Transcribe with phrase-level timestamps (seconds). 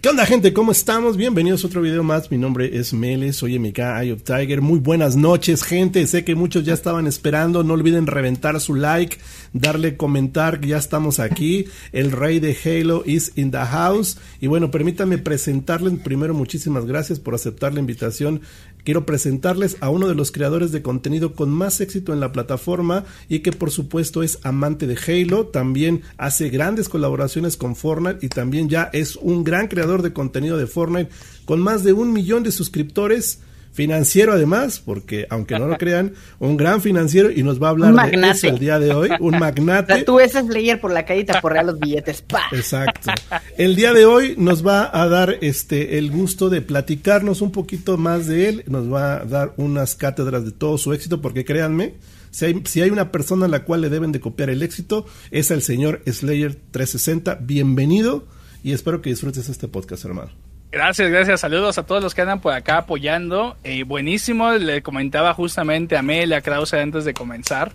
[0.00, 0.52] ¿Qué onda gente?
[0.52, 1.16] ¿Cómo estamos?
[1.16, 2.30] Bienvenidos a otro video más.
[2.30, 4.60] Mi nombre es Mele, soy MK Eye of Tiger.
[4.60, 6.06] Muy buenas noches gente.
[6.06, 7.64] Sé que muchos ya estaban esperando.
[7.64, 9.18] No olviden reventar su like,
[9.52, 11.64] darle comentar que ya estamos aquí.
[11.90, 14.18] El rey de Halo is in the house.
[14.40, 18.42] Y bueno, permítanme presentarles primero muchísimas gracias por aceptar la invitación
[18.84, 23.04] quiero presentarles a uno de los creadores de contenido con más éxito en la plataforma
[23.28, 28.28] y que por supuesto es amante de Halo, también hace grandes colaboraciones con Fortnite y
[28.28, 31.10] también ya es un gran creador de contenido de Fortnite
[31.44, 33.40] con más de un millón de suscriptores
[33.78, 38.10] financiero además, porque aunque no lo crean, un gran financiero y nos va a hablar
[38.10, 40.02] de eso el día de hoy, un magnate.
[40.02, 43.12] tú ves a Slayer por la calle y te aporrea los billetes, Exacto.
[43.56, 47.96] El día de hoy nos va a dar este el gusto de platicarnos un poquito
[47.96, 51.94] más de él, nos va a dar unas cátedras de todo su éxito, porque créanme,
[52.32, 55.06] si hay, si hay una persona a la cual le deben de copiar el éxito,
[55.30, 57.36] es el señor Slayer 360.
[57.42, 58.26] Bienvenido
[58.64, 60.47] y espero que disfrutes este podcast, hermano.
[60.70, 61.40] Gracias, gracias.
[61.40, 63.56] Saludos a todos los que andan por acá apoyando.
[63.64, 67.72] Eh, buenísimo, le comentaba justamente a Mel, a Krause antes de comenzar,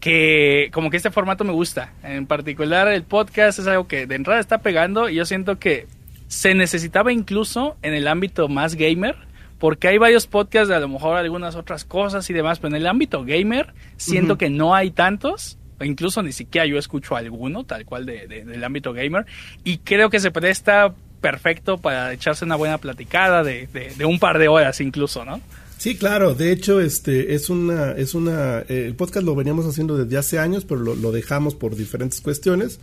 [0.00, 1.92] que como que este formato me gusta.
[2.02, 5.86] En particular el podcast es algo que de entrada está pegando y yo siento que
[6.26, 9.16] se necesitaba incluso en el ámbito más gamer,
[9.58, 12.80] porque hay varios podcasts de a lo mejor algunas otras cosas y demás, pero en
[12.80, 17.84] el ámbito gamer siento que no hay tantos incluso ni siquiera yo escucho alguno, tal
[17.84, 19.26] cual de, del ámbito gamer,
[19.64, 20.94] y creo que se presta
[21.24, 25.40] perfecto para echarse una buena platicada de, de, un par de horas incluso, ¿no?
[25.78, 26.34] Sí, claro.
[26.34, 30.38] De hecho, este es una, es una, eh, el podcast lo veníamos haciendo desde hace
[30.38, 32.78] años, pero lo, dejamos por diferentes cuestiones.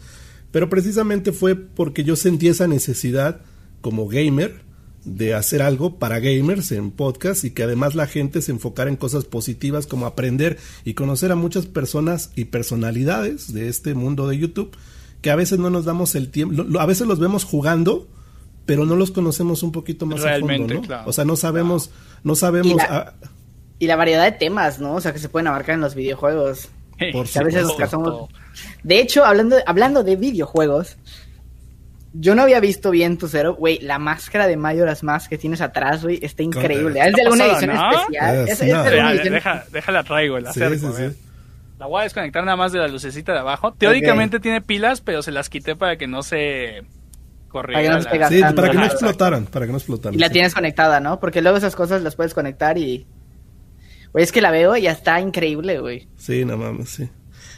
[0.52, 3.42] Pero precisamente fue porque yo sentí esa necesidad
[3.80, 4.62] como gamer
[5.06, 8.96] de hacer algo para gamers en podcast y que además la gente se enfocara en
[8.96, 14.40] cosas positivas como aprender y conocer a muchas personas y personalidades de este mundo de
[14.40, 14.76] YouTube
[15.22, 18.08] que a veces no nos damos el tiempo, a veces los vemos jugando
[18.66, 21.04] pero no los conocemos un poquito más Realmente, a fondo, ¿no?
[21.06, 21.92] O sea, no sabemos,
[22.24, 22.82] no sabemos...
[23.80, 24.94] Y la, variedad de temas, ¿no?
[24.94, 26.70] O sea, que se pueden abarcar en los videojuegos.
[27.12, 27.68] Por a veces
[28.84, 30.98] De hecho, hablando, hablando de videojuegos,
[32.14, 35.62] yo no había visto bien tu cero, güey, la máscara de Majora's Mask que tienes
[35.62, 37.00] atrás, güey, está increíble.
[37.04, 38.48] Es de alguna edición especial.
[38.48, 40.60] Es, deja, déjala traigo el sí,
[41.80, 43.74] La voy a desconectar nada más de la lucecita de abajo.
[43.74, 46.84] Teóricamente tiene pilas, pero se las quité para que no se
[47.52, 50.16] para que no, sí, para que no explotaran, para que no explotaran.
[50.16, 51.20] Y la tienes conectada, ¿no?
[51.20, 53.06] Porque luego esas cosas las puedes conectar y...
[54.14, 56.08] Güey, es que la veo y ya está increíble, güey.
[56.18, 57.10] Sí, no mames, sí.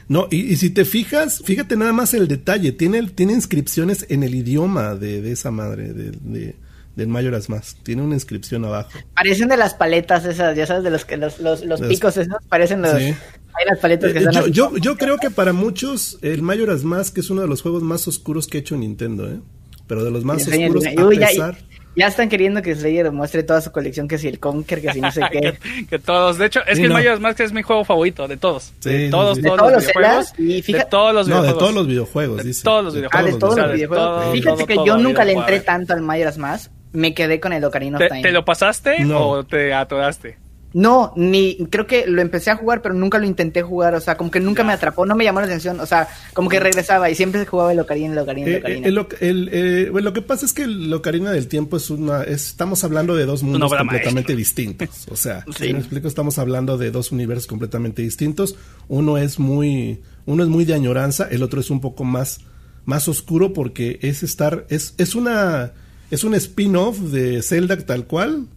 [0.07, 4.35] No, y, si te fijas, fíjate nada más el detalle, tiene, tiene inscripciones en el
[4.35, 6.55] idioma de, de esa madre, de, de,
[6.95, 7.77] del Mayoras Más.
[7.83, 8.91] Tiene una inscripción abajo.
[9.15, 12.35] Parecen de las paletas esas, ya sabes, de los que los, los, los picos esos,
[12.49, 12.93] parecen los...
[12.93, 17.11] Hay las paletas que eh, yo, yo, yo, creo que para muchos el Mayoras Más
[17.11, 19.39] que es uno de los juegos más oscuros que ha hecho Nintendo, ¿eh?
[19.87, 21.57] Pero de los más oscuros a pesar...
[21.95, 25.01] Ya, están queriendo que Slayer muestre toda su colección, que si el Conker, que si
[25.01, 25.57] no sé qué.
[25.87, 28.73] que, todos, de hecho, es que el Majora's Mask es mi juego favorito, de todos.
[28.81, 30.33] de todos, todos, los videojuegos.
[30.39, 31.51] Y fíjate, de todos los videojuegos.
[31.51, 32.63] No, de todos los videojuegos, dice.
[32.63, 33.29] todos los videojuegos.
[33.29, 34.31] Ah, de todos los videojuegos.
[34.33, 37.99] Fíjate que yo nunca le entré tanto al Majora's Mask, me quedé con el Ocarina
[37.99, 38.23] of Time.
[38.23, 40.39] ¿Te lo pasaste o te atoraste?
[40.73, 44.17] No, ni creo que lo empecé a jugar, pero nunca lo intenté jugar, o sea,
[44.17, 47.11] como que nunca me atrapó, no me llamó la atención, o sea, como que regresaba
[47.11, 49.21] y siempre jugaba el Ocarina, el Ocarina, el Ocarina.
[49.21, 53.15] Eh, eh, lo que pasa es que el Ocarina del Tiempo es una, estamos hablando
[53.15, 57.45] de dos mundos completamente distintos, o sea, si me explico, estamos hablando de dos universos
[57.45, 58.55] completamente distintos,
[58.87, 62.41] uno es muy, uno es muy de añoranza, el otro es un poco más,
[62.85, 65.73] más oscuro porque es estar, es, es una,
[66.09, 68.47] es un spin-off de Zelda tal cual,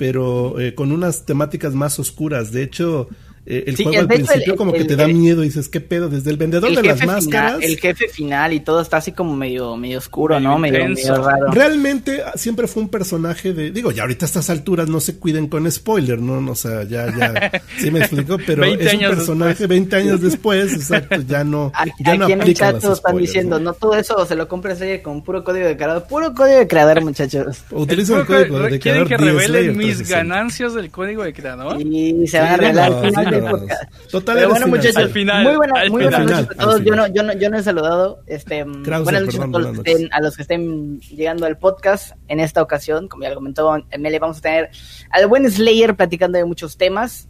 [0.00, 2.52] pero eh, con unas temáticas más oscuras.
[2.52, 3.10] De hecho,
[3.50, 6.08] eh, el juego al principio como que te da miedo y dices, ¿qué pedo?
[6.08, 7.58] Desde el vendedor de las máscaras.
[7.62, 10.56] el jefe final y todo está así como medio, medio oscuro, ¿no?
[10.56, 10.80] Medio,
[11.16, 11.50] raro.
[11.50, 13.72] Realmente ah, siempre fue un personaje de.
[13.72, 16.50] Digo, ya ahorita a estas alturas no se cuiden con spoiler, ¿no?
[16.50, 17.50] O sea, ya, ya.
[17.78, 21.72] sí me explico, pero es un personaje 20 años después, exacto, ya no.
[21.98, 23.74] ya no aquí en el chat están diciendo, ¿no?
[23.74, 26.04] todo eso se lo compras ahí con puro código de creador.
[26.04, 27.64] Puro código de creador, muchachos.
[27.72, 28.80] Utiliza el código de creador.
[28.80, 31.80] ¿Quieren que revelen mis ganancias del código de creador?
[31.80, 33.00] Y se van a revelar
[33.40, 33.78] final
[34.10, 36.84] Total, Pero bueno, muchachos, al final, muy buena, muy buenas noches a todos.
[36.84, 38.22] Yo no, yo, no, yo no he saludado.
[38.26, 42.16] Este, buenas noches a, todos los que estén, a los que estén llegando al podcast
[42.28, 43.08] en esta ocasión.
[43.08, 44.70] Como ya lo comentó Mele, vamos a tener
[45.10, 47.28] al buen Slayer platicando de muchos temas.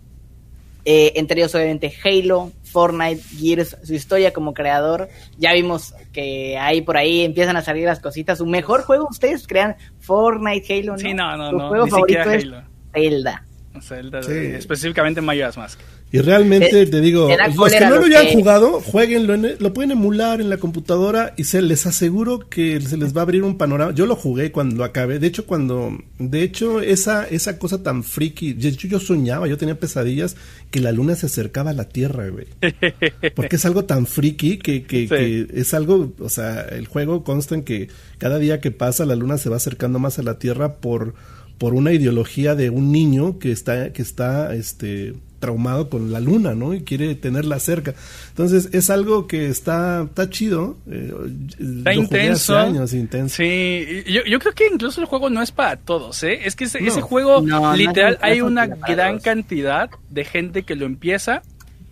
[0.84, 5.08] Eh, entre ellos, obviamente, Halo, Fortnite, Gears, su historia como creador.
[5.38, 8.38] Ya vimos que ahí por ahí empiezan a salir las cositas.
[8.38, 10.98] Su mejor juego, ustedes crean Fortnite, Halo, ¿no?
[10.98, 11.68] Sí, no, no, su no.
[11.68, 12.46] juego favorito es
[12.92, 13.44] Zelda.
[13.80, 15.80] Zelda, específicamente Majora's Mask.
[16.12, 20.50] Y realmente te digo, los que no lo hayan jugado, jueguenlo, lo pueden emular en
[20.50, 23.94] la computadora y se les aseguro que se les va a abrir un panorama.
[23.94, 28.02] Yo lo jugué cuando lo acabé, de hecho cuando, de hecho esa esa cosa tan
[28.02, 30.36] friki, de hecho yo soñaba, yo tenía pesadillas
[30.72, 32.46] que la luna se acercaba a la Tierra, güey.
[33.36, 37.54] Porque es algo tan friki que, que, que es algo, o sea, el juego consta
[37.54, 40.76] en que cada día que pasa la luna se va acercando más a la Tierra
[40.76, 41.14] por
[41.58, 46.54] por una ideología de un niño que está que está este traumado con la luna,
[46.54, 46.74] ¿no?
[46.74, 47.94] Y quiere tenerla cerca.
[48.28, 50.76] Entonces es algo que está, está chido.
[50.88, 51.12] Eh,
[51.58, 52.56] está intenso.
[52.56, 53.36] Años, intenso.
[53.36, 56.40] Sí, yo, yo, creo que incluso el juego no es para todos, ¿eh?
[56.44, 57.42] Es que ese, juego,
[57.74, 61.42] literal, hay una gran cantidad de gente que lo empieza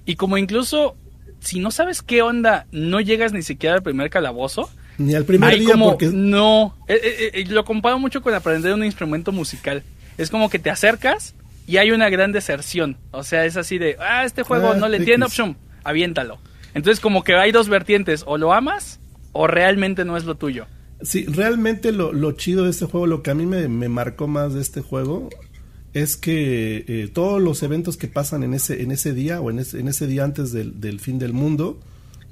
[0.04, 0.94] y como incluso,
[1.40, 4.70] si no sabes qué onda, no llegas ni siquiera al primer calabozo.
[4.98, 6.06] Ni al primer día porque...
[6.06, 9.82] No, eh, eh, lo comparo mucho con aprender un instrumento musical.
[10.18, 11.34] Es como que te acercas
[11.68, 12.96] y hay una gran deserción.
[13.10, 16.38] O sea, es así de, ah, este juego ah, no le entiendo, opción, aviéntalo.
[16.74, 19.00] Entonces como que hay dos vertientes, o lo amas
[19.32, 20.66] o realmente no es lo tuyo.
[21.02, 24.54] Sí, realmente lo, lo chido de este juego, lo que a mí me, marcó más
[24.54, 25.28] de este juego,
[25.92, 29.58] es que eh, todos los eventos que pasan en ese, en ese día o en
[29.58, 31.78] ese, en ese día antes del, del fin del mundo,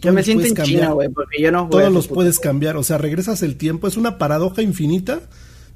[0.01, 2.99] yo me siento en China, güey, porque yo no Todos los puedes cambiar, o sea,
[2.99, 5.21] regresas el tiempo, es una paradoja infinita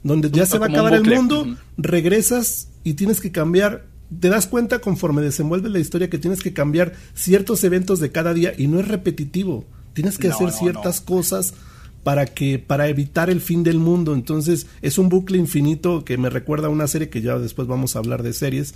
[0.02, 3.86] donde ya se va a acabar el mundo, regresas y tienes que cambiar.
[4.18, 8.34] Te das cuenta conforme desenvuelve la historia que tienes que cambiar ciertos eventos de cada
[8.34, 9.64] día y no es repetitivo.
[9.92, 11.54] Tienes que hacer ciertas cosas
[12.02, 14.14] para que para evitar el fin del mundo.
[14.14, 17.94] Entonces, es un bucle infinito que me recuerda a una serie que ya después vamos
[17.94, 18.74] a hablar de series,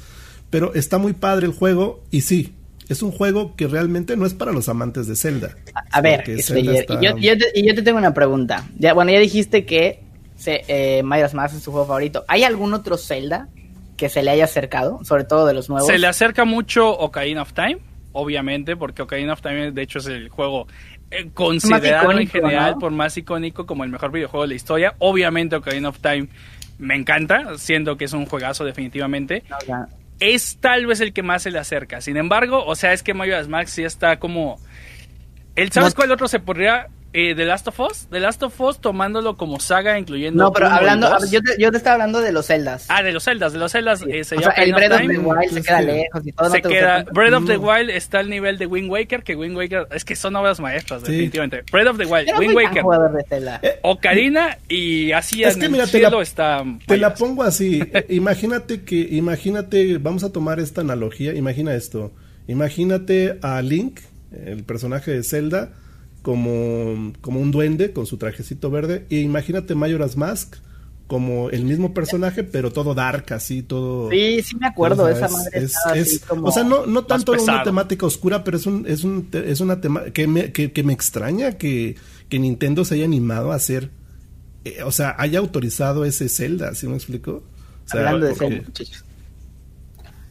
[0.51, 2.55] pero está muy padre el juego y sí,
[2.89, 5.57] es un juego que realmente no es para los amantes de Zelda.
[5.91, 6.73] A, ver, este, y, yo,
[7.55, 8.69] y, yo, te tengo una pregunta.
[8.79, 10.04] Ya, bueno, ya dijiste que
[10.37, 12.25] se, eh, Mask es su juego favorito.
[12.29, 13.49] ¿Hay algún otro Zelda
[13.97, 15.87] que se le haya acercado, sobre todo de los nuevos?
[15.87, 17.79] Se le acerca mucho Ocarina of Time,
[18.13, 20.67] obviamente, porque Ocarina of Time de hecho es el juego
[21.11, 24.95] eh, considerado en general por más icónico como el mejor videojuego de la historia.
[24.99, 26.29] Obviamente Ocarina of Time
[26.79, 29.45] me encanta, siendo que es un juegazo definitivamente.
[30.21, 32.01] Es tal vez el que más se le acerca.
[32.01, 34.59] Sin embargo, o sea, es que Majora's Max sí está como...
[35.57, 38.81] El, ¿Sabes cuál otro se podría eh, The Last of Us, The Last of Us
[38.81, 40.43] tomándolo como saga, incluyendo.
[40.43, 42.87] No, pero hablando, yo te, yo te, estaba hablando de los Zeldas.
[42.89, 44.03] Ah, de los Zeldas, de los Zeldas.
[44.03, 46.51] Eh, o sea, el Breath of, the Wild se queda lejos y todo.
[46.51, 49.87] Se queda, Breath of the Wild está al nivel de Wind Waker, que Wind Waker,
[49.93, 51.63] es que son obras maestras, definitivamente.
[51.71, 52.83] Breath of the Wild, Wind Waker,
[53.63, 56.65] eh, Ocarina y así es que mira, te la, está.
[56.85, 57.81] Te la pongo así.
[58.09, 61.33] imagínate que, imagínate, vamos a tomar esta analogía.
[61.33, 62.11] Imagina esto.
[62.49, 64.01] Imagínate a Link,
[64.33, 65.71] el personaje de Zelda
[66.25, 69.05] como, como un duende con su trajecito verde.
[69.11, 70.57] E imagínate Majora's Mask
[71.07, 74.11] como el mismo personaje, pero todo dark, así, todo...
[74.11, 75.67] Sí, sí me acuerdo, esa madre
[76.43, 79.83] O sea, no, no tanto una temática oscura, pero es, un, es, un, es una
[79.83, 81.97] tema que me, que, me extraña que,
[82.31, 83.91] que, Nintendo se haya animado a hacer,
[84.65, 87.43] eh, o sea, haya autorizado ese Zelda, ¿sí me explico?
[87.91, 88.65] Hablando de Zelda,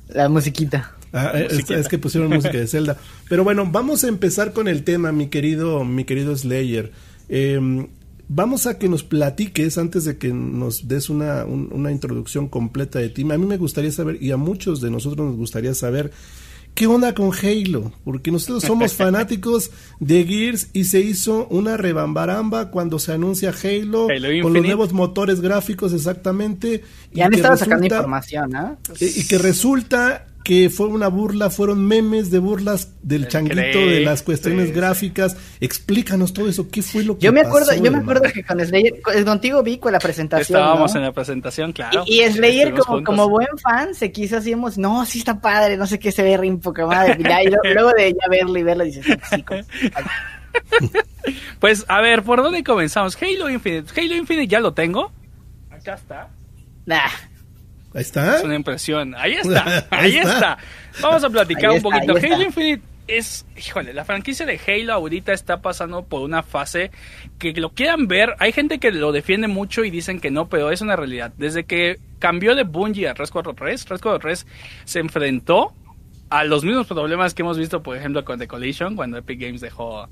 [0.08, 0.96] La musiquita.
[1.14, 2.98] Ah, es, que pusieron música de Zelda.
[3.30, 6.92] Pero bueno, vamos a empezar con el tema, mi querido, mi querido Slayer.
[7.30, 7.88] Em,
[8.28, 13.10] vamos a que nos platiques antes de que nos des una, una introducción completa de
[13.10, 13.22] ti.
[13.22, 16.12] A mí me gustaría saber, y a muchos de nosotros nos gustaría saber,
[16.74, 17.92] ¿qué onda con Halo?
[18.04, 19.70] Porque nosotros somos fanáticos
[20.00, 24.08] de Gears y se hizo una rebambaramba cuando se anuncia Halo,
[24.42, 26.84] con los nuevos motores gráficos exactamente.
[27.14, 28.78] Y, han estado sacando información, ¿ah?
[29.00, 34.24] y que resulta que fue una burla, fueron memes de burlas del changuito, de las
[34.24, 35.38] cuestiones gráficas.
[35.62, 38.60] Explícanos todo eso, ¿qué fue lo que Yo me acuerdo, yo me acuerdo que con
[38.60, 40.60] Slayer, contigo vi con la presentación.
[40.60, 42.04] Estábamos en la presentación, claro.
[42.06, 46.00] Y, Slayer como, como buen fan se quiso así, no, sí está padre, no sé
[46.00, 47.18] qué se ve rin poca madre.
[47.20, 49.46] Y, luego de ya verlo y verlo dices, sí,
[51.60, 53.18] Pues a ver, ¿por dónde comenzamos?
[53.22, 54.00] Halo Infinite.
[54.00, 55.12] Halo Infinite ya lo tengo.
[55.72, 56.30] Acá está.
[56.86, 57.10] Nah.
[57.94, 58.38] Ahí está.
[58.38, 59.16] Es una impresión.
[59.16, 59.86] Ahí está.
[59.92, 60.58] Ahí, está.
[61.02, 62.16] Vamos a platicar un poquito.
[62.16, 66.92] Halo Infinite es, híjole, la franquicia de Halo ahorita está pasando por una fase
[67.38, 68.36] que lo quieran ver.
[68.40, 71.34] Hay gente que lo defiende mucho y dicen que no, pero es una realidad.
[71.38, 74.48] Desde que cambió de Bungie a 343, 343
[74.86, 75.74] se enfrentó
[76.30, 79.62] a los mismos problemas que hemos visto, por ejemplo, con The Collision, cuando Epic Games
[79.62, 80.10] dejó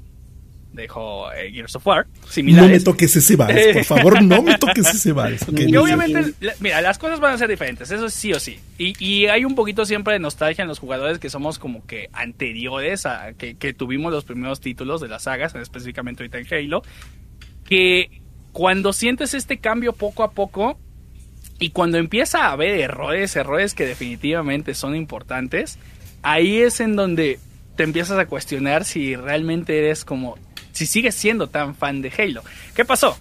[0.74, 2.70] dejó eh, Gears of War, similares.
[2.70, 5.46] No me toques ese vals, por favor, no me toques ese vals.
[5.56, 8.60] y obviamente, mira, las cosas van a ser diferentes, eso sí o sí.
[8.78, 12.10] Y, y, hay un poquito siempre de nostalgia en los jugadores que somos como que
[12.14, 16.84] anteriores a que, que tuvimos los primeros títulos de las sagas, específicamente ahorita en Halo,
[17.66, 20.78] que cuando sientes este cambio poco a poco,
[21.60, 25.78] Y cuando empieza a haber errores, errores que definitivamente son importantes,
[26.24, 27.38] ahí es en donde
[27.76, 30.38] te empiezas a cuestionar si realmente eres como,
[30.72, 32.44] si sigues siendo tan fan de Halo.
[32.76, 33.18] ¿Qué pasó?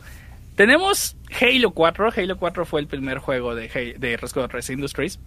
[0.55, 2.11] Tenemos Halo 4.
[2.17, 5.19] Halo 4 fue el primer juego de, de Rescue Industries.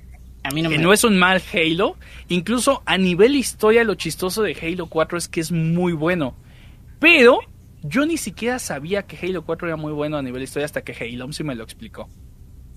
[0.43, 1.97] A mí no que no es un mal Halo.
[2.27, 6.35] Incluso a nivel historia, lo chistoso de Halo 4 es que es muy bueno.
[6.99, 7.39] Pero
[7.81, 10.93] yo ni siquiera sabía que Halo 4 era muy bueno a nivel historia hasta que
[10.93, 12.09] Halo sí me lo explicó.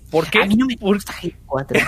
[0.09, 0.39] ¿Por qué?
[0.39, 1.79] A mí no me gusta Halo 4.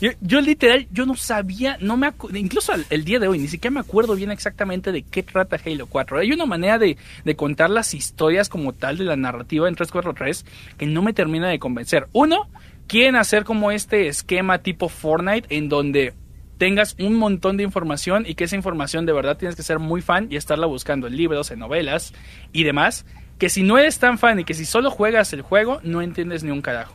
[0.20, 3.80] yo, literal, yo no sabía, no me incluso el, día de hoy, ni siquiera me
[3.80, 6.18] acuerdo bien exactamente de qué trata Halo 4.
[6.18, 10.44] Hay una manera de, de contar las historias como tal de la narrativa en 343
[10.76, 12.08] que no me termina de convencer.
[12.12, 12.48] Uno,
[12.86, 16.12] quieren hacer como este esquema tipo Fortnite en donde
[16.58, 20.00] tengas un montón de información y que esa información de verdad tienes que ser muy
[20.00, 22.12] fan y estarla buscando en libros, en novelas
[22.52, 23.04] y demás,
[23.38, 26.44] que si no eres tan fan y que si solo juegas el juego, no entiendes
[26.44, 26.94] ni un carajo.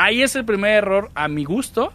[0.00, 1.92] Ahí es el primer error a mi gusto,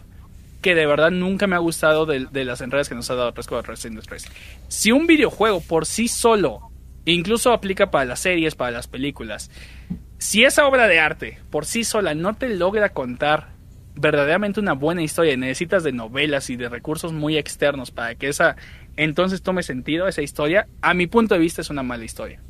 [0.60, 4.28] que de verdad nunca me ha gustado de, las entradas que nos ha dado 343
[4.68, 6.70] Si un videojuego por sí solo,
[7.06, 9.50] incluso aplica para las series, para las películas,
[10.18, 13.54] si esa obra de arte por sí sola no te logra contar
[13.94, 18.56] verdaderamente una buena historia necesitas de novelas y de recursos muy externos para que esa
[18.96, 22.42] entonces tome sentido esa historia, a mi punto de vista es una mala historia.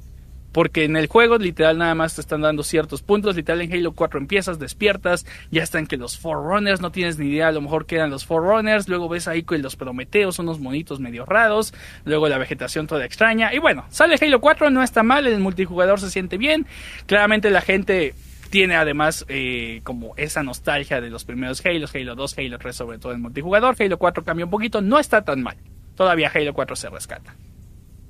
[0.55, 3.35] Porque en el juego, literal, nada más te están dando ciertos puntos.
[3.35, 7.49] Literal, en Halo 4 empiezas, despiertas, ya están que los Forerunners, no tienes ni idea,
[7.49, 8.89] a lo mejor quedan los Forerunners.
[8.89, 11.75] Luego ves ahí que los Prometeos unos monitos medio raros.
[12.05, 13.53] Luego la vegetación toda extraña.
[13.53, 16.67] Y bueno, sale Halo 4, no está mal, el multijugador se siente bien.
[17.07, 18.15] Claramente la gente
[18.51, 22.99] tiene además eh, como esa nostalgia de los primeros Halo, Halo 2, Halo 3, sobre
[22.99, 23.75] todo en multijugador.
[23.77, 25.57] Halo 4 cambia un poquito, no está tan mal.
[25.97, 27.35] Todavía Halo 4 se rescata.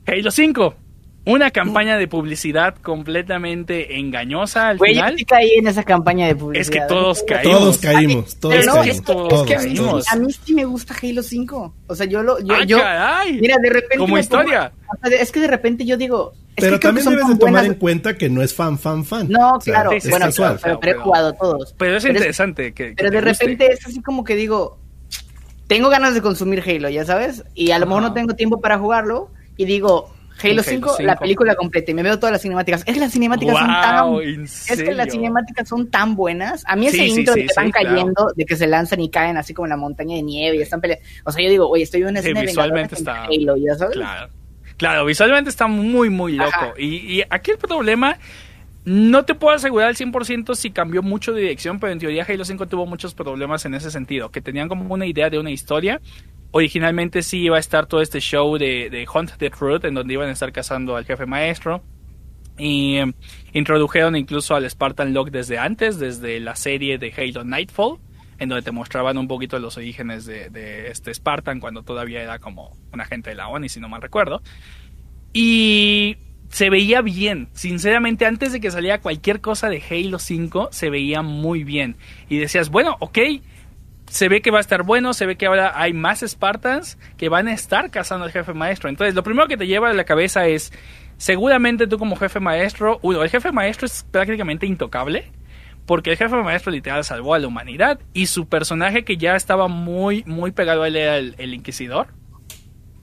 [0.07, 0.75] Halo 5,
[1.27, 5.17] una campaña de publicidad completamente engañosa al final.
[5.17, 6.61] Yo caí en esa campaña de publicidad.
[6.61, 7.55] Es que todos caímos.
[7.55, 8.41] Todos caímos.
[8.41, 10.01] Todos caímos.
[10.01, 11.75] Es que, a, mí, sí me gusta Halo 5.
[11.87, 12.39] O sea, yo lo.
[12.41, 13.41] Yo, ah, yo caray.
[13.41, 13.99] Mira, de repente.
[13.99, 14.73] Como historia.
[15.19, 16.35] es que de repente yo digo.
[16.57, 19.29] pero también debes de tomar en cuenta que no es fan, fan, fan.
[19.29, 19.91] No, claro.
[20.11, 20.27] bueno,
[20.81, 21.75] pero, he jugado todos.
[21.79, 22.75] Pero es interesante.
[22.75, 24.79] que, pero de repente es así como que digo.
[25.67, 27.43] Tengo ganas de consumir Halo, ya sabes.
[27.55, 29.31] Y a lo mejor no tengo tiempo para jugarlo.
[29.57, 30.13] Y digo,
[30.43, 32.83] Halo 5, la película completa y me veo todas las cinemáticas.
[32.87, 36.65] Es que las cinemáticas son tan es que las cinemáticas son tan buenas.
[36.67, 39.55] A mí ese intro de que van cayendo, de que se lanzan y caen así
[39.55, 41.05] como en la montaña de nieve y están peleando.
[41.25, 43.95] O sea, yo digo, oye, estoy en una escena visualmente está Halo, ¿ya sabes?
[43.95, 44.33] Claro.
[44.77, 46.75] Claro, visualmente está muy muy loco.
[46.77, 48.19] Y, y aquí el problema
[48.85, 52.45] no te puedo asegurar al 100% si cambió mucho de dirección, pero en teoría Halo
[52.45, 56.01] 5 tuvo muchos problemas en ese sentido, que tenían como una idea de una historia
[56.55, 60.29] originalmente sí iba a estar todo este show de, Hunt the Truth, en donde iban
[60.29, 61.83] a estar cazando al jefe maestro.
[62.57, 63.13] Y em,
[63.53, 67.99] introdujeron incluso al Spartan Log desde antes, desde la serie de Halo Nightfall,
[68.39, 72.77] en donde te mostraban un poquito los orígenes de, este Spartan cuando todavía era como
[72.93, 74.41] un agente de la ONU, si no mal recuerdo.
[75.33, 76.19] Y
[76.55, 81.21] se veía bien, sinceramente, antes de que saliera cualquier cosa de Halo 5, se veía
[81.21, 81.97] muy bien.
[82.29, 83.19] Y decías, bueno, ok,
[84.09, 87.29] se ve que va a estar bueno, se ve que ahora hay más Spartans que
[87.29, 88.89] van a estar cazando al jefe maestro.
[88.89, 90.73] Entonces, lo primero que te lleva a la cabeza es,
[91.17, 95.33] seguramente tú como jefe maestro, uno, el jefe maestro es prácticamente intocable,
[95.87, 99.67] porque el jefe maestro literal salvó a la humanidad y su personaje que ya estaba
[99.67, 102.15] muy, muy pegado a él era el inquisidor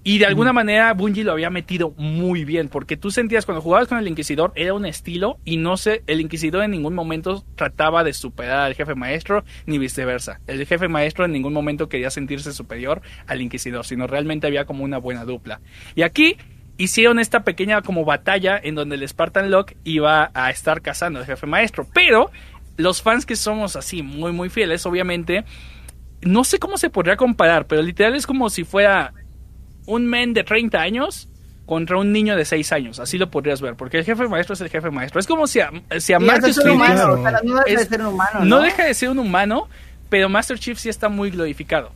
[0.03, 3.87] y de alguna manera Bungie lo había metido muy bien, porque tú sentías cuando jugabas
[3.87, 8.03] con el Inquisidor era un estilo y no sé, el Inquisidor en ningún momento trataba
[8.03, 10.41] de superar al jefe maestro ni viceversa.
[10.47, 14.83] El jefe maestro en ningún momento quería sentirse superior al Inquisidor, sino realmente había como
[14.83, 15.61] una buena dupla.
[15.93, 16.37] Y aquí
[16.77, 21.27] hicieron esta pequeña como batalla en donde el Spartan Lock iba a estar cazando al
[21.27, 22.31] jefe maestro, pero
[22.75, 25.45] los fans que somos así muy muy fieles, obviamente
[26.21, 29.13] no sé cómo se podría comparar, pero literal es como si fuera
[29.85, 31.27] un men de 30 años
[31.65, 32.99] contra un niño de 6 años.
[32.99, 35.19] Así lo podrías ver, porque el jefe maestro es el jefe maestro.
[35.19, 38.45] Es como si a, si a Marcus humano, no deja de ser un humano.
[38.45, 38.59] ¿no?
[38.59, 39.67] deja de ser un humano,
[40.09, 41.91] pero Master Chief sí está muy glorificado.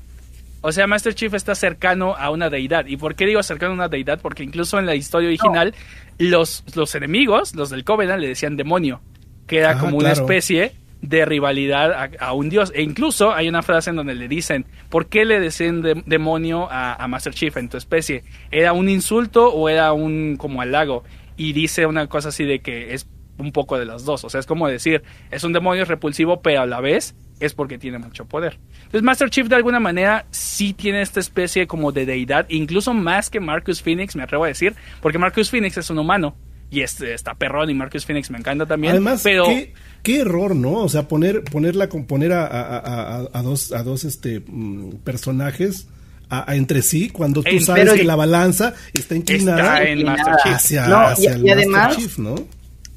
[0.62, 2.86] O sea, Master Chief está cercano a una deidad.
[2.88, 4.20] ¿Y por qué digo cercano a una deidad?
[4.20, 5.76] Porque incluso en la historia original,
[6.18, 9.02] los, los enemigos, los del Covenant, le decían demonio,
[9.46, 10.74] que era ah, como una especie
[11.08, 12.72] de rivalidad a, un dios.
[12.76, 17.06] E incluso hay una frase en donde le dicen, ¿por qué le decían demonio a,
[17.08, 18.24] Master Chief en tu especie?
[18.52, 21.04] ¿Era un insulto o era un como halago?
[21.38, 23.08] Y dice una cosa así de que es
[23.38, 24.24] un poco de las dos.
[24.24, 27.78] O sea, es como decir, es un demonio repulsivo, pero a la vez es porque
[27.78, 28.58] tiene mucho poder.
[28.78, 33.30] Entonces Master Chief de alguna manera sí tiene esta especie como de deidad, incluso más
[33.30, 36.36] que Marcus Phoenix, me atrevo a decir, porque Marcus Phoenix es un humano
[36.76, 38.92] y este, está perrón y Marcus Phoenix me encanta también.
[38.92, 39.46] Además, pero...
[40.04, 40.74] ¿qué, error, ¿no?
[40.74, 45.88] O sea, poner, ponerla, componer a, a, dos, a dos este, mm, personajes
[46.50, 49.78] entre sí cuando tú sabes que la balanza está inclinada
[50.44, 50.86] hacia,
[51.38, 51.98] y, además,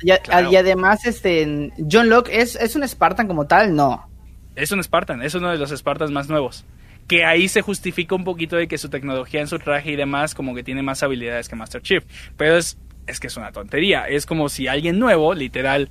[0.03, 4.09] Y, además, este, John Locke es, es un Spartan como tal, no.
[4.57, 6.65] Es un Spartan, es uno de los Spartans más nuevos
[7.07, 10.35] que ahí se justifica un poquito de que su tecnología en su traje y demás
[10.35, 12.05] como que tiene más habilidades que Master Chief.
[12.37, 12.77] Pero es,
[13.09, 14.07] es que es una tontería.
[14.07, 15.89] Es como si alguien nuevo, literal,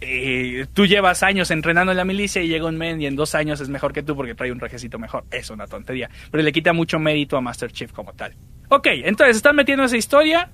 [0.00, 3.34] eh, tú llevas años entrenando en la milicia y llega un men y en dos
[3.34, 5.24] años es mejor que tú porque trae un trajecito mejor.
[5.30, 6.10] Es una tontería.
[6.30, 8.34] Pero le quita mucho mérito a Master Chief como tal.
[8.68, 10.50] Ok, entonces están metiendo esa historia.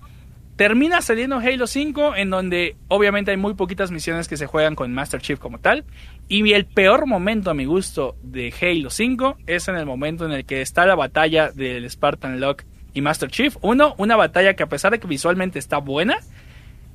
[0.57, 4.93] Termina saliendo Halo 5, en donde obviamente hay muy poquitas misiones que se juegan con
[4.93, 5.85] Master Chief como tal.
[6.27, 10.33] Y el peor momento a mi gusto de Halo 5 es en el momento en
[10.33, 12.65] el que está la batalla del Spartan Lock
[12.99, 13.57] y Master Chief.
[13.62, 16.19] Uno, una batalla que a pesar de que visualmente está buena,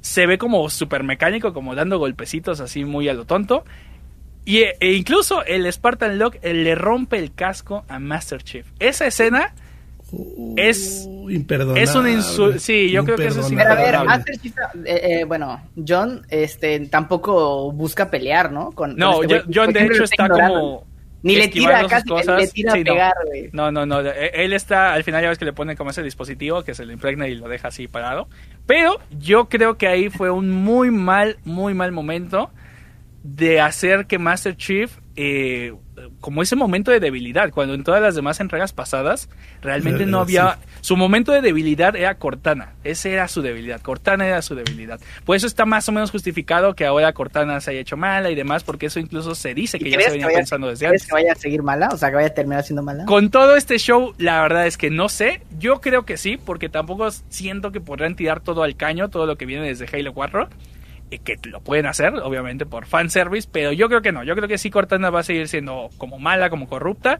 [0.01, 3.63] se ve como súper mecánico, como dando golpecitos así muy a lo tonto.
[4.45, 8.67] Y, e incluso el Spartan Lock le rompe el casco a Master Chief.
[8.79, 9.55] Esa escena
[10.57, 11.81] es imperdonable.
[11.81, 12.59] Es un insulto.
[12.59, 13.85] Sí, yo creo que eso es imperdonable.
[13.85, 18.71] Pero a ver, Master Chief, eh, eh, bueno, John este, tampoco busca pelear, ¿no?
[18.71, 20.85] Con, no, este John de hecho está como...
[21.23, 23.49] Ni le tira casi, le tira a pegar, güey.
[23.53, 23.71] No.
[23.71, 26.63] no, no, e, Él está, al final ya ves que le pone como ese dispositivo
[26.63, 28.27] que se le impregna y lo deja así parado.
[28.67, 32.51] Pero yo creo que ahí fue un muy mal, muy mal momento
[33.23, 35.73] de hacer que Master Chief eh,
[36.19, 39.29] como ese momento de debilidad, cuando en todas las demás entregas pasadas
[39.61, 40.57] realmente no había...
[40.81, 44.99] Su momento de debilidad era Cortana, ese era su debilidad, Cortana era su debilidad.
[45.23, 48.35] Por eso está más o menos justificado que ahora Cortana se haya hecho mala y
[48.35, 51.05] demás, porque eso incluso se dice que ya se venía pensando desde antes.
[51.05, 51.89] que vaya a seguir mala?
[51.93, 53.05] O sea, que vaya a terminar siendo mala.
[53.05, 56.69] Con todo este show, la verdad es que no sé, yo creo que sí, porque
[56.69, 60.49] tampoco siento que podrán tirar todo al caño, todo lo que viene desde Halo 4
[61.19, 64.23] que lo pueden hacer, obviamente, por fanservice, pero yo creo que no.
[64.23, 67.19] Yo creo que sí Cortana va a seguir siendo como mala, como corrupta.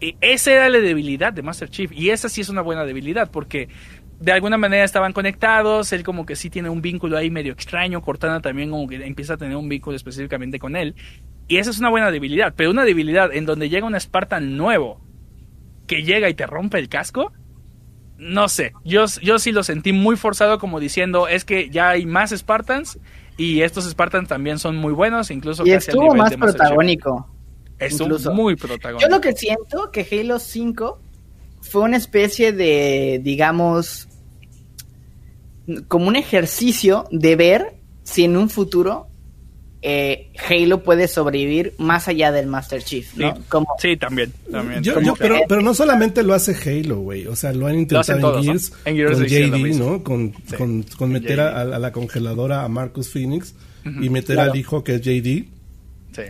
[0.00, 1.92] Y esa era la debilidad de Master Chief.
[1.92, 3.68] Y esa sí es una buena debilidad, porque
[4.18, 5.92] de alguna manera estaban conectados.
[5.92, 8.02] Él como que sí tiene un vínculo ahí medio extraño.
[8.02, 10.94] Cortana también como que empieza a tener un vínculo específicamente con él.
[11.48, 12.54] Y esa es una buena debilidad.
[12.56, 15.00] Pero una debilidad en donde llega un Spartan nuevo
[15.86, 17.32] que llega y te rompe el casco
[18.20, 22.04] no sé, yo, yo sí lo sentí muy forzado como diciendo, es que ya hay
[22.04, 22.98] más Spartans
[23.40, 27.26] y estos Spartans también son muy buenos, incluso y estuvo más protagónico.
[27.78, 29.00] Estuvo muy protagónico.
[29.00, 31.00] Yo lo que siento que Halo 5
[31.62, 34.08] fue una especie de, digamos,
[35.88, 39.08] como un ejercicio de ver si en un futuro
[39.82, 43.34] eh, Halo puede sobrevivir más allá del Master Chief, ¿no?
[43.34, 44.32] Sí, como, sí también.
[45.48, 47.26] pero, no solamente lo hace Halo, güey.
[47.26, 50.04] O sea, lo han intentado en, Gears, con JD, ¿no?
[50.04, 55.44] Con, meter a, la congeladora a Marcus Phoenix y meter al hijo que es JD.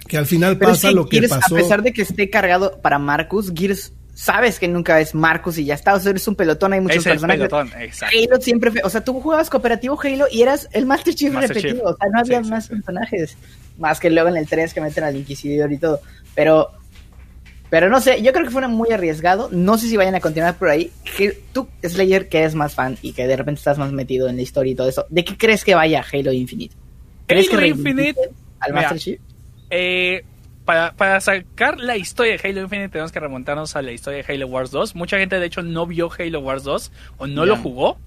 [0.06, 1.56] Que al final pasa lo que pasó.
[1.56, 5.64] A pesar de que esté cargado para Marcus, Gears sabes que nunca es Marcus y
[5.64, 7.50] ya está, o sea, eres un pelotón, hay muchos personajes.
[7.50, 11.96] Halo siempre, o sea, tú jugabas cooperativo Halo y eras el Master Chief repetido, o
[11.96, 13.38] sea, no había más personajes,
[13.78, 16.02] más que luego en el 3 que meten al Inquisidor y todo,
[16.35, 16.70] pero
[17.70, 20.56] pero no sé, yo creo que fue muy arriesgado, no sé si vayan a continuar
[20.56, 20.90] por ahí.
[21.52, 24.42] Tú, Slayer, que es más fan y que de repente estás más metido en la
[24.42, 26.74] historia y todo eso, ¿de qué crees que vaya Halo Infinite?
[27.26, 28.20] ¿Crees Halo que Infinite
[28.59, 29.20] al Master Chief?
[29.70, 30.24] Eh,
[30.96, 34.46] para, sacar la historia de Halo Infinite tenemos que remontarnos a la historia de Halo
[34.46, 34.94] Wars 2.
[34.94, 37.98] Mucha gente de hecho no vio Halo Wars 2 o no lo jugó.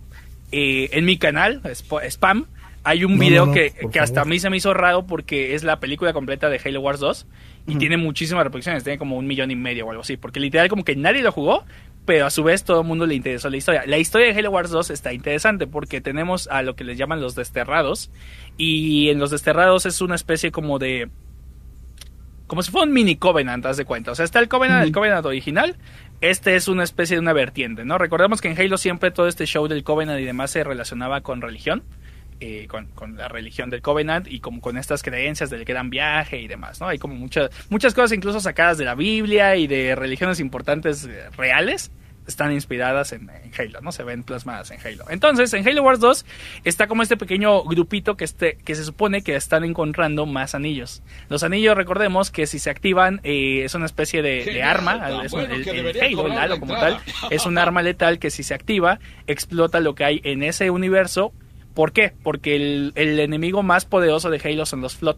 [0.52, 1.62] Eh, en mi canal,
[2.10, 2.46] Spam,
[2.84, 6.14] hay un video que, hasta a mí se me hizo raro porque es la película
[6.14, 7.26] completa de Halo Wars 2
[7.68, 10.70] y tiene muchísimas reproducciones, tiene como un millón y medio o algo así, porque literal
[10.70, 11.66] como que nadie lo jugó,
[12.06, 13.84] pero a su vez todo el mundo le interesó la historia.
[13.88, 17.20] La historia de Halo Wars 2 está interesante porque tenemos a lo que les llaman
[17.20, 18.12] los desterrados
[18.58, 21.10] y en los desterrados es una especie como de
[22.54, 24.12] como si fuera un mini Covenant, haz de cuenta.
[24.12, 25.76] O sea, está el Covenant, el Covenant original.
[26.22, 27.98] Este es una especie de una vertiente, ¿no?
[27.98, 31.42] Recordemos que en Halo siempre todo este show del Covenant y demás se relacionaba con
[31.42, 31.82] religión.
[32.40, 36.48] Eh, con, la religión del Covenant y como con estas creencias del gran viaje y
[36.48, 36.90] demás, ¿no?
[36.90, 41.32] Hay como muchas, muchas cosas incluso sacadas de la Biblia y de religiones importantes eh,
[41.36, 41.90] reales
[42.28, 43.92] están inspiradas en, Halo, ¿no?
[43.92, 45.06] Se ven plasmadas en Halo.
[45.10, 46.26] Entonces, en Halo Wars 2
[46.64, 51.04] está como este pequeño grupito que, este, que se supone que están encontrando más anillos.
[51.30, 55.16] Los anillos, recordemos que si se activan, eh, es una especie de, arma, el,
[56.02, 59.96] Halo, el Halo como tal, es un arma letal que si se activa, explota lo
[59.96, 61.34] que hay en ese universo.
[61.74, 62.14] ¿Por qué?
[62.24, 65.18] Porque el, el enemigo más poderoso de Halo son los Flot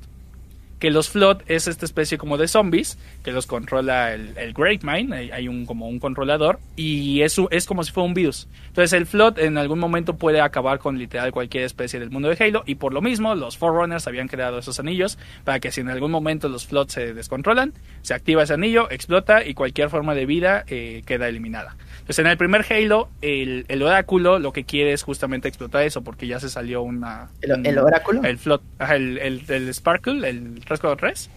[0.80, 5.14] que los Flood es esta especie como de zombies que los controla el, Great Mind,
[5.14, 8.48] hay, un como un controlador y eso es como si fuera un virus.
[8.68, 12.44] Entonces el Flood en algún momento puede acabar con literal cualquier especie del mundo de
[12.44, 15.90] Halo y por lo mismo los Forerunners habían creado esos anillos para que si en
[15.90, 20.26] algún momento los Flood se descontrolan, se activa ese anillo, explota y cualquier forma de
[20.26, 21.76] vida eh, queda eliminada.
[22.06, 26.04] Entonces en el primer Halo el, el, oráculo lo que quiere es justamente explotar eso
[26.04, 27.32] porque ya se salió una...
[27.42, 28.22] ¿El, oráculo?
[28.24, 31.32] El Flood, el, el, el Sparkle, el Fresco 3.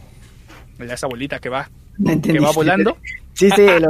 [0.80, 1.70] Esa bolita que va
[2.22, 2.96] que va volando.
[3.38, 3.88] Sí, sí, lo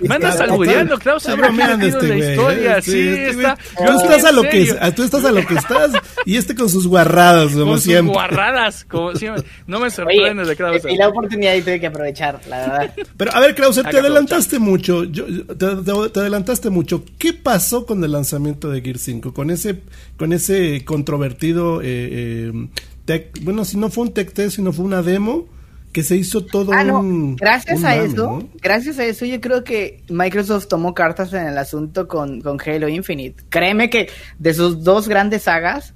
[0.00, 1.24] Me andas saludando, Klaus.
[1.24, 2.30] Está bromeando este güey.
[2.30, 2.82] historia, ¿eh?
[2.82, 3.56] sí, este está.
[3.76, 5.92] Tú estás a lo que tú estás a lo que estás
[6.26, 8.12] y este con sus guarradas, como con siempre.
[8.12, 9.44] Sus guarradas, como siempre.
[9.68, 10.82] No me sorprendes de Klaus.
[10.90, 12.94] Y la oportunidad y tuve que aprovechar, la verdad.
[13.16, 15.04] Pero a ver, Klaus, te adelantaste mucho.
[15.04, 15.76] Yo, te,
[16.10, 17.04] te, adelantaste mucho.
[17.16, 19.32] ¿Qué pasó con el lanzamiento de Gear 5?
[19.32, 19.82] Con ese
[20.16, 22.68] con ese controvertido eh, eh,
[23.04, 25.59] tech, bueno, si no fue un tech test, sino fue una demo
[25.92, 30.04] que se hizo todo ah, un, gracias a eso gracias a eso yo creo que
[30.08, 33.42] Microsoft tomó cartas en el asunto con, con Halo Infinite.
[33.48, 35.94] Créeme que de sus dos grandes sagas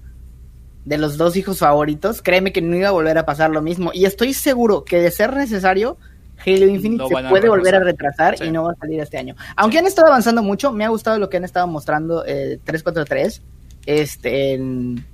[0.85, 3.91] de los dos hijos favoritos créeme que no iba a volver a pasar lo mismo.
[3.95, 5.97] Y estoy seguro que de ser necesario
[6.45, 8.43] Halo Infinite se puede volver a retrasar.
[8.43, 9.37] y no va a salir este año.
[9.57, 13.43] Aunque han estado avanzando mucho me ha gustado lo que han estado mostrando eh, 343
[13.87, 15.05] este en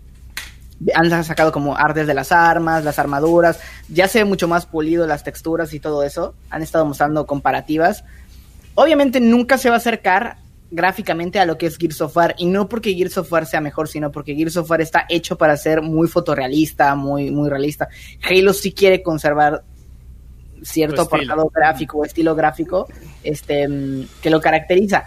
[0.95, 5.07] han sacado como artes de las armas, las armaduras, ya se ve mucho más pulido
[5.07, 8.05] las texturas y todo eso, han estado mostrando comparativas.
[8.75, 10.39] Obviamente nunca se va a acercar
[10.71, 13.61] gráficamente a lo que es Gears of War y no porque Gears of War sea
[13.61, 17.89] mejor, sino porque Gears of War está hecho para ser muy fotorrealista, muy muy realista.
[18.23, 19.65] Halo sí quiere conservar
[20.63, 22.87] cierto apartado gráfico o estilo gráfico
[23.23, 23.69] este
[24.23, 25.05] que lo caracteriza.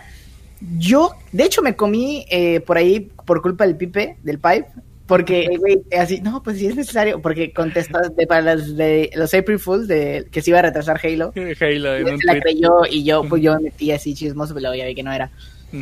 [0.77, 4.67] Yo, de hecho, me comí eh, por ahí, por culpa del pipe, del pipe,
[5.05, 9.33] porque, güey, así, no, pues sí es necesario, porque contestas de, para las de los
[9.33, 11.33] April Fools de que se iba a retrasar Halo.
[11.59, 14.95] Halo, y la creyó y yo, pues yo me metí así chismoso, pero ya vi
[14.95, 15.29] que no era.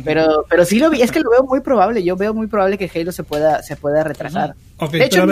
[0.04, 2.78] Pero, pero sí lo vi, es que lo veo muy probable, yo veo muy probable
[2.78, 4.54] que Halo se pueda, se pueda retrasar.
[4.90, 5.26] de hecho,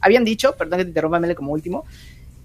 [0.00, 1.84] habían dicho, perdón que te interrumpa, Mele, como último,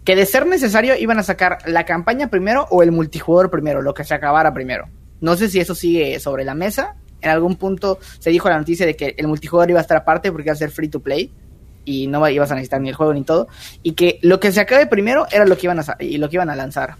[0.03, 3.93] que de ser necesario iban a sacar la campaña primero o el multijugador primero, lo
[3.93, 4.87] que se acabara primero.
[5.21, 8.85] No sé si eso sigue sobre la mesa, en algún punto se dijo la noticia
[8.85, 11.31] de que el multijugador iba a estar aparte porque iba a ser free to play
[11.85, 13.47] y no ibas a necesitar ni el juego ni todo
[13.81, 16.35] y que lo que se acabe primero era lo que iban a y lo que
[16.35, 16.95] iban a lanzar.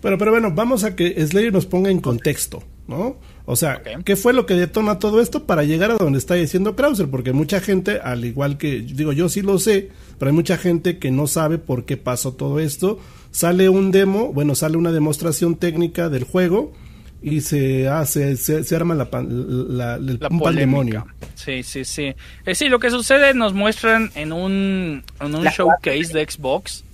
[0.00, 3.16] Pero pero bueno, vamos a que Slayer nos ponga en contexto, ¿no?
[3.46, 6.76] O sea, ¿qué fue lo que detona todo esto para llegar a donde está diciendo
[6.76, 7.08] Krauser?
[7.08, 10.98] Porque mucha gente, al igual que, digo, yo sí lo sé, pero hay mucha gente
[10.98, 12.98] que no sabe por qué pasó todo esto.
[13.30, 16.72] Sale un demo, bueno, sale una demostración técnica del juego
[17.20, 21.06] y se hace se, arma la, la, un pandemonio.
[21.34, 22.14] Sí, sí, sí.
[22.46, 26.84] Eh, sí, lo que sucede nos muestran en un, en un showcase de Xbox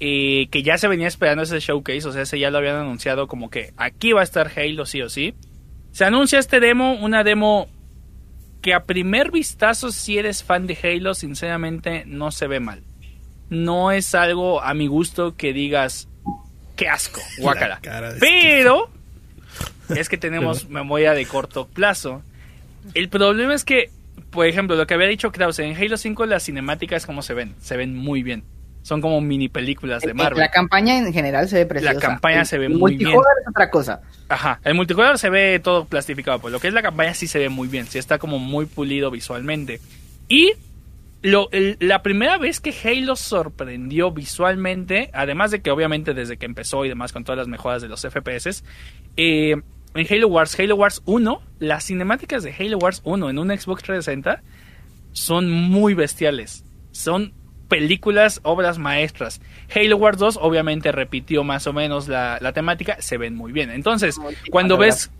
[0.00, 3.26] eh, que ya se venía esperando ese showcase, o sea, ese ya lo habían anunciado
[3.26, 5.34] como que aquí va a estar Halo sí o sí.
[5.90, 7.68] Se anuncia este demo, una demo
[8.62, 12.84] que a primer vistazo si eres fan de Halo, sinceramente no se ve mal.
[13.50, 16.08] No es algo a mi gusto que digas
[16.76, 17.80] qué asco, guácala.
[18.20, 18.90] Pero
[19.90, 22.22] es que tenemos memoria de corto plazo.
[22.94, 23.90] El problema es que,
[24.30, 27.54] por ejemplo, lo que había dicho Krause, en Halo 5 las cinemáticas como se ven,
[27.60, 28.44] se ven muy bien.
[28.82, 30.38] Son como mini películas de Marvel.
[30.38, 31.94] La campaña en general se ve preciosa.
[31.94, 33.08] La campaña se ve muy bien.
[33.08, 34.00] El multijugador es otra cosa.
[34.28, 37.38] Ajá, el multijugador se ve todo plastificado, pues lo que es la campaña sí se
[37.38, 39.80] ve muy bien, sí está como muy pulido visualmente.
[40.28, 40.52] Y
[41.22, 41.48] lo,
[41.80, 46.88] la primera vez que Halo sorprendió visualmente, además de que obviamente desde que empezó y
[46.88, 48.62] demás con todas las mejoras de los FPS,
[49.16, 49.56] eh,
[49.94, 53.82] en Halo Wars, Halo Wars 1, las cinemáticas de Halo Wars 1 en un Xbox
[53.82, 54.42] 360
[55.12, 56.64] son muy bestiales.
[56.92, 57.32] Son
[57.68, 59.40] películas, obras maestras.
[59.74, 63.70] Halo Wars 2 obviamente repitió más o menos la, temática, se ven muy bien.
[63.70, 64.18] Entonces,
[64.50, 65.10] cuando ves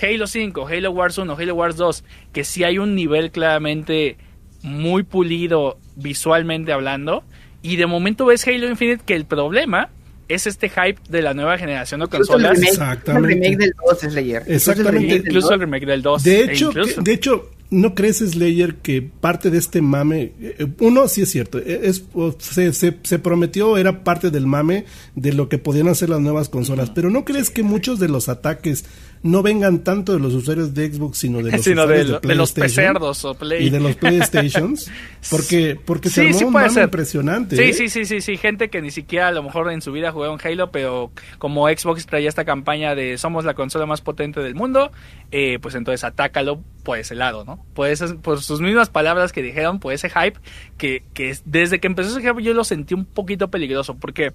[0.00, 4.16] Halo 5, Halo Wars 1, Halo Wars 2, que sí hay un nivel claramente
[4.62, 7.24] muy pulido visualmente hablando,
[7.62, 9.90] y de momento ves Halo Infinite que el problema
[10.28, 12.62] es este hype de la nueva generación de consolas.
[12.62, 13.32] Exactamente.
[13.32, 14.42] El remake del 2 es Slayer.
[14.46, 15.16] Exactamente.
[15.16, 16.22] Incluso el remake del 2.
[16.22, 21.22] De hecho, de hecho, ¿no crees, Slayer, que parte de este mame, eh, uno sí
[21.22, 22.04] es cierto, e, es,
[22.38, 26.90] se, se, prometió, era parte del mame de lo que podían hacer las nuevas consolas,
[26.90, 28.84] pero ¿no crees que muchos de los ataques
[29.22, 33.24] no vengan tanto de los usuarios de Xbox, sino de los usuarios de, los pecerdos
[33.24, 33.66] o Play.
[33.66, 34.90] Y de los PlayStations.
[35.30, 37.56] Porque, porque se armó un mame impresionante.
[37.56, 37.72] Sí, ¿eh?
[37.72, 38.36] sí, sí, sí, sí.
[38.36, 41.68] Gente que ni siquiera a lo mejor en su vida jugó un Halo, pero como
[41.68, 44.92] Xbox traía esta campaña de somos la consola más potente del mundo,
[45.30, 47.64] eh, pues entonces atácalo por ese lado, ¿no?
[47.74, 47.88] Por,
[48.20, 50.38] por sus mismas palabras que dijeron, por ese hype,
[50.76, 54.32] que, que desde que empezó ese hype yo lo sentí un poquito peligroso, porque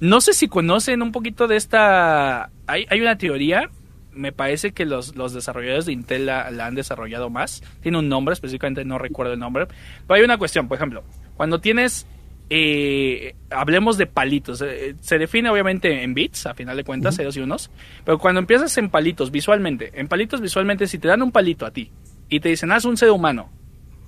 [0.00, 2.50] no sé si conocen un poquito de esta...
[2.66, 3.70] Hay, hay una teoría,
[4.16, 8.32] me parece que los, los desarrolladores de Intel la, han desarrollado más, tiene un nombre,
[8.32, 9.66] específicamente no recuerdo el nombre,
[10.06, 11.04] pero hay una cuestión, por ejemplo,
[11.36, 12.06] cuando tienes
[12.48, 14.62] eh, hablemos de palitos.
[14.62, 17.70] Eh, se define obviamente en bits, a final de cuentas, ceros y unos.
[18.04, 21.72] Pero cuando empiezas en palitos visualmente, en palitos visualmente, si te dan un palito a
[21.72, 21.90] ti
[22.28, 23.50] y te dicen, haz un ser humano.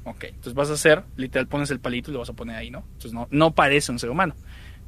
[0.05, 2.71] Ok, entonces vas a hacer, literal pones el palito y lo vas a poner ahí,
[2.71, 2.85] ¿no?
[2.93, 4.35] Entonces no, no parece un ser humano.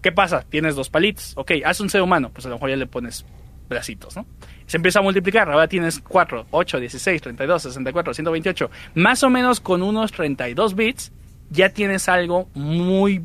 [0.00, 0.44] ¿Qué pasa?
[0.48, 1.33] Tienes dos palitos.
[1.37, 2.30] Ok, haz un ser humano.
[2.33, 3.26] Pues a lo mejor ya le pones
[3.68, 4.26] bracitos, ¿no?
[4.70, 5.50] Se empieza a multiplicar.
[5.50, 8.70] Ahora tienes 4, 8, 16, 32, 64, 128.
[8.94, 11.11] Más o menos con unos 32 bits
[11.50, 13.24] ya tienes algo muy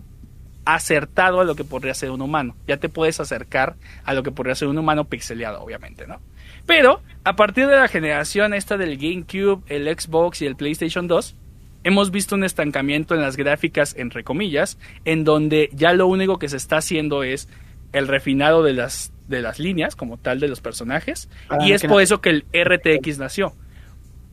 [0.66, 2.56] acertado a lo que podría ser un humano.
[2.68, 6.20] Ya te puedes acercar a lo que podría ser un humano pixeleado, obviamente, ¿no?
[6.66, 11.36] Pero a partir de la generación esta del GameCube, el Xbox y el PlayStation 2,
[11.84, 16.50] hemos visto un estancamiento en las gráficas, entre comillas, en donde ya lo único que
[16.50, 17.48] se está haciendo es
[17.94, 21.84] el refinado de las, de las líneas, como tal, de los personajes, ah, y es
[21.84, 23.54] por eso que el RTX nació.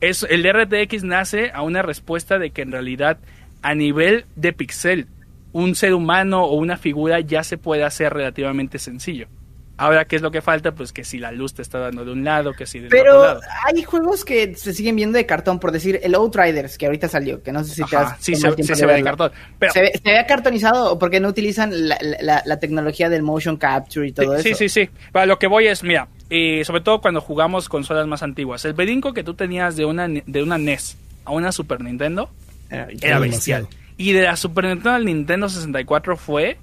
[0.01, 3.19] Es, el RTX nace a una respuesta de que en realidad
[3.61, 5.07] a nivel de pixel
[5.53, 9.27] un ser humano o una figura ya se puede hacer relativamente sencillo.
[9.75, 10.73] Ahora, ¿qué es lo que falta?
[10.73, 13.23] Pues que si la luz te está dando de un lado, que si Pero otro
[13.23, 13.41] lado.
[13.65, 17.41] hay juegos que se siguen viendo de cartón, por decir, el Outriders, que ahorita salió,
[17.41, 18.15] que no sé si te has...
[18.19, 18.49] Sí, se,
[18.85, 19.31] ve de cartón.
[19.71, 24.43] ¿Se, ve, ¿Se, cartonizado porque no utilizan la, tecnología del motion capture y todo eso?
[24.43, 24.89] Sí, sí, sí.
[25.11, 28.73] Para lo que voy es, mira, y sobre todo cuando jugamos consolas más antiguas, el
[28.73, 32.29] brinco que tú tenías de una, de una NES a una Super Nintendo
[32.69, 33.67] era, bestial.
[33.97, 36.57] Y de la Super Nintendo al Nintendo 64 fue.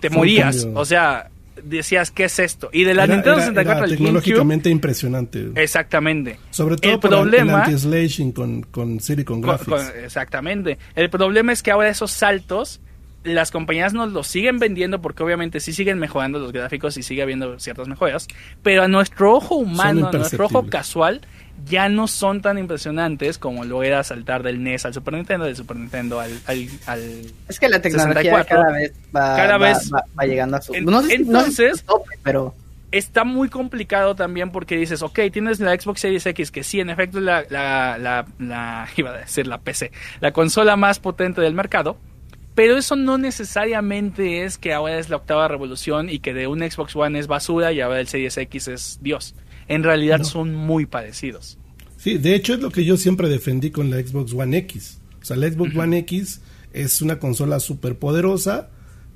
[0.00, 0.66] Te morías.
[0.74, 1.30] O sea,
[1.64, 2.70] decías, ¿qué es esto?
[2.72, 5.50] Y de la Nintendo 64 al tecnológicamente impresionante.
[5.54, 6.38] Exactamente.
[6.50, 9.92] Sobre todo el problema, el anti con, con Silicon Graphics.
[10.04, 10.78] exactamente.
[10.94, 12.80] El problema es que ahora esos saltos
[13.22, 17.22] las compañías nos los siguen vendiendo porque obviamente sí siguen mejorando los gráficos y sigue
[17.22, 18.28] habiendo ciertas mejoras,
[18.62, 21.20] pero a nuestro ojo humano, a nuestro ojo casual,
[21.66, 25.56] ya no son tan impresionantes como lo era saltar del NES al Super Nintendo, del
[25.56, 26.68] Super Nintendo al, al,
[27.48, 31.84] es que la tecnología cada vez va, cada vez va, llegando a su entonces
[32.22, 32.54] pero
[32.92, 36.90] está muy complicado también porque dices, ok, tienes la Xbox Series X, que sí, en
[36.90, 41.40] efecto es la, la, la, la, iba a decir la PC, la consola más potente
[41.40, 41.96] del mercado,
[42.54, 46.68] pero eso no necesariamente es que ahora es la octava revolución y que de un
[46.68, 49.34] Xbox One es basura y ahora el Series X es Dios
[49.70, 51.56] en realidad son muy parecidos.
[51.96, 54.98] Sí, de hecho es lo que yo siempre defendí con la Xbox One X.
[55.22, 56.40] O sea, la Xbox One X
[56.72, 58.68] es una consola súper poderosa,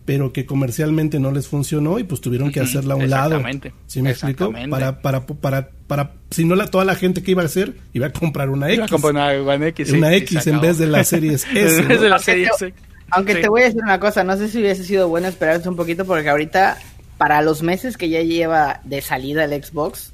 [0.04, 3.42] pero que comercialmente no les funcionó y pues tuvieron que hacerla a un lado.
[3.88, 4.52] ¿Sí me explico?
[4.70, 8.06] Para, para, para, para, si no la, toda la gente que iba a hacer iba
[8.06, 8.76] a comprar una X.
[8.76, 9.92] Iba a comprar una One X.
[9.92, 11.80] Una X en vez de la Series S.
[11.80, 12.74] en vez de la Series S.
[13.10, 15.76] Aunque te voy a decir una cosa, no sé si hubiese sido bueno esperarse un
[15.76, 16.78] poquito porque ahorita,
[17.18, 20.13] para los meses que ya lleva de salida el Xbox,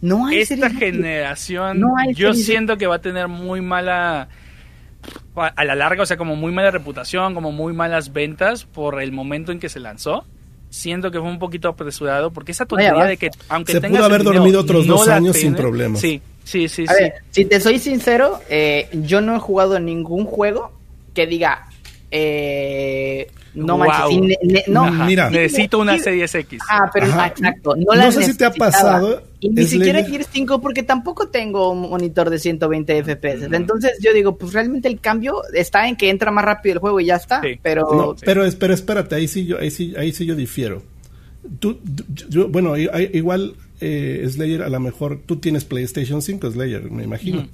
[0.00, 1.82] no hay Esta generación,
[2.14, 4.28] yo siento que va a tener muy mala
[5.34, 9.12] a la larga, o sea, como muy mala reputación, como muy malas ventas por el
[9.12, 10.24] momento en que se lanzó.
[10.70, 14.24] Siento que fue un poquito apresurado porque esa tontería de que aunque se pudo haber
[14.24, 15.98] dormido otros dos años sin problema.
[15.98, 16.84] Sí, sí, sí.
[17.30, 20.72] si te soy sincero, eh, yo no he jugado ningún juego
[21.14, 21.68] que diga
[22.10, 26.60] eh, no manches, no, mira, necesito una serie X.
[26.68, 29.22] Ah, pero exacto, no, no sé si te ha pasado.
[29.40, 33.54] Y ni siquiera Gears 5 porque tampoco tengo un monitor de 120 FPS.
[33.54, 36.98] Entonces yo digo, pues realmente el cambio está en que entra más rápido el juego
[37.00, 37.42] y ya está.
[37.62, 38.16] pero...
[38.24, 40.82] pero, pero espérate, ahí sí yo, ahí sí, ahí sí yo difiero.
[41.58, 41.78] Tú,
[42.48, 47.46] bueno, igual eh, Slayer, a lo mejor tú tienes PlayStation 5, Slayer, me imagino.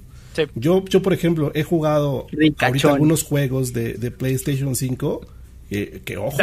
[0.55, 5.27] Yo, yo, por ejemplo, he jugado ahorita algunos juegos de, de PlayStation 5
[5.71, 6.37] que, ojo,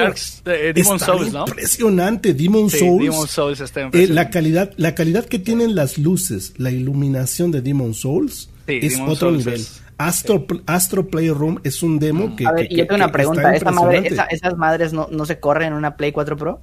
[0.47, 1.45] eh, Demon Souls, ¿no?
[1.47, 3.61] impresionante, Demon Souls.
[3.93, 8.99] Eh, la calidad, la calidad que tienen las luces, la iluminación de Demon Souls es
[8.99, 9.63] otro nivel.
[9.99, 12.47] Astro, Astro Playroom es un demo que.
[12.47, 15.97] A ver, y yo tengo una pregunta: ¿esas madres no, no se corren en una
[15.97, 16.61] Play 4 Pro?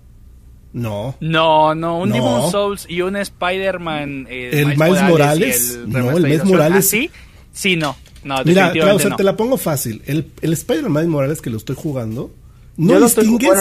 [0.73, 1.15] No.
[1.19, 4.25] No, no, un Demon Souls y un Spider-Man.
[4.27, 5.79] Eh, el Miles Morales.
[5.85, 6.89] no, el Miles Morales.
[6.89, 7.11] sí?
[7.53, 7.95] Sí, no.
[8.23, 10.01] No, Mira, claro, te la pongo fácil.
[10.07, 12.31] El, el Spider-Man Miles Morales que lo estoy jugando
[12.77, 13.57] no distingues,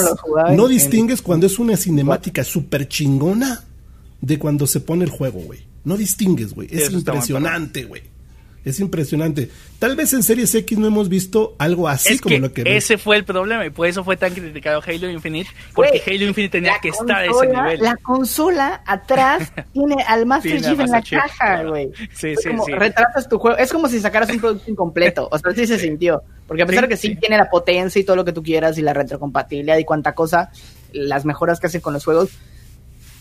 [0.56, 3.64] no distingues cuando es una cinemática súper chingona
[4.20, 5.60] de cuando se pone el juego, güey.
[5.84, 6.68] No distingues, güey.
[6.70, 8.02] Es impresionante, güey.
[8.64, 9.50] Es impresionante.
[9.78, 13.16] Tal vez en Series X no hemos visto algo así como lo que ese fue
[13.16, 16.88] el problema y por eso fue tan criticado Halo Infinite, porque Halo Infinite tenía que
[16.88, 17.80] estar a ese nivel.
[17.80, 21.90] La consola atrás tiene al Master Chief en la caja, güey.
[22.14, 22.72] Sí, sí, sí.
[22.72, 23.58] Retratas tu juego.
[23.58, 25.28] Es como si sacaras un producto incompleto.
[25.30, 26.22] O sea, sí se sintió.
[26.46, 28.78] Porque a pesar de que sí, tiene la potencia y todo lo que tú quieras
[28.78, 30.50] y la retrocompatibilidad y cuánta cosa,
[30.92, 32.30] las mejoras que hacen con los juegos,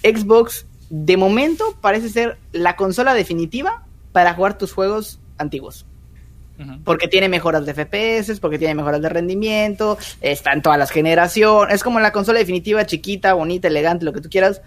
[0.03, 5.85] Xbox de momento parece ser la consola definitiva para jugar tus juegos antiguos.
[6.85, 11.75] Porque tiene mejoras de FPS, porque tiene mejoras de rendimiento, está en todas las generaciones.
[11.75, 14.61] Es como la consola definitiva, chiquita, bonita, elegante, lo que tú quieras,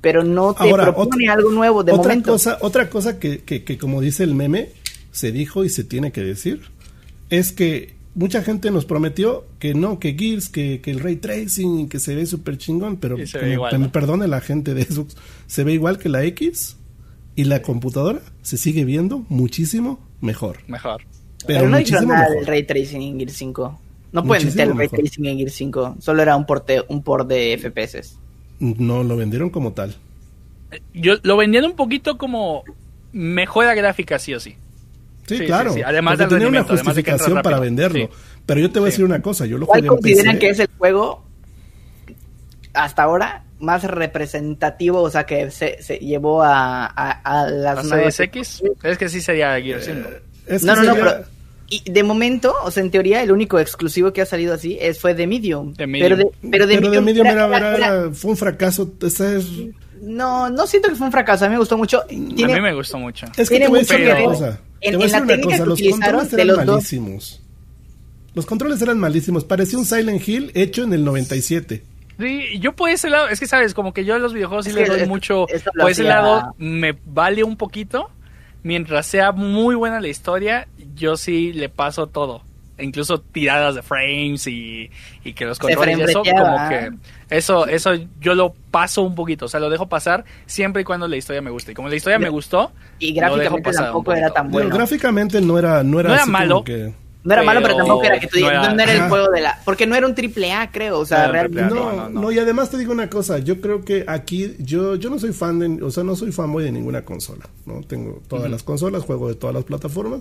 [0.00, 2.32] pero no te propone algo nuevo de otra momento.
[2.32, 4.70] Cosa, otra cosa que, que, que, como dice el meme,
[5.10, 6.62] se dijo y se tiene que decir,
[7.30, 11.88] es que mucha gente nos prometió que no, que Gears, que, que el ray tracing,
[11.88, 15.16] que se ve súper chingón, pero me perdone la gente de Xbox,
[15.46, 16.76] se ve igual que la X
[17.38, 20.58] y la computadora se sigue viendo muchísimo mejor.
[20.66, 21.02] Mejor.
[21.46, 23.80] Pero, no hay nada del ray tracing en Gear 5.
[24.10, 25.98] No pueden meter el ray tracing en Gear 5.
[26.00, 28.18] Solo era un porte, un port de FPS.
[28.58, 29.94] No, lo vendieron como tal.
[30.92, 32.64] Yo lo vendieron un poquito como
[33.12, 34.56] mejora gráfica, sí o sí.
[35.28, 35.76] Sí, claro.
[35.86, 38.10] Además de tener una justificación para venderlo.
[38.46, 40.70] Pero yo te voy a decir una cosa, yo lo ¿Cuál consideran que es el
[40.76, 41.22] juego
[42.74, 48.18] hasta ahora más representativo, o sea, que se, se llevó a, a, las nuevas...
[48.20, 48.62] X?
[48.82, 50.08] Es que sí sería Gear 5.
[50.46, 51.24] Eh, no, no, no, pero
[51.70, 54.98] y de momento, o sea, en teoría, el único exclusivo que ha salido así es,
[54.98, 55.74] fue de Medium.
[55.76, 58.90] Pero de, pero de Medium, era, fue un fracaso.
[60.00, 61.44] No, no siento que fue un fracaso.
[61.44, 62.02] A mí me gustó mucho.
[62.02, 63.26] a mí me gustó mucho.
[63.36, 64.60] Es que tiene te voy a decir una cosa.
[64.80, 65.64] Te voy a decir una cosa.
[65.66, 67.42] Los controles eran malísimos.
[68.34, 69.44] Los controles eran malísimos.
[69.44, 71.82] Parecía un Silent Hill hecho en el 97.
[72.18, 74.72] Sí, yo por ese lado, es que sabes, como que yo a los videojuegos sí
[74.72, 75.46] les doy mucho.
[75.78, 78.10] Por ese lado me vale un poquito.
[78.64, 82.42] Mientras sea muy buena la historia, yo sí le paso todo.
[82.80, 84.90] Incluso tiradas de frames y,
[85.34, 86.90] que los controles y eso, como que
[87.30, 91.08] eso, eso yo lo paso un poquito, o sea, lo dejo pasar siempre y cuando
[91.08, 91.72] la historia me guste.
[91.72, 94.74] Y como la historia me gustó, y gráficamente tampoco era tan bueno.
[94.74, 96.64] gráficamente no era, no era, malo.
[97.24, 99.40] No era malo, pero tampoco era que tú no era, no era el juego de
[99.40, 99.60] la.
[99.64, 101.00] Porque no era un triple A, creo.
[101.00, 101.74] O sea, realmente.
[101.74, 103.38] No, no, y además te digo una cosa.
[103.38, 104.54] Yo creo que aquí.
[104.58, 105.82] Yo, yo no soy fan de.
[105.82, 107.44] O sea, no soy fanboy de ninguna consola.
[107.66, 107.80] ¿no?
[107.82, 110.20] Tengo todas las consolas, juego de todas las plataformas.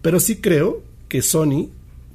[0.00, 1.68] Pero sí creo que Sony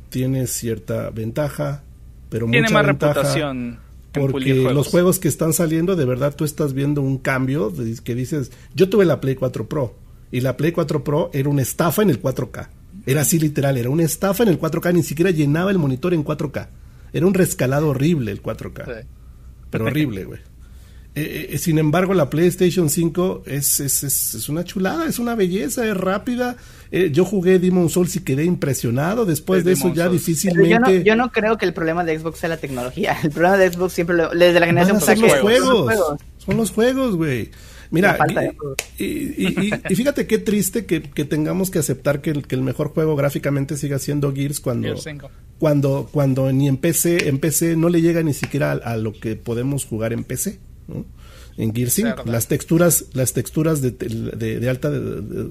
[0.09, 1.83] tiene cierta ventaja.
[2.29, 3.79] Pero tiene mucha más reputación.
[4.13, 7.71] Porque los juegos que están saliendo, de verdad tú estás viendo un cambio.
[8.03, 8.51] Que dices.
[8.73, 9.93] Yo tuve la Play 4 Pro.
[10.31, 12.67] Y la Play 4 Pro era una estafa en el 4K.
[13.05, 16.23] Era así literal, era una estafa en el 4K, ni siquiera llenaba el monitor en
[16.23, 16.67] 4K.
[17.13, 19.05] Era un rescalado horrible el 4K.
[19.69, 20.39] Pero horrible, güey.
[21.13, 25.85] Eh, eh, sin embargo, la PlayStation 5 es, es, es, una chulada, es una belleza,
[25.85, 26.55] es rápida.
[26.89, 29.25] Eh, yo jugué Demon Souls y quedé impresionado.
[29.25, 31.03] Después de eso ya difícilmente...
[31.03, 33.17] Yo no, creo que el problema de Xbox sea la tecnología.
[33.23, 35.01] El problema de Xbox siempre, desde la generación...
[35.01, 36.17] Son los juegos.
[36.37, 37.51] Son los juegos, güey.
[37.91, 38.17] Mira,
[38.97, 43.75] y, fíjate qué triste que, tengamos que aceptar que el, que el, mejor juego gráficamente
[43.75, 44.95] siga siendo Gears cuando,
[45.59, 49.35] cuando, cuando ni en PC, en PC no le llega ni siquiera a, lo que
[49.35, 50.59] podemos jugar en PC.
[51.57, 54.89] En Gears 5, las texturas, las texturas de, de, alta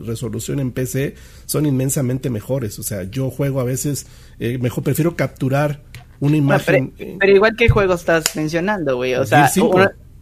[0.06, 2.78] resolución en PC son inmensamente mejores.
[2.78, 4.06] O sea, yo juego a veces,
[4.38, 5.82] eh, mejor prefiero capturar
[6.20, 6.94] una imagen.
[7.18, 9.14] pero, igual qué juego estás mencionando, güey.
[9.14, 9.50] O sea,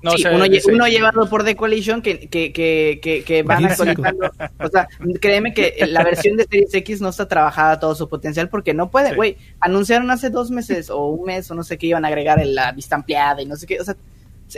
[0.02, 4.30] no, uno, llevado por The Coalition que, que, que, que, van actualizando.
[4.60, 4.88] O sea,
[5.20, 8.74] créeme que la versión de Series X no está trabajada a todo su potencial porque
[8.74, 9.36] no puede, güey.
[9.60, 12.54] Anunciaron hace dos meses o un mes o no sé qué iban a agregar en
[12.54, 13.80] la vista ampliada y no sé qué.
[13.80, 13.96] O sea,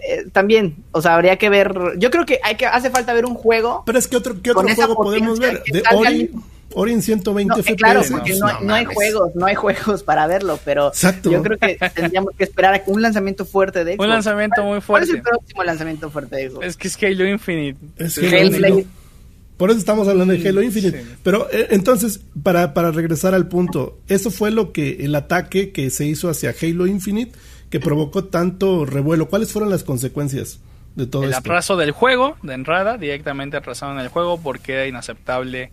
[0.03, 1.75] eh, también, o sea, habría que ver.
[1.97, 3.83] Yo creo que hay que hace falta ver un juego.
[3.87, 5.63] Pero es que otro, ¿qué otro juego podemos ver?
[5.65, 6.31] De Ori.
[6.75, 7.77] Ori en 120 no, FPS.
[7.77, 10.93] Claro, porque no, hay juegos, no hay juegos para verlo, pero
[11.25, 14.05] yo creo que tendríamos que esperar a un lanzamiento fuerte de Xbox.
[14.05, 14.87] Un lanzamiento muy fuerte.
[14.87, 16.67] ¿Cuál es el próximo lanzamiento fuerte de Xbox?
[16.67, 17.79] Es que es Halo Infinite.
[17.97, 18.85] Es Halo
[19.57, 21.05] Por eso estamos hablando de Halo Infinite.
[21.23, 25.91] Pero eh, entonces, para, para regresar al punto, eso fue lo que el ataque que
[25.91, 27.33] se hizo hacia Halo Infinite
[27.71, 29.29] que provocó tanto revuelo.
[29.29, 30.61] ¿Cuáles fueron las consecuencias?
[30.97, 31.39] De todo el esto?
[31.39, 35.71] atraso del juego, de entrada, directamente atrasaron el juego porque era inaceptable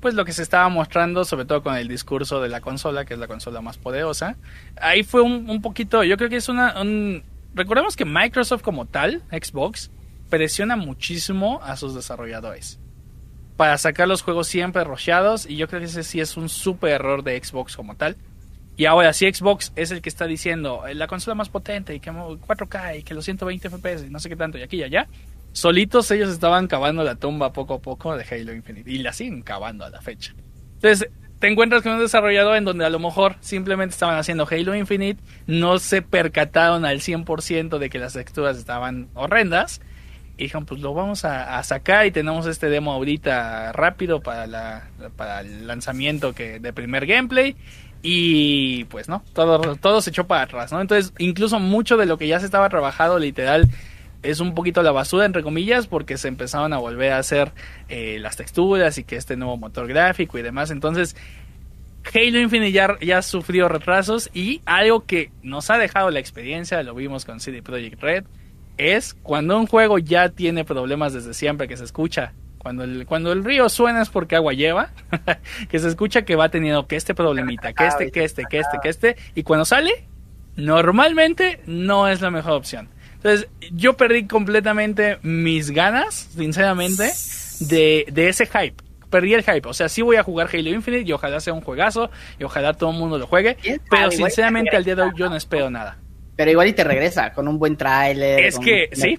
[0.00, 3.14] pues lo que se estaba mostrando, sobre todo con el discurso de la consola, que
[3.14, 4.36] es la consola más poderosa.
[4.80, 6.74] Ahí fue un, poquito, yo creo que es una...
[7.54, 9.90] recordemos que Microsoft como tal, Xbox,
[10.30, 12.78] presiona muchísimo a sus desarrolladores
[13.58, 16.92] para sacar los juegos siempre rocheados y yo creo que ese sí es un súper
[16.92, 18.16] error de Xbox como tal.
[18.76, 21.98] Y ahora si Xbox es el que está diciendo eh, la consola más potente y
[21.98, 24.84] que 4K y que los 120 FPS y no sé qué tanto y aquí y
[24.84, 25.08] allá,
[25.58, 29.42] solitos ellos estaban cavando la tumba poco a poco de Halo Infinite y la siguen
[29.42, 30.32] cavando a la fecha.
[30.74, 34.76] Entonces, te encuentras con un desarrollador en donde a lo mejor simplemente estaban haciendo Halo
[34.76, 39.80] Infinite, no se percataron al 100% de que las texturas estaban horrendas
[40.36, 44.88] y dijeron, pues lo vamos a, sacar y tenemos este demo ahorita rápido para, la,
[45.16, 47.56] para el lanzamiento que de primer gameplay
[48.00, 50.80] y pues no, todo, todo se echó para atrás, ¿no?
[50.80, 53.68] Entonces, incluso mucho de lo que ya se estaba trabajado literal
[54.22, 57.52] es un poquito la basura, entre comillas, porque se empezaron a volver a hacer
[57.88, 60.70] eh, las texturas y que este nuevo motor gráfico y demás.
[60.70, 61.16] Entonces,
[62.12, 66.94] Halo Infinite ya, ya sufrió retrasos y algo que nos ha dejado la experiencia, lo
[66.94, 68.24] vimos con CD Projekt Red,
[68.76, 72.32] es cuando un juego ya tiene problemas desde siempre, que se escucha.
[72.58, 74.90] Cuando el, cuando el río suena es porque agua lleva,
[75.68, 78.78] que se escucha que va teniendo que este problemita, que este, que este, que este,
[78.82, 80.06] que este, y cuando sale,
[80.56, 82.88] normalmente no es la mejor opción.
[83.18, 87.10] Entonces, yo perdí completamente mis ganas, sinceramente,
[87.60, 88.76] de, de ese hype.
[89.10, 89.68] Perdí el hype.
[89.68, 92.74] O sea, sí voy a jugar Halo Infinite y ojalá sea un juegazo y ojalá
[92.74, 93.56] todo el mundo lo juegue.
[93.90, 95.98] Pero sinceramente al día de hoy yo no espero nada.
[96.36, 98.44] Pero igual y te regresa con un buen tráiler.
[98.44, 99.18] Es que, sí,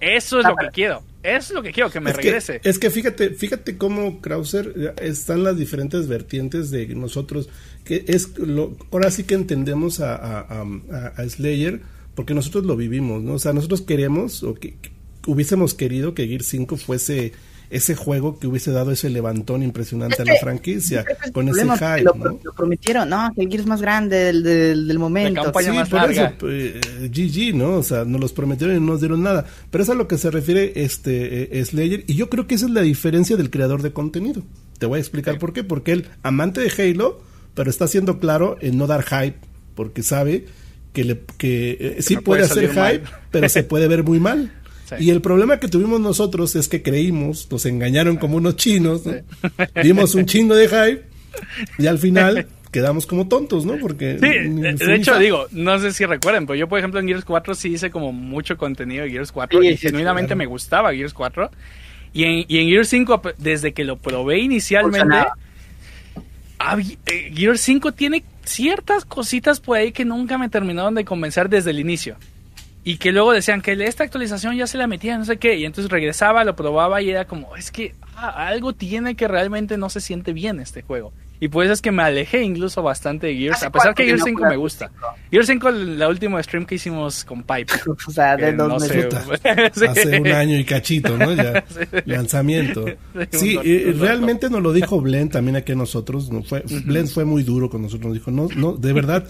[0.00, 1.02] eso es lo que quiero.
[1.22, 2.60] Eso es lo que quiero, que me regrese.
[2.64, 7.48] es que fíjate, fíjate cómo Krauser están las diferentes vertientes de nosotros.
[7.84, 10.64] Que es lo, ahora sí que entendemos a, a,
[11.16, 11.82] a Slayer
[12.16, 13.34] porque nosotros lo vivimos, ¿no?
[13.34, 14.74] O sea, nosotros queremos o que,
[15.26, 17.32] hubiésemos querido que Gear 5 fuese
[17.68, 22.14] ese juego que hubiese dado ese levantón impresionante a la franquicia con ese hype, lo,
[22.14, 22.38] ¿no?
[22.42, 25.42] Lo prometieron, no, que el Gear es más grande del, del, momento.
[25.44, 25.50] sí,
[25.90, 27.74] por eso, GG, eh, ¿no?
[27.74, 29.46] O sea, nos los prometieron y no nos dieron nada.
[29.70, 32.66] Pero es a lo que se refiere este eh, Slayer y yo creo que esa
[32.66, 34.42] es la diferencia del creador de contenido.
[34.78, 35.64] Te voy a explicar por qué.
[35.64, 37.20] Porque él, amante de Halo,
[37.54, 39.38] pero está siendo claro en no dar hype,
[39.74, 40.46] porque sabe
[40.96, 44.50] que, le, que eh, sí puede, hacer hype, pero se puede ver muy mal.
[45.00, 49.02] Y el problema que tuvimos nosotros es que creímos, nos engañaron como unos chinos,
[49.82, 51.02] vimos un chingo de hype
[51.76, 53.78] y al final quedamos como tontos, ¿no?
[53.78, 57.56] Porque de hecho digo, no sé si recuerden, pero yo por ejemplo en Gears 4
[57.56, 61.50] sí hice como mucho contenido de Gears 4 y genuinamente me gustaba Gears 4
[62.12, 65.16] y en, y en Gears 5 desde que lo probé inicialmente
[67.06, 71.70] eh, Gears 5 tiene ciertas cositas por ahí que nunca me terminaron de convencer desde
[71.70, 72.16] el inicio.
[72.84, 75.56] Y que luego decían que esta actualización ya se la metía, no sé qué.
[75.56, 79.76] Y entonces regresaba, lo probaba y era como, es que ah, algo tiene que realmente
[79.76, 81.12] no se siente bien este juego.
[81.38, 84.46] Y pues es que me alejé incluso bastante de Gears, a pesar que Gears 5
[84.46, 84.90] me gusta.
[85.30, 87.72] Gears 5, la última stream que hicimos con Pipe.
[88.06, 88.82] o sea, de dos
[89.88, 91.34] Hace un año y cachito, ¿no?
[91.34, 91.64] Ya,
[92.06, 92.86] lanzamiento.
[93.30, 96.30] Sí, eh, realmente nos lo dijo Blend también aquí a nosotros.
[96.30, 98.06] No fue, Blend fue muy duro con nosotros.
[98.06, 99.26] Nos dijo, no, no, de verdad,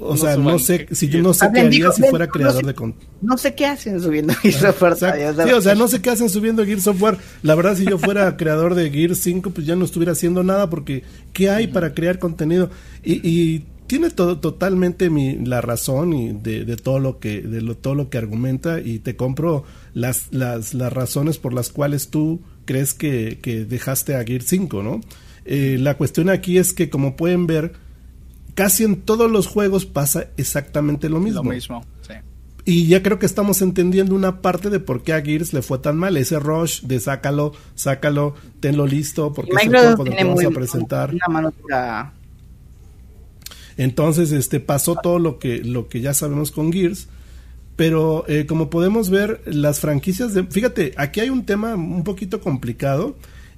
[0.00, 3.12] o sea, no sé, si yo no sé qué haría si fuera creador de contenido.
[3.20, 4.96] No sé qué hacen subiendo Gears Software.
[4.96, 7.18] sí, o sea, no sé qué hacen subiendo Gears Software.
[7.42, 10.70] La verdad, si yo fuera creador de Gears 5, pues ya no estuviera haciendo nada
[10.70, 12.70] porque ¿qué hay para crear contenido?
[13.04, 17.60] Y, y tiene todo totalmente mi, la razón y de, de, todo lo que de
[17.60, 22.08] lo, todo lo que argumenta y te compro las, las, las razones por las cuales
[22.08, 25.00] tú crees que, que dejaste a Gears 5, ¿no?
[25.44, 27.72] Eh, la cuestión aquí es que como pueden ver
[28.60, 31.42] casi en todos los juegos pasa exactamente lo mismo.
[31.42, 32.12] Lo mismo, sí.
[32.66, 35.78] Y ya creo que estamos entendiendo una parte de por qué a Gears le fue
[35.78, 36.14] tan mal.
[36.18, 41.14] Ese rush de sácalo, sácalo, tenlo listo, porque es el juego que vamos a presentar.
[43.78, 47.08] Entonces, este pasó todo lo que, lo que ya sabemos con Gears.
[47.76, 50.44] Pero eh, como podemos ver, las franquicias de.
[50.44, 53.16] Fíjate, aquí hay un tema un poquito complicado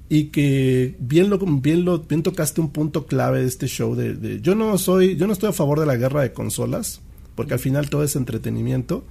[0.09, 4.41] y que bien lo bien lo bien tocaste un punto clave de este show de,
[4.41, 7.01] yo no soy yo no estoy a favor de la guerra de consolas
[7.35, 9.05] porque al final todo es entretenimiento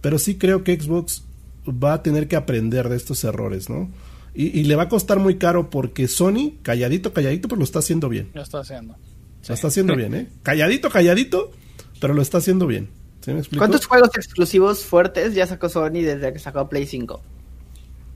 [0.00, 1.24] pero sí creo que Xbox
[1.68, 3.90] va a tener que aprender de estos errores no
[4.34, 8.08] y, le va a costar muy caro porque Sony calladito calladito pero lo está haciendo
[8.08, 8.30] bien.
[8.34, 8.94] Lo está haciendo.
[9.48, 11.50] Lo está haciendo bien eh calladito calladito
[12.00, 12.88] pero lo está haciendo bien.
[13.56, 17.20] ¿Cuántos juegos exclusivos fuertes ya sacó Sony desde que sacó Play 5?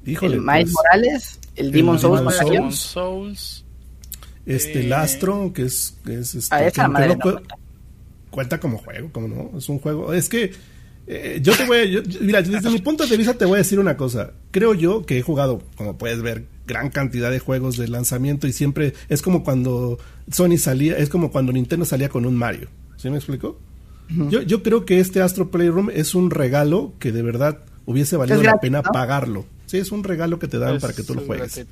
[0.04, 3.64] Híjole, el Miles pues, Morales, el Demon Souls, Souls,
[4.46, 6.70] este el eh, Astro, que es, es este, ah,
[8.30, 8.58] cuenta.
[8.58, 10.52] Como juego, como no, es un juego, es que
[11.06, 13.78] eh, yo te voy a, mira, desde mi punto de vista te voy a decir
[13.78, 17.88] una cosa, creo yo que he jugado, como puedes ver, gran cantidad de juegos de
[17.88, 19.98] lanzamiento y siempre es como cuando
[20.30, 23.58] Sony salía, es como cuando Nintendo salía con un Mario, ¿sí me explico?
[24.08, 28.42] yo, yo creo que este Astro Playroom es un regalo que de verdad hubiese valido
[28.42, 29.44] la pena pagarlo.
[29.66, 31.64] Sí, es un regalo que te dan para que tú lo juegues.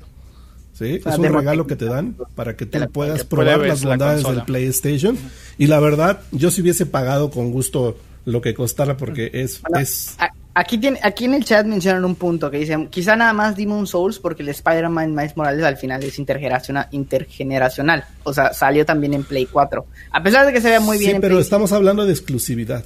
[0.73, 4.43] Sí, es un regalo que te dan para que tú puedas probar las bondades del
[4.43, 5.17] PlayStation.
[5.57, 9.61] Y la verdad, yo si hubiese pagado con gusto lo que costara porque es...
[9.79, 10.17] es
[10.53, 13.87] Aquí, tiene, aquí en el chat mencionan un punto que dicen, quizá nada más un
[13.87, 18.03] Souls porque el Spider-Man Miles Morales al final es intergeneracional, intergeneracional.
[18.23, 19.85] O sea, salió también en Play 4.
[20.11, 21.13] A pesar de que se vea muy bien.
[21.13, 22.83] Sí, pero estamos hablando de exclusividad.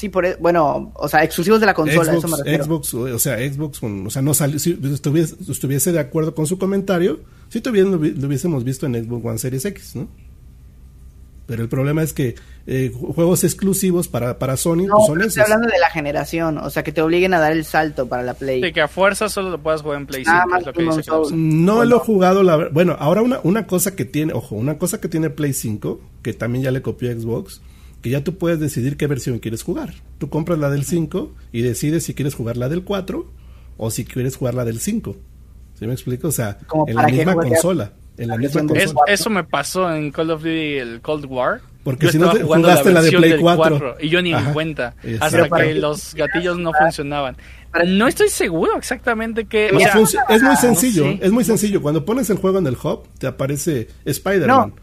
[0.00, 3.18] Sí, por e, bueno, o sea, exclusivos de la consola, Xbox, eso me Xbox, o
[3.18, 7.20] sea, Xbox, o sea, no salió, si estuviese, estuviese, de acuerdo con su comentario,
[7.50, 10.08] si lo, lo hubiésemos visto en Xbox One Series X, ¿no?
[11.46, 12.34] Pero el problema es que
[12.66, 16.70] eh, juegos exclusivos para, para Sony no, pues son estoy hablando de la generación, o
[16.70, 18.62] sea, que te obliguen a dar el salto para la Play.
[18.62, 21.32] De que a fuerza solo lo puedas jugar en Play 5.
[21.32, 24.98] no lo he jugado, la bueno, ahora una, una cosa que tiene, ojo, una cosa
[24.98, 27.60] que tiene Play 5, que también ya le copió Xbox,
[28.02, 29.94] que ya tú puedes decidir qué versión quieres jugar.
[30.18, 33.30] Tú compras la del 5 y decides si quieres jugar la del 4
[33.76, 35.16] o si quieres jugar la del 5.
[35.78, 36.28] ¿Sí me explico?
[36.28, 37.92] O sea, en la misma consola
[39.06, 41.60] eso me pasó en Call of Duty el Cold War.
[41.82, 43.96] Porque si no te jugaste la, de Play 4.
[44.00, 44.94] y yo ni en cuenta.
[45.20, 47.36] Hasta que los gatillos no funcionaban.
[47.86, 49.68] No estoy seguro exactamente qué.
[49.68, 51.06] es muy sencillo.
[51.20, 51.80] Es muy sencillo.
[51.80, 54.74] Cuando pones el juego en el hub, te aparece Spider-Man.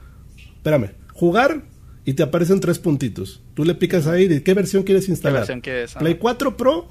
[0.56, 0.92] Espérame.
[1.14, 1.62] Jugar
[2.08, 3.42] y te aparecen tres puntitos.
[3.54, 5.46] Tú le picas ahí de qué versión quieres instalar.
[6.00, 6.88] ¿Play 4 Pro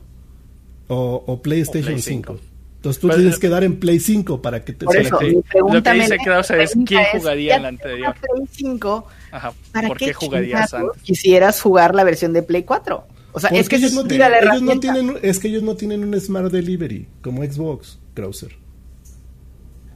[0.89, 2.39] o, PlayStation 5?
[2.77, 5.83] Entonces tú tienes que dar en Play 5 para que te Por eso, mi Lo
[5.83, 8.15] que dice Krause es quién jugaría en la anterior.
[8.15, 9.55] Play 5, Ajá.
[9.73, 11.01] ¿para ¿Por qué, jugarías antes?
[11.03, 13.07] Quisieras jugar la versión de Play 4.
[13.33, 16.05] O sea, es que ellos, no, tienen, ellos no tienen, es que ellos no tienen
[16.05, 18.53] un Smart Delivery como Xbox, Krauser.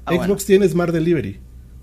[0.06, 1.40] Ah, Xbox tiene Smart Delivery.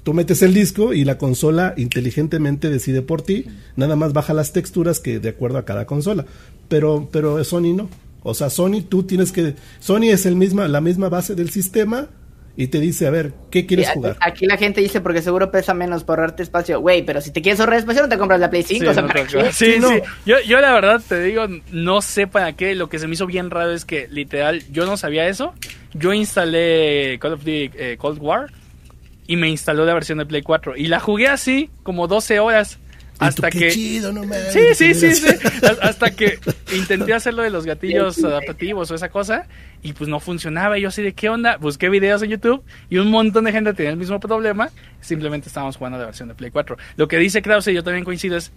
[0.08, 3.46] Tú metes el disco y la consola inteligentemente decide por ti,
[3.76, 6.26] nada más baja las texturas que de acuerdo a cada consola.
[6.70, 7.90] Pero, pero Sony no.
[8.24, 9.56] O sea, Sony, tú tienes que.
[9.82, 12.08] Sony es el misma, la misma base del sistema
[12.56, 14.16] y te dice, a ver, ¿qué quieres jugar?
[14.22, 16.80] Aquí la gente dice, porque seguro pesa menos por ahorrarte espacio.
[16.80, 18.80] Güey, pero si te quieres ahorrar espacio, no te compras la Play 5.
[18.80, 20.02] Sí, o sea, sí, sí.
[20.26, 22.76] Yo, yo la verdad te digo, no sé para qué.
[22.76, 25.54] Lo que se me hizo bien raro es que, literal, yo no sabía eso.
[25.94, 28.48] Yo instalé Call of Duty eh, Cold War
[29.28, 30.78] y me instaló la versión de Play 4.
[30.78, 32.80] Y la jugué así, como 12 horas
[33.20, 34.02] hasta que sí
[34.52, 35.28] sí sí sí.
[35.82, 36.40] Hasta que
[36.76, 39.48] intenté hacerlo de los gatillos adaptativos o esa cosa
[39.82, 40.78] y pues no funcionaba.
[40.78, 43.74] Y yo así de qué onda busqué videos en YouTube y un montón de gente
[43.74, 44.70] tenía el mismo problema.
[45.02, 48.06] Simplemente estábamos jugando la versión de Play 4 lo que dice Krause y yo también
[48.06, 48.52] coincido es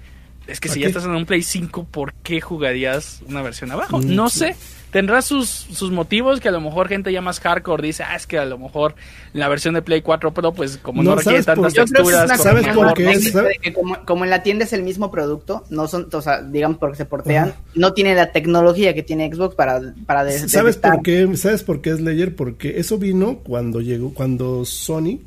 [0.46, 3.98] es que si ya estás en un Play 5 ¿por qué jugarías una versión abajo?
[3.98, 4.56] Mm, no sé
[4.90, 8.26] tendrá sus, sus motivos que a lo mejor gente ya más hardcore dice, ah, es
[8.26, 8.94] que a lo mejor
[9.32, 12.40] la versión de Play 4 Pro, pues como no, requiere tantas texturas.
[12.40, 13.74] ¿Sabes por qué?
[14.04, 17.04] como, en la tienda es el mismo producto, no son, o sea, digamos porque se
[17.04, 21.36] portean, no tiene la tecnología que tiene Xbox para, para ¿Sabes por qué?
[21.36, 22.34] ¿Sabes por qué es Layer?
[22.34, 25.20] Porque eso vino cuando llegó, cuando Sony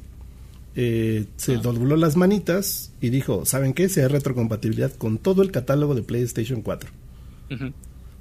[0.76, 3.90] eh, se dobló las manitas y dijo, ¿saben qué?
[3.90, 6.90] Se hay retrocompatibilidad con todo el catálogo de PlayStation 4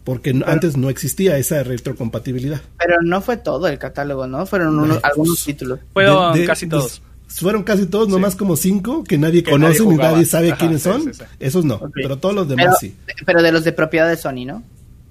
[0.04, 2.60] porque antes no existía esa retrocompatibilidad.
[2.78, 4.46] Pero no fue todo el catálogo, ¿no?
[4.46, 5.78] Fueron unos, algunos títulos.
[5.92, 7.00] Fueron casi todos.
[7.28, 11.12] fueron casi todos, nomás como cinco que nadie conoce ni nadie sabe quiénes son.
[11.38, 12.96] Esos no, pero todos los demás sí.
[13.24, 14.62] Pero de los de propiedad de Sony, ¿no?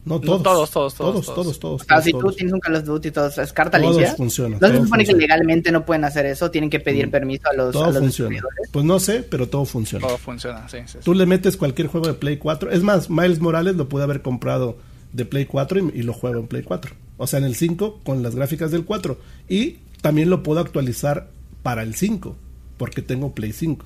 [0.04, 0.42] No, todos.
[0.42, 2.04] todos, todos, todos, todos, todos.
[2.04, 4.16] Si tú tienes un Call of Duty y todos, es carta todos limpia.
[4.16, 7.12] Funciona, no se supone que legalmente no pueden hacer eso, tienen que pedir mm.
[7.12, 8.42] permiso a los, todo a funciona.
[8.72, 10.08] Pues no sé, pero todo funciona.
[10.08, 12.72] Todo funciona, sí, sí, Tú le metes cualquier juego de Play 4.
[12.72, 14.78] Es más, Miles Morales lo puede haber comprado
[15.14, 16.96] de Play 4 y, lo juego en Play 4.
[17.18, 19.20] O sea, en el 5 con las gráficas del 4.
[19.50, 21.30] Y también lo puedo actualizar
[21.62, 22.36] para el 5,
[22.78, 23.86] porque tengo Play 5.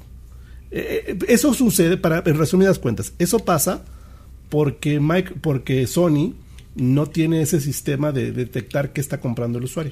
[0.72, 3.84] Eh, eh, eso sucede, para, en resumidas cuentas, eso pasa
[4.56, 6.34] porque, Mike, porque Sony
[6.76, 9.92] no tiene ese sistema de detectar qué está comprando el usuario.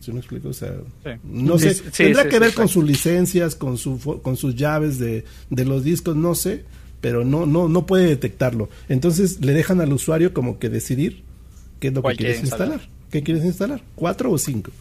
[0.00, 0.48] ¿Sí me explico?
[0.48, 0.74] O sea,
[1.22, 5.64] no sé, tendrá que ver con sus licencias, con, su, con sus llaves de, de
[5.64, 6.64] los discos, no sé,
[7.00, 8.70] pero no, no, no puede detectarlo.
[8.88, 11.22] Entonces le dejan al usuario como que decidir
[11.78, 12.88] qué es lo que quieres instalar.
[13.12, 13.82] ¿Qué quieres instalar?
[13.94, 14.72] ¿Cuatro o cinco?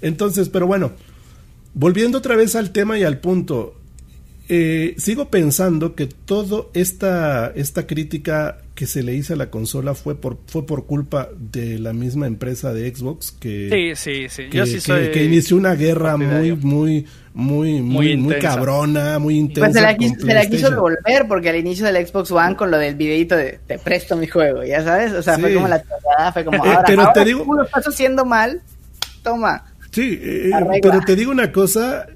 [0.00, 0.90] Entonces, pero bueno,
[1.74, 3.76] volviendo otra vez al tema y al punto,
[4.48, 9.94] eh, sigo pensando que toda esta, esta crítica que se le hizo a la consola
[9.94, 14.50] fue por fue por culpa de la misma empresa de Xbox que sí, sí, sí.
[14.50, 19.74] Que, sí que, inició una guerra muy muy muy muy muy, cabrona muy intensa pues
[19.74, 23.58] se la, quiso, devolver porque al inicio del Xbox One con lo del videito de
[23.66, 25.82] te presto mi juego ya sabes o sea fue como la
[26.32, 28.62] fue como eh, ahora, pero te digo lo estás haciendo mal
[29.22, 30.50] toma sí eh,
[30.82, 32.06] pero te digo una cosa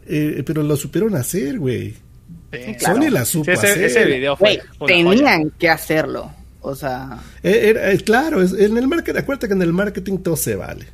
[0.44, 1.94] pero lo supieron hacer güey
[2.78, 6.32] Sony la supo ese, video fue tenían que hacerlo.
[6.62, 7.18] O sea.
[7.42, 10.86] Eh, eh, claro, en el marketing, acuérdate que en el marketing todo se vale.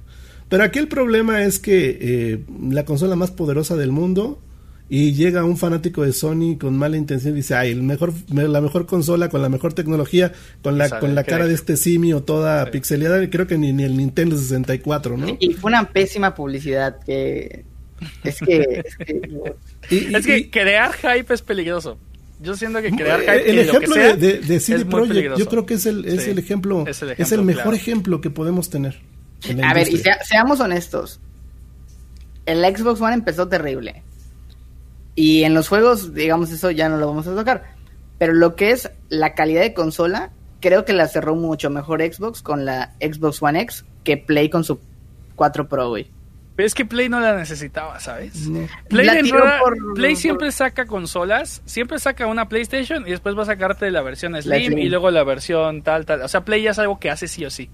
[0.49, 4.41] Pero aquí el problema es que eh, la consola más poderosa del mundo
[4.89, 8.61] y llega un fanático de Sony con mala intención y dice, ay, el mejor, la
[8.61, 10.33] mejor consola con la mejor tecnología,
[10.63, 13.97] con la, con la cara de este simio toda pixeleada, creo que ni, ni el
[13.97, 15.37] Nintendo 64, ¿no?
[15.41, 17.65] Y fue una pésima publicidad que...
[18.23, 18.83] Es que...
[18.85, 19.21] es que,
[20.51, 21.99] crear hype es peligroso.
[22.41, 23.51] Yo siento que crear hype...
[23.51, 27.32] El ejemplo de, de, CD Projekt, yo creo que es el, es el ejemplo, es
[27.32, 29.01] el, mejor ejemplo que podemos tener.
[29.62, 31.20] A ver, y seamos honestos.
[32.45, 34.03] El Xbox One empezó terrible
[35.16, 37.74] y en los juegos, digamos, eso ya no lo vamos a tocar.
[38.18, 40.30] Pero lo que es la calidad de consola,
[40.61, 44.62] creo que la cerró mucho mejor Xbox con la Xbox One X que Play con
[44.62, 44.78] su
[45.34, 46.11] 4 Pro, güey.
[46.57, 48.49] Pero es que Play no la necesitaba, ¿sabes?
[48.89, 49.31] Play,
[49.95, 54.41] Play siempre saca consolas, siempre saca una PlayStation y después va a sacarte la versión
[54.41, 56.23] Slim, y luego la versión tal, tal.
[56.23, 57.69] O sea, Play ya es algo que hace sí o sí.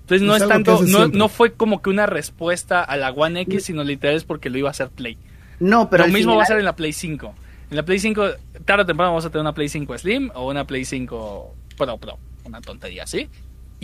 [0.00, 3.64] Entonces no es, tanto, no, no, fue como que una respuesta a la One X,
[3.64, 5.18] sino literal es porque lo iba a hacer Play.
[5.60, 6.06] No, pero.
[6.06, 7.34] Lo mismo va a ser en la Play 5.
[7.70, 8.24] En la Play 5,
[8.64, 11.98] tarde o temprano vamos a tener una Play 5 Slim o una Play 5 Pro
[11.98, 12.18] Pro.
[12.44, 13.28] Una tontería así.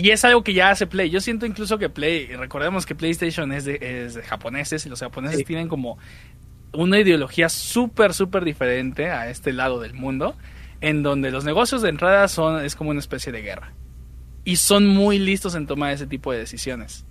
[0.00, 1.10] Y es algo que ya hace Play.
[1.10, 5.00] Yo siento incluso que Play, recordemos que PlayStation es de, es de japoneses y los
[5.00, 5.98] japoneses tienen como
[6.72, 10.36] una ideología súper, súper diferente a este lado del mundo,
[10.80, 13.72] en donde los negocios de entrada son, es como una especie de guerra.
[14.44, 17.04] Y son muy listos en tomar ese tipo de decisiones.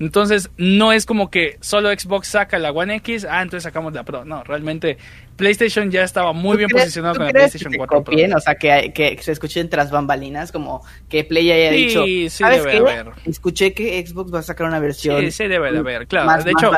[0.00, 4.02] Entonces, no es como que solo Xbox saca la One X, ah, entonces sacamos la
[4.02, 4.24] Pro.
[4.24, 4.98] No, realmente
[5.36, 8.16] PlayStation ya estaba muy bien posicionado con la PlayStation 4 Pro.
[8.36, 12.64] O sea, que, que, se escuchen tras bambalinas, como que Play haya dicho, sí, ¿sabes
[12.64, 13.12] debe Haber.
[13.24, 15.20] Escuché que Xbox va a sacar una versión.
[15.20, 16.42] Sí, sí debe de haber, claro.
[16.42, 16.72] de hecho,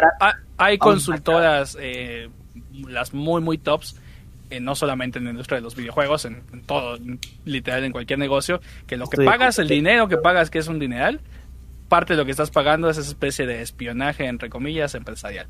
[0.58, 2.28] hay consultoras, eh,
[2.86, 3.96] las muy, muy tops,
[4.50, 6.98] eh, no solamente en la industria de los videojuegos, en, todo,
[7.46, 10.78] literal, en cualquier negocio, que lo que pagas, el dinero que pagas, que es un
[10.78, 11.20] dineral,
[11.89, 15.47] parte de lo que estás pagando es esa especie de espionaje, entre comillas, empresarial.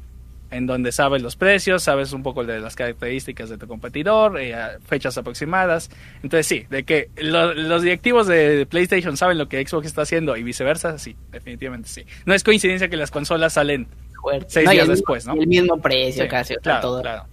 [0.51, 4.55] En donde sabes los precios, sabes un poco de las características de tu competidor, eh,
[4.87, 5.91] fechas aproximadas.
[6.22, 10.45] Entonces, sí, de que los directivos de PlayStation saben lo que Xbox está haciendo y
[10.45, 12.05] viceversa, sí, definitivamente sí.
[12.26, 13.89] No es coincidencia que las consolas salen
[14.47, 15.34] seis días después, ¿no?
[15.34, 17.03] El mismo precio casi, claro, todo.
[17.03, 17.26] Claro.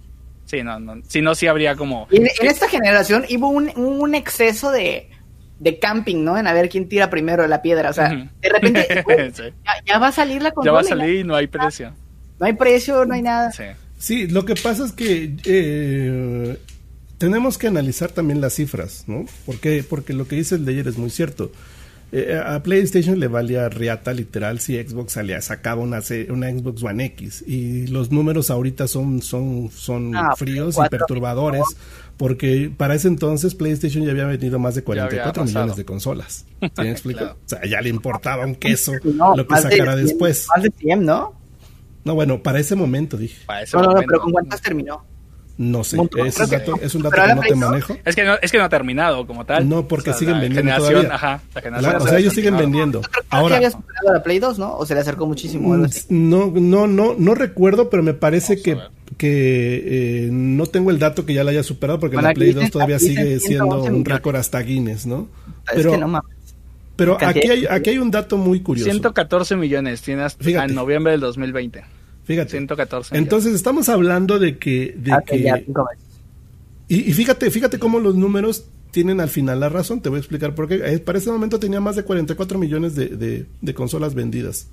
[0.46, 2.08] Sí, no, no, si no, sí habría como...
[2.10, 5.08] En, esta generación hubo un exceso de
[5.58, 6.36] de camping, ¿no?
[6.36, 7.90] En a ver quién tira primero la piedra.
[7.90, 8.08] O sea,
[8.40, 8.86] de repente
[9.86, 10.70] ya, va a salir la consola.
[10.70, 11.92] Ya va a salir y no hay precio.
[12.38, 13.52] No hay precio, no hay nada.
[13.98, 16.58] Sí, lo que pasa es que eh,
[17.18, 19.24] tenemos que analizar también las cifras, ¿no?
[19.46, 21.52] Porque, porque lo que dice el de ayer es muy cierto.
[22.12, 27.04] Eh, a PlayStation le valía riata literal si Xbox salía, sacaba una, una Xbox One
[27.06, 31.64] X y los números ahorita son, son, son ah, fríos y perturbadores
[32.16, 36.46] porque para ese entonces PlayStation ya había vendido más de 44 millones de consolas.
[36.60, 37.24] ¿Sí me explico?
[37.44, 40.46] O sea, ya le importaba un queso lo que sacara después.
[40.54, 41.34] Más de 100, ¿no?
[42.04, 43.44] No, bueno, para ese momento dije.
[43.72, 45.04] no, no, pero ¿con cuántas terminó?
[45.56, 47.96] No sé, es un dato, es un dato que no te manejo.
[48.04, 49.68] Es que no, es que no ha terminado como tal.
[49.68, 51.14] No, porque siguen vendiendo todavía.
[51.14, 53.02] Ajá, o sea, ellos siguen vendiendo.
[53.30, 54.76] Ahora, había superado la Play 2, ¿no?
[54.76, 55.76] ¿O se le acercó muchísimo?
[55.76, 58.76] Mm, no, no, no, no recuerdo, pero me parece que,
[59.16, 62.70] que eh, no tengo el dato que ya la haya superado porque la Play 2
[62.70, 65.28] todavía sigue siendo un récord hasta Guinness, ¿no?
[65.74, 66.00] Pero,
[66.96, 68.90] pero aquí hay, aquí hay un dato muy curioso.
[68.90, 71.84] 114 millones tienes en noviembre del 2020.
[72.24, 72.50] Fíjate.
[72.50, 73.16] 114.
[73.16, 74.94] Entonces estamos hablando de que...
[74.96, 75.64] De ah, que
[76.88, 80.00] y, fíjate, fíjate cómo los números tienen al final la razón.
[80.00, 80.74] Te voy a explicar por qué.
[80.84, 84.68] Eh, para ese momento tenía más de 44 millones de, de, consolas vendidas.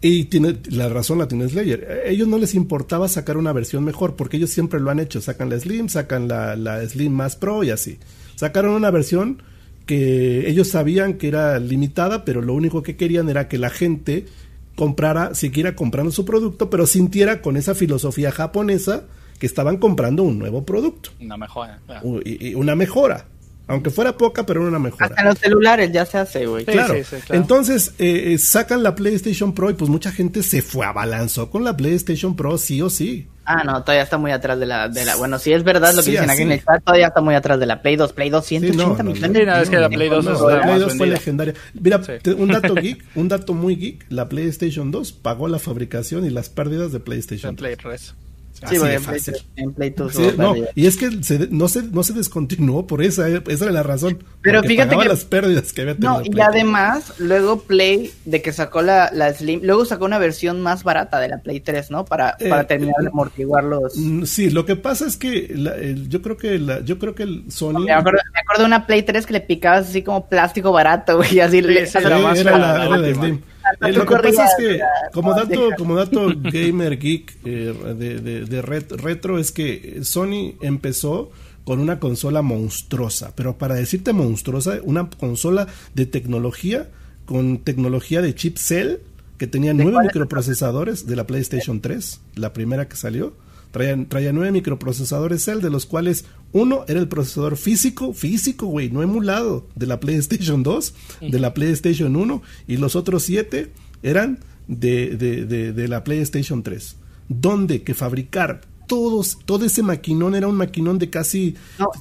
[0.00, 2.02] Y tiene, la razón la tiene Slayer.
[2.04, 5.20] A ellos no les importaba sacar una versión mejor, porque ellos siempre lo han hecho.
[5.20, 7.98] Sacan la Slim, sacan la, la Slim más Pro y así.
[8.36, 9.42] Sacaron una versión
[9.86, 14.26] que ellos sabían que era limitada, pero lo único que querían era que la gente
[14.76, 19.06] comprara, siquiera comprando su producto, pero sintiera con esa filosofía japonesa
[19.40, 21.10] que estaban comprando un nuevo producto.
[21.20, 21.80] Una mejora.
[22.54, 23.26] Una mejora.
[23.68, 25.06] Aunque fuera poca, pero una mejora.
[25.06, 26.64] Hasta los celulares ya se hace, güey.
[26.64, 26.94] claro.
[27.28, 31.64] Entonces, eh, eh, sacan la PlayStation Pro y pues mucha gente se fue abalanzó con
[31.64, 33.28] la PlayStation Pro sí o sí.
[33.44, 34.88] Ah, no, todavía está muy atrás de la...
[34.88, 37.20] De la bueno, si es verdad lo que dicen aquí en el chat, todavía está
[37.20, 38.12] muy atrás de la Play 2.
[38.14, 39.46] Play 2, 180 millones.
[39.46, 41.54] No, es que la Play 2, la Play 2 fue legendaria.
[41.74, 42.00] Mira,
[42.36, 46.48] un dato geek, un dato muy geek, la PlayStation 2 pagó la fabricación y las
[46.48, 48.14] pérdidas de PlayStation 3.
[48.66, 49.20] Sí, en, Play,
[49.56, 49.94] en Play
[50.36, 51.10] no, y es que
[51.50, 54.24] no, se, no se descontinuó por esa, esa era la razón.
[54.42, 58.82] Pero fíjate que las pérdidas que había No, y además, luego Play, de que sacó
[58.82, 62.04] la, la, Slim, luego sacó una versión más barata de la Play 3, ¿no?
[62.04, 63.96] Para, eh, para terminar de amortiguar los...
[63.96, 65.54] Mm, sí, lo que pasa es que
[66.08, 67.84] yo creo que la, yo creo que el Sony...
[67.84, 71.18] Me acuerdo, me acuerdo, de una Play 3 que le picabas así como plástico barato,
[71.18, 71.82] güey, así le...
[71.82, 73.40] Era, la, era la Slim.
[73.80, 74.80] Eh, lo que pasa es que,
[75.12, 81.30] como dato, como dato gamer geek eh, de, de, retro, es que Sony empezó
[81.64, 86.88] con una consola monstruosa, pero para decirte monstruosa, una consola de tecnología
[87.26, 88.96] con tecnología de chip Cell
[89.36, 93.34] que tenía nueve microprocesadores de la PlayStation 3, la primera que salió.
[93.70, 99.02] Traía, nueve microprocesadores Cell, de los cuales uno era el procesador físico, físico, güey, no
[99.02, 105.16] emulado, de la PlayStation 2, de la PlayStation 1, y los otros siete eran de,
[105.16, 106.96] de, de, de la PlayStation 3.
[107.28, 111.54] Donde que fabricar todos, todo ese maquinón era un maquinón de casi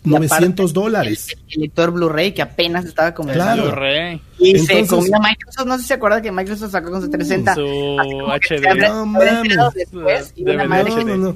[0.03, 1.27] 900 dólares.
[1.49, 3.63] El, lector Blu-ray que apenas estaba comenzando.
[3.63, 3.75] Claro.
[3.75, 4.21] Blu-ray.
[4.39, 7.55] Y se comía Microsoft, no sé si se acuerda que Microsoft sacó con su 360.
[7.55, 8.87] Su HD.
[8.87, 9.57] No mames.
[9.75, 11.29] Después, y una madre no, no,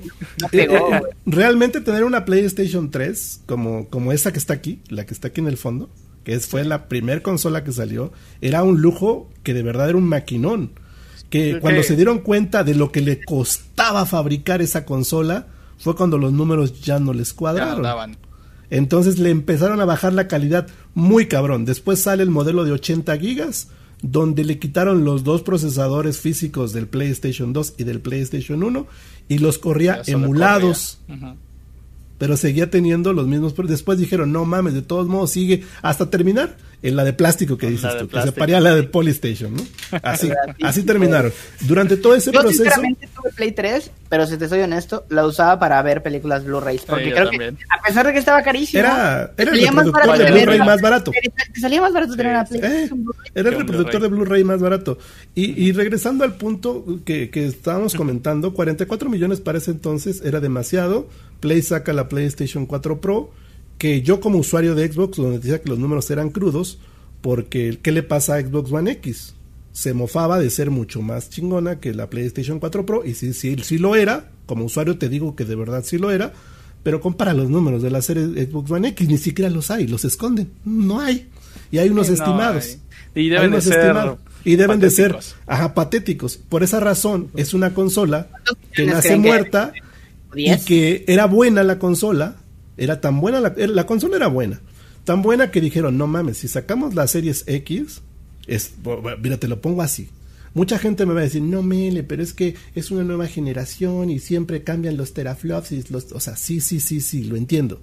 [0.51, 5.13] eh, eh, realmente tener una PlayStation 3 como, como esa que está aquí, la que
[5.13, 5.89] está aquí en el fondo,
[6.23, 10.07] que fue la primer consola que salió, era un lujo que de verdad era un
[10.07, 10.71] maquinón
[11.31, 15.47] que cuando se dieron cuenta de lo que le costaba fabricar esa consola,
[15.79, 18.17] fue cuando los números ya no les cuadraron.
[18.69, 21.65] Entonces le empezaron a bajar la calidad muy cabrón.
[21.65, 23.69] Después sale el modelo de 80 gigas,
[24.01, 28.85] donde le quitaron los dos procesadores físicos del PlayStation 2 y del PlayStation 1
[29.29, 30.99] y los corría emulados.
[32.21, 33.55] Pero seguía teniendo los mismos.
[33.67, 37.67] Después dijeron, no mames, de todos modos sigue hasta terminar en la de plástico que
[37.67, 39.63] dices tú, que se paría a la de Polystation, ¿no?
[40.03, 40.29] Así,
[40.63, 41.33] así terminaron.
[41.61, 42.61] Durante todo ese Yo proceso.
[42.63, 46.83] Sinceramente tuve Play 3, pero si te soy honesto, la usaba para ver películas Blu-rays.
[46.83, 50.59] Porque creo que, a pesar de que estaba carísimo, era, era el reproductor de Blu-ray
[50.59, 51.11] más barato.
[51.53, 52.89] Te salía más barato tener una Play eh,
[53.33, 54.99] Era el reproductor de Blu-ray más barato.
[55.33, 60.39] Y, y regresando al punto que, que estábamos comentando, 44 millones para ese entonces era
[60.39, 61.07] demasiado.
[61.41, 63.31] Play saca la PlayStation 4 Pro
[63.81, 66.77] que yo como usuario de Xbox, donde decía que los números eran crudos,
[67.19, 69.33] porque ¿qué le pasa a Xbox One X?
[69.71, 73.55] Se mofaba de ser mucho más chingona que la PlayStation 4 Pro, y sí, sí,
[73.63, 76.31] sí lo era, como usuario te digo que de verdad sí lo era,
[76.83, 80.05] pero compara los números de la serie Xbox One X, ni siquiera los hay, los
[80.05, 81.27] esconden, no hay,
[81.71, 82.77] y hay unos estimados.
[83.15, 83.95] Y deben de ser
[84.43, 85.17] y deben de ser
[85.47, 86.37] ajá, patéticos.
[86.37, 88.27] Por esa razón es una consola
[88.73, 89.73] que nace muerta
[90.35, 92.37] y que era buena la consola,
[92.77, 94.61] era tan buena, la, la consola era buena.
[95.03, 98.01] Tan buena que dijeron, no mames, si sacamos las series X,
[98.47, 98.73] es,
[99.21, 100.09] mira, te lo pongo así.
[100.53, 104.09] Mucha gente me va a decir, no, Mele, pero es que es una nueva generación
[104.09, 106.11] y siempre cambian los teraflops y los...
[106.11, 107.81] O sea, sí, sí, sí, sí, lo entiendo.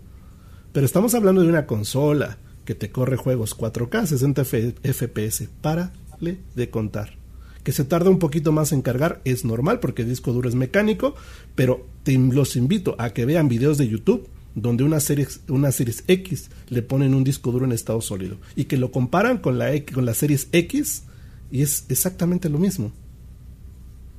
[0.72, 2.36] Pero estamos hablando de una consola
[2.66, 5.48] que te corre juegos 4K, 60 FPS.
[5.62, 7.17] Párale de contar.
[7.62, 10.54] Que se tarda un poquito más en cargar es normal porque el disco duro es
[10.54, 11.14] mecánico,
[11.54, 16.04] pero te los invito a que vean videos de YouTube donde una serie, una series
[16.06, 19.70] X le ponen un disco duro en estado sólido y que lo comparan con la,
[19.92, 21.04] con las series X
[21.50, 22.92] y es exactamente lo mismo.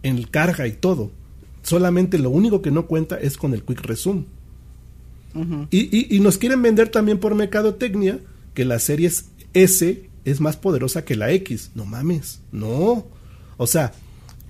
[0.04, 1.12] En carga y todo.
[1.62, 4.26] Solamente lo único que no cuenta es con el quick resume.
[5.70, 8.20] y, y, nos quieren vender también por mercadotecnia
[8.56, 9.12] que la serie
[9.54, 11.72] S es más poderosa que la X.
[11.76, 13.06] No mames, no.
[13.60, 13.92] O sea,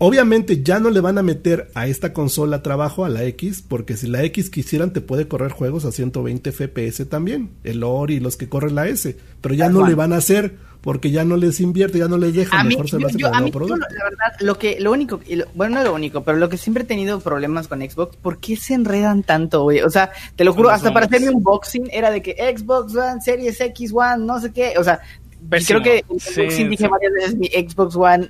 [0.02, 3.98] Obviamente ya no le van a meter a esta consola trabajo a la X, porque
[3.98, 8.22] si la X quisieran te puede correr juegos a 120 FPS también, el OR y
[8.22, 11.36] los que corren la S, pero ya no le van a hacer porque ya no
[11.36, 13.76] les invierte, ya no les deja, mejor se lo hace con el producto.
[13.76, 15.20] La verdad, lo que, lo único,
[15.54, 18.56] bueno, no lo único, pero lo que siempre he tenido problemas con Xbox, ¿por qué
[18.56, 19.82] se enredan tanto, güey?
[19.82, 23.20] O sea, te lo juro, hasta para hacerme un unboxing era de que Xbox One,
[23.20, 25.02] Series X One, no sé qué, o sea,
[25.50, 28.30] Creo que sí, dije varias veces mi Xbox One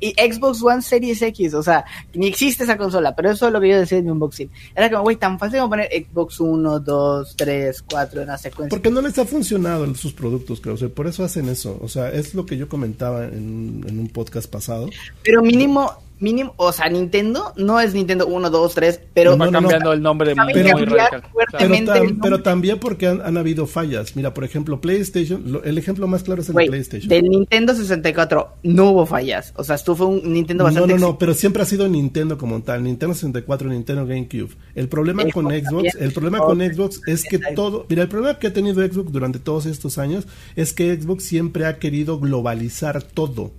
[0.00, 3.60] y Xbox One Series X, o sea, ni existe esa consola, pero eso es lo
[3.60, 4.50] que yo decía en mi unboxing.
[4.74, 8.70] Era como, güey, tan fácil como poner Xbox 1, 2, 3, 4 en la secuencia.
[8.70, 11.78] Porque no les ha funcionado en sus productos, creo, o sea, por eso hacen eso.
[11.82, 14.90] O sea, es lo que yo comentaba en, en un podcast pasado.
[15.22, 19.36] Pero mínimo mínimo, o sea, Nintendo no es Nintendo 1, 2, 3, pero...
[19.36, 24.16] va cambiando el nombre de pero, muy Pero, también porque han, habido fallas.
[24.16, 27.08] Mira, por ejemplo, PlayStation, el ejemplo más claro es el de PlayStation.
[27.08, 29.52] Del Nintendo 64 no hubo fallas.
[29.56, 30.94] O sea, esto fue un Nintendo bastante...
[30.94, 32.82] No, no, no, pero siempre ha sido Nintendo como tal.
[32.82, 34.50] Nintendo 64, Nintendo GameCube.
[34.74, 37.86] El problema con Xbox, el problema con Xbox es que todo...
[37.88, 41.66] Mira, el problema que ha tenido Xbox durante todos estos años es que Xbox siempre
[41.66, 43.52] ha querido globalizar todo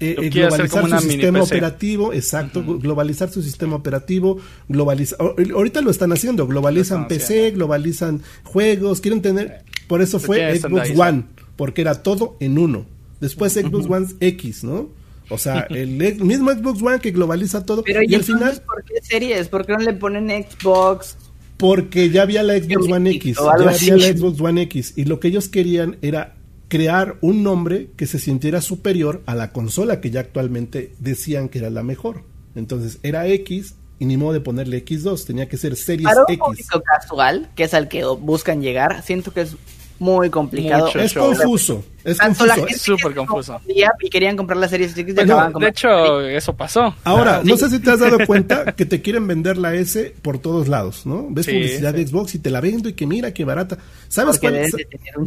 [0.00, 4.38] eh, eh, globalizar su sistema operativo, exacto, globalizar su sistema operativo,
[4.68, 10.90] globalizar, ahorita lo están haciendo, globalizan PC, globalizan juegos, quieren tener, por eso fue Xbox
[10.96, 11.24] One,
[11.56, 12.86] porque era todo en uno.
[13.20, 14.90] Después Xbox One X, ¿no?
[15.30, 17.82] O sea, el mismo Xbox One que globaliza todo.
[17.82, 18.62] Pero y al final.
[18.64, 19.48] ¿Por qué series?
[19.48, 21.16] ¿Por qué no le ponen Xbox?
[21.56, 23.36] Porque ya había la Xbox One X.
[23.36, 24.92] Ya había la Xbox One X.
[24.96, 26.36] Y lo que ellos querían era
[26.68, 31.58] crear un nombre que se sintiera superior a la consola que ya actualmente decían que
[31.58, 32.24] era la mejor.
[32.54, 36.54] Entonces era X y ni modo de ponerle X2, tenía que ser Series Para un
[36.54, 36.68] X.
[36.84, 39.56] casual, que es al que buscan llegar, siento que es
[39.98, 40.88] muy complicado.
[40.94, 41.84] es confuso.
[42.04, 42.66] Es confuso.
[42.66, 43.60] Es súper confuso.
[43.66, 46.94] Y querían comprar la serie X De hecho, eso pasó.
[47.04, 50.38] Ahora, no sé si te has dado cuenta que te quieren vender la S por
[50.38, 51.26] todos lados, ¿no?
[51.30, 53.78] Ves publicidad de Xbox y te la vendo y que mira qué barata.
[54.08, 54.70] ¿Sabes cuál?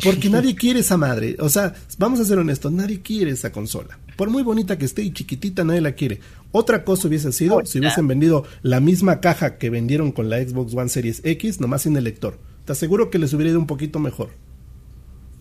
[0.03, 1.35] Porque nadie quiere esa madre.
[1.39, 3.99] O sea, vamos a ser honestos, nadie quiere esa consola.
[4.15, 6.19] Por muy bonita que esté y chiquitita, nadie la quiere.
[6.51, 10.73] Otra cosa hubiese sido si hubiesen vendido la misma caja que vendieron con la Xbox
[10.73, 12.37] One Series X, nomás sin el lector.
[12.65, 14.29] Te aseguro que les hubiera ido un poquito mejor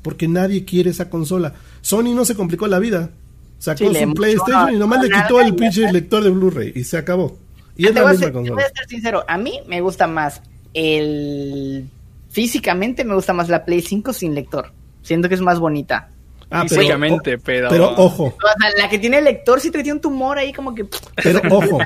[0.02, 1.54] porque nadie quiere esa consola.
[1.80, 3.10] Sony no se complicó la vida.
[3.58, 7.38] Sacó su PlayStation y nomás le quitó el pinche lector de Blu-ray y se acabó.
[7.76, 8.54] Y es la misma consola.
[8.54, 10.40] Voy a ser sincero, a mí me gusta más
[10.72, 11.88] el
[12.30, 14.72] físicamente me gusta más la Play 5 sin lector.
[15.02, 16.10] Siento que es más bonita.
[16.50, 18.36] Ah, físicamente, pero, pero, ojo.
[18.76, 20.84] la que tiene lector sí te tiene un tumor ahí como que
[21.22, 21.78] Pero ojo,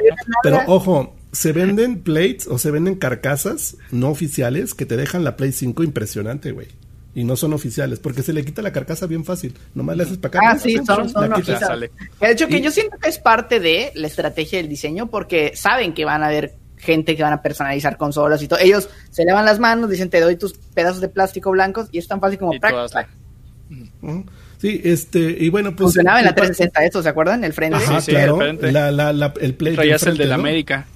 [0.42, 5.36] pero ojo, se venden plates o se venden carcasas no oficiales que te dejan la
[5.36, 6.68] Play 5 impresionante, güey
[7.14, 9.54] y no son oficiales, porque se le quita la carcasa bien fácil.
[9.74, 10.50] Nomás le haces para acá.
[10.52, 11.90] Ah, sí, son, son oficiales.
[12.20, 15.94] De hecho, que yo siento que es parte de la estrategia del diseño, porque saben
[15.94, 18.58] que van a haber gente que van a personalizar consolas y todo.
[18.58, 22.08] Ellos se lavan las manos, dicen, te doy tus pedazos de plástico blancos y es
[22.08, 22.52] tan fácil como...
[24.58, 25.86] Sí, este, y bueno, pues...
[25.86, 27.44] Funcionaba en la 360 eso, ¿se acuerdan?
[27.44, 27.76] El frente.
[27.76, 29.76] Ajá, sí, claro, el, la, la, el Play.
[29.76, 30.86] el de la América.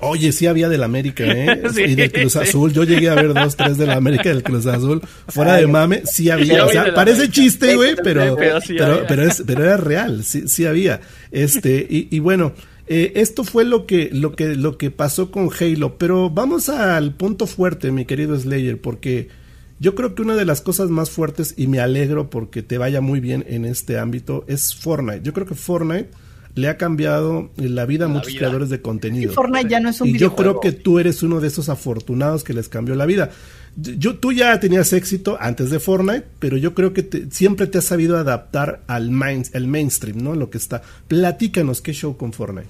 [0.00, 1.62] Oye, sí había del América, ¿eh?
[1.86, 2.72] Y del Cruz Azul.
[2.72, 5.02] Yo llegué a ver dos, tres del América y del Cruz Azul.
[5.28, 6.64] Fuera de mame, sí había.
[6.64, 8.58] o sea, parece chiste, güey, pero, pero,
[9.06, 11.00] pero, es, pero era real, sí, sí había.
[11.30, 12.52] Este, y, y bueno,
[12.92, 15.96] eh, esto fue lo que, lo que, lo que pasó con Halo.
[15.96, 19.28] Pero vamos al punto fuerte, mi querido Slayer, porque
[19.78, 23.00] yo creo que una de las cosas más fuertes, y me alegro porque te vaya
[23.00, 25.22] muy bien en este ámbito, es Fortnite.
[25.22, 26.10] Yo creo que Fortnite
[26.54, 29.32] le ha cambiado la vida a muchos creadores de contenido.
[29.32, 32.44] Fortnite ya no es un y yo creo que tú eres uno de esos afortunados
[32.44, 33.30] que les cambió la vida.
[33.76, 37.84] Yo, tú ya tenías éxito antes de Fortnite, pero yo creo que siempre te has
[37.84, 40.34] sabido adaptar al main, el mainstream, ¿no?
[40.34, 40.82] Lo que está.
[41.06, 42.68] Platícanos qué show con Fortnite.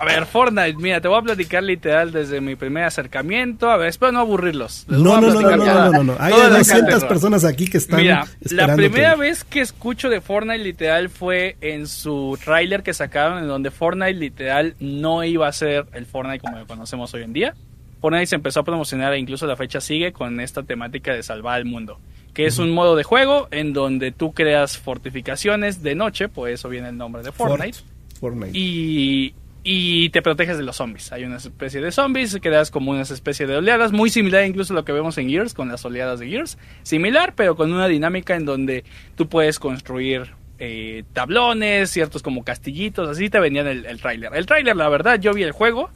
[0.00, 3.68] A ver, Fortnite, mira, te voy a platicar literal desde mi primer acercamiento.
[3.68, 4.86] A ver, espero no aburrirlos.
[4.88, 8.00] no, no, no, no, no, no, no, Hay 200 personas aquí que están.
[8.00, 13.42] Mira, la primera vez que escucho de Fortnite literal fue en su tráiler que sacaron,
[13.42, 17.34] en donde Fortnite literal no iba a ser el Fortnite como lo conocemos hoy en
[17.34, 17.54] día.
[18.00, 21.58] Fortnite se empezó a promocionar e incluso la fecha sigue con esta temática de salvar
[21.58, 21.98] el mundo.
[22.32, 26.70] Que es un modo de juego en donde tú creas fortificaciones de noche, por eso
[26.70, 27.80] viene el nombre de Fortnite.
[28.18, 28.58] Fortnite.
[28.58, 31.12] Y y te proteges de los zombies.
[31.12, 34.76] Hay una especie de zombies, quedas como una especie de oleadas, muy similar incluso a
[34.76, 36.58] lo que vemos en Gears, con las oleadas de Gears.
[36.82, 38.84] Similar, pero con una dinámica en donde
[39.16, 44.34] tú puedes construir eh, tablones, ciertos como castillitos, así te venían el, el tráiler.
[44.34, 45.90] El tráiler, la verdad, yo vi el juego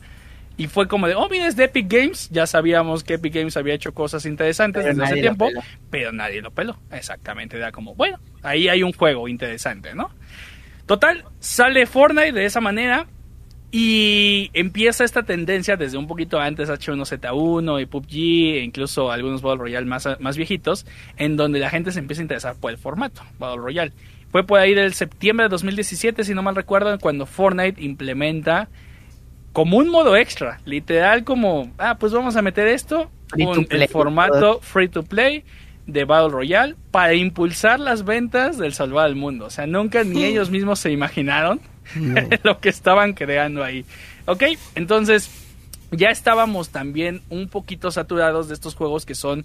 [0.57, 2.29] y fue como de, oh, mira, es de Epic Games.
[2.31, 5.49] Ya sabíamos que Epic Games había hecho cosas interesantes desde hace tiempo,
[5.91, 6.79] pero nadie lo peló.
[6.93, 10.11] Exactamente, era como, bueno, ahí hay un juego interesante, ¿no?
[10.87, 13.07] Total, sale Fortnite de esa manera
[13.77, 19.63] y empieza esta tendencia desde un poquito antes, H1Z1 y PUBG, e incluso algunos Battle
[19.63, 23.23] Royale más, más viejitos, en donde la gente se empieza a interesar por el formato
[23.41, 23.93] Battle Royale.
[24.31, 28.69] Fue por ahí del septiembre de 2017, si no mal recuerdo, cuando Fortnite implementa
[29.53, 34.61] como un modo extra, literal como, ah, pues vamos a meter esto con el formato
[34.61, 35.43] free to play
[35.89, 39.47] de Battle Royale para impulsar las ventas del Salvar al Mundo.
[39.47, 41.61] O sea, nunca ni ellos mismos se imaginaron
[42.43, 43.85] lo que estaban creando ahí.
[44.27, 44.43] Ok,
[44.75, 45.31] entonces
[45.91, 49.45] ya estábamos también un poquito saturados de estos juegos que son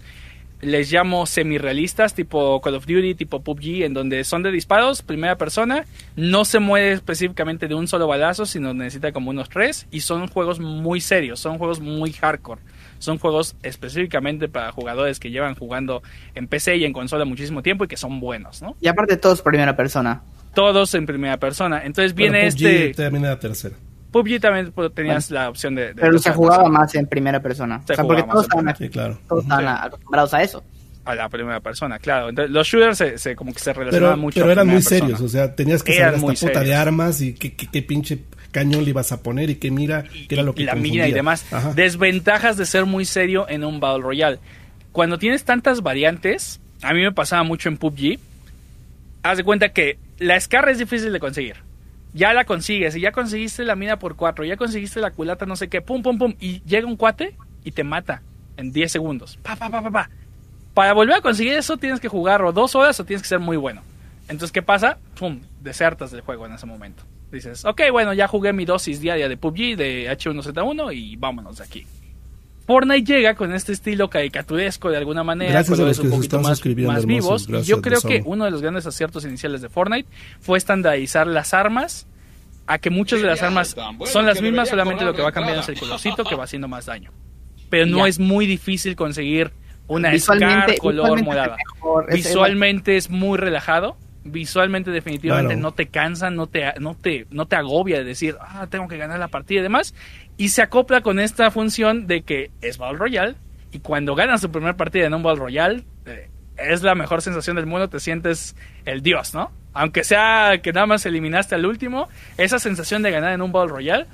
[0.61, 5.37] les llamo semi-realistas, tipo Call of Duty, tipo PUBG, en donde son de disparos, primera
[5.37, 5.85] persona,
[6.15, 10.27] no se mueve específicamente de un solo balazo, sino necesita como unos tres, y son
[10.27, 12.61] juegos muy serios, son juegos muy hardcore.
[12.99, 16.03] Son juegos específicamente para jugadores que llevan jugando
[16.35, 18.75] en PC y en consola muchísimo tiempo y que son buenos, ¿no?
[18.81, 20.21] Y aparte todos primera persona.
[20.53, 21.83] Todos en primera persona.
[21.83, 22.93] Entonces viene este...
[22.93, 23.75] también era tercera.
[24.11, 25.93] PUBG también tenías la opción de...
[25.93, 27.81] Pero se jugaba más en primera persona.
[27.83, 29.19] o sea, porque todos estaban, sí, claro.
[29.27, 30.63] todos estaban acostumbrados a eso
[31.05, 32.29] a la primera persona, claro.
[32.29, 34.39] Entonces, los shooters se, como que se relacionaban mucho.
[34.41, 37.53] Pero eran muy serios, o sea, tenías que saber esta puta de armas y qué,
[37.55, 38.19] qué, qué, pinche
[38.51, 41.07] cañón le ibas a poner y qué mira, qué era lo que y la mira
[41.07, 41.45] y demás.
[41.75, 44.39] Desventajas de ser muy serio en un Battle Royale.
[44.91, 48.19] Cuando tienes tantas variantes, a mí me pasaba mucho en PUBG.
[49.23, 51.57] Haz de cuenta que la Scar es difícil de conseguir.
[52.13, 55.55] Ya la consigues y ya conseguiste la mina por cuatro, ya conseguiste la culata no
[55.55, 58.23] sé qué, pum, pum, pum, y llega un cuate y te mata
[58.57, 59.37] en 10 segundos.
[59.43, 60.09] Pa, pa, pa, pa, pa
[60.73, 63.39] Para volver a conseguir eso tienes que jugar o dos horas o tienes que ser
[63.39, 63.81] muy bueno.
[64.23, 64.97] Entonces, ¿qué pasa?
[65.17, 65.41] ¡Pum!
[65.61, 67.03] Desertas del juego en ese momento.
[67.31, 71.63] Dices, ok, bueno, ya jugué mi dosis diaria de PUBG, de H1Z1 y vámonos de
[71.63, 71.85] aquí.
[72.69, 76.63] Fortnite llega con este estilo caricaturesco de alguna manera, Gracias a los un poquito más,
[76.63, 77.49] más vivos.
[77.49, 80.07] Y yo creo que uno de los grandes aciertos iniciales de Fortnite
[80.39, 82.05] fue estandarizar las armas
[82.67, 85.69] a que muchas de las armas son las mismas, solamente lo que va cambiando es
[85.69, 87.11] el colorcito que va haciendo más daño.
[87.71, 89.51] Pero no es muy difícil conseguir
[89.87, 91.57] una Scar color morada.
[92.13, 93.97] visualmente es muy relajado.
[94.25, 98.67] Visualmente definitivamente no te cansa, no te, no te, no te agobia de decir, ah,
[98.69, 99.95] tengo que ganar la partida y demás.
[100.39, 103.35] Y se acopla con esta función de que es Battle Royale.
[103.73, 107.57] Y cuando ganas tu primera partida en un Battle Royale, eh, es la mejor sensación
[107.57, 109.51] del mundo, te sientes el dios, ¿no?
[109.73, 113.73] Aunque sea que nada más eliminaste al último, esa sensación de ganar en un Battle
[113.73, 114.05] Royale,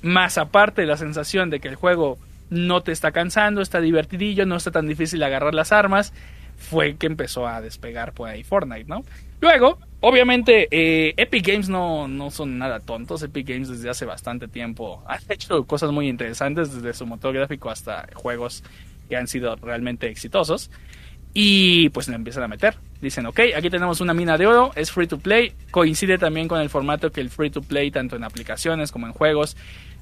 [0.00, 2.16] más aparte la sensación de que el juego
[2.48, 6.14] no te está cansando, está divertidillo, no está tan difícil agarrar las armas,
[6.56, 9.04] fue que empezó a despegar por ahí Fortnite, ¿no?
[9.40, 13.22] Luego, obviamente, eh, Epic Games no, no son nada tontos.
[13.22, 17.70] Epic Games desde hace bastante tiempo ha hecho cosas muy interesantes, desde su motor gráfico
[17.70, 18.62] hasta juegos
[19.08, 20.70] que han sido realmente exitosos.
[21.38, 22.76] Y pues le empiezan a meter.
[23.02, 25.52] Dicen, ok, aquí tenemos una mina de oro, es free to play.
[25.70, 29.12] Coincide también con el formato que el free to play, tanto en aplicaciones como en
[29.12, 29.54] juegos,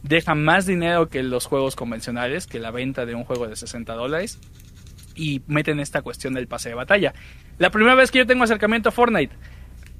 [0.04, 3.94] deja más dinero que los juegos convencionales, que la venta de un juego de 60
[3.94, 4.38] dólares.
[5.14, 7.14] Y meten esta cuestión del pase de batalla.
[7.58, 9.34] La primera vez que yo tengo acercamiento a Fortnite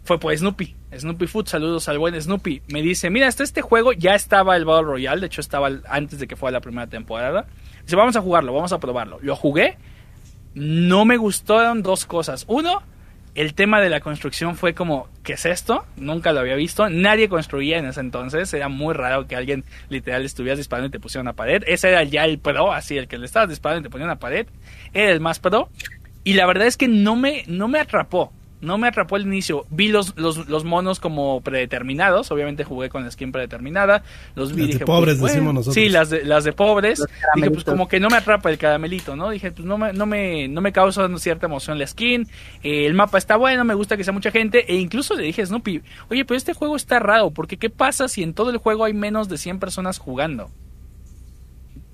[0.03, 0.77] fue por Snoopy.
[0.97, 2.63] Snoopy Food, saludos al buen Snoopy.
[2.69, 6.19] Me dice, mira, hasta este juego ya estaba el Battle Royale, de hecho estaba antes
[6.19, 7.47] de que fuera la primera temporada.
[7.83, 9.19] Dice, vamos a jugarlo, vamos a probarlo.
[9.23, 9.79] Lo jugué
[10.55, 12.45] no me gustaron dos cosas.
[12.49, 12.83] Uno,
[13.35, 15.85] el tema de la construcción fue como, ¿qué es esto?
[15.97, 16.89] Nunca lo había visto.
[16.89, 18.53] Nadie construía en ese entonces.
[18.55, 21.65] Era muy raro que alguien literal estuvieras disparando y te pusiera una pared.
[21.67, 24.21] Ese era ya el pro, así, el que le estabas disparando y te ponía una
[24.21, 24.47] pared.
[24.93, 25.69] Era el más pro.
[26.23, 28.33] Y la verdad es que no me, no me atrapó
[28.65, 29.67] no me atrapó el inicio.
[29.71, 32.31] Vi los, los, monos como predeterminados.
[32.31, 34.03] Obviamente jugué con la skin predeterminada.
[34.35, 35.75] Los vi las de pobres, pues, decimos nosotros.
[35.75, 37.05] Sí, las de, las de pobres.
[37.35, 39.31] Dije, pues como que no me atrapa el caramelito, ¿no?
[39.31, 42.27] Dije, pues no me, no me, no me causa cierta emoción la skin.
[42.63, 44.65] Eh, el mapa está bueno, me gusta que sea mucha gente.
[44.73, 47.31] E incluso le dije a Snoopy, oye, pero este juego está raro.
[47.31, 50.51] Porque ¿qué pasa si en todo el juego hay menos de 100 personas jugando?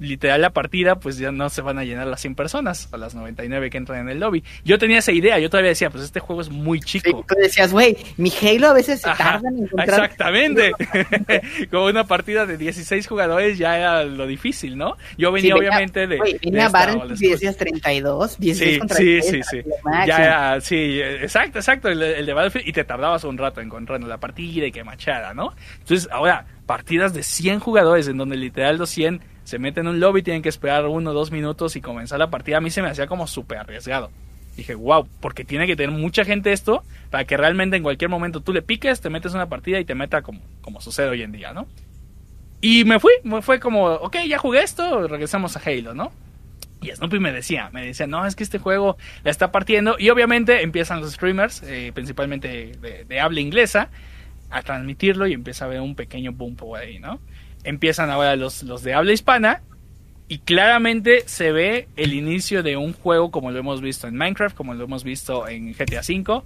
[0.00, 3.14] Literal la partida, pues ya no se van a llenar las 100 personas o las
[3.14, 4.42] 99 que entran en el lobby.
[4.64, 7.24] Yo tenía esa idea, yo todavía decía, pues este juego es muy chico.
[7.28, 10.04] tú decías, güey, mi Halo a veces se tarda en encontrar...
[10.04, 10.72] Exactamente.
[11.70, 14.96] Como una partida de 16 jugadores ya era lo difícil, ¿no?
[15.18, 16.16] Yo venía, obviamente de...
[16.16, 19.62] Güey, venía Baron y decías 32, 16 sí, contra sí, sí, sí,
[20.06, 24.18] Ya sí, exacto, exacto, el, el de Battlefield y te tardabas un rato encontrando la
[24.18, 25.52] partida y que machada, ¿no?
[25.78, 29.20] Entonces, ahora, partidas de 100 jugadores en donde literal los 100
[29.50, 32.30] se meten en un lobby, tienen que esperar uno o dos minutos y comenzar la
[32.30, 32.58] partida.
[32.58, 34.12] A mí se me hacía como súper arriesgado.
[34.56, 38.42] Dije, wow, porque tiene que tener mucha gente esto para que realmente en cualquier momento
[38.42, 41.32] tú le piques, te metes una partida y te meta como, como sucede hoy en
[41.32, 41.66] día, ¿no?
[42.60, 46.12] Y me fui, me fue como, ok, ya jugué esto, regresamos a Halo, ¿no?
[46.80, 49.96] Y Snoopy me decía, me decía, no, es que este juego la está partiendo.
[49.98, 52.72] Y obviamente empiezan los streamers, eh, principalmente
[53.08, 53.88] de, habla inglesa,
[54.48, 57.18] a transmitirlo y empieza a haber un pequeño boom por ahí, ¿no?
[57.64, 59.62] Empiezan ahora los, los de habla hispana
[60.30, 64.56] y claramente se ve el inicio de un juego como lo hemos visto en Minecraft,
[64.56, 66.42] como lo hemos visto en GTA V,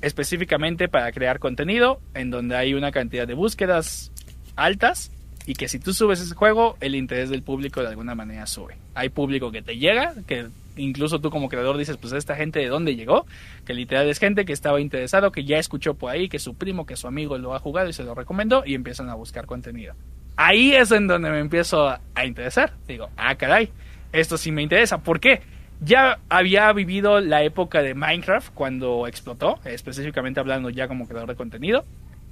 [0.00, 4.10] específicamente para crear contenido, en donde hay una cantidad de búsquedas
[4.56, 5.10] altas
[5.44, 8.78] y que si tú subes ese juego, el interés del público de alguna manera sube.
[8.94, 10.46] Hay público que te llega, que
[10.76, 13.26] incluso tú como creador dices, pues esta gente de dónde llegó,
[13.66, 16.86] que literal es gente que estaba interesado, que ya escuchó por ahí, que su primo,
[16.86, 19.94] que su amigo lo ha jugado y se lo recomendó y empiezan a buscar contenido
[20.36, 22.72] ahí es en donde me empiezo a, interesar.
[22.86, 23.70] Digo, ah, caray,
[24.12, 24.98] esto sí me interesa.
[24.98, 25.42] ¿Por qué?
[25.80, 31.36] Ya había vivido la época de Minecraft cuando explotó, específicamente hablando ya como creador de
[31.36, 31.84] contenido,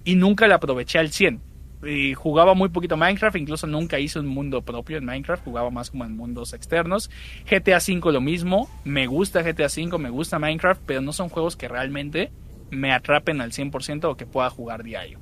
[0.04, 1.40] y nunca la aproveché al 100.
[1.86, 5.90] Y jugaba muy poquito Minecraft, incluso nunca hice un mundo propio en Minecraft, jugaba más
[5.90, 7.10] como en mundos externos.
[7.50, 11.56] GTA V lo mismo, me gusta GTA V, me gusta Minecraft, pero no son juegos
[11.56, 12.30] que realmente
[12.70, 15.18] me atrapen al 100% o que pueda jugar diario.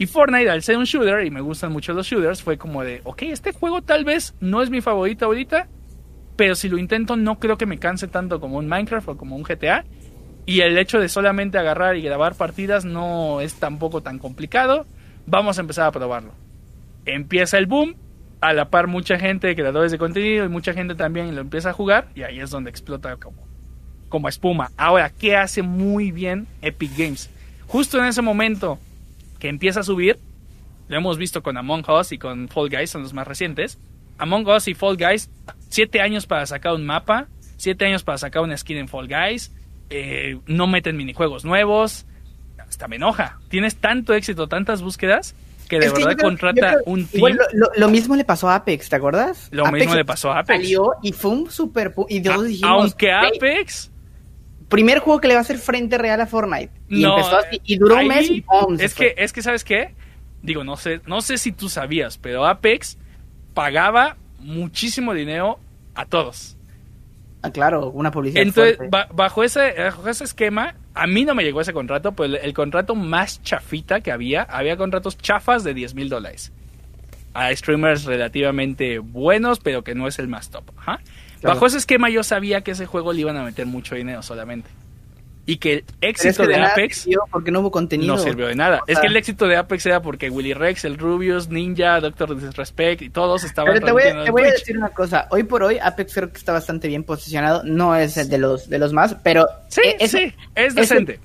[0.00, 3.02] Y Fortnite, al ser un shooter, y me gustan mucho los shooters, fue como de,
[3.04, 5.68] ok, este juego tal vez no es mi favorito ahorita,
[6.36, 9.36] pero si lo intento no creo que me canse tanto como un Minecraft o como
[9.36, 9.84] un GTA.
[10.46, 14.86] Y el hecho de solamente agarrar y grabar partidas no es tampoco tan complicado.
[15.26, 16.32] Vamos a empezar a probarlo.
[17.04, 17.94] Empieza el boom,
[18.40, 21.74] a la par mucha gente, creadores de contenido y mucha gente también lo empieza a
[21.74, 23.46] jugar y ahí es donde explota como,
[24.08, 24.70] como espuma.
[24.78, 27.28] Ahora, ¿qué hace muy bien Epic Games?
[27.66, 28.78] Justo en ese momento
[29.40, 30.20] que empieza a subir.
[30.88, 33.78] Lo hemos visto con Among Us y con Fall Guys, son los más recientes.
[34.18, 35.30] Among Us y Fall Guys,
[35.68, 37.26] siete años para sacar un mapa,
[37.56, 39.52] siete años para sacar una skin en Fall Guys,
[39.88, 42.06] eh, no meten minijuegos nuevos,
[42.58, 43.38] hasta me enoja.
[43.48, 45.34] Tienes tanto éxito, tantas búsquedas,
[45.68, 47.38] que de verdad contrata un team.
[47.76, 49.48] lo, mismo le pasó a Apex, ¿te acuerdas?
[49.52, 50.62] Lo mismo le pasó a Apex.
[50.62, 51.94] Salió y fue un super...
[52.08, 53.89] Y todos dijimos, Aunque Apex...
[54.70, 56.70] primer juego que le va a hacer frente real a Fortnite.
[56.88, 58.44] Y, empezó así, y duró un mes y
[58.78, 59.94] Es que, es que, ¿sabes qué?
[60.42, 62.96] Digo, no sé, no sé si tú sabías, pero Apex
[63.52, 65.58] pagaba muchísimo dinero
[65.94, 66.56] a todos.
[67.42, 68.42] Ah, claro, una publicidad.
[68.42, 68.78] Entonces,
[69.12, 72.94] bajo, ese, bajo ese esquema, a mí no me llegó ese contrato, pues el, contrato
[72.94, 76.52] más chafita que había, había contratos chafas de 10 mil dólares.
[77.32, 80.64] A streamers relativamente buenos, pero que no es el más top.
[81.42, 84.70] Bajo ese esquema yo sabía que ese juego le iban a meter mucho dinero solamente
[85.50, 88.14] y que el éxito de, Apex porque no hubo contenido.
[88.14, 88.82] No sirvió de nada.
[88.86, 93.02] es que el éxito de Apex era porque Willy Rex, el Rubius, Ninja, Doctor Disrespect
[93.02, 95.78] y todos estaban Pero te voy, te voy a decir una cosa, hoy por hoy
[95.82, 99.16] Apex creo que está bastante bien posicionado, no es el de los de los más,
[99.24, 101.18] pero sí, es, sí, es decente.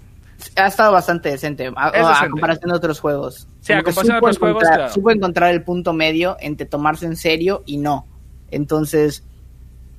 [0.55, 3.47] ha estado bastante decente a, comparación de otros juegos.
[3.61, 4.89] Sí, a comparación de otros juegos, claro.
[4.89, 8.07] Supo encontrar el punto medio entre tomarse en serio y no.
[8.49, 9.24] Entonces,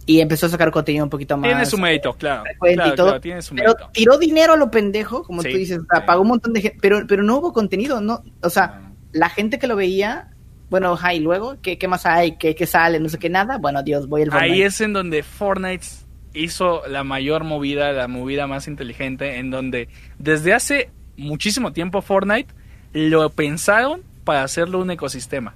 [0.07, 1.51] y empezó a sacar contenido un poquito más.
[1.51, 2.45] Tiene su mérito, claro.
[2.61, 6.53] claro, tiene su pero tiró dinero a lo pendejo, como tú dices, pagó un montón
[6.53, 10.31] de gente, pero, pero no hubo contenido, no, o sea, la gente que lo veía,
[10.71, 12.37] bueno, y luego, ¿qué, qué más hay?
[12.37, 13.01] ¿Qué, ¿Qué, sale?
[13.01, 13.59] No sé qué nada.
[13.59, 14.55] Bueno, Dios, voy al Fortnite.
[14.55, 15.87] Ahí es en donde Fortnite
[16.35, 19.89] hizo la mayor movida, la movida más inteligente, en donde
[20.19, 22.53] desde hace muchísimo tiempo Fortnite
[22.93, 25.55] lo pensaron para hacerlo un ecosistema.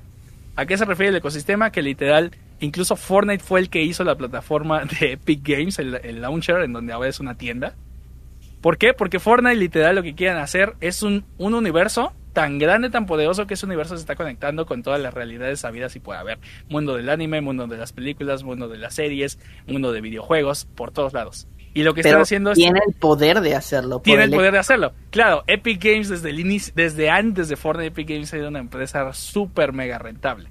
[0.57, 1.71] ¿A qué se refiere el ecosistema?
[1.71, 6.63] Que literal Incluso Fortnite fue el que hizo la plataforma de Epic Games, el, launcher,
[6.63, 7.75] en donde ahora es una tienda.
[8.61, 8.93] ¿Por qué?
[8.93, 13.47] Porque Fortnite literal lo que quieren hacer es un, un universo tan grande, tan poderoso
[13.47, 16.39] que ese universo se está conectando con todas las realidades sabidas y puede haber.
[16.69, 20.93] Mundo del anime, mundo de las películas, mundo de las series, mundo de videojuegos, por
[20.93, 21.49] todos lados.
[21.73, 22.59] Y lo que están haciendo es...
[22.59, 24.01] Tiene el poder de hacerlo.
[24.01, 24.93] Tiene el, poder de hacerlo.
[25.11, 28.59] Claro, Epic Games desde el inicio, desde antes de Fortnite, Epic Games ha sido una
[28.59, 30.51] empresa súper mega rentable.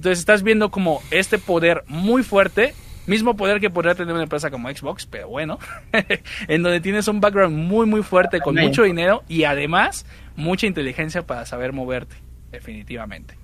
[0.00, 2.72] Entonces estás viendo como este poder muy fuerte,
[3.06, 5.58] mismo poder que podría tener una empresa como Xbox, pero bueno,
[6.48, 11.26] en donde tienes un background muy muy fuerte con mucho dinero y además mucha inteligencia
[11.26, 12.16] para saber moverte,
[12.50, 13.36] definitivamente.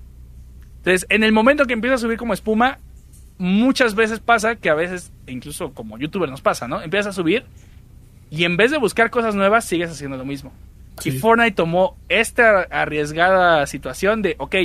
[0.79, 2.79] Entonces, en el momento que empieza a subir como espuma,
[3.37, 6.81] muchas veces pasa que a veces, incluso como youtuber nos pasa, ¿no?
[6.81, 7.45] Empiezas a subir
[8.31, 10.55] y en vez de buscar cosas nuevas, sigues haciendo lo mismo.
[11.05, 14.57] Y Fortnite tomó esta arriesgada situación de, ok,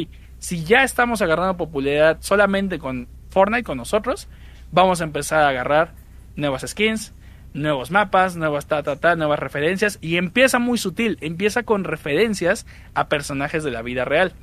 [0.41, 4.27] si ya estamos agarrando popularidad solamente con Fortnite, con nosotros,
[4.71, 5.93] vamos a empezar a agarrar
[6.35, 7.13] nuevas skins,
[7.53, 12.65] nuevos mapas, nuevas ta, ta, nuevas referencias y empieza muy sutil, empieza con referencias
[12.95, 14.33] a personajes de la vida real,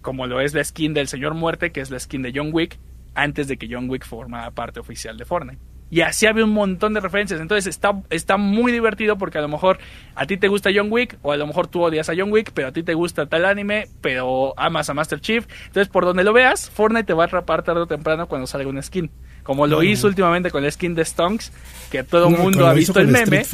[0.00, 2.78] como lo es la skin del Señor Muerte, que es la skin de John Wick,
[3.14, 5.73] antes de que John Wick formara parte oficial de Fortnite.
[5.94, 7.40] Y así había un montón de referencias.
[7.40, 9.78] Entonces está, está muy divertido porque a lo mejor
[10.16, 12.50] a ti te gusta John Wick o a lo mejor tú odias a John Wick,
[12.52, 15.46] pero a ti te gusta tal anime, pero amas a Master Chief.
[15.66, 18.68] Entonces por donde lo veas, Fortnite te va a atrapar tarde o temprano cuando salga
[18.68, 19.08] una skin.
[19.44, 21.52] Como lo hizo últimamente con la skin de Stonks,
[21.92, 23.44] que todo el mundo ha visto el meme.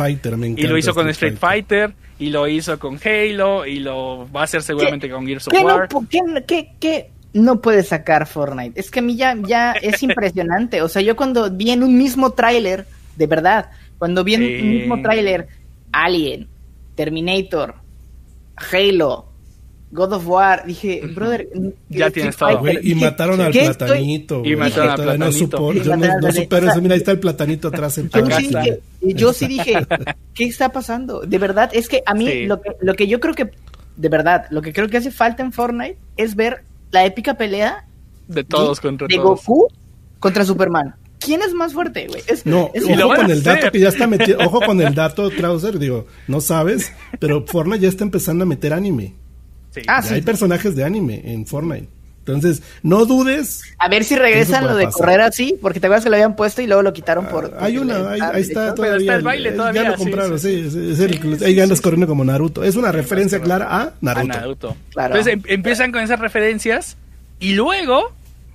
[0.57, 1.93] y lo hizo con Street Fighter.
[2.19, 5.89] y lo hizo con Halo, y lo va a hacer seguramente con Gears of War.
[6.47, 8.79] ¿qué, qué, no puede sacar Fortnite.
[8.79, 10.83] Es que a mí ya, ya es impresionante.
[10.83, 14.71] O sea, yo cuando vi en un mismo tráiler, de verdad, cuando vi en un
[14.71, 15.49] mismo tráiler
[15.93, 16.49] Alien,
[16.95, 17.75] Terminator,
[18.57, 19.27] Halo,
[19.93, 21.49] God of War, dije, brother,
[21.89, 22.63] ya tienes todo.
[22.81, 24.43] y mataron al platanito.
[24.45, 25.25] Y mataron al platanito.
[25.27, 26.81] No, supo, yo no, no supero eso.
[26.81, 27.99] Mira, ahí está el platanito atrás.
[27.99, 29.75] En yo, sí dije, yo sí dije,
[30.35, 31.21] ¿qué está pasando?
[31.21, 33.51] De verdad, es que a mí lo, que, lo que yo creo que,
[33.97, 37.87] de verdad, lo que creo que hace falta en Fortnite es ver la épica pelea
[38.29, 39.69] de todos contra de Goku
[40.19, 40.95] contra Superman.
[41.19, 42.23] ¿Quién es más fuerte, güey?
[42.45, 42.71] no,
[43.05, 46.41] ojo con el dato que ya está metido, ojo con el dato, Krauser, digo, no
[46.41, 49.15] sabes, pero Fortnite ya está empezando a meter anime.
[49.71, 49.83] Sí.
[49.87, 50.15] Ah, sí.
[50.15, 51.89] Hay personajes de anime en Fortnite.
[52.21, 53.63] Entonces, no dudes.
[53.79, 56.61] A ver si regresan lo de correr así, porque te acuerdas que lo habían puesto
[56.63, 57.57] y luego lo quitaron por.
[57.59, 58.99] hay una, ahí, está todavía.
[58.99, 59.83] Está el baile todavía.
[59.83, 60.67] Ya lo compraron, sí.
[60.67, 62.63] es, el, ahí andas corriendo como Naruto.
[62.63, 64.33] Es una referencia clara a Naruto.
[64.33, 64.77] A Naruto.
[64.91, 65.17] Claro.
[65.17, 66.97] Entonces em, empiezan con esas referencias
[67.39, 68.13] y luego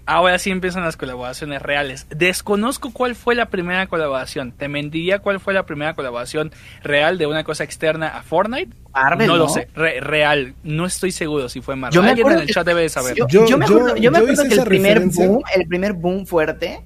[0.07, 2.05] Ahora sí empiezan las colaboraciones reales.
[2.09, 4.51] Desconozco cuál fue la primera colaboración.
[4.51, 6.51] Te mentiría cuál fue la primera colaboración
[6.83, 8.71] real de una cosa externa a Fortnite.
[8.93, 9.67] Marvel, no, lo sé.
[9.73, 10.53] real.
[10.63, 12.05] No estoy seguro si fue Marvel.
[12.05, 13.15] Alguien en el chat debe de saber.
[13.27, 16.81] Yo, me acuerdo, yo me acuerdo que el primer boom, el primer boom fuerte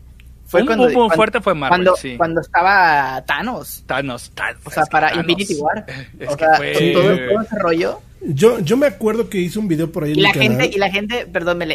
[0.50, 2.18] fue un cuando, boom, boom fuerte fue Marvel, cuando, sí.
[2.18, 3.84] cuando estaba Thanos.
[3.86, 4.62] Thanos, Thanos.
[4.66, 5.86] O sea, para Infinity War.
[6.20, 6.92] Es o que sea, fue...
[6.92, 8.02] todo, todo ese rollo.
[8.22, 10.12] Yo, yo me acuerdo que hice un video por ahí.
[10.12, 11.26] Y la gente, y la gente,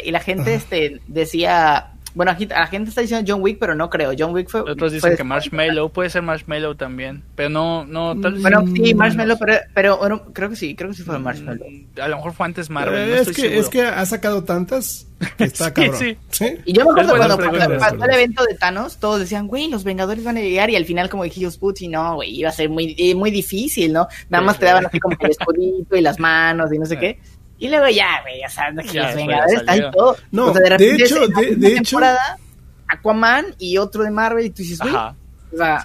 [0.05, 4.13] y la gente este decía, bueno, la gente está diciendo John Wick, pero no creo.
[4.17, 4.61] John Wick fue.
[4.61, 7.25] Otros dicen que Marshmallow, puede ser Marshmallow también.
[7.35, 10.97] Pero no, no, tal Bueno, sí, Marshmallow, pero, pero bueno, creo que sí, creo que
[10.97, 11.67] sí fue Marshmallow.
[11.69, 13.11] Mm, a lo mejor fue antes Marvel.
[13.11, 15.97] es, que, es que ha sacado tantas que está cabrón.
[15.97, 16.59] Sí, sí.
[16.65, 17.39] Y yo me acuerdo cuando
[17.79, 20.71] pasó el evento de Thanos, todos decían, güey, los Vengadores van a llegar.
[20.71, 23.93] Y al final, como dijimos, y no, güey, iba a ser muy, eh, muy difícil,
[23.93, 24.07] ¿no?
[24.29, 27.19] Nada más te daban así como el escudito y las manos y no sé qué.
[27.65, 30.17] Y luego ya, güey, o sea, los Vengadores están todo.
[30.33, 31.99] No, de, repente, de hecho, de, de hecho.
[32.87, 34.93] Aquaman y otro de Marvel y tú dices, güey.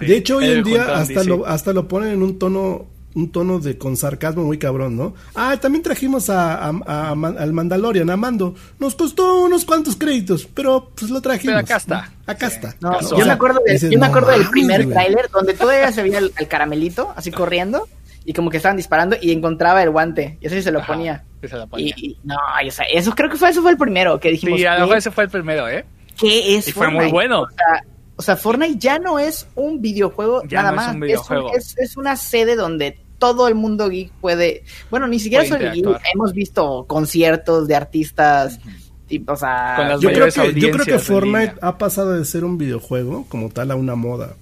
[0.00, 3.58] de hecho, hoy en día hasta lo, hasta lo ponen en un tono un tono
[3.60, 5.14] de con sarcasmo muy cabrón, ¿no?
[5.34, 8.54] Ah, también trajimos a, al Mandalorian, a Mando.
[8.78, 11.54] Nos costó unos cuantos créditos, pero pues lo trajimos.
[11.54, 12.12] Pero acá está.
[12.26, 12.76] Acá está.
[13.16, 17.14] yo, me acuerdo yo me acuerdo del primer tráiler donde todavía se veía el, caramelito
[17.16, 17.88] así corriendo
[18.26, 21.24] y como que estaban disparando y encontraba el guante y eso sí se lo ponía.
[21.78, 24.58] Y, no, o sea, eso creo que fue eso fue el primero que dijimos.
[24.58, 25.84] Sí, a lo mejor ese fue el primero, ¿eh?
[26.18, 26.68] ¿Qué es?
[26.68, 27.46] Y fue muy bueno.
[28.16, 30.94] O sea, Fortnite ya no es un videojuego nada más.
[31.78, 34.64] Es, una sede donde todo el mundo geek puede.
[34.90, 35.86] Bueno, ni siquiera soy geek.
[36.14, 38.60] Hemos visto conciertos de artistas.
[39.26, 43.24] o sea, yo creo, que, yo creo que Fortnite ha pasado de ser un videojuego
[43.28, 44.36] como tal a una moda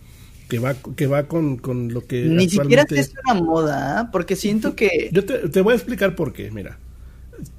[0.49, 1.61] que va que va con,
[1.93, 4.09] lo que ni siquiera es una moda ¿eh?
[4.11, 6.79] porque siento que yo te, te, voy a explicar por qué mira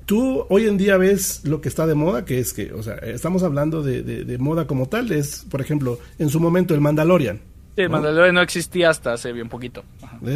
[0.10, 2.96] tú hoy en día ves lo que está de moda, que es que, o sea,
[2.96, 7.38] estamos hablando de, moda como tal, es, por ejemplo, en su momento el Mandalorian.
[7.76, 9.84] Sí, el Mandalorian no existía hasta hace bien poquito.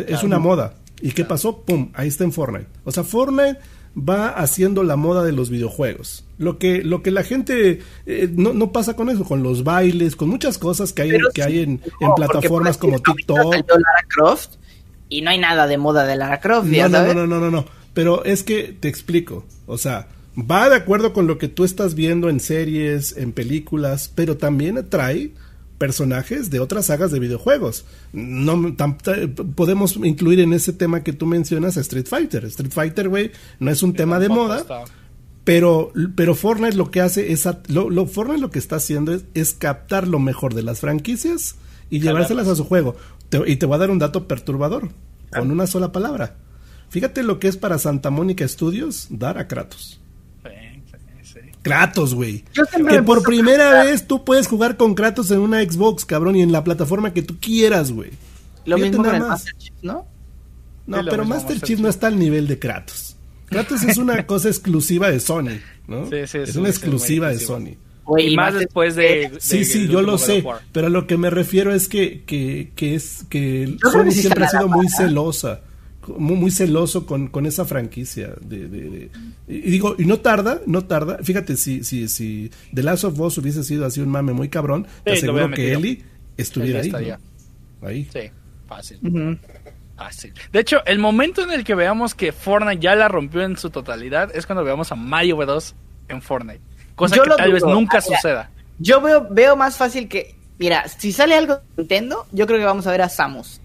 [0.07, 0.75] es una moda.
[1.01, 1.63] ¿Y qué pasó?
[1.63, 1.89] ¡Pum!
[1.95, 2.67] Ahí está en Fortnite.
[2.83, 3.57] O sea, Fortnite
[3.97, 6.23] va haciendo la moda de los videojuegos.
[6.37, 10.15] Lo que, lo que la gente eh, no, no, pasa con eso, con los bailes,
[10.15, 11.81] con muchas cosas que hay, que hay en,
[12.15, 13.55] plataformas como TikTok.
[15.09, 16.67] y no hay nada de moda de Lara Croft.
[16.67, 17.82] no, no, no, no, no, no.
[17.93, 20.07] Pero es que te explico, o sea,
[20.37, 24.87] va de acuerdo con lo que tú estás viendo en series, en películas, pero también
[24.89, 25.31] trae
[25.77, 27.85] personajes de otras sagas de videojuegos.
[28.13, 28.75] No
[29.55, 32.45] podemos incluir en ese tema que tú mencionas a Street Fighter.
[32.45, 34.65] Street Fighter, güey, no es un tema de moda.
[35.43, 40.07] Pero, pero Fortnite lo que hace es, lo, Fortnite lo que está haciendo es, captar
[40.07, 41.55] lo mejor de las franquicias
[41.89, 42.95] y llevárselas a su juego.
[43.45, 44.89] y te voy a dar un dato perturbador,
[45.31, 46.37] con una sola palabra.
[46.93, 49.99] Fíjate lo que es para Santa Mónica Studios dar a Kratos.
[51.63, 52.43] Kratos, güey.
[52.87, 56.51] Que por primera vez tú puedes jugar con Kratos en una Xbox, cabrón, y en
[56.51, 58.11] la plataforma que tú quieras, güey.
[58.65, 60.05] Lo mismo con Master Chief, ¿no?
[60.85, 63.15] No, pero Master Chief no está al nivel de Kratos.
[63.47, 66.07] Kratos es una cosa exclusiva de Sony, ¿no?
[66.11, 67.75] Sí, sí, es una exclusiva de Sony.
[68.19, 70.43] y más después de, sí sí yo lo sé
[70.73, 74.49] pero a lo que me refiero es que que, que es que Sony siempre ha
[74.49, 75.61] sido muy celosa
[76.07, 78.33] muy, muy celoso con, con, esa franquicia.
[78.41, 79.09] De,
[79.47, 81.19] y digo, y no tarda, no tarda.
[81.23, 84.87] Fíjate, si, si, si The Last of Us hubiese sido así un mame muy cabrón,
[85.03, 86.03] te aseguro que Ellie
[86.37, 87.13] estuviera ahí.
[87.81, 88.09] Ahí.
[88.11, 88.31] Sí,
[88.67, 89.39] fácil.
[89.95, 90.33] Fácil.
[90.51, 93.69] De hecho, el momento en el que veamos que Fortnite ya la rompió en su
[93.69, 95.75] totalidad es cuando veamos a Mario Bros.
[96.07, 96.61] en Fortnite.
[96.95, 98.49] Cosa que tal vez nunca suceda.
[98.79, 100.35] Yo veo, veo más fácil que.
[100.57, 103.59] Mira, si sale algo de Nintendo, yo creo que vamos a ver a Samus.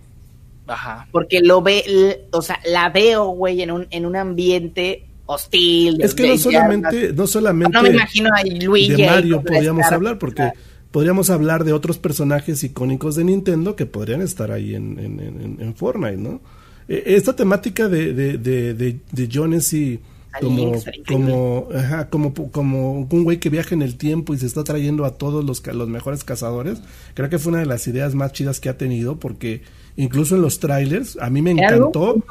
[0.69, 1.09] Ajá.
[1.11, 6.01] Porque lo ve, o sea, la veo, güey, en un, en un ambiente hostil.
[6.01, 10.19] Es que no solamente, no solamente no me imagino a Luigi de Mario podríamos hablar,
[10.19, 10.53] porque
[10.91, 15.75] podríamos hablar de otros personajes icónicos de Nintendo que podrían estar ahí en, en, en,
[15.75, 16.41] Fortnite, ¿no?
[16.89, 20.01] E, esta temática de, de, de, de, de Jones y
[20.41, 20.73] como
[21.07, 25.05] como ajá, como como un güey que viaja en el tiempo y se está trayendo
[25.05, 26.81] a todos los los mejores cazadores
[27.15, 29.63] creo que fue una de las ideas más chidas que ha tenido porque
[29.99, 32.25] incluso en los trailers, a mí me encantó.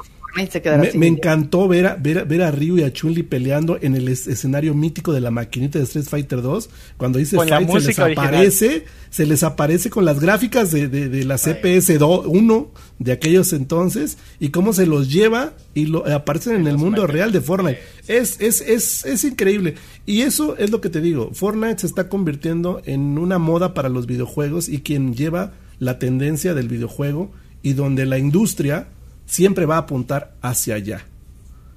[0.93, 4.75] Me, encantó ver a, ver, ver a Ryu y a Chun-Li peleando en el escenario
[4.75, 6.69] mítico de la maquinita de Street Fighter 2.
[6.95, 11.37] Cuando dice Fight, se les aparece, se les aparece con las gráficas de, de, la
[11.37, 16.77] CPS 1 de aquellos entonces y cómo se los lleva y lo, aparecen en el
[16.77, 17.79] mundo real de Fortnite.
[18.07, 19.73] Es, es, es, es increíble.
[20.05, 21.31] Y eso es lo que te digo.
[21.33, 26.53] Fortnite se está convirtiendo en una moda para los videojuegos y quien lleva la tendencia
[26.53, 27.31] del videojuego
[27.67, 28.87] y donde la industria
[29.25, 31.01] siempre va a apuntar hacia allá.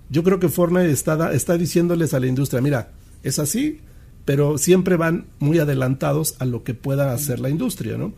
[0.08, 2.90] Yo creo que Fortnite está, está diciéndoles a la industria, mira,
[3.24, 3.80] es así,
[4.24, 8.12] pero siempre van muy adelantados a lo que pueda hacer la industria, ¿no?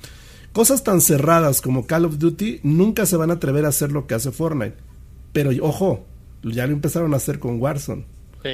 [0.53, 4.07] Cosas tan cerradas como Call of Duty nunca se van a atrever a hacer lo
[4.07, 4.77] que hace Fortnite.
[5.33, 6.05] Pero ojo,
[6.43, 8.05] ya lo empezaron a hacer con Warzone.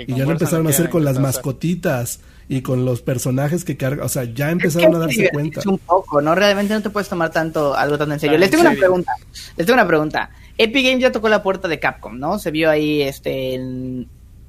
[0.07, 4.07] y ya lo empezaron a hacer con las mascotitas y con los personajes que cargan,
[4.07, 5.61] o sea, ya empezaron a darse cuenta.
[5.67, 6.35] Un poco, ¿no?
[6.35, 8.39] Realmente no te puedes tomar tanto algo tan en serio.
[8.39, 9.13] Les tengo una pregunta.
[9.57, 10.31] Les tengo una pregunta.
[10.57, 12.39] Epic Games ya tocó la puerta de Capcom, ¿no?
[12.39, 13.61] Se vio ahí, este,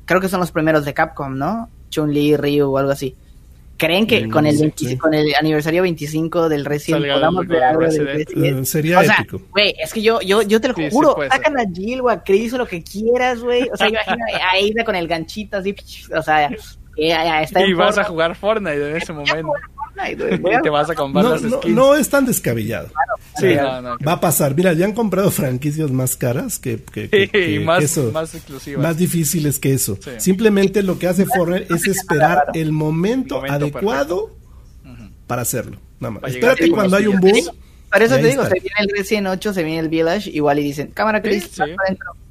[0.06, 1.70] creo que son los primeros de Capcom, ¿no?
[1.90, 3.16] Chun-Li, Ryu o algo así.
[3.80, 8.66] ¿Creen que con el, con el aniversario 25 del Resident podamos ver algo del Resident?
[8.66, 9.42] sería o sea, épico.
[9.52, 12.52] Güey, es que yo, yo, yo te lo juro, sacan a Jill o a Chris
[12.54, 13.70] o lo que quieras, güey.
[13.72, 15.74] O sea, imagina a Aida con el ganchito así,
[16.14, 16.50] o sea,
[17.00, 19.52] está y vas a jugar Fortnite en ese momento.
[20.08, 22.90] y te vas a comprar no, no, no, es tan descabellado.
[23.38, 24.56] sí, va a pasar.
[24.56, 28.84] Mira, ya han comprado franquicias más caras que, que, que, más, eso, más exclusivas.
[28.84, 29.98] Más difíciles que eso.
[30.18, 34.36] Simplemente lo que hace Fortnite es esperar el momento, adecuado
[35.28, 35.78] para hacerlo.
[36.00, 36.32] Nada más.
[36.32, 37.50] Espérate cuando hay un boom.
[37.92, 40.64] Por eso te digo, se viene el Resident 8, se viene el Village, igual y
[40.64, 41.64] dicen, cámara Chris, sí,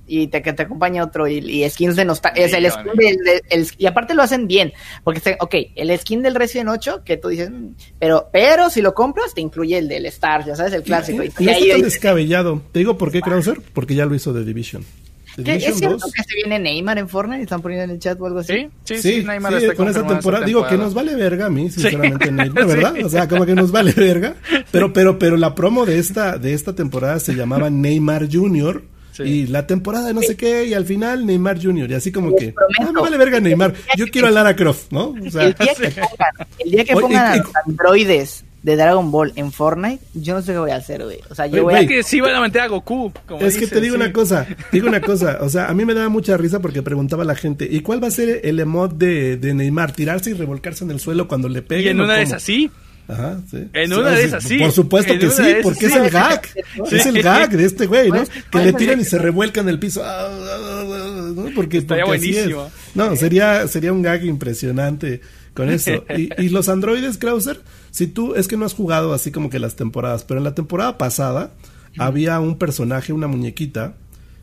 [0.09, 2.47] y te, que te acompaña otro y, skins de nostalgia.
[2.47, 4.73] Es el skin del, y aparte lo hacen bien,
[5.05, 8.95] porque, ok, el skin del Resident 8, que tú dices, mm", pero, pero si lo
[8.95, 11.23] compras, te incluye el del Star, ya sabes, el clásico.
[11.23, 12.63] Y, y, ahí, descabellado.
[12.73, 14.85] Te digo por qué, Krauser, porque ya lo hizo The Division.
[15.45, 17.43] ¿Es cierto que se viene Neymar en Fortnite?
[17.43, 18.69] ¿Están poniendo en el chat o algo así?
[18.85, 20.45] Sí, sí, sí, Neymar está con esa temporada.
[20.45, 22.95] Digo que nos vale verga a mí, sinceramente, Neymar, ¿verdad?
[23.05, 24.35] O sea, como que nos vale verga.
[24.71, 28.29] Pero, pero, pero la promo de esta, de esta temporada se llamaba Neymar
[29.25, 31.91] Y la temporada de no sé qué, y al final Neymar Jr.
[31.91, 35.15] Y así como que, no me vale verga Neymar, yo quiero a Lara Croft, ¿no?
[35.17, 40.35] el día que pongan, el día que pongan androides de Dragon Ball en Fortnite, yo
[40.35, 41.21] no sé qué voy a hacer, güey.
[41.31, 41.87] O sea, yo voy a...
[41.87, 43.13] que sí van a meter a Goku.
[43.41, 45.39] es que te digo una cosa, te digo una cosa.
[45.41, 48.09] O sea, a mí me daba mucha risa porque preguntaba la gente, ¿y cuál va
[48.09, 49.93] a ser el emote de, de Neymar?
[49.93, 51.87] ¿Tirarse y revolcarse en el suelo cuando le peguen?
[51.87, 52.71] Y en una de esas sí.
[53.09, 53.69] Ajá, sí.
[53.73, 54.59] En una de esas sí.
[54.59, 56.43] Por supuesto que sí, porque es el gag.
[56.93, 58.23] Es el gag de este güey, ¿no?
[58.51, 60.03] Que le tiran y se revuelcan en el piso.
[60.05, 61.47] Ah, ah, ah, ¿no?
[61.55, 62.71] Porque, Estaría buenísimo.
[62.95, 65.23] No, sería, sería un gag impresionante
[65.55, 66.05] con eso.
[66.17, 69.59] Y, y los androides, Krauser, si tú, es que no has jugado así como que
[69.59, 71.53] las temporadas, pero en la temporada pasada
[71.97, 73.95] había un personaje, una muñequita,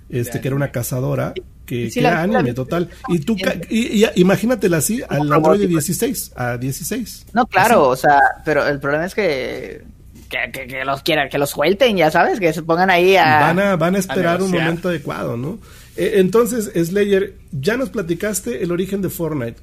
[0.09, 1.33] este, que era una cazadora,
[1.65, 2.89] que, era anime total.
[3.09, 3.35] Y tú,
[3.69, 7.27] y, imagínatela así, al Android de 16, a 16.
[7.33, 9.83] No, claro, o sea, pero el problema es que
[10.29, 13.39] que, los quieran, que los suelten, ya sabes, que se pongan ahí a...
[13.39, 15.59] Van a, van a esperar un momento adecuado, ¿no?
[15.95, 19.57] Eh, entonces, Slayer, ya nos platicaste el origen de Fortnite.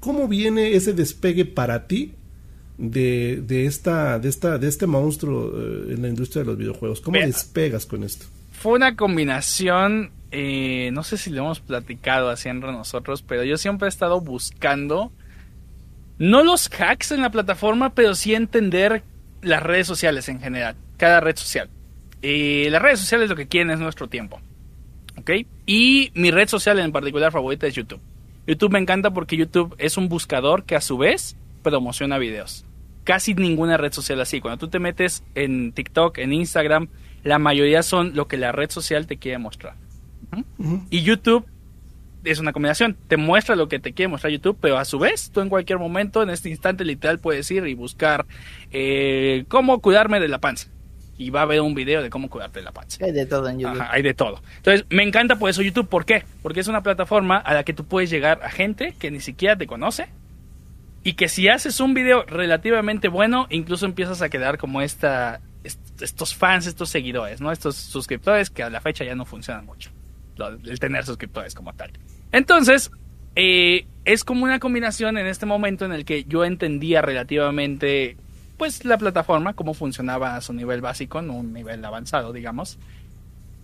[0.00, 2.14] ¿Cómo viene ese despegue para ti
[2.78, 7.00] de, de, esta, de, esta, de este monstruo eh, en la industria de los videojuegos?
[7.00, 8.26] ¿Cómo despegas con esto?
[8.52, 13.56] Fue una combinación eh, no sé si lo hemos platicado así entre nosotros, pero yo
[13.56, 15.10] siempre he estado buscando,
[16.18, 19.02] no los hacks en la plataforma, pero sí entender
[19.42, 21.70] las redes sociales en general, cada red social.
[22.22, 24.40] Eh, las redes sociales lo que quieren es nuestro tiempo.
[25.16, 25.30] ¿Ok?
[25.66, 28.00] Y mi red social en particular favorita es YouTube.
[28.46, 32.64] YouTube me encanta porque YouTube es un buscador que a su vez promociona videos.
[33.04, 34.40] Casi ninguna red social así.
[34.40, 36.88] Cuando tú te metes en TikTok, en Instagram,
[37.24, 39.74] la mayoría son lo que la red social te quiere mostrar.
[40.90, 41.46] Y YouTube
[42.24, 42.96] es una combinación.
[43.08, 45.78] Te muestra lo que te quiere mostrar YouTube, pero a su vez, tú en cualquier
[45.78, 48.26] momento, en este instante literal, puedes ir y buscar
[48.70, 50.68] eh, cómo cuidarme de la panza.
[51.16, 53.04] Y va a haber un video de cómo cuidarte de la panza.
[53.04, 53.84] Hay de todo en YouTube.
[53.90, 54.40] hay de todo.
[54.56, 55.88] Entonces, me encanta por eso YouTube.
[55.88, 56.24] ¿Por qué?
[56.42, 59.56] Porque es una plataforma a la que tú puedes llegar a gente que ni siquiera
[59.56, 60.08] te conoce.
[61.02, 66.34] Y que si haces un video relativamente bueno, incluso empiezas a quedar como esta, estos
[66.34, 67.50] fans, estos seguidores, ¿no?
[67.50, 69.90] Estos suscriptores que a la fecha ya no funcionan mucho
[70.64, 71.92] el tener suscriptores como tal.
[72.32, 72.90] Entonces,
[73.36, 78.16] eh, es como una combinación en este momento en el que yo entendía relativamente
[78.56, 82.78] pues la plataforma, cómo funcionaba a su nivel básico, no un nivel avanzado, digamos.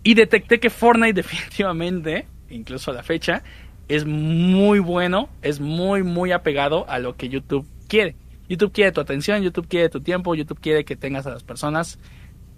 [0.04, 3.42] Y detecté que Fortnite definitivamente, incluso a la fecha,
[3.88, 8.14] es muy bueno, es muy, muy apegado a lo que YouTube quiere.
[8.48, 11.98] YouTube quiere tu atención, YouTube quiere tu tiempo, YouTube quiere que tengas a las personas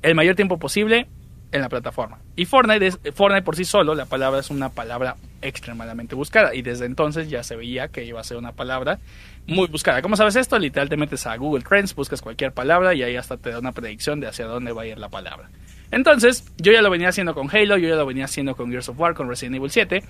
[0.02, 1.09] el mayor tiempo posible
[1.52, 2.18] en la plataforma.
[2.35, 6.55] Y Fortnite, es, Fortnite por sí solo, la palabra es una palabra extremadamente buscada.
[6.55, 8.98] Y desde entonces ya se veía que iba a ser una palabra
[9.47, 10.02] muy buscada.
[10.02, 10.59] ¿Cómo sabes esto?
[10.59, 13.73] Literal te metes a Google Trends, buscas cualquier palabra y ahí hasta te da una
[13.73, 15.51] predicción de hacia dónde va a ir la palabra.
[15.90, 18.89] Entonces, yo ya lo venía haciendo con Halo, yo ya lo venía haciendo con Gears
[18.89, 20.02] of War, con Resident Evil 7.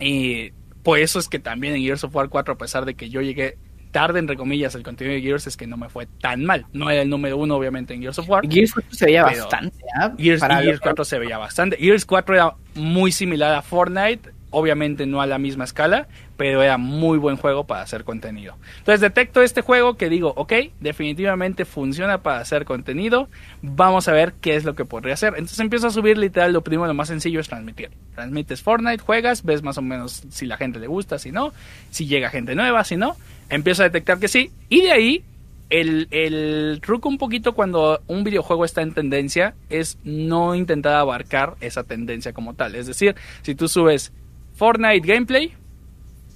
[0.00, 0.50] Y
[0.82, 3.22] por eso es que también en Gears of War 4, a pesar de que yo
[3.22, 3.56] llegué
[3.90, 6.66] tarde, entre comillas, el contenido de Gears es que no me fue tan mal.
[6.72, 8.48] No era el número uno, obviamente, en Gears of War.
[8.48, 9.78] Gears 4 se veía bastante.
[9.78, 10.10] ¿eh?
[10.18, 11.76] Gears, Gears 4 se veía bastante.
[11.76, 16.78] Gears 4 era muy similar a Fortnite, obviamente no a la misma escala, pero era
[16.78, 18.56] muy buen juego para hacer contenido.
[18.78, 23.28] Entonces detecto este juego que digo, ok, definitivamente funciona para hacer contenido,
[23.62, 25.34] vamos a ver qué es lo que podría hacer.
[25.34, 27.90] Entonces empiezo a subir literal, lo primero, lo más sencillo es transmitir.
[28.14, 31.52] Transmites Fortnite, juegas, ves más o menos si la gente le gusta, si no,
[31.90, 33.16] si llega gente nueva, si no,
[33.48, 35.24] empiezo a detectar que sí, y de ahí
[35.70, 41.56] el, el, truco un poquito cuando un videojuego está en tendencia es no intentar abarcar
[41.60, 42.74] esa tendencia como tal.
[42.74, 44.12] Es decir, si tú subes
[44.58, 45.54] Fortnite gameplay,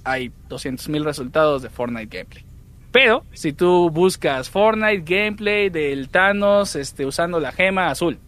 [0.05, 2.45] hay 200.000 resultados de Fortnite gameplay.
[2.89, 8.19] Pero si tú buscas Fortnite gameplay del Thanos este, usando la gema azul,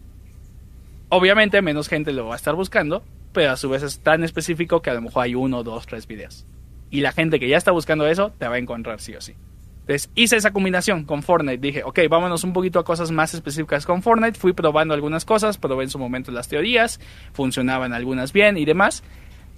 [1.08, 4.82] obviamente menos gente lo va a estar buscando, pero a su vez es tan específico
[4.82, 6.44] que a lo mejor hay uno, dos, tres videos.
[6.90, 9.34] Y la gente que ya está buscando eso te va a encontrar sí o sí.
[9.80, 11.58] Entonces hice esa combinación con Fortnite.
[11.58, 14.38] Dije, ok, vámonos un poquito a cosas más específicas con Fortnite.
[14.38, 17.00] Fui probando algunas cosas, probé en su momento las teorías,
[17.32, 19.02] funcionaban algunas bien y demás.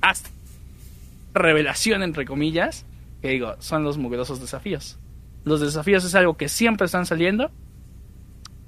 [0.00, 0.30] Hasta
[1.34, 2.84] revelación, entre comillas,
[3.22, 4.98] que digo, son los mugrosos desafíos.
[5.44, 7.50] Los desafíos es algo que siempre están saliendo.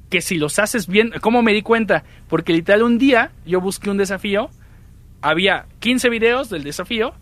[0.09, 2.05] Que si los haces bien, ¿cómo me di cuenta?
[2.29, 4.51] Porque literal un día yo busqué un desafío,
[5.23, 7.15] había 15 videos del desafío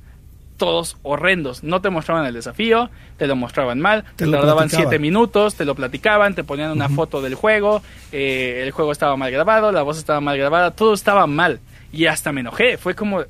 [0.58, 1.62] todos horrendos.
[1.62, 5.74] No te mostraban el desafío, te lo mostraban mal, te, tardaban siete minutos, te lo
[5.74, 7.80] platicaban, te ponían una foto del juego,
[8.12, 11.60] eh, el juego estaba mal grabado, la voz estaba mal grabada, todo estaba mal.
[11.92, 13.22] Y hasta me enojé, fue como...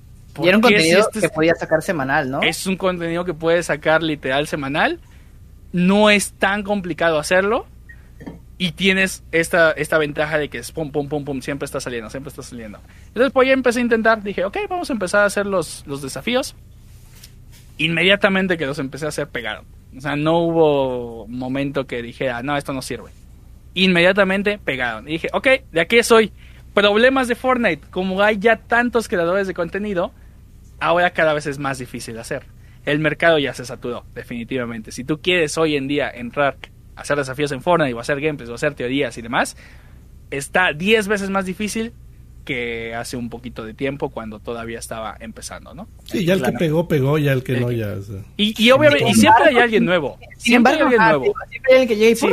[0.42, 2.42] Y era un contenido este que podía sacar semanal, ¿no?
[2.42, 5.00] Es un contenido que puedes sacar literal semanal.
[5.72, 7.66] No es tan complicado hacerlo.
[8.60, 12.10] Y tienes esta, esta ventaja de que es pum, pum, pum, pum, siempre está saliendo,
[12.10, 12.80] siempre está saliendo.
[13.08, 14.22] Entonces, pues ya empecé a intentar.
[14.22, 16.56] Dije, ok, vamos a empezar a hacer los, los desafíos
[17.78, 19.64] inmediatamente que los empecé a hacer pegaron.
[19.96, 23.10] O sea, no hubo momento que dije, ah, no, esto no sirve.
[23.74, 25.08] Inmediatamente pegaron.
[25.08, 26.32] Y dije, ok, de aquí soy.
[26.74, 27.88] Problemas de Fortnite.
[27.90, 30.12] Como hay ya tantos creadores de contenido,
[30.80, 32.44] ahora cada vez es más difícil hacer.
[32.84, 34.92] El mercado ya se saturó, definitivamente.
[34.92, 36.56] Si tú quieres hoy en día entrar
[36.96, 39.56] a hacer desafíos en Fortnite o hacer gameplays o hacer teorías y demás,
[40.30, 41.92] está 10 veces más difícil
[42.44, 45.86] que hace un poquito de tiempo cuando todavía estaba empezando, ¿no?
[46.04, 47.94] Sí, ya el que pegó, pegó, ya el que no, ya.
[48.38, 50.18] y, obviamente, y siempre hay alguien nuevo.
[50.38, 51.34] Siempre hay alguien nuevo.
[51.50, 52.26] Siempre hay alguien que sí.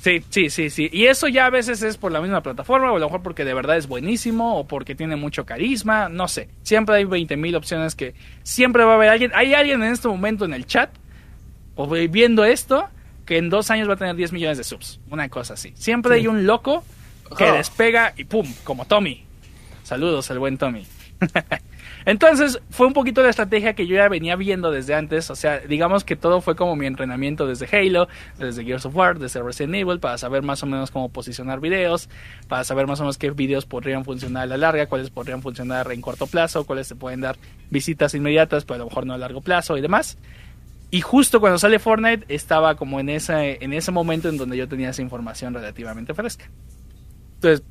[0.00, 0.88] Sí, sí, sí, sí.
[0.92, 3.44] Y eso ya a veces es por la misma plataforma, o a lo mejor porque
[3.44, 6.48] de verdad es buenísimo, o porque tiene mucho carisma, no sé.
[6.62, 8.14] Siempre hay 20.000 opciones que
[8.44, 9.32] siempre va a haber alguien.
[9.34, 10.90] Hay alguien en este momento en el chat,
[11.74, 12.88] o viendo esto,
[13.26, 15.00] que en dos años va a tener 10 millones de subs.
[15.10, 15.72] Una cosa así.
[15.74, 16.84] Siempre hay un loco
[17.36, 19.24] que despega y pum, como Tommy.
[19.82, 20.86] Saludos al buen Tommy.
[22.04, 25.30] Entonces, fue un poquito la estrategia que yo ya venía viendo desde antes.
[25.30, 28.08] O sea, digamos que todo fue como mi entrenamiento desde Halo,
[28.38, 32.08] desde Gears of War, desde Resident Evil, para saber más o menos cómo posicionar videos,
[32.48, 35.90] para saber más o menos qué videos podrían funcionar a la larga, cuáles podrían funcionar
[35.92, 37.36] en corto plazo, cuáles se pueden dar
[37.70, 40.18] visitas inmediatas, pero a lo mejor no a largo plazo y demás.
[40.90, 44.68] Y justo cuando sale Fortnite, estaba como en ese, en ese momento en donde yo
[44.68, 46.48] tenía esa información relativamente fresca.
[47.34, 47.62] Entonces,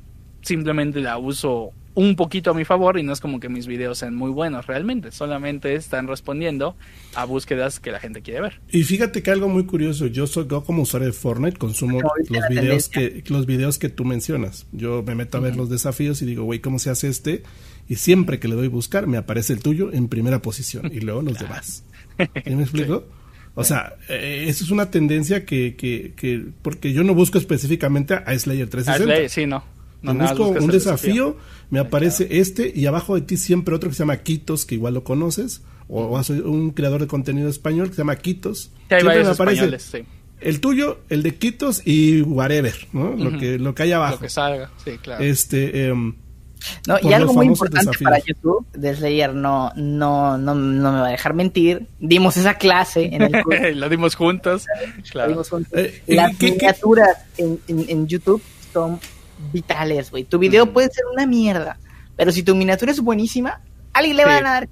[0.42, 3.98] simplemente la uso un poquito a mi favor y no es como que mis videos
[3.98, 6.76] sean muy buenos realmente, solamente están respondiendo
[7.16, 8.60] a búsquedas que la gente quiere ver.
[8.70, 12.88] Y fíjate que algo muy curioso, yo soy como usuario de Fortnite, consumo los videos
[12.88, 14.68] que los videos que tú mencionas.
[14.70, 17.42] Yo me meto a ver los desafíos y digo, güey, ¿cómo se hace este?
[17.88, 21.00] Y siempre que le doy a buscar me aparece el tuyo en primera posición y
[21.00, 21.82] luego los demás.
[22.46, 23.06] ¿Me explico?
[23.56, 28.14] O sea, eh, eso es una tendencia que, que, que, porque yo no busco específicamente
[28.14, 29.28] a Slayer 360.
[29.28, 31.36] sí, no no, busco un desafío,
[31.70, 34.94] me aparece este y abajo de ti siempre otro que se llama Quitos, que igual
[34.94, 38.70] lo conoces, o, soy un creador de contenido español que se llama Quitos.
[38.88, 40.04] siempre me aparece
[40.40, 43.16] el tuyo, el de Quitos y whatever, ¿no?
[43.16, 44.14] Lo que lo que hay abajo.
[44.14, 45.24] Lo que salga, sí, claro.
[45.24, 46.14] Este em,
[46.86, 51.08] no, y algo muy importante para YouTube, de Slayer no, no, no, no me va
[51.08, 51.86] a dejar mentir.
[51.98, 53.32] Dimos esa clase en el
[53.78, 54.66] La dimos juntos.
[55.10, 55.42] Claro.
[55.72, 58.42] Eh, Las miniaturas En, en, en, YouTube
[58.72, 59.00] son
[59.52, 60.24] vitales, güey.
[60.24, 61.78] Tu video puede ser una mierda,
[62.16, 63.60] pero si tu miniatura es buenísima,
[63.92, 64.68] alguien le va a dar.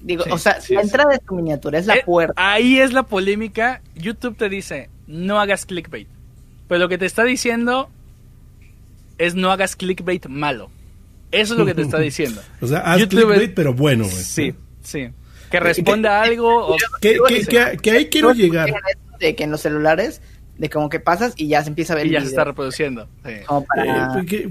[0.00, 2.34] Digo, o sea, la entrada de tu miniatura es la eh, puerta.
[2.36, 3.82] Ahí es la polémica.
[3.94, 6.08] YouTube te dice, no hagas clickbait.
[6.68, 7.88] Pero lo que te está diciendo
[9.18, 10.70] es no hagas clickbait malo.
[11.30, 12.42] Eso es lo que te está diciendo.
[12.60, 14.24] o sea, haz clickbait, pero bueno, güey.
[14.24, 15.10] Sí, sí.
[15.50, 16.66] Que responda a algo.
[16.66, 16.76] O...
[17.00, 18.72] Que, que, que, ahí quiero llegar.
[19.18, 20.20] De que en los celulares
[20.62, 22.06] de como que pasas y ya se empieza a ver.
[22.06, 23.08] Y ya se está reproduciendo.
[23.24, 23.44] Eh,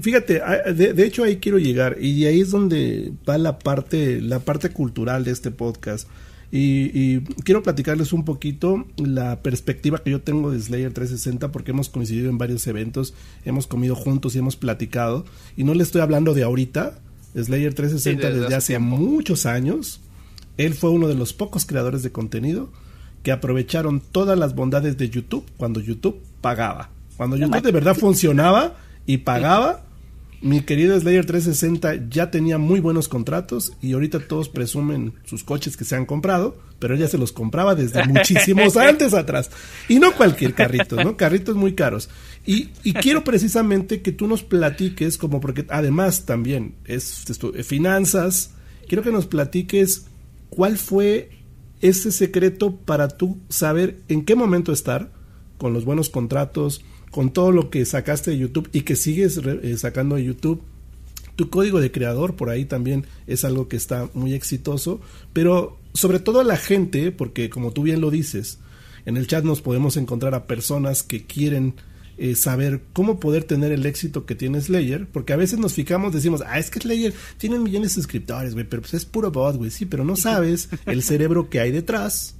[0.02, 0.42] fíjate,
[0.74, 5.24] de, hecho ahí quiero llegar y ahí es donde va la parte, la parte cultural
[5.24, 6.06] de este podcast.
[6.50, 11.88] Y, quiero platicarles un poquito la perspectiva que yo tengo de Slayer 360 porque hemos
[11.88, 13.14] coincidido en varios eventos,
[13.46, 15.24] hemos comido juntos y hemos platicado.
[15.56, 16.98] Y no le estoy hablando de ahorita,
[17.34, 20.02] Slayer 360 desde, hace muchos años.
[20.58, 22.70] Él fue uno de los pocos creadores de contenido
[23.22, 26.90] que aprovecharon todas las bondades de YouTube cuando YouTube pagaba.
[27.16, 28.76] Cuando YouTube de verdad funcionaba
[29.06, 29.84] y pagaba,
[30.42, 35.76] mi querido Slayer 360 ya tenía muy buenos contratos y ahorita todos presumen sus coches
[35.76, 39.50] que se han comprado, pero ella se los compraba desde muchísimos antes atrás.
[39.88, 41.16] Y no cualquier carrito, ¿no?
[41.16, 42.10] Carritos muy caros.
[42.44, 48.50] Y, y quiero precisamente que tú nos platiques, como porque además también es esto, finanzas,
[48.88, 50.06] quiero que nos platiques
[50.50, 51.30] cuál fue
[51.82, 55.12] ese secreto para tú saber en qué momento estar,
[55.58, 59.76] con los buenos contratos, con todo lo que sacaste de YouTube y que sigues eh,
[59.76, 60.62] sacando de YouTube.
[61.36, 65.00] Tu código de creador por ahí también es algo que está muy exitoso,
[65.32, 68.58] pero sobre todo a la gente, porque como tú bien lo dices,
[69.04, 71.74] en el chat nos podemos encontrar a personas que quieren
[72.18, 76.12] eh, saber cómo poder tener el éxito que tiene Slayer, porque a veces nos fijamos,
[76.12, 79.56] decimos, ah, es que Slayer tiene millones de suscriptores, güey, pero pues es puro bot,
[79.56, 82.36] güey, sí, pero no sabes el cerebro que hay detrás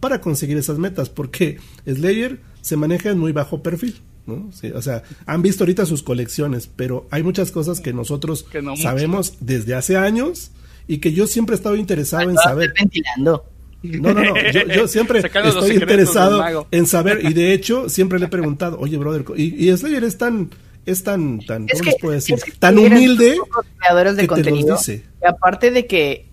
[0.00, 4.00] para conseguir esas metas, porque Slayer se maneja en muy bajo perfil.
[4.26, 4.50] ¿no?
[4.74, 8.44] o sea, han visto ahorita sus colecciones, pero hay muchas cosas que nosotros
[8.76, 10.50] sabemos desde hace años
[10.86, 12.74] y que yo siempre he estado interesado en saber.
[12.78, 13.46] Ventilando.
[13.82, 14.34] No, no, no.
[14.74, 19.24] Yo, siempre estoy interesado en saber, y de hecho, siempre le he preguntado, oye, brother,
[19.36, 20.50] y, y Slayer es tan,
[20.86, 22.38] es tan, tan, ¿cómo puede decir?
[22.58, 23.38] tan humilde.
[23.78, 24.76] Creadores de contenido.
[24.76, 25.04] dice.
[25.22, 26.26] Y aparte de que,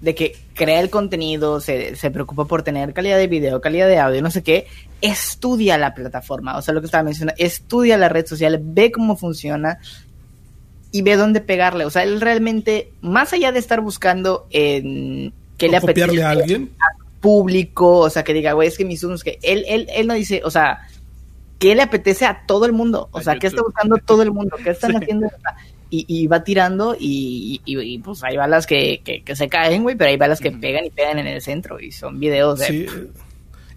[0.00, 3.98] de que crea el contenido, se, se preocupa por tener calidad de video, calidad de
[3.98, 4.66] audio, no sé qué,
[5.00, 6.58] estudia la plataforma.
[6.58, 9.78] O sea, lo que estaba mencionando, estudia la red social, ve cómo funciona,
[10.92, 11.86] y ve dónde pegarle.
[11.86, 15.32] O sea, él realmente, más allá de estar buscando en
[15.62, 16.70] que le apetece a alguien
[17.20, 20.14] público, o sea, que diga, güey, es que mis unos que él, él, él no
[20.14, 20.88] dice, o sea,
[21.60, 24.56] que le apetece a todo el mundo, o sea, que está buscando todo el mundo,
[24.62, 25.28] que están haciendo
[25.88, 30.16] y, va tirando y, y, pues hay balas que, que, se caen, güey, pero hay
[30.16, 32.66] balas que pegan y pegan en el centro y son videos de...
[32.66, 32.86] Sí.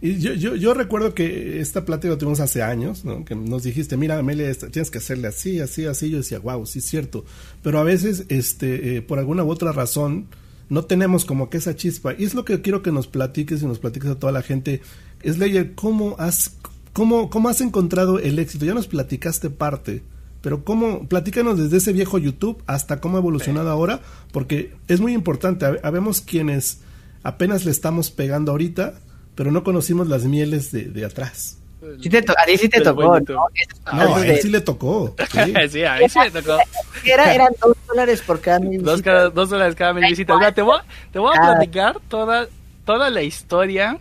[0.02, 3.26] Y yo, yo, yo, recuerdo que esta plática la tuvimos hace años, ¿no?
[3.26, 6.10] que nos dijiste, mira, Amelia, tienes que hacerle así, así, así.
[6.10, 7.26] Yo decía, wow, sí es cierto.
[7.64, 10.28] Pero a veces, este, eh, por alguna u otra razón,
[10.70, 12.14] no tenemos como que esa chispa.
[12.18, 14.82] Y es lo que quiero que nos platiques y nos platiques a toda la gente.
[15.24, 16.58] Slayer, ¿cómo has,
[16.94, 18.66] cómo, cómo has encontrado el éxito?
[18.66, 20.04] Ya nos platicaste parte,
[20.42, 24.02] pero cómo, platícanos desde ese viejo YouTube hasta cómo ha evolucionado ahora,
[24.32, 25.66] porque es muy importante.
[25.84, 26.80] Habemos quienes
[27.24, 29.00] apenas le estamos pegando ahorita,
[29.36, 31.58] pero no conocimos las mieles de, de atrás.
[32.02, 33.48] Sí te a ti sí te tocó, ¿no?
[33.94, 35.16] No, a él sí le tocó.
[35.32, 36.58] Sí, a mí sí le tocó.
[37.06, 39.04] Era, eran dos dólares por cada mil visitas.
[39.04, 40.56] Dos, dos dólares cada mil visitas.
[40.56, 40.80] te voy,
[41.12, 42.48] te voy a platicar toda,
[42.84, 44.00] toda la historia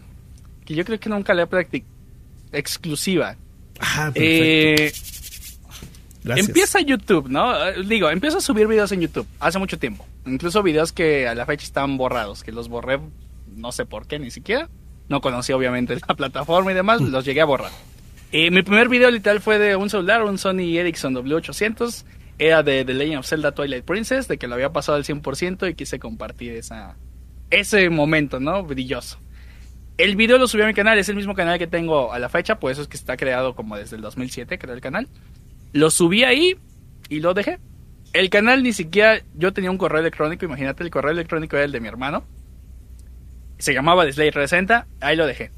[0.65, 1.93] que yo creo que nunca le he practicado
[2.52, 3.36] exclusiva.
[3.81, 4.93] Ah, eh,
[6.24, 7.52] empieza YouTube, ¿no?
[7.82, 10.06] Digo, empiezo a subir videos en YouTube hace mucho tiempo.
[10.27, 13.01] Incluso videos que a la fecha están borrados, que los borré
[13.55, 14.69] no sé por qué ni siquiera.
[15.09, 17.71] No conocía obviamente la plataforma y demás, los llegué a borrar.
[18.33, 22.05] Eh, mi primer video literal fue de un celular, un Sony Ericsson W800.
[22.37, 25.71] Era de The Legend of Zelda Twilight Princess, de que lo había pasado al 100%
[25.71, 26.97] y quise compartir esa,
[27.51, 28.65] ese momento, ¿no?
[28.65, 29.19] Brilloso.
[29.99, 32.29] El video lo subí a mi canal, es el mismo canal que tengo a la
[32.29, 35.07] fecha, pues eso es que está creado como desde el 2007, creo el canal.
[35.73, 36.57] Lo subí ahí
[37.09, 37.61] y lo dejé.
[38.13, 41.73] El canal ni siquiera, yo tenía un correo electrónico, imagínate, el correo electrónico era el
[41.73, 42.25] de mi hermano
[43.59, 45.51] se llamaba The Slayer 60, ahí lo dejé.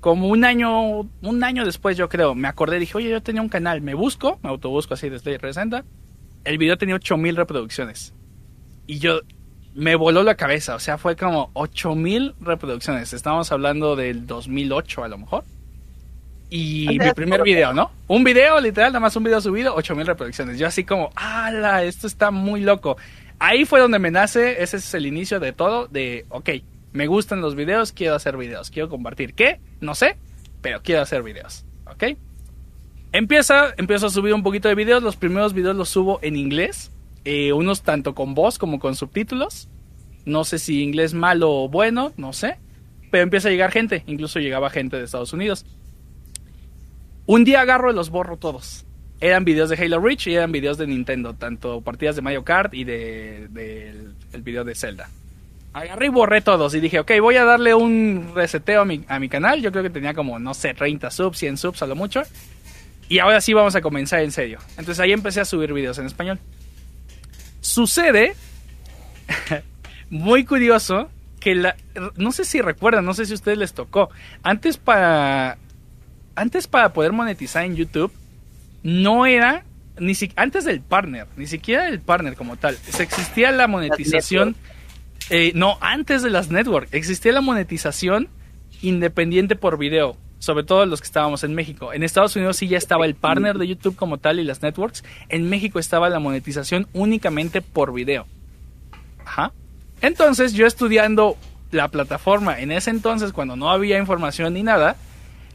[0.00, 3.48] Como un año, un año después yo creo, me acordé, dije, oye, yo tenía un
[3.48, 5.84] canal, me busco, me autobusco así de Slayer 60,
[6.44, 8.14] el video tenía 8000 reproducciones.
[8.86, 9.20] Y yo,
[9.74, 15.08] me voló la cabeza, o sea, fue como 8000 reproducciones, estábamos hablando del 2008 a
[15.08, 15.44] lo mejor.
[16.48, 17.90] Y mi primer video, ¿no?
[18.06, 20.58] Un video, literal, nada más un video subido, 8000 reproducciones.
[20.58, 21.82] Yo así como, ¡ala!
[21.82, 22.96] Esto está muy loco.
[23.40, 26.50] Ahí fue donde me nace, ese es el inicio de todo, de, ok,
[26.96, 29.34] me gustan los videos, quiero hacer videos, quiero compartir.
[29.34, 29.60] ¿Qué?
[29.80, 30.16] No sé,
[30.62, 31.64] pero quiero hacer videos.
[31.86, 32.16] ¿Ok?
[33.12, 35.02] Empieza, empiezo a subir un poquito de videos.
[35.02, 36.90] Los primeros videos los subo en inglés.
[37.24, 39.68] Eh, unos tanto con voz como con subtítulos.
[40.24, 42.58] No sé si inglés malo o bueno, no sé.
[43.10, 44.02] Pero empieza a llegar gente.
[44.06, 45.64] Incluso llegaba gente de Estados Unidos.
[47.26, 48.86] Un día agarro y los borro todos.
[49.20, 51.34] Eran videos de Halo Reach y eran videos de Nintendo.
[51.34, 53.48] Tanto partidas de Mario Kart y de,
[54.32, 55.08] el video de Zelda
[55.76, 59.18] agarré y borré todos y dije, ok, voy a darle un reseteo a mi, a
[59.18, 59.60] mi canal.
[59.60, 62.22] Yo creo que tenía como, no sé, 30 subs, 100 subs a lo mucho.
[63.08, 64.58] Y ahora sí vamos a comenzar en serio.
[64.70, 66.38] Entonces ahí empecé a subir videos en español.
[67.60, 68.34] Sucede,
[70.10, 71.76] muy curioso, que la,
[72.16, 74.08] no sé si recuerdan, no sé si a ustedes les tocó.
[74.42, 75.58] Antes para,
[76.36, 78.12] antes para poder monetizar en YouTube,
[78.82, 79.64] no era,
[79.98, 82.76] ni si, antes del partner, ni siquiera el partner como tal.
[82.76, 84.56] Se existía la monetización
[85.30, 88.28] eh, no, antes de las networks existía la monetización
[88.82, 91.92] independiente por video, sobre todo los que estábamos en México.
[91.92, 95.02] En Estados Unidos sí ya estaba el partner de YouTube como tal y las networks.
[95.28, 98.26] En México estaba la monetización únicamente por video.
[99.24, 99.52] Ajá.
[100.00, 101.36] Entonces yo estudiando
[101.72, 104.96] la plataforma en ese entonces, cuando no había información ni nada,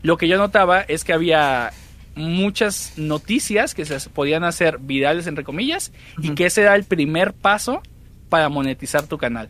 [0.04, 1.72] lo que yo notaba es que había
[2.16, 7.32] muchas noticias que se podían hacer virales entre comillas y que ese era el primer
[7.34, 7.82] paso
[8.30, 9.50] para monetizar tu canal.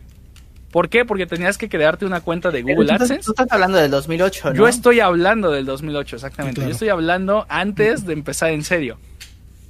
[0.72, 1.04] ¿Por qué?
[1.04, 3.26] Porque tenías que crearte una cuenta de Google AdSense.
[3.26, 4.56] Tú estás hablando del 2008, ¿no?
[4.56, 6.62] Yo estoy hablando del 2008, exactamente.
[6.62, 8.98] Yo estoy hablando antes de empezar en serio.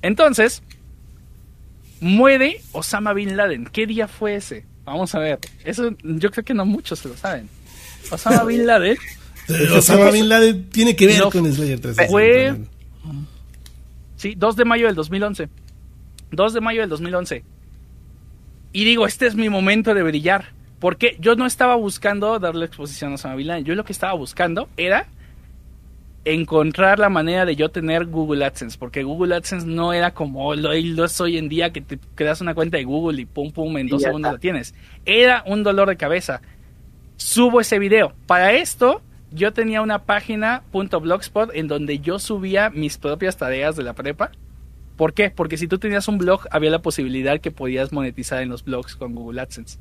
[0.00, 0.62] Entonces,
[2.00, 3.66] muere Osama Bin Laden.
[3.66, 4.64] ¿Qué día fue ese?
[4.84, 5.40] Vamos a ver.
[5.64, 7.48] Eso yo creo que no muchos se lo saben.
[8.12, 8.96] Osama Bin Laden.
[9.76, 11.96] Osama Bin Laden tiene que ver con Slayer 3.
[12.08, 12.54] Fue.
[14.14, 15.48] Sí, 2 de mayo del 2011.
[16.30, 17.42] 2 de mayo del 2011.
[18.72, 20.61] Y digo, este es mi momento de brillar.
[20.82, 23.64] Porque yo no estaba buscando darle exposición a Osama Bin Laden.
[23.64, 25.06] Yo lo que estaba buscando era
[26.24, 30.72] encontrar la manera de yo tener Google AdSense, porque Google AdSense no era como lo,
[30.72, 33.86] es hoy en día que te creas una cuenta de Google y pum pum en
[33.86, 34.74] dos segundos la tienes.
[35.06, 36.42] Era un dolor de cabeza.
[37.14, 38.12] Subo ese video.
[38.26, 43.84] Para esto yo tenía una página .blogspot en donde yo subía mis propias tareas de
[43.84, 44.32] la prepa.
[44.96, 45.30] ¿Por qué?
[45.30, 48.96] Porque si tú tenías un blog había la posibilidad que podías monetizar en los blogs
[48.96, 49.78] con Google AdSense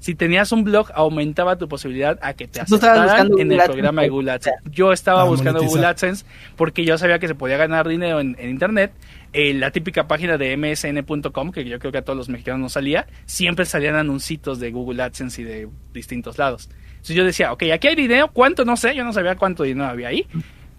[0.00, 4.08] si tenías un blog, aumentaba tu posibilidad a que te aceptaran en el programa de
[4.08, 4.58] Google AdSense.
[4.70, 6.24] Yo estaba buscando Google AdSense
[6.56, 8.92] porque yo sabía que se podía ganar dinero en, Internet.
[9.32, 12.72] Eh, la típica página de msn.com, que yo creo que a todos los mexicanos nos
[12.72, 16.68] salía, siempre salían anuncios de Google AdSense y de distintos lados.
[16.92, 18.64] Entonces yo decía, ok, aquí hay dinero, ¿cuánto?
[18.64, 20.26] No sé, yo no sabía cuánto dinero había ahí.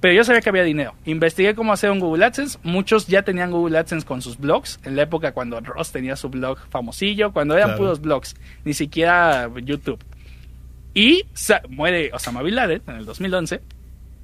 [0.02, 0.95] Pero yo sabía que había dinero.
[1.06, 2.57] Investigué cómo hacer un Google AdSense.
[2.64, 4.80] Muchos ya tenían Google AdSense con sus blogs.
[4.84, 9.48] En la época cuando Ross tenía su blog famosillo, cuando eran puros blogs, ni siquiera
[9.64, 10.03] YouTube.
[10.95, 11.26] Y
[11.69, 13.61] muere Osama Bin Laden en el 2011.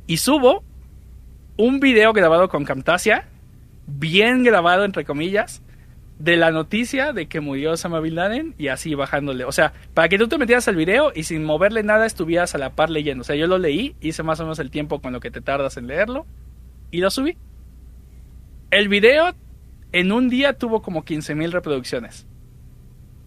[0.08, 0.64] Y subo
[1.58, 3.28] un video grabado con Camtasia,
[3.86, 5.62] bien grabado entre comillas,
[6.20, 9.44] de la noticia de que murió Osama Bin Laden y así bajándole.
[9.46, 12.58] O sea, para que tú te metieras al video y sin moverle nada estuvieras a
[12.58, 13.22] la par leyendo.
[13.22, 15.42] O sea, yo lo leí, hice más o menos el tiempo con lo que te
[15.42, 16.26] tardas en leerlo
[16.92, 17.38] y lo subí.
[18.72, 19.34] El video
[19.92, 22.26] en un día tuvo como 15 mil reproducciones.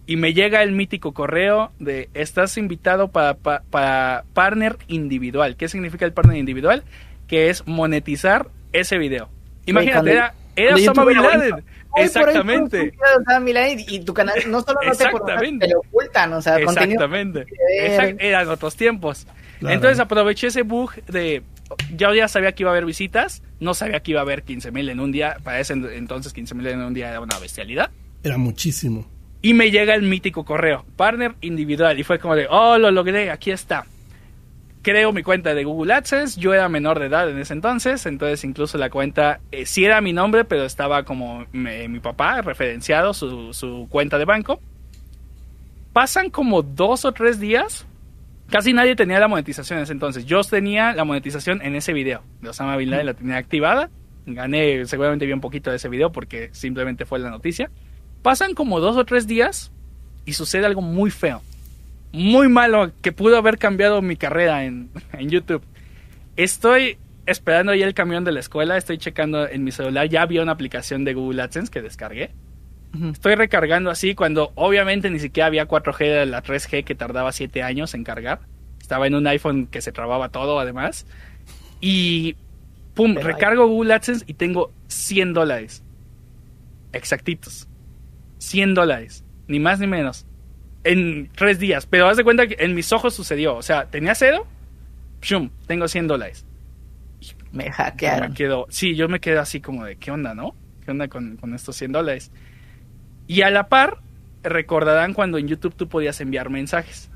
[0.05, 5.55] Y me llega el mítico correo de estás invitado para, para partner individual.
[5.55, 6.83] ¿Qué significa el partner individual?
[7.27, 9.29] Que es monetizar ese video.
[9.65, 11.63] Imagínate, era, era Osama Bin Laden.
[11.95, 12.93] Exactamente.
[13.87, 17.45] y, tu canal no solo no te, te, ocultan, o sea, Exactamente.
[18.19, 19.27] eran otros tiempos.
[19.61, 21.43] Entonces aproveché ese bug de.
[21.95, 24.89] Yo ya sabía que iba a haber visitas, no sabía que iba a haber 15.000
[24.89, 25.37] en un día.
[25.43, 27.91] Para ese entonces 15.000 en un día era una bestialidad.
[28.23, 29.07] Era muchísimo.
[29.41, 31.97] Y me llega el mítico correo, partner individual.
[31.97, 33.85] Y fue como de, oh, lo logré, aquí está
[34.81, 36.39] creo mi cuenta de Google AdSense.
[36.39, 40.01] Yo era menor de edad en ese entonces, entonces incluso la cuenta eh, sí era
[40.01, 44.59] mi nombre, pero estaba como mi papá referenciado su, su, cuenta de banco.
[45.93, 47.85] Pasan como dos o tres días.
[48.49, 50.25] Casi nadie tenía la monetización en ese entonces.
[50.25, 53.89] Yo tenía la monetización en ese video de Osama la tenía activada.
[54.25, 57.71] Gané seguramente bien poquito de ese video porque simplemente fue la noticia.
[58.21, 59.71] Pasan como dos o tres días
[60.25, 61.41] y sucede algo muy feo
[62.13, 64.89] muy malo que pudo haber cambiado mi carrera en,
[65.19, 65.63] YouTube.
[66.35, 70.41] Estoy esperando ya el camión de la escuela, estoy checando en mi celular, ya había
[70.41, 72.31] una aplicación de Google AdSense que descargué.
[73.13, 77.63] Estoy recargando así cuando obviamente ni siquiera había 4G de la 3G que tardaba 7
[77.63, 78.41] años en cargar.
[78.81, 81.05] Estaba en un iPhone que se trababa todo además.
[81.79, 82.35] Y
[82.93, 85.85] pum, recargo Google AdSense y tengo 100 dólares.
[86.91, 87.69] Exactitos.
[88.39, 89.23] 100 dólares.
[89.47, 90.25] Ni más ni menos
[90.83, 91.85] en tres días.
[91.85, 93.55] Pero haz de cuenta que en mis ojos sucedió.
[93.55, 94.45] O sea, tenía cero,
[95.21, 95.49] ¡shum!
[95.67, 96.45] Tengo 100 dólares.
[97.51, 98.33] Me hackearon.
[98.37, 100.55] Me sí, yo me quedé así como de, ¿qué onda, no?
[100.85, 102.31] ¿Qué onda con, con estos 100 dólares?
[103.27, 103.99] Y a la par,
[104.43, 107.11] recordarán cuando en YouTube tú podías enviar mensajes.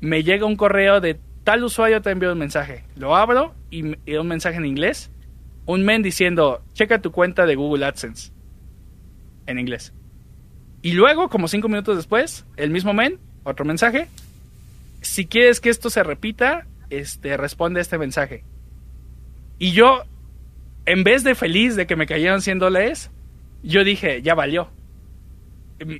[0.00, 2.84] Me llega un correo de tal usuario te envió un mensaje.
[2.96, 5.12] Lo abro y, y un mensaje en inglés.
[5.64, 8.32] Un men diciendo, checa tu cuenta de Google AdSense.
[9.46, 9.92] En inglés.
[10.82, 14.08] Y luego, como cinco minutos después, el mismo men, otro mensaje.
[15.00, 18.44] Si quieres que esto se repita, este, responde este mensaje.
[19.58, 20.02] Y yo,
[20.84, 23.10] en vez de feliz de que me cayeron 100 dólares,
[23.62, 24.68] yo dije, ya valió.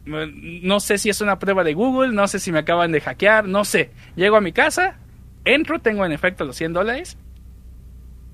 [0.05, 3.47] No sé si es una prueba de Google, no sé si me acaban de hackear,
[3.47, 3.91] no sé.
[4.15, 4.99] Llego a mi casa,
[5.45, 7.19] entro, tengo en efecto los 100 dólares.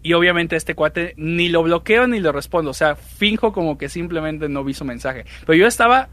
[0.04, 2.72] Y obviamente este cuate ni lo bloqueo ni lo respondo.
[2.72, 5.24] O sea, finjo como que simplemente no vi su mensaje.
[5.46, 6.08] Pero yo estaba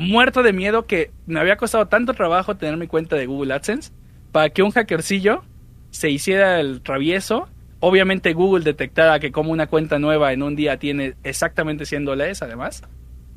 [0.00, 3.92] muerto de miedo que me había costado tanto trabajo tener mi cuenta de Google AdSense
[4.32, 5.44] para que un hackercillo
[5.90, 7.48] se hiciera el travieso.
[7.80, 12.42] Obviamente Google detectara que como una cuenta nueva en un día tiene exactamente 100 dólares
[12.42, 12.82] además.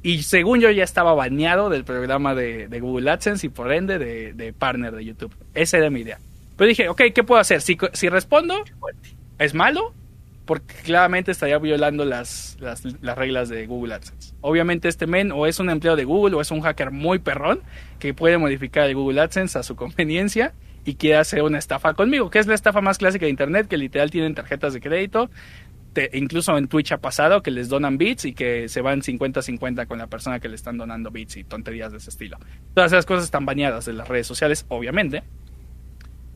[0.02, 4.54] Y según yo ya estaba baneado del programa de, Google AdSense y por ende de,
[4.54, 5.34] partner de YouTube.
[5.54, 6.20] Esa era mi idea.
[6.58, 7.62] Pero dije, ok, ¿qué puedo hacer?
[7.62, 8.56] Si, si respondo,
[9.40, 9.94] es malo.
[10.46, 12.84] Porque claramente estaría violando las, las,
[13.18, 14.34] reglas de Google AdSense.
[14.42, 17.62] Obviamente este men o es un empleado de Google o es un hacker muy perrón
[18.00, 20.54] que puede modificar el Google AdSense a su conveniencia
[20.86, 23.78] y quiere hacer una estafa conmigo, que es la estafa más clásica de Internet, que
[23.78, 25.30] literal tienen tarjetas de crédito,
[26.12, 29.98] incluso en Twitch ha pasado que les donan bits y que se van 50-50 con
[29.98, 32.38] la persona que le están donando bits y tonterías de ese estilo.
[32.74, 35.24] Todas esas cosas están bañadas de las redes sociales, obviamente.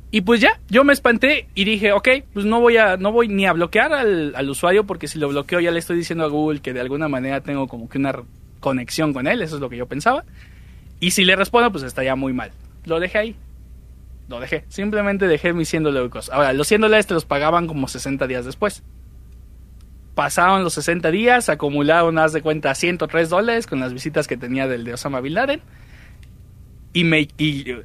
[0.10, 3.28] Y pues ya, yo me espanté y dije, ok, pues no voy a, no voy
[3.28, 6.30] ni a bloquear al, al, usuario porque si lo bloqueo ya le estoy diciendo a
[6.30, 8.16] Google que de alguna manera tengo como que una
[8.62, 10.24] conexión con él, eso es lo que yo pensaba.
[11.02, 12.52] Y si le respondo, pues estaría muy mal.
[12.86, 13.36] Lo dejé ahí.
[14.30, 14.64] Lo dejé.
[14.70, 16.30] Simplemente dejé mis 100 dólares.
[16.32, 18.84] Ahora, los 100 dólares te los pagaban como 60 días después.
[20.16, 24.68] Pasaron los 60 días, acumularon, haz de cuenta, 103 dólares con las visitas que tenía
[24.68, 25.62] del de Osama Bin Laden
[26.98, 27.28] y, me,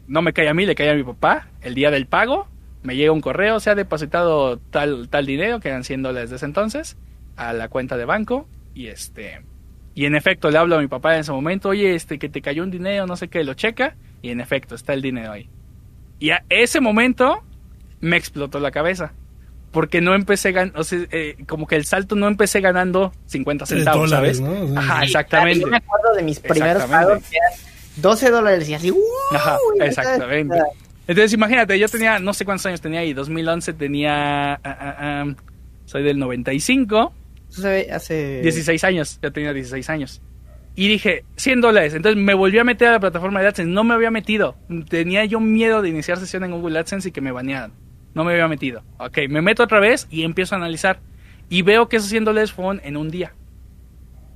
[0.06, 1.48] no me cae a mí, le cae a mi papá.
[1.60, 2.48] El día del pago
[2.82, 6.47] me llega un correo, se ha depositado tal, tal dinero, que eran 100 dólares desde
[6.47, 6.97] entonces,
[7.36, 8.48] a la cuenta de banco.
[8.74, 9.43] Y este
[9.94, 12.40] y en efecto le hablo a mi papá en ese momento, oye, este que te
[12.40, 13.97] cayó un dinero, no sé qué, lo checa.
[14.22, 15.51] Y en efecto, está el dinero ahí.
[16.18, 17.43] Y a ese momento
[18.01, 19.12] me explotó la cabeza.
[19.72, 23.66] Porque no empecé ganando, o sea, eh, como que el salto no empecé ganando 50
[23.66, 24.43] centavos, ¿sabes?
[24.76, 25.60] Ajá, exactamente.
[25.60, 27.22] Yo me acuerdo de mis primeros pagos
[27.97, 28.93] 12 dólares y así,
[29.32, 30.59] Ajá, exactamente.
[31.06, 35.35] Entonces imagínate, yo tenía, no sé cuántos años tenía ahí, 2011 tenía, ah, ah, ah,
[35.85, 37.12] soy del 95.
[37.93, 40.23] Hace 16 años, ya tenía 16 años.
[40.74, 41.94] Y dije, 100 dólares.
[41.94, 43.70] Entonces me volví a meter a la plataforma de AdSense.
[43.70, 44.56] No me había metido.
[44.89, 47.73] Tenía yo miedo de iniciar sesión en Google AdSense y que me banearan.
[48.14, 48.82] No me había metido.
[48.98, 51.01] Ok, me meto otra vez y empiezo a analizar.
[51.51, 53.35] Y veo que esos 100 dólares fueron en un día.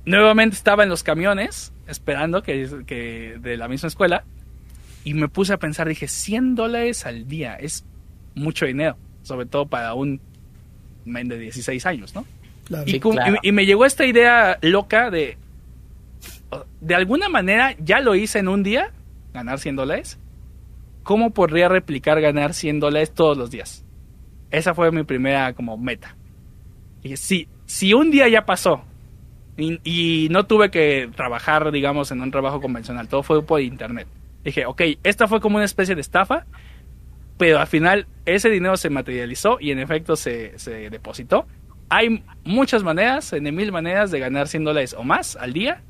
[0.07, 4.23] Nuevamente estaba en los camiones esperando que, que de la misma escuela
[5.03, 7.83] y me puse a pensar, dije, 100 dólares al día es
[8.33, 10.21] mucho dinero, sobre todo para un
[11.03, 12.25] men de 16 años, ¿no?
[12.85, 13.01] y,
[13.43, 15.37] y, me llegó esta idea loca de,
[16.79, 18.91] de alguna manera ya lo hice en un día,
[19.33, 20.17] ganar 100 dólares,
[21.03, 23.83] ¿cómo podría replicar ganar 100 dólares todos los días?
[24.51, 26.15] Esa fue mi primera como meta.
[27.03, 28.85] Y si, si un día ya pasó
[29.57, 33.07] y, no tuve que trabajar, digamos, en un trabajo convencional.
[33.07, 34.07] Todo fue por internet.
[34.43, 36.45] Dije, ok, esta fue como una especie de estafa,
[37.37, 40.53] pero al final ese dinero se materializó y en efecto se,
[40.91, 41.47] depositó.
[41.89, 45.81] Hay muchas maneras, en mil maneras de ganar 100 dólares o más al día,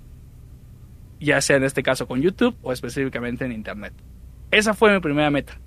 [1.20, 3.94] ya sea en este caso con YouTube o específicamente en Internet.
[4.50, 5.60] Esa fue mi primera meta.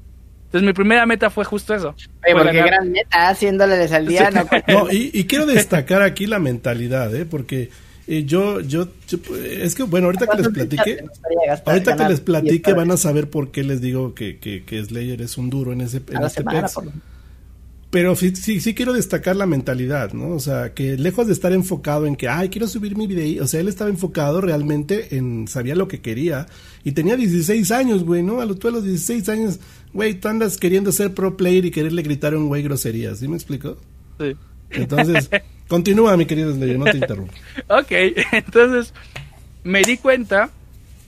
[0.47, 1.95] Entonces mi primera meta fue justo eso.
[2.33, 4.31] porque gran meta, 100 dólares al día.
[4.69, 7.25] No, y, y, quiero destacar aquí la mentalidad, ¿eh?
[7.25, 7.71] porque
[8.25, 8.89] yo, yo,
[9.39, 11.05] es que bueno, ahorita que les platique,
[11.65, 15.23] ahorita que les platique van a saber por qué les digo que, que, que Slayer
[15.23, 16.43] es un duro en ese en este
[17.91, 20.31] Pero sí, sí, sí quiero destacar la mentalidad, ¿no?
[20.31, 23.47] O sea, que lejos de estar enfocado en que, ay, quiero subir mi video, o
[23.47, 26.49] sea, él estaba enfocado realmente en, sabía lo que quería,
[26.83, 28.41] y tenía 16 años, güey, ¿no?
[28.41, 29.61] A los, tú a los 16 años,
[29.93, 33.29] güey, tú andas queriendo ser pro player y quererle gritar a un güey groserías, ¿sí
[33.29, 33.77] me explico?
[34.19, 34.37] Sí.
[34.71, 35.31] Entonces,
[35.71, 37.33] continúa, mi querido Slayer, no te interrumpo.
[37.69, 37.93] ok,
[38.33, 38.93] entonces
[39.63, 40.51] me di cuenta,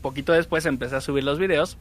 [0.01, 1.77] poquito después empecé a subir los videos,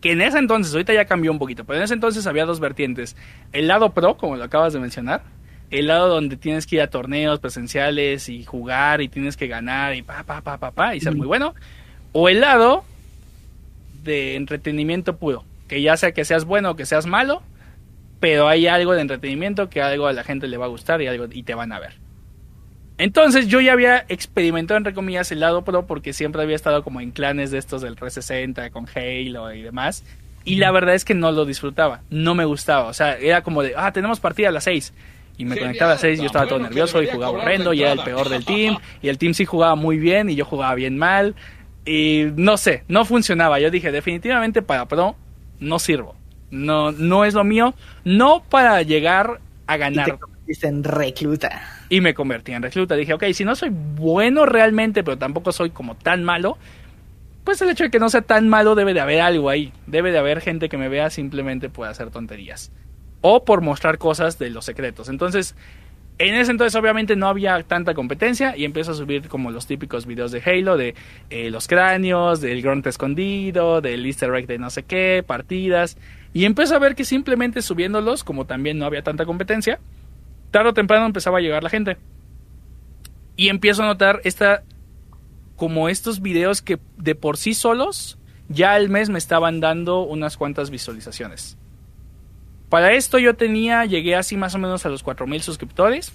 [0.00, 2.58] que en ese entonces, ahorita ya cambió un poquito, pero en ese entonces había dos
[2.58, 3.16] vertientes.
[3.52, 5.22] El lado pro, como lo acabas de mencionar,
[5.70, 9.94] el lado donde tienes que ir a torneos presenciales y jugar y tienes que ganar
[9.94, 11.54] y pa, pa, pa, pa, pa, y ser muy bueno.
[12.10, 12.84] O el lado
[14.02, 17.42] de entretenimiento puro, que ya sea que seas bueno o que seas malo,
[18.22, 21.08] pero hay algo de entretenimiento que algo a la gente le va a gustar y
[21.08, 21.94] algo y te van a ver.
[22.96, 27.00] Entonces yo ya había experimentado entre comillas el lado pro porque siempre había estado como
[27.00, 30.04] en clanes de estos del 360 con Halo y demás
[30.44, 33.60] y la verdad es que no lo disfrutaba, no me gustaba, o sea, era como
[33.60, 34.94] de, ah, tenemos partida a las 6
[35.36, 37.82] y me conectaba a las 6 y yo estaba todo nervioso y jugaba horrendo y
[37.82, 40.76] era el peor del team y el team sí jugaba muy bien y yo jugaba
[40.76, 41.34] bien mal
[41.84, 43.58] y no sé, no funcionaba.
[43.58, 45.16] Yo dije, definitivamente para pro
[45.58, 46.14] no sirvo.
[46.52, 47.74] No, no es lo mío.
[48.04, 50.06] No para llegar a ganar.
[50.06, 51.62] Y te convertiste en recluta.
[51.88, 52.94] Y me convertí en recluta.
[52.94, 56.58] Dije, ok, si no soy bueno realmente, pero tampoco soy como tan malo,
[57.42, 59.72] pues el hecho de que no sea tan malo debe de haber algo ahí.
[59.86, 62.70] Debe de haber gente que me vea simplemente por hacer tonterías.
[63.22, 65.08] O por mostrar cosas de los secretos.
[65.08, 65.56] Entonces,
[66.18, 70.04] en ese entonces obviamente no había tanta competencia y empiezo a subir como los típicos
[70.04, 70.94] videos de Halo, de
[71.30, 75.96] eh, los cráneos, del grunt escondido, del easter egg de no sé qué, partidas.
[76.34, 79.78] Y empecé a ver que simplemente subiéndolos, como también no había tanta competencia,
[80.50, 81.98] tarde o temprano empezaba a llegar la gente.
[83.36, 84.62] Y empiezo a notar esta
[85.56, 88.18] como estos videos que de por sí solos
[88.48, 91.56] ya al mes me estaban dando unas cuantas visualizaciones.
[92.68, 96.12] Para esto yo tenía, llegué así más o menos a los 4000 suscriptores.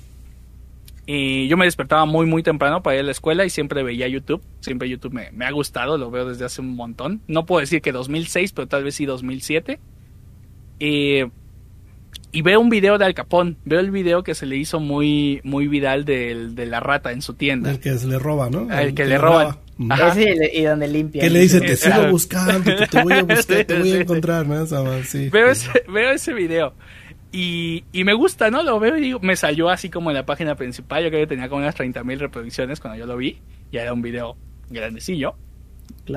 [1.06, 4.08] Y yo me despertaba muy, muy temprano para ir a la escuela y siempre veía
[4.08, 4.42] YouTube.
[4.60, 7.22] Siempre YouTube me, me, ha gustado, lo veo desde hace un montón.
[7.28, 9.80] No puedo decir que 2006, pero tal vez sí 2007.
[10.80, 11.24] Y
[12.32, 15.40] y veo un video de Al Capón, veo el video que se le hizo muy
[15.44, 17.72] muy viral de, de la rata en su tienda.
[17.72, 18.72] El que se le roba, ¿no?
[18.72, 19.60] El, que, le roba.
[19.80, 21.22] y donde limpia.
[21.22, 24.66] Que le dice, te sigo buscando, te voy a buscar, te voy a encontrar, ¿no?
[25.04, 25.30] Sí.
[25.30, 26.74] Veo, ese, veo ese video.
[27.32, 28.62] Y, y, me gusta, ¿no?
[28.64, 31.04] Lo veo y digo, me salió así como en la página principal.
[31.04, 33.40] Yo creo que tenía como unas 30.000 reproducciones cuando yo lo vi.
[33.72, 34.38] Ya era un video
[34.70, 35.36] grandecillo.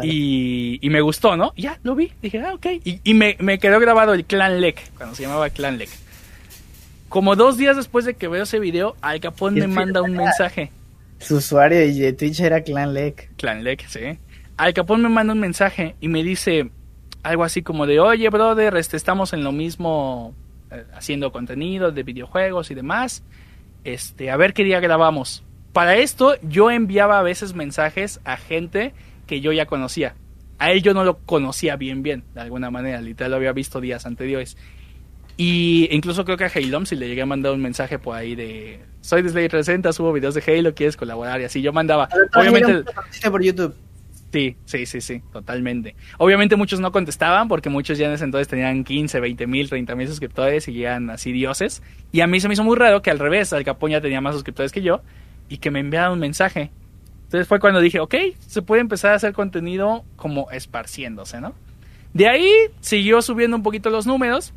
[0.02, 1.52] Y, y, me gustó, ¿no?
[1.56, 2.12] ya, lo vi.
[2.22, 2.66] Dije, ah, ok.
[2.84, 5.90] Y, y me, me, quedó grabado el Clan Lek, cuando se llamaba Clan Lek.
[7.08, 10.70] Como dos días después de que veo ese video, Al Capón me manda un mensaje.
[11.18, 13.30] Su usuario de Twitch era Clan Lek.
[13.36, 14.18] Clan Lek, sí.
[14.56, 16.70] Al Capón me manda un mensaje y me dice
[17.22, 20.34] algo así como de, oye, brother, este, estamos en lo mismo,
[20.70, 23.22] eh, haciendo contenido de videojuegos y demás.
[23.84, 25.42] Este, a ver qué día grabamos.
[25.72, 28.92] Para esto, yo enviaba a veces mensajes a gente
[29.30, 30.16] que yo ya conocía.
[30.58, 33.00] A él yo no lo conocía bien, bien, de alguna manera.
[33.00, 34.56] Literal lo había visto días anteriores.
[35.36, 38.34] Y incluso creo que a Halo, si le llegué a mandar un mensaje por ahí
[38.34, 41.40] de soy de Slay 360, subo videos de Halo, ¿quieres colaborar?
[41.40, 42.08] Y así yo mandaba.
[42.34, 42.82] Obviamente.
[43.30, 43.72] por YouTube.
[44.32, 45.94] Sí, sí, sí, sí, totalmente.
[46.18, 49.94] Obviamente muchos no contestaban porque muchos ya en ese entonces tenían 15, 20 mil, 30
[49.94, 51.84] mil suscriptores y eran así dioses.
[52.10, 54.20] Y a mí se me hizo muy raro que al revés, Al Capón ya tenía
[54.20, 55.02] más suscriptores que yo
[55.48, 56.72] y que me enviaran un mensaje.
[57.30, 58.12] Entonces fue cuando dije, ok,
[58.44, 61.54] se puede empezar a hacer contenido como esparciéndose, ¿no?
[62.12, 62.50] De ahí
[62.80, 64.52] siguió subiendo un poquito los números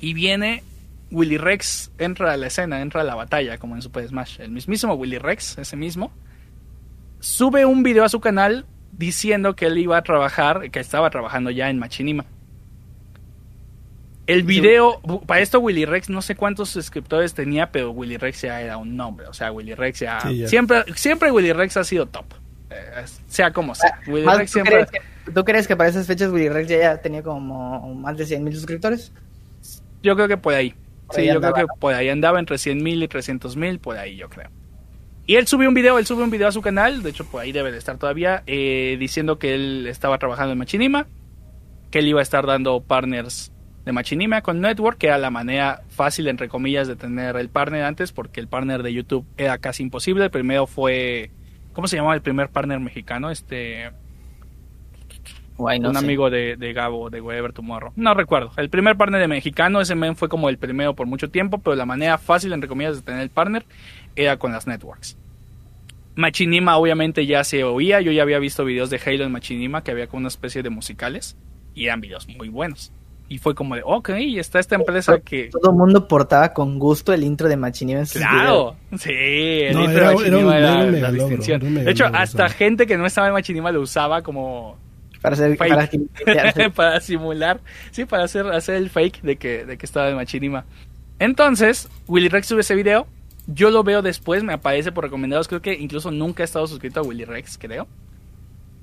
[0.00, 0.64] y viene
[1.12, 4.40] Willy Rex, entra a la escena, entra a la batalla, como en Super Smash.
[4.40, 6.10] El mismísimo Willy Rex, ese mismo,
[7.20, 11.52] sube un video a su canal diciendo que él iba a trabajar, que estaba trabajando
[11.52, 12.24] ya en Machinima.
[14.26, 18.60] El video, para esto Willy Rex no sé cuántos suscriptores tenía, pero Willy Rex ya
[18.60, 22.26] era un nombre, o sea, Willy Rex ya, siempre siempre Willy Rex ha sido top.
[22.70, 23.98] Eh, sea como sea.
[24.00, 24.86] Ah, Willy Rex siempre...
[25.34, 28.54] ¿tú, crees que, para esas fechas Willy Rex ya, tenía como más de 100 mil
[28.54, 29.12] suscriptores?
[30.02, 30.74] Yo creo que por ahí.
[31.10, 34.16] sí, yo creo que por ahí andaba entre 100 mil y 300 mil, por ahí
[34.16, 34.50] yo creo.
[35.26, 37.40] Y él subió un video, él subió un video a su canal, de hecho por
[37.40, 41.06] ahí debe de estar todavía, eh, diciendo que él estaba trabajando en Machinima,
[41.90, 43.52] que él iba a estar dando partners
[43.84, 47.84] de Machinima con Network, que era la manera fácil, entre comillas, de tener el partner
[47.84, 50.24] antes, porque el partner de YouTube era casi imposible.
[50.24, 51.30] El primero fue,
[51.72, 53.30] ¿cómo se llamaba el primer partner mexicano?
[53.30, 53.90] Este
[55.58, 57.92] un amigo de, de, Gabo, de Weber Tomorrow.
[57.96, 58.52] No recuerdo.
[58.56, 61.76] El primer partner de mexicano, ese men fue como el primero por mucho tiempo, pero
[61.76, 63.64] la manera fácil, entre comillas, de tener el partner
[64.16, 65.16] era con las networks.
[66.14, 69.92] Machinima obviamente ya se oía, yo ya había visto videos de Halo en Machinima que
[69.92, 71.36] había como una especie de musicales
[71.74, 72.92] y eran videos muy buenos.
[73.32, 75.48] Y fue como de, ok, está esta empresa que...
[75.48, 79.80] Todo el mundo portaba con gusto el intro de Machinima en sus Claro, sí, el
[79.80, 81.74] intro de Machinima era, la distinción.
[81.76, 84.76] de hecho, hasta gente que no estaba en Machinima lo usaba como
[85.22, 87.60] para, hacer, para, simular,
[87.90, 90.66] sí, para hacer, hacer el fake de que, de que estaba de Machinima.
[91.18, 93.06] Entonces, Willy Rex sube ese video.
[93.46, 95.48] Yo lo veo después, me aparece por recomendados.
[95.48, 97.88] Creo que incluso nunca he estado suscrito a Willy Rex, creo.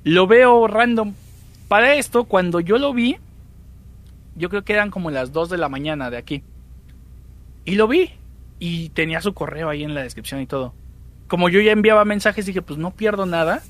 [0.04, 1.14] Lo veo random.
[1.68, 3.18] Para esto, cuando yo lo vi,
[4.36, 6.44] yo creo que eran como las 2 de la mañana de aquí.
[7.66, 8.12] Y lo vi.
[8.60, 10.74] Y tenía su correo ahí en la descripción y todo.
[11.28, 13.62] Como yo ya enviaba mensajes, dije, pues no pierdo nada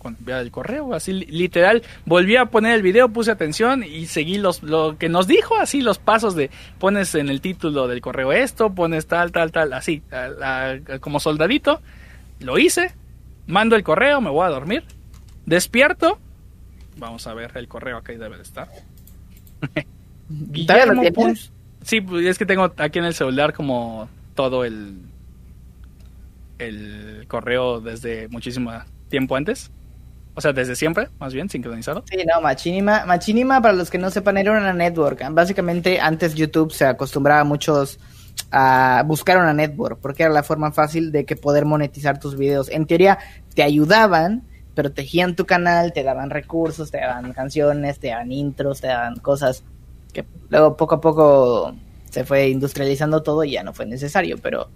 [0.00, 4.62] con el correo, así literal, volví a poner el video, puse atención y seguí los,
[4.62, 8.74] lo que nos dijo, así los pasos de pones en el título del correo esto,
[8.74, 10.02] pones tal, tal, tal, así,
[11.00, 11.82] como soldadito,
[12.40, 12.94] lo hice,
[13.46, 14.84] mando el correo, me voy a dormir,
[15.44, 16.18] despierto,
[16.96, 18.68] vamos a ver el correo aquí debe de estar.
[20.30, 21.02] Guillermo
[21.82, 24.98] Sí, pues, es que tengo aquí en el celular como todo el
[26.58, 28.70] el correo desde muchísimo
[29.08, 29.70] tiempo antes.
[30.34, 32.04] O sea, desde siempre, más bien, sincronizado.
[32.08, 35.22] Sí, no, Machinima, Machinima, para los que no sepan, era una network.
[35.32, 37.98] Básicamente, antes YouTube se acostumbraba a muchos
[38.52, 42.68] a buscar una network, porque era la forma fácil de que poder monetizar tus videos.
[42.68, 43.18] En teoría,
[43.54, 44.44] te ayudaban,
[44.74, 49.16] pero tejían tu canal, te daban recursos, te daban canciones, te daban intros, te daban
[49.16, 49.64] cosas
[50.12, 51.74] que luego poco a poco
[52.10, 54.68] se fue industrializando todo y ya no fue necesario, pero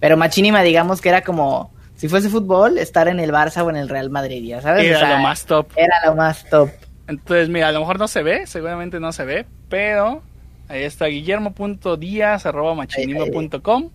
[0.00, 3.76] pero Machinima digamos que era como si fuese fútbol, estar en el Barça o en
[3.76, 4.84] el Real Madrid, ya sabes.
[4.84, 5.66] Era lo más top.
[5.74, 6.70] Era lo más top.
[7.08, 10.22] Entonces, mira, a lo mejor no se ve, seguramente no se ve, pero
[10.68, 13.90] ahí está guillermo.díaz.machinimo.com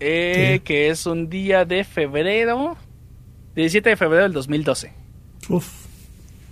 [0.00, 2.76] eh, que es un día de febrero,
[3.56, 4.92] 17 de febrero del 2012.
[5.48, 5.87] Uf.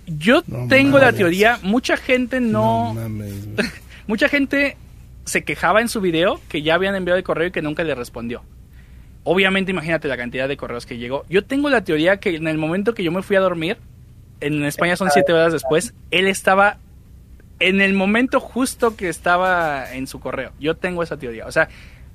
[0.07, 2.93] Yo tengo la teoría, mucha gente no...
[2.93, 3.63] no
[4.07, 4.77] mucha gente
[5.25, 7.93] se quejaba en su video que ya habían enviado el correo y que nunca le
[7.93, 8.41] respondió.
[9.23, 11.25] Obviamente, imagínate la cantidad de correos que llegó.
[11.29, 13.77] Yo tengo la teoría que en el momento que yo me fui a dormir,
[14.39, 16.77] en España son siete horas después, él estaba
[17.59, 20.53] en el momento justo que estaba en su correo.
[20.59, 21.45] Yo tengo esa teoría.
[21.45, 21.67] O sea,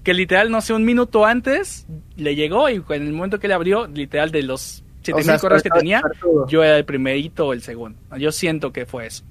[0.02, 1.86] que literal, no sé, un minuto antes
[2.16, 5.70] le llegó y en el momento que le abrió, literal, de los 7000 correos que
[5.70, 6.02] tenía,
[6.48, 7.98] yo era el primerito o el segundo.
[8.18, 9.24] Yo siento que fue eso.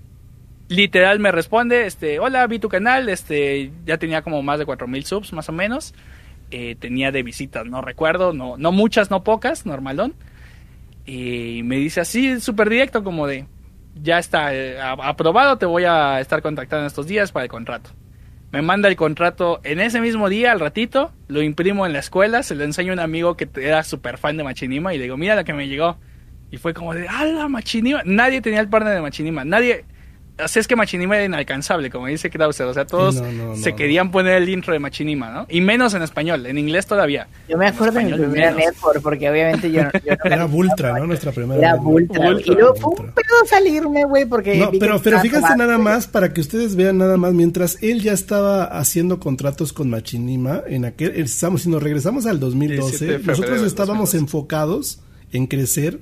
[0.67, 5.05] Literal me responde, este, hola, vi tu canal, este, ya tenía como más de 4000
[5.05, 5.93] subs más o menos.
[6.49, 10.13] Eh, tenía de visitas, no recuerdo, no, no muchas, no pocas, normalón.
[11.05, 13.47] Y me dice así, súper directo, como de,
[14.01, 17.91] ya está eh, aprobado, te voy a estar contactando estos días para el contrato.
[18.51, 22.43] Me manda el contrato en ese mismo día, al ratito, lo imprimo en la escuela,
[22.43, 25.15] se lo enseño a un amigo que era súper fan de Machinima y le digo,
[25.15, 25.97] mira la que me llegó.
[26.51, 28.01] Y fue como de, ¡ah, Machinima!
[28.03, 29.85] Nadie tenía el partner de Machinima, nadie,
[30.43, 32.67] Así es que Machinima era inalcanzable, como dice Krauser.
[32.67, 33.21] O sea, todos
[33.55, 35.45] se querían poner el intro de Machinima, ¿no?
[35.49, 37.27] Y menos en español, en inglés todavía.
[37.47, 39.81] Yo me acuerdo de mi primera network, porque obviamente yo,
[40.23, 41.07] Era Vultra, ¿no?
[41.07, 41.59] Nuestra primera.
[41.59, 42.31] Era Vultra.
[42.45, 44.57] Y luego fue un pedo salirme, güey, porque.
[44.57, 48.13] No, pero, pero fíjense nada más, para que ustedes vean nada más, mientras él ya
[48.13, 51.11] estaba haciendo contratos con Machinima, en aquel.
[51.15, 54.99] Estamos, si nos regresamos al 2012, nosotros estábamos enfocados
[55.31, 55.99] en crecer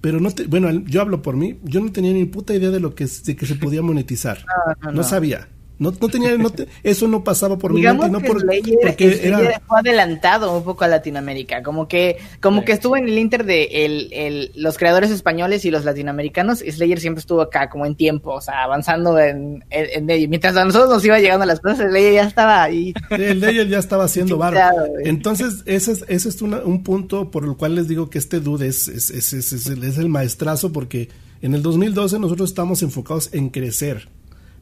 [0.00, 2.80] pero no te, bueno, yo hablo por mí, yo no tenía ni puta idea de
[2.80, 4.44] lo que, de que se podía monetizar.
[4.92, 5.48] no, sabía.
[5.78, 6.50] No, no tenía, no
[6.82, 8.44] eso no pasaba por mi mente, no por,
[8.82, 9.62] porque era...
[9.64, 13.84] fue adelantado un poco a Latinoamérica, como que, como que estuvo en el inter de
[13.84, 18.32] el, el, los creadores españoles y los latinoamericanos, Slayer siempre estuvo acá, como en tiempo,
[18.32, 20.06] o sea, avanzando en, en.
[20.28, 22.92] Mientras a nosotros nos iba llegando las cosas, Slayer ya estaba ahí.
[23.10, 24.58] el Slayer ya estaba haciendo barro.
[25.04, 28.66] Entonces, ese es, ese es un punto por el cual les digo que este dude
[28.66, 31.08] es, es, es, es, es el maestrazo, porque
[31.40, 34.08] en el 2012 nosotros estamos enfocados en crecer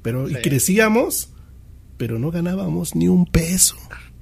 [0.07, 1.31] pero y crecíamos,
[1.97, 3.77] pero no ganábamos ni un peso.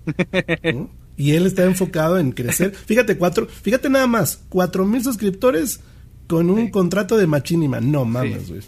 [1.17, 2.75] Y él está enfocado en crecer.
[2.75, 5.79] Fíjate, cuatro, fíjate nada más, cuatro mil suscriptores
[6.27, 7.81] con un contrato de Machinima.
[7.81, 8.63] No mames, güey.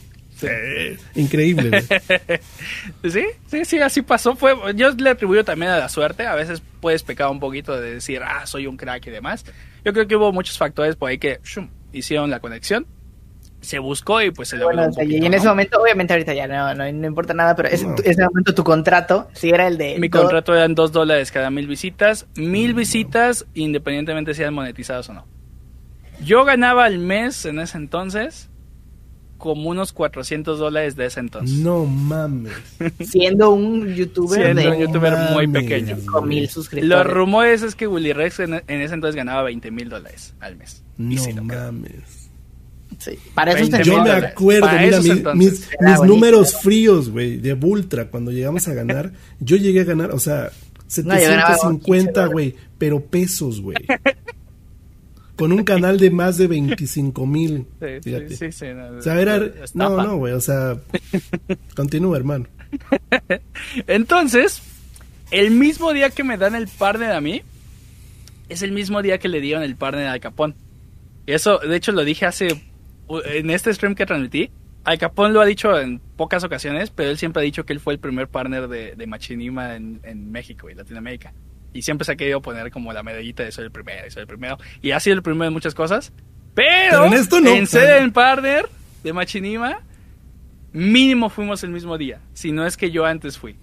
[1.16, 1.82] Increíble.
[3.02, 4.36] sí, sí, sí, así pasó.
[4.36, 6.24] Fue, yo le atribuyo también a la suerte.
[6.24, 9.44] A veces puedes pecar un poquito de decir, ah, soy un crack y demás.
[9.84, 11.40] Yo creo que hubo muchos factores por ahí que
[11.92, 12.86] hicieron la conexión
[13.66, 16.86] se buscó y pues se bueno, Y en ese momento, obviamente ahorita ya no, no,
[17.06, 19.98] importa nada, pero en ese momento tu contrato, si era el de...
[19.98, 25.26] Mi contrato eran dos dólares cada mil visitas, mil visitas independientemente sean monetizadas o no.
[26.24, 28.50] Yo ganaba al mes en ese entonces
[29.36, 31.58] como unos 400 dólares de ese entonces.
[31.58, 32.52] No mames.
[33.00, 35.96] Siendo un youtuber Siendo un youtuber muy pequeño.
[36.06, 36.88] Con mil suscriptores.
[36.88, 40.84] Los rumores es que Willy Rex en, ese entonces ganaba 20 mil dólares al mes.
[40.96, 42.15] No mames.
[43.34, 45.68] Para eso Yo me acuerdo, mira, mis,
[46.04, 50.50] números fríos, güey, de Ultra, cuando llegamos a ganar, yo llegué a ganar, o sea,
[50.86, 53.76] 750, güey, pero pesos, güey.
[55.36, 57.66] Con un canal de más de 25 mil.
[57.80, 59.38] Sí, sí, sí, no, o sea, era,
[59.74, 60.78] no, no, güey, o sea,
[61.74, 62.46] continúa, hermano.
[63.86, 64.62] Entonces,
[65.30, 67.42] el mismo día que me dan el partner a mí,
[68.48, 70.54] es el mismo día que le dieron el partner al Capón.
[71.26, 72.62] Y eso, de hecho, lo dije hace
[73.08, 74.50] en este stream que transmití,
[74.84, 77.80] Al Capón lo ha dicho en pocas ocasiones, pero él siempre ha dicho que él
[77.80, 81.32] fue el primer partner de, Machinima en, México y Latinoamérica.
[81.72, 84.26] Y siempre se ha querido poner como la medallita de soy el primero, soy el
[84.26, 84.58] primero.
[84.80, 86.12] Y ha sido el primero en muchas cosas.
[86.54, 87.50] Pero, en, esto no.
[87.50, 88.66] en ser el partner
[89.02, 89.80] de Machinima,
[90.72, 92.20] mínimo fuimos el mismo día.
[92.32, 93.56] Si no es que yo antes fui.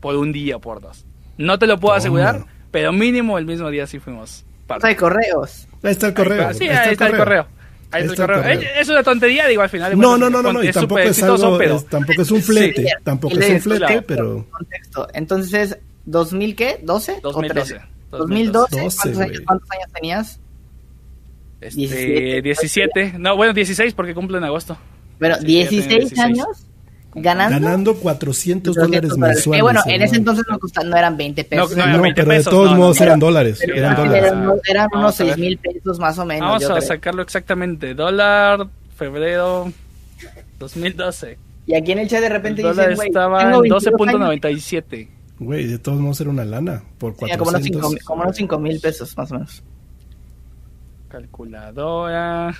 [0.00, 1.04] Por un día o por dos.
[1.36, 4.44] No te lo puedo asegurar, pero mínimo el mismo día sí fuimos.
[4.82, 5.66] Hay correos.
[5.82, 6.54] Ahí está el correo.
[6.54, 7.46] Sí, ahí está, el correo.
[7.92, 9.98] Es una tontería, digo, al final.
[9.98, 11.58] No, no, no, no, no, y tampoco es algo,
[11.88, 14.46] tampoco es un flete, tampoco es un flete, pero...
[14.50, 15.08] Contexto.
[15.12, 16.80] Entonces, ¿2000 qué?
[16.84, 17.20] ¿12?
[17.20, 17.80] 2012.
[18.10, 20.40] 2012, ¿cuántos, años, ¿cuántos años tenías?
[21.60, 24.76] Este, 17, no, bueno, 16 porque cumple en agosto.
[25.18, 26.66] Bueno, 16 años
[27.14, 27.60] ganando.
[27.60, 29.58] Ganando 400 dólares mensuales.
[29.58, 31.76] Que bueno, en ese entonces no, no eran 20 pesos.
[31.76, 33.60] No, no, pero de todos modos eran dólares.
[33.62, 34.32] Eran, dólares.
[34.68, 36.62] eran, unos 6 mil pesos más o menos.
[36.62, 37.94] Vamos a sacarlo exactamente.
[37.94, 39.72] Dólar, febrero
[40.58, 41.38] 2012.
[41.66, 45.08] Y aquí en el chat de repente el dicen, güey, estaba en 12.97.
[45.38, 47.92] Güey, de todos modos era una lana por 400.
[47.92, 49.62] Sí, como unos 5 mil pesos más o menos.
[51.08, 52.54] Calculadora.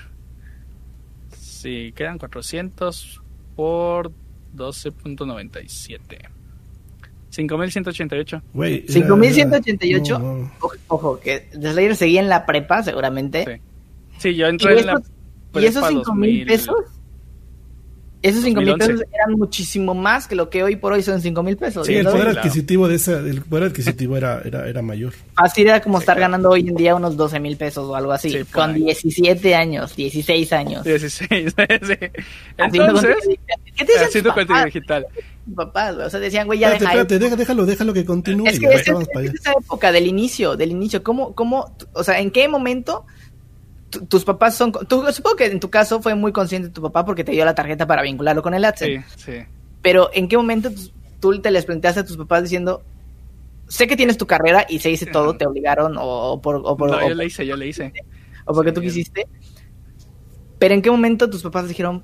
[1.36, 3.20] Sí, quedan 400
[3.54, 4.12] por
[4.54, 6.28] 12.97.
[7.30, 8.42] 5188.
[8.52, 8.84] Güey.
[8.88, 10.50] 5188.
[10.88, 13.62] Ojo, que Slayer seguía en la prepa, seguramente.
[14.18, 15.10] Sí, sí yo entré en la prepa.
[15.60, 16.76] ¿Y esos 5000 pesos?
[18.22, 21.42] Esos 5 mil pesos eran muchísimo más que lo que hoy por hoy son 5
[21.42, 21.86] mil pesos.
[21.86, 25.14] Sí, el poder adquisitivo de ese, el poder adquisitivo era, era, era mayor.
[25.36, 28.44] Así era como estar ganando hoy en día unos 12 mil pesos o algo así,
[28.52, 30.84] con 17 años, 16 años.
[30.84, 31.94] 16, sí.
[32.58, 33.16] Entonces,
[33.76, 35.06] ¿qué te haciendo contenido digital?
[35.54, 38.46] Papás, o sea, decían, güey, ya espérate, deja déjalo, déjalo que continúe.
[38.46, 42.46] Es que es, esa época del inicio, del inicio, ¿cómo, cómo, o sea, en qué
[42.48, 43.06] momento
[43.90, 44.72] tus papás son.
[44.72, 47.86] supongo que en tu caso fue muy consciente tu papá porque te dio la tarjeta
[47.86, 49.04] para vincularlo con el AdSense.
[49.16, 49.38] Sí, sí.
[49.82, 50.70] Pero ¿en qué momento
[51.20, 52.82] tú te les planteaste a tus papás diciendo,
[53.68, 56.56] sé que tienes tu carrera y se hice todo, te obligaron o, por...
[56.56, 57.92] O por no, yo le hice, yo le hice.
[58.44, 59.26] O porque tú quisiste.
[60.58, 62.02] Pero ¿en qué momento tus papás dijeron,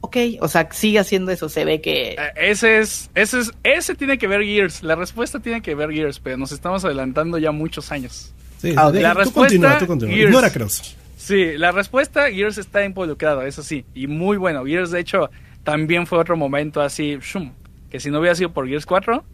[0.00, 2.12] ok, o sea, sigue haciendo eso, se ve que...
[2.12, 5.90] Eh, ese es, ese es, ese tiene que ver Gears, la respuesta tiene que ver
[5.90, 8.34] Gears, pero nos estamos adelantando ya muchos años.
[8.58, 10.16] Sí, la respuesta, continúa, tú continúa.
[10.16, 10.96] Ignora Cross.
[11.24, 14.62] Sí, la respuesta, Gears está involucrado, eso sí, y muy bueno.
[14.66, 15.30] Gears, de hecho,
[15.62, 17.52] también fue otro momento así, shum,
[17.88, 19.24] que si no hubiera sido por Gears 4,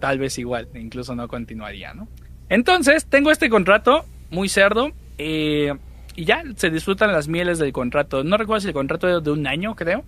[0.00, 2.08] tal vez igual, incluso no continuaría, ¿no?
[2.50, 5.72] Entonces, tengo este contrato muy cerdo, eh,
[6.14, 8.22] y ya se disfrutan las mieles del contrato.
[8.22, 10.04] No recuerdo si el contrato era de un año, creo.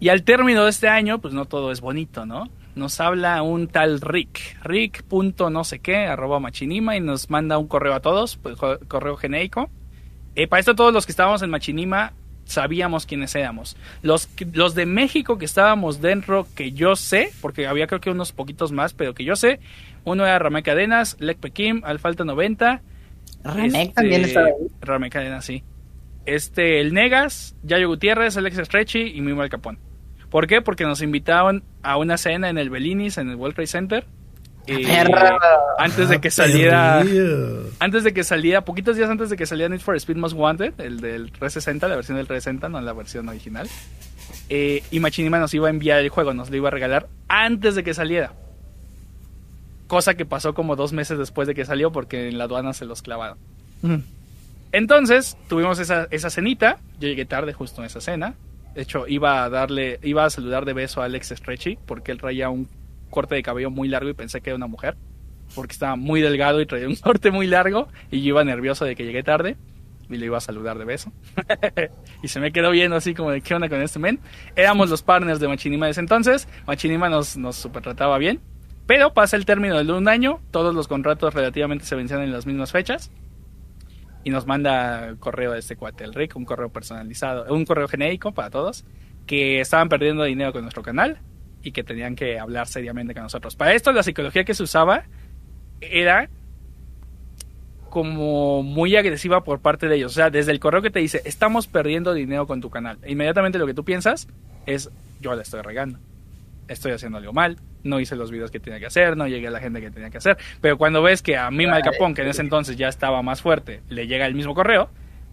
[0.00, 2.50] Y al término de este año, pues no todo es bonito, ¿no?
[2.80, 5.04] Nos habla un tal Rick, Rick.
[5.12, 9.70] no sé qué, arroba machinima, y nos manda un correo a todos, pues, correo genérico.
[10.34, 12.14] Eh, para esto todos los que estábamos en machinima
[12.46, 13.76] sabíamos quiénes éramos.
[14.02, 18.32] Los, los de México que estábamos dentro, que yo sé, porque había creo que unos
[18.32, 19.60] poquitos más, pero que yo sé,
[20.04, 22.82] uno era Ramé Cadenas, Lek Pekim, Alfalta 90.
[23.44, 24.54] Ramek también estaba ahí.
[24.80, 25.62] Ramé Cadenas, sí.
[26.26, 29.78] Este, el Negas, Yayo Gutiérrez, Alex Stretchy y Mimo Capón.
[30.30, 30.62] ¿Por qué?
[30.62, 34.06] Porque nos invitaban a una cena en el Bellinis, en el World Trade Center.
[35.78, 37.02] antes de que saliera
[37.80, 40.78] antes de que saliera poquitos días antes de que saliera Need for Speed Most Wanted
[40.78, 43.66] el del 360 la versión del 360 no la versión original
[44.48, 47.74] eh, y Machinima nos iba a enviar el juego nos lo iba a regalar antes
[47.74, 48.32] de que saliera.
[49.86, 52.84] Cosa que pasó como dos meses después de que salió porque en la aduana se
[52.84, 53.38] los clavaron.
[54.72, 56.78] Entonces tuvimos esa, esa cenita.
[57.00, 58.34] Yo llegué tarde justo en esa cena
[58.74, 62.18] de hecho, iba a darle, iba a saludar de beso a Alex Stretchy porque él
[62.18, 62.68] traía un
[63.10, 64.96] corte de cabello muy largo y pensé que era una mujer
[65.54, 68.94] porque estaba muy delgado y traía un corte muy largo y yo iba nervioso de
[68.94, 69.56] que llegué tarde
[70.08, 71.12] y le iba a saludar de beso.
[72.22, 74.18] y se me quedó viendo así como de qué onda con este men.
[74.56, 76.48] Éramos los partners de Machinima desde entonces.
[76.66, 78.40] Machinima nos, nos super trataba bien.
[78.86, 82.44] Pero pasa el término de un año, todos los contratos relativamente se vencían en las
[82.44, 83.12] mismas fechas
[84.24, 88.32] y nos manda correo de este cuate, el Rick, un correo personalizado, un correo genérico
[88.32, 88.84] para todos,
[89.26, 91.18] que estaban perdiendo dinero con nuestro canal
[91.62, 93.56] y que tenían que hablar seriamente con nosotros.
[93.56, 95.04] Para esto la psicología que se usaba
[95.80, 96.28] era
[97.88, 100.12] como muy agresiva por parte de ellos.
[100.12, 102.98] O sea, desde el correo que te dice, estamos perdiendo dinero con tu canal.
[103.06, 104.28] inmediatamente lo que tú piensas
[104.66, 104.90] es,
[105.20, 105.98] yo la estoy regando.
[106.70, 109.50] Estoy haciendo algo mal no hice los videos que tenía que hacer, no llegué a
[109.50, 110.38] la gente que tenía que hacer.
[110.60, 113.42] Pero cuando ves que a mí Mal Capón, que en ese entonces ya estaba más
[113.42, 114.90] fuerte, le llega el mismo correo,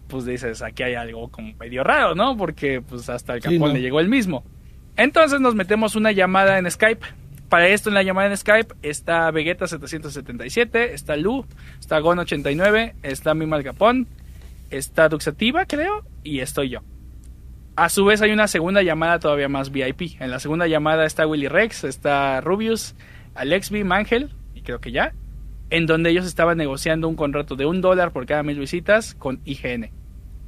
[0.08, 2.36] pues dices, aquí hay algo como medio raro, ¿no?
[2.36, 4.44] Porque pues hasta el Capón le llegó el mismo.
[4.96, 7.06] Entonces nos metemos una llamada en Skype.
[7.48, 11.46] Para esto en la llamada en Skype está Vegeta777, está Lu,
[11.80, 14.06] está Gon89, está mi Mal Capón,
[14.70, 16.80] está Duxativa, creo, y estoy yo.
[17.78, 20.20] A su vez hay una segunda llamada todavía más VIP.
[20.20, 22.96] En la segunda llamada está Willy Rex, está Rubius,
[23.36, 25.12] Alexby, Mangel, y creo que ya,
[25.70, 29.40] en donde ellos estaban negociando un contrato de un dólar por cada mil visitas con
[29.44, 29.92] IGN.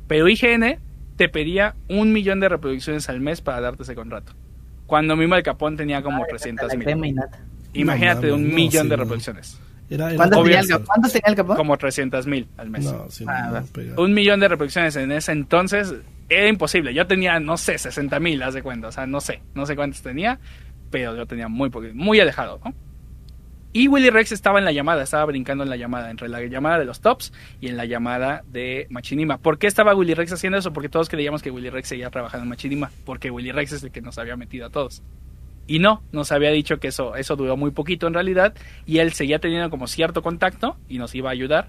[0.08, 0.80] Pero IGN
[1.14, 4.32] te pedía un millón de reproducciones al mes para darte ese contrato.
[4.86, 7.14] Cuando mismo el Capón tenía como 300 mil.
[7.74, 9.56] Imagínate un millón de reproducciones.
[10.16, 11.56] ¿Cuántos, tenía el, Capón?
[11.56, 12.92] Como 300 mil al mes.
[13.28, 13.62] Ah,
[13.98, 15.94] un millón de reproducciones en ese entonces
[16.30, 16.94] era imposible.
[16.94, 18.88] Yo tenía, no sé, 60 mil, haz de cuenta.
[18.88, 20.38] O sea, no sé, no sé cuántos tenía,
[20.90, 22.74] pero yo tenía muy muy alejado, ¿no?
[23.72, 26.80] Y Willy Rex estaba en la llamada, estaba brincando en la llamada, entre la llamada
[26.80, 29.38] de los tops y en la llamada de Machinima.
[29.38, 30.72] ¿Por qué estaba Willy Rex haciendo eso?
[30.72, 33.92] Porque todos creíamos que Willy Rex seguía trabajando en Machinima, porque Willy Rex es el
[33.92, 35.02] que nos había metido a todos.
[35.68, 38.54] Y no, nos había dicho que eso, eso duró muy poquito en realidad,
[38.86, 41.68] y él seguía teniendo como cierto contacto y nos iba a ayudar,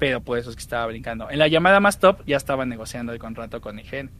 [0.00, 1.30] pero por eso es que estaba brincando.
[1.30, 4.10] En la llamada más top ya estaba negociando el contrato con IGN.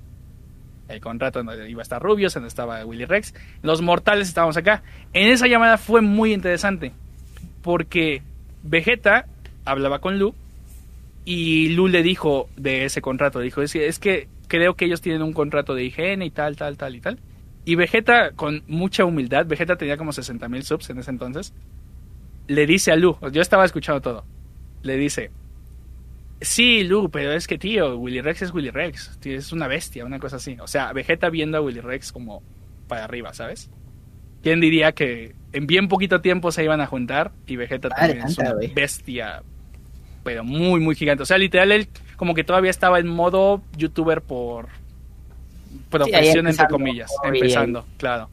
[0.89, 3.35] El contrato donde iba a estar Rubius, donde estaba Willy Rex.
[3.63, 4.83] Los mortales estábamos acá.
[5.15, 6.93] En esa llamada fue muy interesante.
[7.63, 8.23] Porque
[8.63, 9.25] Vegeta
[9.65, 10.35] hablaba con Lu.
[11.25, 13.41] Y Lu le dijo de ese contrato.
[13.41, 16.95] Dijo, es que, creo que ellos tienen un contrato de IGN y tal, tal, tal
[16.95, 17.19] y tal.
[17.65, 21.55] Y Vegeta, con mucha humildad, Vegeta tenía como 60 mil subs en ese entonces,
[22.49, 24.25] le dice a Lu, yo estaba escuchando todo,
[24.83, 25.31] le dice,
[26.41, 29.19] Sí, Lu, pero es que, tío, Willy Rex es Willy Rex.
[29.25, 30.57] es una bestia, una cosa así.
[30.61, 32.43] O sea, Vegeta viendo a Willy Rex como
[32.89, 33.71] para arriba, ¿sabes?
[34.43, 38.39] ¿Quién diría que en bien poquito tiempo se iban a juntar y Vegeta también es
[38.39, 39.43] una bestia,
[40.25, 41.25] pero muy, muy gigante?
[41.25, 44.69] O sea, literal, él como que todavía estaba en modo youtuber por
[45.91, 48.31] profesión, entre comillas, empezando, claro.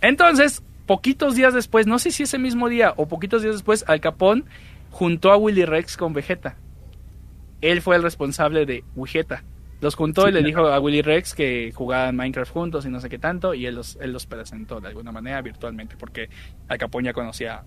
[0.00, 4.00] Entonces, poquitos días después, no sé si ese mismo día o poquitos días después, Al
[4.00, 4.44] Capón
[4.90, 6.56] juntó a Willy Rex con Vegeta
[7.62, 9.44] él fue el responsable de Wigeta.
[9.80, 13.08] Los juntó y le dijo a Willy Rex que jugaban Minecraft juntos y no sé
[13.08, 16.28] qué tanto, y él los, él los presentó de alguna manera virtualmente, porque
[16.68, 17.64] Al Capón ya conocía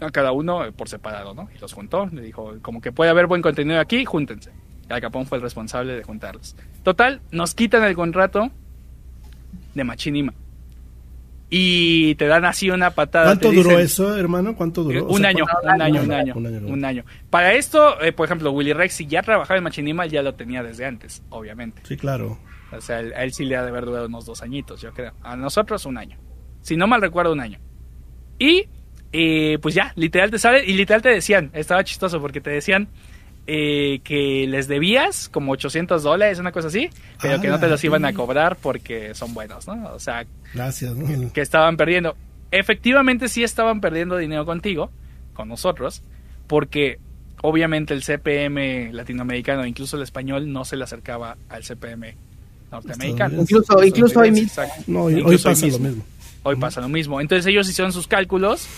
[0.00, 1.48] a cada uno por separado, ¿no?
[1.54, 4.52] Y los juntó, le dijo, como que puede haber buen contenido aquí, júntense.
[4.88, 6.56] Y Al Capón fue el responsable de juntarlos.
[6.82, 8.50] Total, nos quitan el contrato
[9.74, 10.32] de Machinima
[11.50, 13.26] y te dan así una patada.
[13.26, 14.54] ¿Cuánto duró eso, hermano?
[14.54, 15.06] ¿Cuánto duró?
[15.06, 16.34] Un, año, un, año, un, año,
[16.66, 20.22] un año, Para esto, eh, por ejemplo, Willy Rex, si ya trabajaba en Machinima, ya
[20.22, 21.82] lo tenía desde antes, obviamente.
[21.84, 22.38] Sí, claro.
[22.70, 25.12] O sea, a él, sí le ha de haber durado unos dos añitos, yo creo.
[25.22, 26.18] A nosotros un año.
[26.60, 27.58] Si no mal recuerdo, un año.
[28.38, 28.66] Y,
[29.12, 32.88] eh, pues ya, literal te sale, y literal te decían, estaba chistoso porque te decían,
[33.50, 37.82] eh, que les debías como 800 dólares, una cosa así, pero que no te los
[37.82, 39.90] iban a cobrar porque son buenos, ¿no?
[39.94, 40.94] O sea, Gracias,
[41.32, 42.14] que, estaban perdiendo.
[42.50, 44.90] Efectivamente sí estaban perdiendo dinero contigo,
[45.32, 46.02] con nosotros,
[46.46, 46.98] porque
[47.40, 52.16] obviamente el CPM latinoamericano, incluso el español, no se le acercaba al CPM
[52.70, 53.40] norteamericano.
[53.40, 54.62] Incluso, incluso hoy mismo.
[55.24, 56.04] hoy, pasa lo mismo.
[56.42, 57.18] Hoy pasa lo mismo.
[57.18, 58.68] Entonces ellos hicieron sus cálculos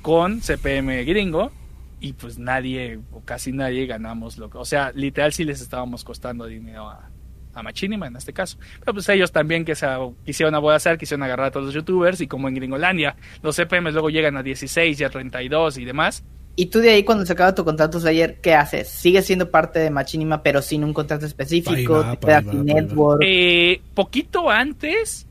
[0.00, 1.52] con CPM gringo
[2.00, 6.04] y pues nadie o casi nadie ganamos lo que, o sea, literal sí les estábamos
[6.04, 7.10] costando dinero a,
[7.56, 8.58] a Machinima en este caso.
[8.80, 9.86] Pero pues ellos también que se
[10.24, 13.92] quisieron a hacer, quisieron agarrar a todos los youtubers y como en Gringolandia los CPMs
[13.92, 16.24] luego llegan a 16 y a 32 y demás.
[16.58, 18.88] Y tú de ahí cuando se acaba tu contrato ayer, ¿qué haces?
[18.88, 22.04] ¿Sigues siendo parte de Machinima pero sin un contrato específico?
[22.18, 23.22] ¿Te network?
[23.24, 25.26] Eh, poquito antes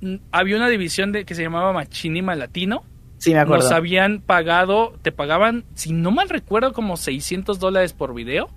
[0.00, 2.84] mm, había una división de que se llamaba Machinima Latino
[3.20, 3.64] Sí, me acuerdo.
[3.64, 8.48] Nos habían pagado, te pagaban, si no mal recuerdo, como 600 dólares por video,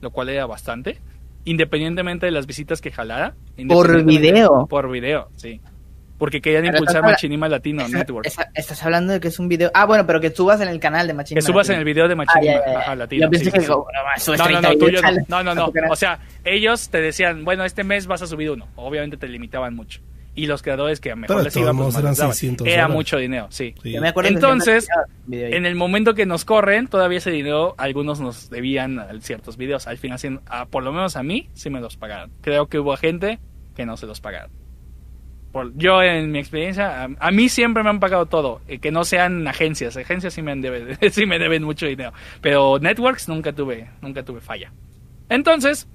[0.00, 0.98] lo cual era bastante,
[1.44, 3.36] independientemente de las visitas que jalara.
[3.68, 4.66] ¿Por video?
[4.66, 5.60] Por video, sí.
[6.18, 8.26] Porque querían impulsar Machinima Latino Network.
[8.54, 9.70] estás hablando de que es un video.
[9.72, 11.38] Ah, bueno, pero que subas en el canal de Machinima.
[11.38, 13.26] Que subas en el video de Machinima Latino.
[13.26, 13.86] Yo pensé que no,
[14.36, 15.92] no, no, no, no, no.
[15.92, 18.66] O sea, ellos te decían, bueno, este mes vas a subir uno.
[18.74, 20.00] Obviamente te limitaban mucho
[20.38, 21.96] y los creadores que a mejor les iba pues,
[22.64, 23.74] era mucho dinero, sí.
[23.84, 24.88] Entonces,
[25.30, 29.88] en el momento que nos corren, todavía ese dinero algunos nos debían ciertos videos.
[29.88, 30.18] Al final,
[30.70, 32.30] por lo menos a mí, sí me los pagaron.
[32.40, 33.40] Creo que hubo gente
[33.74, 34.52] que no se los pagaron.
[35.50, 39.02] Por, yo en mi experiencia, a, mí siempre me han pagado todo, eh, que no
[39.02, 42.12] sean agencias, agencias sí me, deben, sí me deben mucho dinero,
[42.42, 44.72] pero networks nunca tuve, nunca tuve falla.
[45.30, 45.88] Entonces,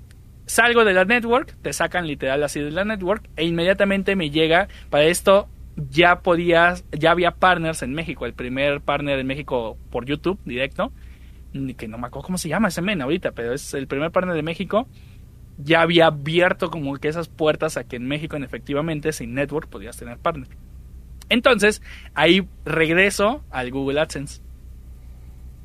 [0.46, 4.68] salgo de la network, te sacan literal así de la network e inmediatamente me llega,
[4.90, 10.06] para esto ya podías, ya había partners en México, el primer partner en México por
[10.06, 10.92] YouTube directo,
[11.78, 14.36] que no me acuerdo cómo se llama ese men ahorita, pero es el primer partner
[14.36, 14.88] de México,
[15.58, 19.70] ya había abierto como que esas puertas a que en México en efectivamente sin network
[19.70, 20.50] podías tener partner.
[21.30, 21.82] Entonces,
[22.16, 24.42] ahí regreso al Google AdSense,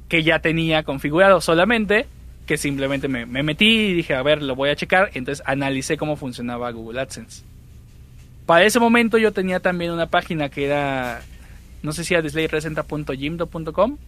[0.09, 2.07] que ya tenía configurado solamente
[2.49, 5.11] que simplemente me, metí y dije, a ver, lo voy a checar.
[5.13, 7.45] Entonces analicé cómo funcionaba Google AdSense.
[8.47, 11.21] Para ese momento yo tenía también una página que era,
[11.83, 13.99] no sé si era displayresenta.jimdo.com.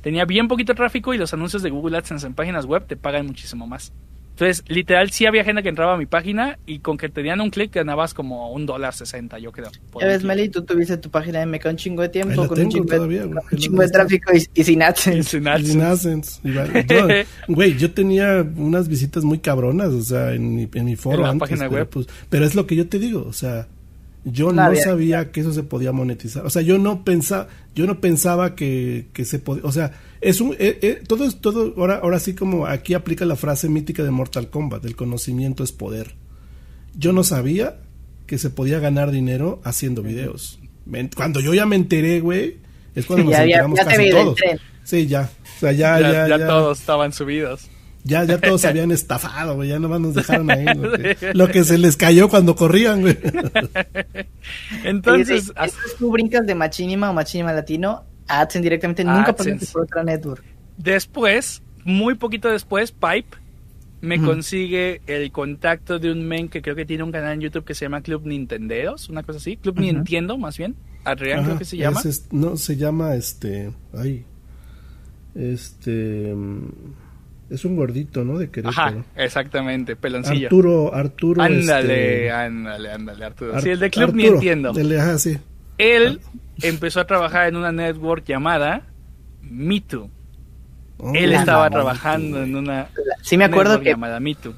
[0.00, 3.26] Tenía bien poquito tráfico y los anuncios de Google AdSense en páginas web te pagan
[3.26, 3.92] muchísimo más.
[4.32, 7.42] Entonces, literal, sí había gente que entraba a mi página y con que te dieran
[7.42, 9.70] un clic ganabas como un dólar sesenta, yo creo.
[10.00, 12.68] Ya ves, Meli, tú tuviste tu página de Meca un chingo de tiempo, con un
[12.70, 15.40] chingo, de, tráfico y, sin AdSense.
[15.62, 16.40] sin AdSense.
[17.48, 21.32] Güey, yo tenía unas visitas muy cabronas, o sea, en mi, en mi foro ¿En
[21.34, 21.88] la página web.
[21.88, 23.68] Pues, pero es lo que yo te digo, o sea,
[24.24, 26.46] yo no, sabía que eso se podía monetizar.
[26.46, 29.92] O sea, yo no pensaba, yo no pensaba que, que se podía, o sea,
[30.22, 33.68] es un, eh, eh, todo es todo, ahora, ahora sí como aquí aplica la frase
[33.68, 36.14] mítica de Mortal Kombat, el conocimiento es poder.
[36.94, 37.78] Yo no sabía
[38.26, 40.60] que se podía ganar dinero haciendo videos.
[41.16, 42.58] Cuando yo ya me enteré, güey,
[42.94, 44.38] es cuando nos enteramos casi todos.
[44.84, 45.28] Sí, ya.
[45.56, 47.68] O sea, ya, ya, ya, todos estaban subidos.
[48.04, 49.68] Ya, ya todos se habían estafado, güey.
[49.70, 50.66] Ya nomás nos dejaron ahí.
[51.34, 53.18] Lo que, se les cayó cuando corrían, güey.
[54.84, 55.52] Entonces,
[55.98, 58.04] tú brincas de Machinima o Machinima Latino
[58.40, 60.42] AdSense directamente, nunca pasaste por otra network.
[60.76, 63.36] Después, muy poquito después, Pipe
[64.02, 67.64] me consigue el contacto de un men que creo que tiene un canal en YouTube
[67.64, 71.64] que se llama Club Nintenderos, una cosa así, Club Nintendo más bien, Adrián creo que
[71.64, 72.00] se llama.
[72.32, 74.24] no, se llama este, ay,
[75.36, 76.34] este,
[77.48, 78.38] Es un gordito, ¿no?
[78.38, 79.00] De Querétaro.
[79.00, 80.48] Ajá, exactamente, peloncillo.
[80.48, 81.42] Arturo, Arturo.
[81.42, 83.60] Ándale, este, ándale, ándale, Arturo.
[83.60, 84.72] sí, el de Club ni entiendo.
[84.98, 85.38] ajá, sí.
[85.78, 86.20] Él
[86.60, 88.82] empezó a trabajar en una network llamada
[89.42, 90.10] MeToo.
[90.98, 92.88] Oh, Él estaba trabajando en una
[93.22, 94.54] sí me acuerdo que llamada MeToo.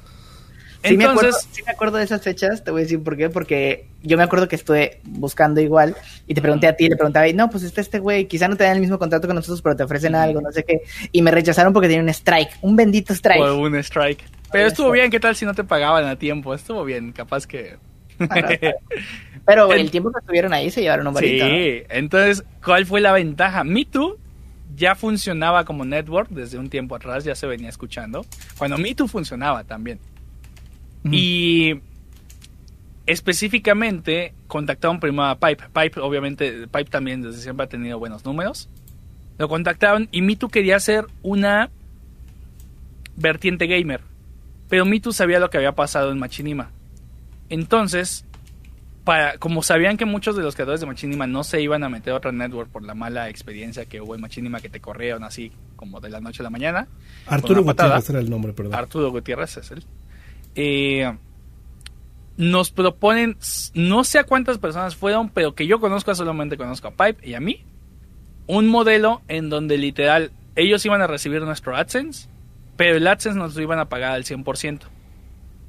[0.87, 3.29] Sí, me acuerdo, sí me acuerdo de esas fechas, te voy a decir por qué,
[3.29, 5.95] porque yo me acuerdo que estuve buscando igual
[6.27, 8.65] y te pregunté a ti, le preguntaba, no, pues está este güey, quizá no te
[8.65, 10.81] dan el mismo contrato que nosotros, pero te ofrecen algo, no sé qué,
[11.11, 13.41] y me rechazaron porque tenía un strike, un bendito strike.
[13.41, 14.23] un strike.
[14.51, 16.53] Pero estuvo bien, ¿qué tal si no te pagaban a tiempo?
[16.53, 17.77] Estuvo bien, capaz que...
[19.45, 21.45] pero el tiempo que estuvieron ahí se llevaron un varito.
[21.45, 23.63] Sí, entonces, ¿cuál fue la ventaja?
[23.63, 24.17] Me Too
[24.75, 28.25] ya funcionaba como network desde un tiempo atrás, ya se venía escuchando.
[28.57, 29.99] Cuando Me Too funcionaba también.
[31.11, 31.75] Y
[33.05, 35.65] específicamente contactaron primero a Pipe.
[35.73, 38.69] Pipe, obviamente, Pipe también desde siempre ha tenido buenos números.
[39.37, 41.69] Lo contactaron y Mitu quería hacer una
[43.15, 44.01] vertiente gamer.
[44.69, 46.71] Pero Mitu sabía lo que había pasado en Machinima.
[47.49, 48.25] Entonces,
[49.05, 52.13] para, como sabían que muchos de los creadores de Machinima no se iban a meter
[52.13, 55.51] a otra network por la mala experiencia que hubo en Machinima que te corrieron así
[55.75, 56.87] como de la noche a la mañana.
[57.27, 58.73] Arturo Gutiérrez era el nombre, perdón.
[58.73, 59.85] Arturo Gutiérrez es él.
[60.55, 61.15] Eh,
[62.37, 63.37] nos proponen,
[63.75, 67.35] no sé a cuántas personas fueron, pero que yo conozco, solamente conozco a Pipe y
[67.35, 67.63] a mí,
[68.47, 72.27] un modelo en donde literal ellos iban a recibir nuestro AdSense,
[72.75, 74.79] pero el AdSense nos lo iban a pagar al 100%.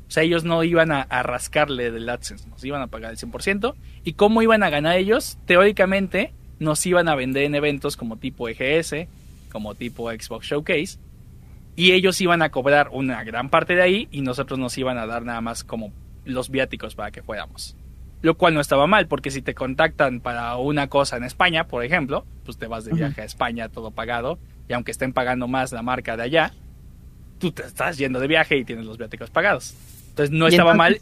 [0.08, 3.74] O sea, ellos no iban a, rascarle del AdSense, nos iban a pagar el 100%.
[4.04, 5.36] ¿Y cómo iban a ganar ellos?
[5.46, 9.08] Teóricamente nos iban a vender en eventos como tipo EGS,
[9.50, 10.98] como tipo Xbox Showcase,
[11.74, 15.06] y ellos iban a cobrar una gran parte de ahí y nosotros nos iban a
[15.06, 15.92] dar nada más como
[16.24, 17.76] los viáticos para que fuéramos.
[18.22, 21.84] Lo cual no estaba mal, porque si te contactan para una cosa en España, por
[21.84, 24.38] ejemplo, pues te vas de viaje a España todo pagado,
[24.68, 26.52] y aunque estén pagando más la marca de allá,
[27.38, 29.74] tú te estás yendo de viaje y tienes los viáticos pagados.
[30.16, 30.98] Entonces no estaba mal.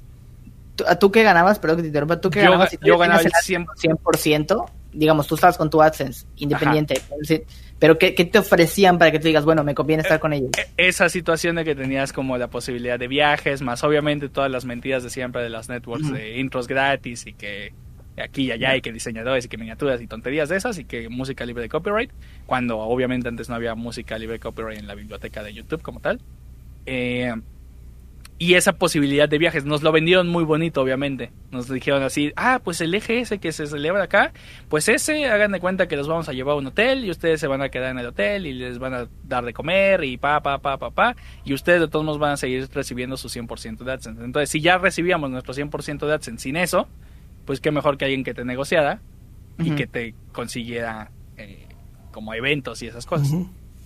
[0.88, 1.60] ¿A ¿Tú qué ganabas?
[1.60, 2.20] Perdón que te interrumpa.
[2.20, 2.76] ¿Tú qué ganabas?
[2.82, 3.66] yo ganaba el 100%.
[3.76, 4.70] 100%.
[4.92, 7.00] Digamos, tú estabas con tu AdSense independiente.
[7.78, 10.50] Pero ¿qué, te ofrecían para que tú digas, bueno, me conviene estar con ellos?
[10.58, 14.64] E, esa situación de que tenías como la posibilidad de viajes, más obviamente todas las
[14.64, 17.72] mentiras de siempre de las networks de intros gratis y que
[18.16, 21.08] aquí y allá hay que diseñadores y que miniaturas y tonterías de esas y que
[21.08, 22.10] música libre de copyright,
[22.46, 26.00] cuando obviamente antes no había música libre de copyright en la biblioteca de YouTube como
[26.00, 26.20] tal.
[26.86, 27.32] Eh,
[28.38, 29.64] y esa posibilidad de viajes.
[29.64, 31.30] Nos lo vendieron muy bonito, obviamente.
[31.50, 34.32] Nos dijeron así, ah, pues el eje ese que se celebra acá,
[34.68, 37.40] pues ese, hagan de cuenta que los vamos a llevar a un hotel y ustedes
[37.40, 40.16] se van a quedar en el hotel y les van a dar de comer y
[40.16, 41.16] pa, pa, pa, pa, pa.
[41.44, 44.24] Y ustedes de todos modos van a seguir recibiendo su 100% de AdSense.
[44.24, 46.88] Entonces, si ya recibíamos nuestro 100% de AdSense sin eso,
[47.44, 49.00] pues qué mejor que alguien que te negociara
[49.58, 51.68] y que te consiguiera eh,
[52.10, 53.32] como eventos y esas cosas.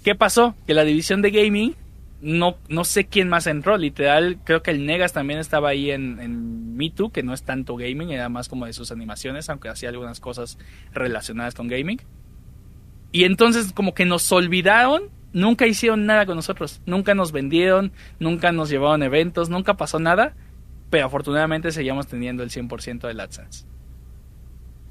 [0.03, 0.55] ¿Qué pasó?
[0.67, 1.75] Que la división de gaming
[2.21, 6.19] no, no sé quién más entró, literal, creo que el Negas también estaba ahí en,
[6.21, 9.69] en Me Too, que no es tanto gaming, era más como de sus animaciones, aunque
[9.69, 10.59] hacía algunas cosas
[10.93, 12.01] relacionadas con gaming.
[13.13, 18.51] Y entonces como que nos olvidaron, nunca hicieron nada con nosotros, nunca nos vendieron, nunca
[18.53, 20.35] nos llevaron eventos, nunca pasó nada,
[20.91, 23.65] pero afortunadamente seguíamos teniendo el 100% del AdSense.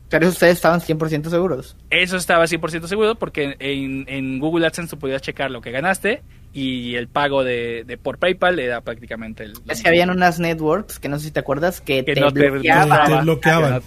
[0.09, 1.75] Pero ustedes estaban 100% seguros.
[1.89, 6.23] Eso estaba 100% seguro porque en, en Google AdSense tú podías checar lo que ganaste
[6.53, 9.53] y el pago de, por PayPal era prácticamente el...
[9.69, 13.25] Es que habían unas networks, que no sé si te acuerdas, que, te, bloqueaban.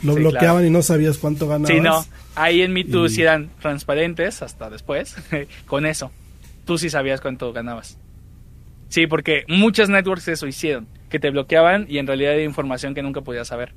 [0.03, 1.71] lo bloqueaban y no sabías cuánto ganabas.
[1.71, 2.05] Sí, no.
[2.37, 5.17] Ahí en MeToo sí eran transparentes hasta después
[5.67, 6.13] con eso.
[6.65, 7.99] Tú sí sabías cuánto ganabas.
[8.89, 13.03] Sí, porque muchas networks eso hicieron, que te bloqueaban y en realidad era información que
[13.03, 13.75] nunca podías saber.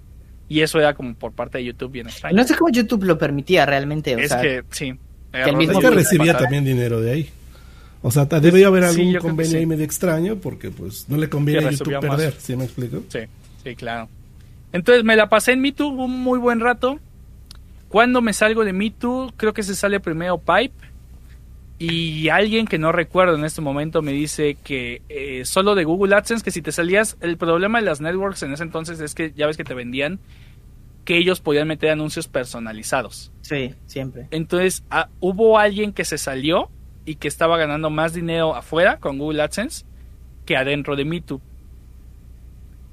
[0.50, 2.36] Y eso era como por parte de YouTube bien extraño.
[2.36, 4.14] No sé cómo YouTube lo permitía realmente.
[4.14, 4.94] es que, sí.
[5.32, 7.30] Que el mismo que recibía también dinero de ahí.
[8.06, 11.72] O sea, debe haber algún convenio ahí medio extraño porque pues no le conviene a
[11.72, 13.02] YouTube perder, ¿sí me explico?
[13.08, 13.20] Sí,
[13.64, 14.10] sí, claro.
[14.74, 17.00] Entonces me la pasé en MeToo un muy buen rato.
[17.88, 20.74] Cuando me salgo de MeToo, creo que se sale primero Pipe.
[21.80, 26.16] Y alguien que no recuerdo en este momento me dice que eh, solo de Google
[26.16, 29.32] AdSense, que si te salías, el problema de las networks en ese entonces es que
[29.32, 30.20] ya ves que te vendían
[31.06, 33.32] que ellos podían meter anuncios personalizados.
[33.42, 34.28] Sí, siempre.
[34.32, 36.70] Entonces ah, hubo alguien que se salió
[37.06, 39.86] y que estaba ganando más dinero afuera con Google AdSense
[40.46, 41.42] que adentro de MeToo.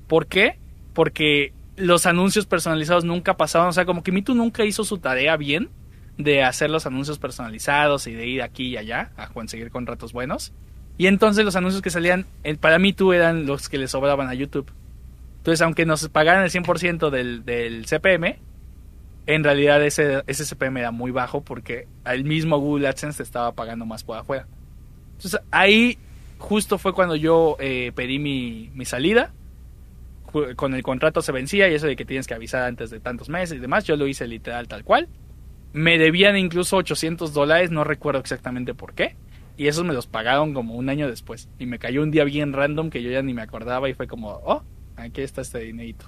[0.07, 0.59] ¿Por qué?
[0.93, 5.37] Porque los anuncios personalizados nunca pasaban, o sea, como que MeToo nunca hizo su tarea
[5.37, 5.71] bien
[6.19, 10.53] de hacer los anuncios personalizados y de ir aquí y allá a conseguir contratos buenos.
[10.99, 12.27] Y entonces los anuncios que salían
[12.61, 14.71] para MeToo eran los que le sobraban a YouTube.
[15.39, 18.39] Entonces, aunque nos pagaran el 100% del, del CPM,
[19.27, 23.87] en realidad ese, ese CPM era muy bajo porque el mismo Google AdSense estaba pagando
[23.87, 24.47] más por afuera.
[25.13, 25.99] Entonces ahí
[26.39, 29.33] justo fue cuando yo eh, pedí mi, mi salida.
[30.55, 33.29] Con el contrato se vencía y eso de que tienes que avisar antes de tantos
[33.29, 35.09] meses y demás, yo lo hice literal tal cual.
[35.73, 39.17] Me debían incluso 800 dólares, no recuerdo exactamente por qué.
[39.57, 41.49] Y esos me los pagaron como un año después.
[41.59, 44.07] Y me cayó un día bien random que yo ya ni me acordaba y fue
[44.07, 44.63] como, oh,
[44.97, 46.07] aquí está este dinerito.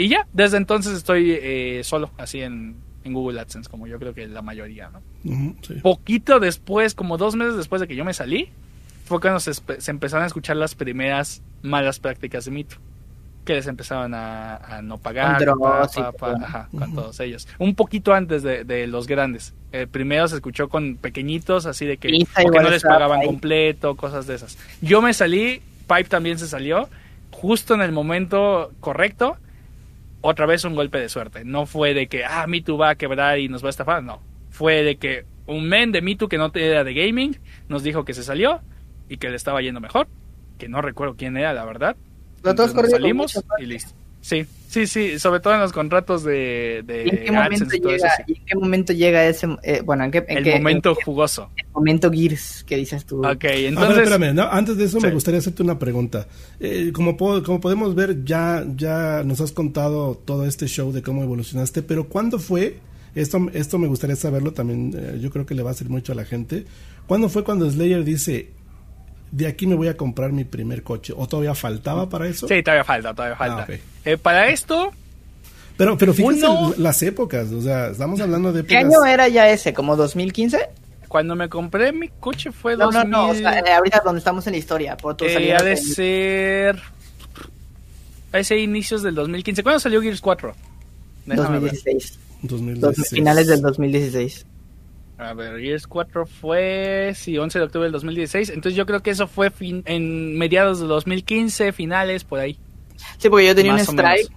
[0.00, 4.14] Y ya, desde entonces estoy eh, solo, así en, en, Google AdSense, como yo creo
[4.14, 5.54] que la mayoría, ¿no?
[5.82, 8.48] Poquito después, como dos meses después de que yo me salí,
[9.04, 12.76] fue cuando se, se empezaron a escuchar las primeras malas prácticas de Mito
[13.44, 17.48] que les empezaron a, no pagar con todos ellos.
[17.58, 19.54] Un poquito antes de, los grandes.
[19.72, 24.34] El primero se escuchó con pequeñitos, así de que, no les pagaban completo, cosas de
[24.34, 24.58] esas.
[24.80, 26.88] Yo me salí, Pipe también se salió,
[27.30, 29.36] justo en el momento correcto.
[30.22, 31.44] Otra vez un golpe de suerte.
[31.44, 34.02] No fue de que, ah, Me va a quebrar y nos va a estafar.
[34.02, 34.22] No.
[34.50, 37.38] Fue de que un men de Me que no era de gaming
[37.68, 38.60] nos dijo que se salió
[39.08, 40.08] y que le estaba yendo mejor.
[40.58, 41.96] Que no recuerdo quién era, la verdad
[42.88, 43.94] salimos y listo.
[44.20, 48.08] Sí, sí, sí, sobre todo en los contratos de, de ¿Y en qué momento llega,
[48.26, 52.10] ¿y en qué momento llega ese, eh, bueno, en qué, el momento jugoso, el momento
[52.10, 53.18] Gears que dices tú.
[53.26, 56.26] Ok, entonces, espérame, antes de eso me gustaría hacerte una pregunta.
[56.60, 61.22] Eh, como como podemos ver, ya ya nos has contado todo este show de cómo
[61.22, 62.78] evolucionaste, pero ¿cuándo fue?
[63.14, 64.94] Esto, esto me gustaría saberlo también.
[64.96, 66.64] Eh, yo creo que le va a servir mucho a la gente.
[67.06, 68.50] ¿Cuándo fue cuando Slayer dice
[69.30, 71.12] de aquí me voy a comprar mi primer coche.
[71.16, 72.48] ¿O todavía faltaba para eso?
[72.48, 73.66] Sí, todavía falta, todavía falta.
[73.68, 73.74] Ah,
[74.04, 74.92] eh, para esto...
[75.76, 76.46] Pero, pero fíjense
[76.76, 78.66] las épocas, o sea, estamos hablando de...
[78.66, 79.72] ¿Qué año era ya ese?
[79.72, 80.58] ¿Como 2015?
[81.08, 83.10] Cuando me compré mi coche fue no, 2000...
[83.10, 84.96] No, no, eh, ahorita donde estamos en la historia.
[84.98, 86.78] Por tu eh, ha de ser...
[88.32, 89.62] A ese inicios del 2015.
[89.62, 90.54] ¿Cuándo salió Gears 4?
[91.24, 92.18] 2016.
[92.42, 93.08] 2016.
[93.08, 94.46] Finales del 2016.
[95.20, 98.48] A ver, Gears 4 fue, sí, 11 de octubre del 2016.
[98.50, 102.58] Entonces yo creo que eso fue fin, en mediados de 2015, finales, por ahí.
[103.18, 104.32] Sí, porque yo tenía un strike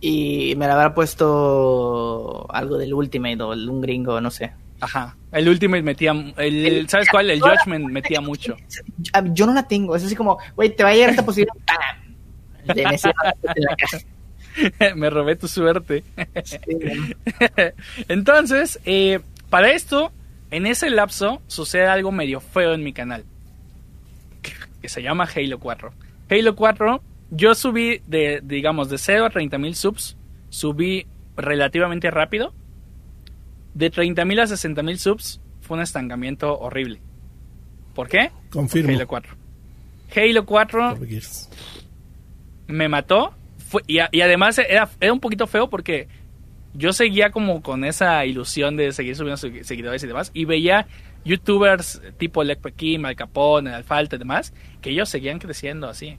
[0.00, 4.52] y me la habrá puesto algo del Ultimate o un gringo, no sé.
[4.80, 7.30] Ajá, el Ultimate metía, el, ¿sabes cuál?
[7.30, 8.56] El Judgment metía mucho.
[9.32, 11.54] Yo no la tengo, es así como, güey, te va a llegar esta posibilidad.
[14.96, 16.04] me robé tu suerte.
[18.08, 19.20] Entonces, eh,
[19.50, 20.12] para esto,
[20.50, 23.24] en ese lapso sucede algo medio feo en mi canal.
[24.80, 25.92] Que, se llama Halo 4.
[26.30, 30.16] Halo 4, yo subí de, digamos, de 0 a 30 mil subs.
[30.50, 31.06] Subí
[31.36, 32.54] relativamente rápido.
[33.74, 37.00] De 30 mil a 60 mil subs fue un estancamiento horrible.
[37.94, 38.30] ¿Por qué?
[38.50, 38.94] Confirmo.
[38.94, 39.36] Halo 4.
[40.16, 40.98] Halo 4
[42.68, 43.34] me mató.
[43.86, 46.08] y, además era, era un poquito feo porque
[46.74, 50.86] yo seguía como con esa ilusión de seguir subiendo seguidores y demás, y veía
[51.24, 56.18] youtubers tipo Lek Kim, Al Capone, Alfalta y demás, que ellos seguían creciendo así.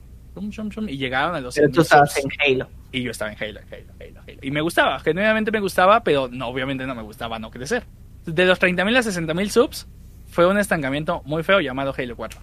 [0.87, 2.69] y llegaron a los Pero tú estabas en Halo.
[2.91, 4.39] Y yo estaba en Halo, Halo, Halo, Halo.
[4.41, 7.83] Y me gustaba, genuinamente me gustaba, pero no, obviamente no me gustaba no crecer.
[8.25, 9.87] De los 30.000 a 60.000 subs,
[10.27, 12.39] fue un estancamiento muy feo llamado Halo 4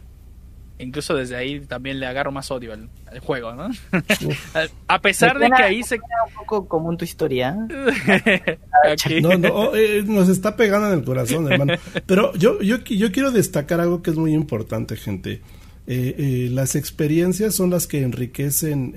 [0.79, 2.89] incluso desde ahí también le agarro más odio al,
[3.21, 3.69] juego, ¿no?
[4.89, 5.97] a pesar de que ahí se...
[5.97, 7.53] Un poco común tu historia.
[9.23, 11.75] no, no, oh, eh, nos está pegando en el corazón, hermano.
[12.05, 15.41] Pero yo, yo, yo quiero destacar algo que es muy importante, gente.
[15.87, 18.93] Eh, eh, las experiencias son las que enriquecen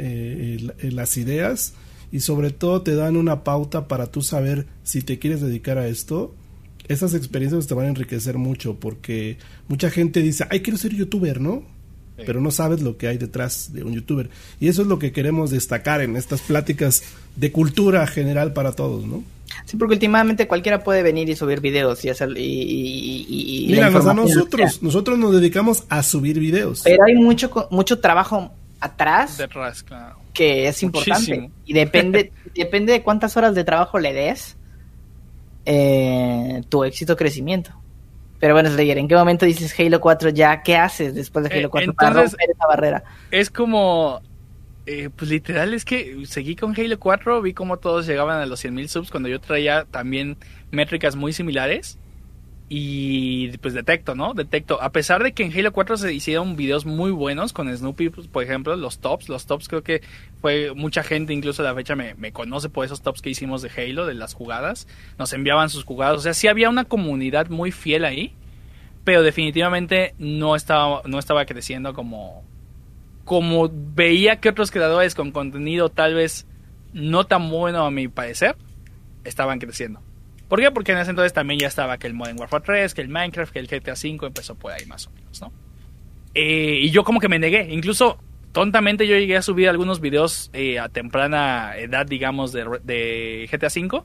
[0.82, 1.76] las ideas
[2.12, 5.88] y sobre todo te dan una pauta para tú saber si te quieres dedicar a
[5.88, 6.36] esto
[6.90, 9.38] esas experiencias te van a enriquecer mucho porque
[9.68, 11.64] mucha gente dice, ay, quiero ser youtuber, ¿no?
[12.26, 14.30] Pero no sabes lo que hay detrás de un youtuber.
[14.60, 17.04] Y eso es lo que queremos destacar en estas pláticas
[17.38, 19.24] de cultura general para todos, ¿no?
[19.64, 24.84] Sí, porque últimamente cualquiera puede venir y subir videos y hacer y, Mira, a nosotros,
[24.84, 26.82] nosotros nos dedicamos a subir videos.
[26.84, 30.18] Pero hay mucho mucho trabajo atrás Detrás, claro.
[30.34, 34.56] que es importante y depende depende de cuántas horas de trabajo le des
[35.72, 37.72] eh, tu éxito crecimiento.
[38.40, 40.64] Pero bueno, Slayer, ¿en qué momento dices Halo 4 ya?
[40.64, 43.04] ¿Qué haces después de Halo 4 eh, para romper esa barrera?
[43.30, 44.20] Es como,
[44.88, 48.66] eh, pues literal, es que seguí con Halo 4, vi como todos llegaban a los
[48.66, 50.38] 100.000 subs cuando yo traía también
[50.72, 52.00] métricas muy similares
[52.72, 54.36] y pues detecto, ¿no?
[54.36, 54.80] Detecto.
[54.80, 58.28] A pesar de que en Halo 4 se hicieron videos muy buenos con Snoopy, pues,
[58.28, 59.28] por ejemplo, los tops.
[59.28, 60.04] Los tops creo que
[60.40, 63.64] fue mucha gente, incluso a la fecha me, me, conoce por esos tops que hicimos
[63.64, 64.88] de Halo, de las jugadas.
[65.18, 66.18] Nos enviaban sus jugadas.
[66.18, 68.36] O sea, sí había una comunidad muy fiel ahí.
[69.04, 72.44] Pero definitivamente no estaba, no estaba creciendo como,
[73.26, 76.46] como veía que otros creadores con contenido tal vez
[76.94, 78.56] no tan bueno a mi parecer
[79.24, 80.02] estaban creciendo.
[80.50, 80.72] ¿Por qué?
[80.72, 83.54] Porque en ese entonces también ya estaba que el Modern Warfare 3, que el Minecraft,
[83.54, 85.54] que el GTA 5 empezó por ahí más o menos, ¿no?
[86.34, 87.68] Eh, y yo como que me negué.
[87.72, 88.18] Incluso
[88.52, 93.68] tontamente yo llegué a subir algunos videos eh, a temprana edad, digamos, de, de GTA
[93.68, 94.04] V.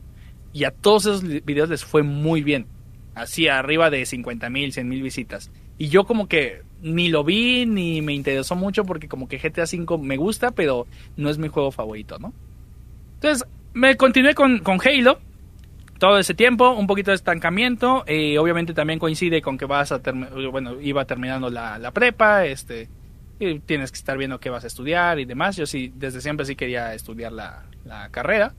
[0.53, 2.67] Y a todos esos videos les fue muy bien.
[3.15, 5.51] Así arriba de 50 mil, 100 mil visitas.
[5.79, 9.63] Y yo como que ni lo vi ni me interesó mucho porque como que GTA
[9.63, 10.85] V me gusta, pero
[11.17, 12.33] no es mi juego favorito, ¿no?
[13.15, 15.19] Entonces me continué con, con Halo
[16.05, 18.03] todo ese tiempo, un poquito de estancamiento,
[18.39, 19.99] obviamente también coincide con que vas a
[20.51, 22.89] bueno, iba terminando la, la prepa, este,
[23.39, 25.55] y tienes que estar viendo qué vas a estudiar y demás.
[25.55, 28.53] Yo sí, desde siempre sí quería estudiar la, la carrera.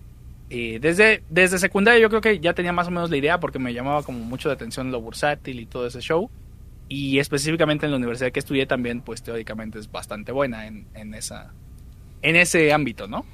[0.50, 3.60] Y desde, desde secundaria yo creo que ya tenía más o menos la idea porque
[3.60, 6.28] me llamaba como mucho la atención lo bursátil y todo ese show.
[6.88, 11.14] Y específicamente en la universidad que estudié también, pues teóricamente es bastante buena en, en,
[11.14, 11.52] esa,
[12.22, 13.24] en ese ámbito, ¿no?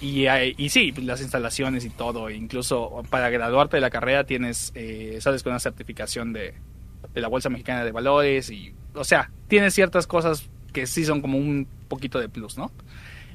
[0.00, 4.72] Y, y sí, pues, las instalaciones y todo, incluso para graduarte de la carrera tienes,
[4.74, 6.54] eh, sales con una certificación de,
[7.14, 11.20] de la Bolsa Mexicana de Valores y, o sea, tienes ciertas cosas que sí son
[11.20, 12.70] como un poquito de plus, ¿no?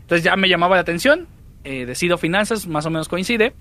[0.02, 1.28] Entonces ya me llamaba la atención,
[1.64, 3.54] eh, decido finanzas, más o menos coincide,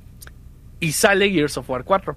[0.81, 2.17] y sale Gears of War 4.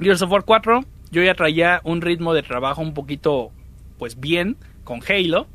[0.00, 3.52] Gears of War 4, yo ya traía un ritmo de trabajo un poquito,
[3.98, 5.46] pues bien, con Halo,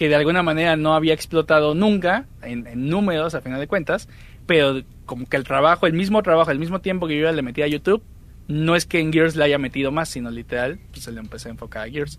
[0.00, 4.08] que de alguna manera no había explotado nunca en, números a final de cuentas,
[4.46, 7.42] pero como que el trabajo, el mismo trabajo, el mismo tiempo que yo ya le
[7.42, 8.02] metí a YouTube,
[8.48, 11.48] no es que en Gears le haya metido más, sino literal, pues se le empecé
[11.48, 12.18] a enfocar a Gears.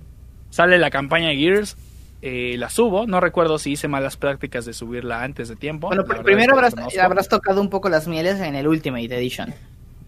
[0.51, 1.75] Sale la campaña de Gears,
[2.21, 5.87] eh, la subo, no recuerdo si hice malas prácticas de subirla antes de tiempo.
[5.87, 9.55] Bueno, primero habrás, habrás, tocado un poco las mieles en el Ultimate Edition.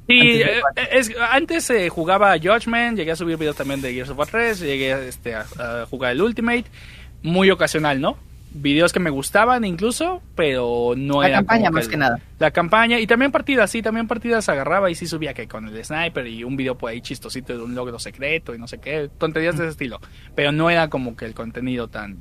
[0.08, 4.20] Sí, antes, eh, antes eh, jugaba Judgment, llegué a subir videos también de Gears of
[4.20, 6.66] War 3, llegué este, a jugar el Ultimate
[7.24, 8.18] muy ocasional, ¿no?
[8.56, 11.38] Videos que me gustaban incluso, pero no era...
[11.38, 12.20] La campaña más que, nada.
[12.38, 15.84] La campaña y también partidas, sí, también partidas agarraba y sí subía que con el
[15.84, 19.10] sniper y un video por ahí chistosito de un logro secreto y no sé qué,
[19.18, 20.00] tonterías de ese estilo.
[20.36, 22.20] Pero no era como que el contenido tan,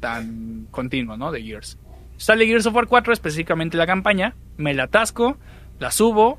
[0.00, 1.32] tan continuo, ¿no?
[1.32, 1.78] De Gears.
[2.18, 5.38] Sale Gears of War 4, específicamente la campaña, me la atasco,
[5.78, 6.38] la subo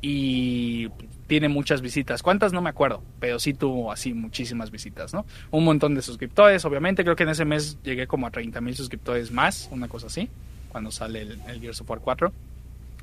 [0.00, 0.88] y
[1.28, 2.22] tiene muchas visitas.
[2.22, 2.52] ¿Cuántas?
[2.52, 5.26] No me acuerdo, pero sí tuvo así muchísimas visitas, ¿no?
[5.50, 7.04] Un montón de suscriptores, obviamente.
[7.04, 10.28] Creo que en ese mes llegué como a 30 mil suscriptores más, una cosa así,
[10.70, 12.32] cuando sale el, el Gears of War 4.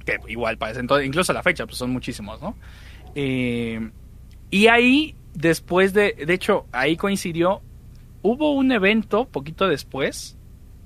[0.04, 2.56] Que igual parece entonces, incluso a la fecha, pues son muchísimos, ¿no?
[3.14, 3.92] Eh,
[4.50, 7.62] y ahí, después de, de hecho, ahí coincidió,
[8.24, 10.36] hubo un evento poquito después,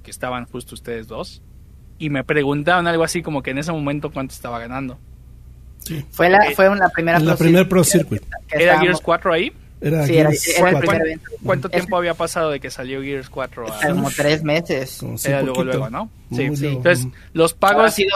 [0.03, 1.41] que estaban justo ustedes dos,
[1.97, 4.99] y me preguntaron algo así como que en ese momento cuánto estaba ganando.
[6.11, 8.23] Fue la, fue una primera la primer Pro Circuit.
[8.51, 9.53] ¿Era Gears 4 ahí?
[9.81, 11.31] Era, sí, era, el primer evento.
[11.43, 13.65] ¿Cuánto tiempo había pasado de que salió Gears 4?
[13.87, 15.01] Como tres meses.
[15.25, 16.09] era luego, luego, ¿no?
[16.31, 16.67] Sí, sí.
[16.67, 17.93] Entonces, los pagos...
[17.93, 18.11] Sido,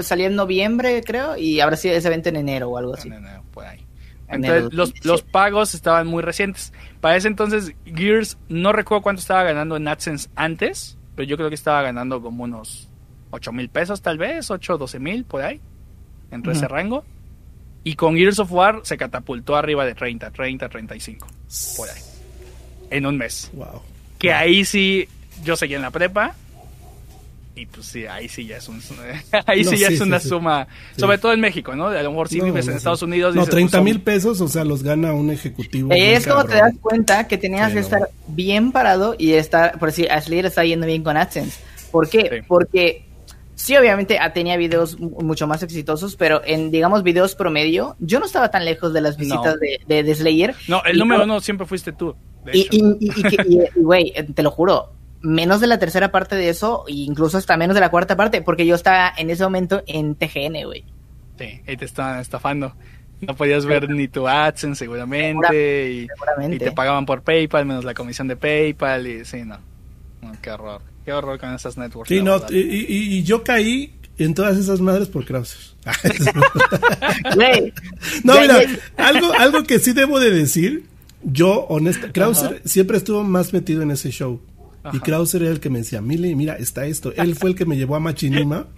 [0.00, 3.08] salió en noviembre, creo, y habrá sido ese evento en enero o algo así.
[3.08, 3.86] En enero, por ahí.
[4.28, 6.72] Entonces, los, los pagos estaban muy recientes.
[7.02, 11.50] Para ese entonces, Gears, no recuerdo cuánto estaba ganando en AdSense antes, pero yo creo
[11.50, 12.88] que estaba ganando como unos
[13.32, 15.60] 8 mil pesos tal vez, 8 o 12 mil, por ahí
[16.32, 17.04] entre ese rango.
[17.84, 21.26] Y con Gears of War se catapultó arriba de 30, 30, 35.
[21.76, 22.00] Por ahí.
[22.90, 23.50] En un mes.
[23.54, 23.82] Wow.
[24.18, 25.08] Que ahí sí,
[25.44, 26.34] yo seguí en la prepa.
[27.54, 28.80] Y pues sí, ahí sí ya es, un,
[29.46, 31.88] ahí sí ya es una suma, sobre todo en México, ¿no?
[31.88, 33.34] A lo mejor si vives en Estados Unidos.
[33.34, 35.90] No, 30 pues, mil pesos, o sea, los gana un ejecutivo.
[35.92, 40.06] Es como te das cuenta que tenías que estar bien parado y estar, por si
[40.06, 41.60] Ashley está yendo bien con AdSense.
[41.90, 42.42] ¿Por qué?
[42.48, 43.04] Porque
[43.54, 48.26] Sí, obviamente ah, tenía videos mucho más exitosos, pero en, digamos, videos promedio, yo no
[48.26, 50.54] estaba tan lejos de las visitas de, de, Slayer.
[50.68, 52.16] No, el número uno siempre fuiste tú.
[52.52, 52.68] Y,
[53.76, 57.56] güey, eh, te lo juro, menos de la tercera parte de eso, e incluso hasta
[57.56, 60.84] menos de la cuarta parte, porque yo estaba en ese momento en TGN, güey.
[61.38, 62.74] Sí, ahí te estaban estafando.
[63.20, 66.08] No podías ver ni tu AdSense seguramente, y,
[66.50, 69.58] y, te pagaban por PayPal menos la comisión de PayPal y sí, no.
[70.22, 70.91] no qué horror.
[71.04, 72.08] Qué horror con esas networks.
[72.08, 75.58] Sí, no, y, yo caí en todas esas madres por Krauser.
[78.24, 78.60] no, mira,
[78.96, 80.84] algo, algo que sí debo de decir,
[81.22, 84.40] yo, honesta, Krauser siempre estuvo más metido en ese show.
[84.92, 87.12] Y Krauser era el que me decía, Mili, mira, está esto.
[87.14, 88.66] Él fue el que me llevó a Machinima.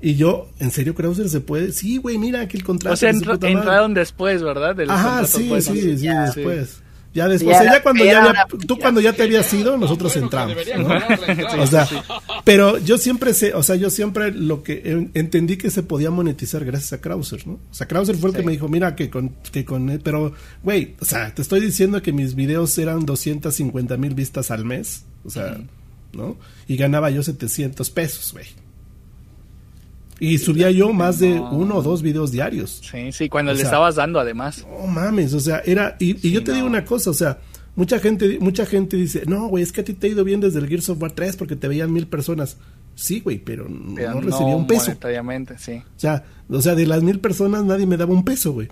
[0.00, 1.72] Y yo, ¿en serio Krauser se puede?
[1.72, 2.94] Sí, güey, mira aquí el contrato.
[2.94, 4.74] O sea, entraron después, ¿verdad?
[4.88, 6.80] Ajá, sí, sí, sí, después.
[7.18, 10.56] Ya después, ya, cuando ya, tú cuando ya te habías ido, nosotros entramos.
[11.58, 11.88] o sea,
[12.44, 16.64] pero yo siempre sé, o sea, yo siempre lo que entendí que se podía monetizar
[16.64, 17.54] gracias a Krauser, ¿no?
[17.54, 20.32] O sea, Krauser fue el que me dijo, mira, que con, que con, pero,
[20.62, 25.04] güey, o sea, te estoy diciendo que mis videos eran 250 mil vistas al mes,
[25.24, 25.58] o sea,
[26.12, 26.36] ¿no?
[26.68, 28.46] Y ganaba yo 700 pesos, güey.
[30.20, 32.80] Y subía yo más de uno o dos videos diarios.
[32.90, 34.66] Sí, sí, cuando le estabas dando además.
[34.68, 35.96] No mames, o sea, era...
[35.98, 37.38] Y, yo te digo una cosa, o sea,
[37.78, 40.40] Mucha gente, mucha gente dice, no, güey, es que a ti te ha ido bien
[40.40, 42.56] desde el Gears of War 3 porque te veían mil personas.
[42.96, 44.90] Sí, güey, pero, no, recibía un peso.
[45.58, 45.72] sí.
[45.74, 48.66] O sea, o sea, de las mil personas nadie me daba un peso, güey.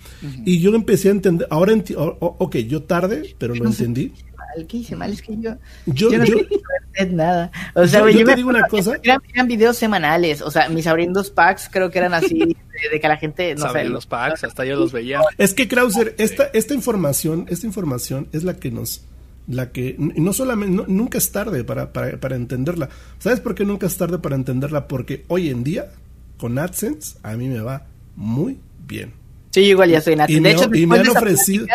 [0.44, 1.74] Y yo empecé a entender, ahora,
[2.18, 4.12] ok, yo tarde, pero lo entendí.
[4.64, 5.12] ¿Qué hice mal?
[5.12, 5.56] Es que yo,
[5.86, 6.36] yo, no yo,
[7.10, 7.50] nada.
[7.74, 8.94] O sea, yo, te digo una cosa.
[9.02, 12.38] Eran, videos semanales, o sea, mis abriendos packs creo que eran así,
[12.92, 13.84] de, que la gente, no sé.
[13.84, 15.20] los packs, hasta yo los veía.
[15.38, 19.02] Es que, Krauser, esta, esta información, esta información es la que nos
[19.48, 22.88] la que no solamente nunca es tarde para, para, para, entenderla.
[23.20, 24.88] ¿Sabes por qué nunca es tarde para entenderla?
[24.88, 25.92] Porque hoy en día
[26.36, 29.12] con AdSense a mí me va muy bien.
[29.50, 30.42] Sí, igual ya estoy en AdSense.
[30.42, 31.66] de hecho, y me han ofrecido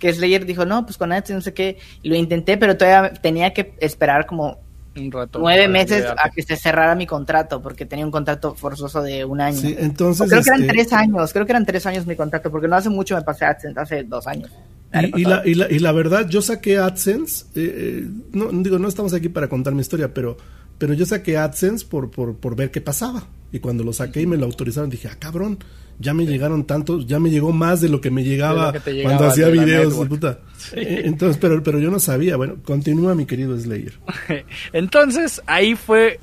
[0.00, 3.52] que Slayer dijo, "No, pues con AdSense no sé qué", lo intenté, pero todavía tenía
[3.52, 4.58] que esperar como
[4.96, 9.02] un rato nueve meses a que se cerrara mi contrato porque tenía un contrato forzoso
[9.02, 9.56] de un año.
[9.56, 12.50] Sí, entonces creo que eran este tres años, creo que eran tres años mi contrato
[12.50, 14.50] porque no hace mucho me pasé AdSense, hace dos años.
[14.92, 18.88] Y, la, y, la, y, la, verdad, yo saqué AdSense, eh, eh, no digo, no
[18.88, 20.36] estamos aquí para contar mi historia, pero,
[20.78, 23.22] pero yo saqué AdSense por, por, por ver qué pasaba.
[23.52, 25.58] Y cuando lo saqué y me lo autorizaron, dije, ah, cabrón,
[26.00, 28.72] ya me llegaron tantos, ya me llegó más de lo que me llegaba,
[29.02, 29.94] cuando hacía videos.
[30.08, 30.40] Puta.
[30.72, 32.36] Eh, entonces, pero, pero yo no sabía.
[32.36, 33.92] Bueno, continúa mi querido Slayer.
[34.72, 36.18] Entonces, ahí fue,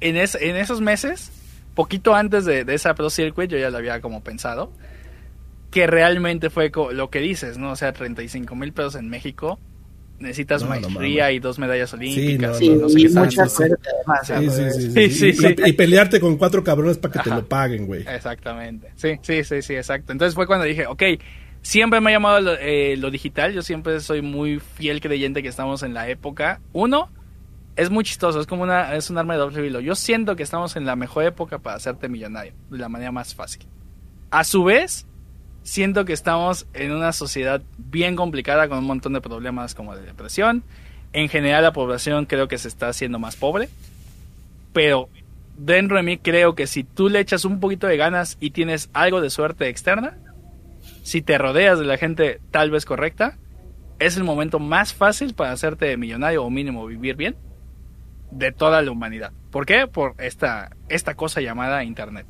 [0.00, 1.30] en, en esos meses,
[1.74, 4.72] poquito antes de, de esa Pro Circuit, yo ya lo había como pensado
[5.70, 7.72] que realmente fue lo que dices, ¿no?
[7.72, 9.58] O sea, 35 mil pesos en México.
[10.20, 12.58] Necesitas maestría y dos medallas olímpicas.
[12.58, 14.52] Sí, no, y mucha suerte además.
[14.92, 15.54] Sí, sí, sí.
[15.64, 18.02] Y, pelearte con cuatro cabrones para que te lo paguen, güey.
[18.06, 18.92] Exactamente.
[18.96, 20.12] Sí, sí, sí, sí, exacto.
[20.12, 21.02] Entonces fue cuando dije, ok,
[21.62, 23.54] siempre me ha llamado lo, eh, lo digital.
[23.54, 26.60] Yo siempre soy muy fiel creyente que estamos en la época.
[26.74, 27.08] Uno,
[27.76, 29.80] es muy chistoso, es como una, es un arma de doble filo.
[29.80, 33.34] Yo siento que estamos en la mejor época para hacerte millonario, de la manera más
[33.34, 33.66] fácil.
[34.30, 35.06] A su vez,
[35.62, 40.02] siento que estamos en una sociedad bien complicada con un montón de problemas como de
[40.02, 40.62] depresión.
[41.12, 43.68] En general la población creo que se está haciendo más pobre.
[44.72, 45.08] Pero
[45.56, 48.88] dentro de mí creo que si tú le echas un poquito de ganas y tienes
[48.92, 50.16] algo de suerte externa,
[51.02, 53.36] si te rodeas de la gente tal vez correcta,
[53.98, 57.36] es el momento más fácil para hacerte millonario o mínimo vivir bien
[58.30, 59.32] de toda la humanidad.
[59.50, 59.86] ¿Por qué?
[59.86, 62.26] Por esta, esta cosa llamada Internet.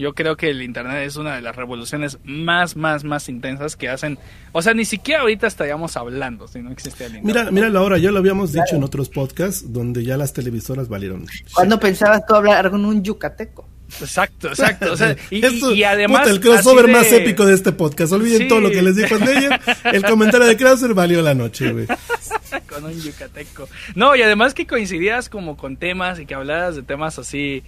[0.00, 3.90] Yo creo que el Internet es una de las revoluciones más, más, más intensas que
[3.90, 4.18] hacen.
[4.52, 7.50] O sea, ni siquiera ahorita estaríamos hablando si no existía el Internet.
[7.52, 11.26] Mira, mira ahora, ya lo habíamos dicho en otros podcasts donde ya las televisoras valieron.
[11.52, 13.68] ¿Cuándo pensabas tú hablar con un yucateco?
[14.00, 14.92] Exacto, exacto.
[14.92, 16.28] O sea, y, además.
[16.28, 18.12] el crossover más épico de este podcast.
[18.12, 19.24] Olviden todo lo que les dijo en
[19.94, 21.86] El comentario de Krauser valió la noche, güey.
[22.68, 23.68] con un yucateco.
[23.94, 27.64] No, y además que coincidías como con temas y que hablaras de temas así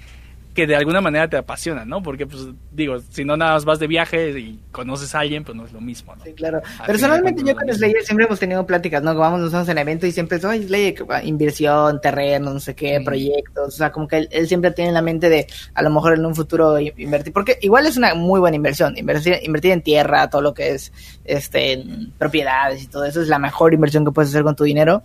[0.55, 2.03] que de alguna manera te apasiona, ¿no?
[2.03, 5.57] Porque, pues, digo, si no nada más vas de viaje y conoces a alguien, pues
[5.57, 6.25] no es lo mismo, ¿no?
[6.25, 6.61] Sí, claro.
[6.87, 9.15] Personalmente yo con Slayer siempre hemos tenido pláticas, ¿no?
[9.15, 13.69] Vamos, nos vamos en evento y siempre, oye, Slayer, inversión, terreno, no sé qué, proyectos,
[13.69, 16.27] o sea, como que él, siempre tiene en la mente de, a lo mejor en
[16.27, 20.43] un futuro invertir, porque igual es una muy buena inversión, invertir, invertir en tierra, todo
[20.43, 20.93] lo que es,
[21.25, 21.83] este,
[22.19, 25.03] propiedades y todo eso, es la mejor inversión que puedes hacer con tu dinero,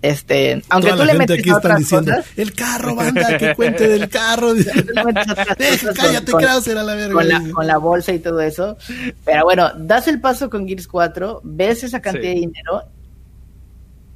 [0.00, 4.54] este, aunque tú le metes aquí están diciendo, el carro, banda, que cuente del carro.
[5.94, 7.14] Cállate, con, Krauser a la verga.
[7.14, 8.76] Con la, con la, bolsa y todo eso.
[9.24, 12.82] Pero bueno, das el paso con Gears 4, ves esa cantidad de dinero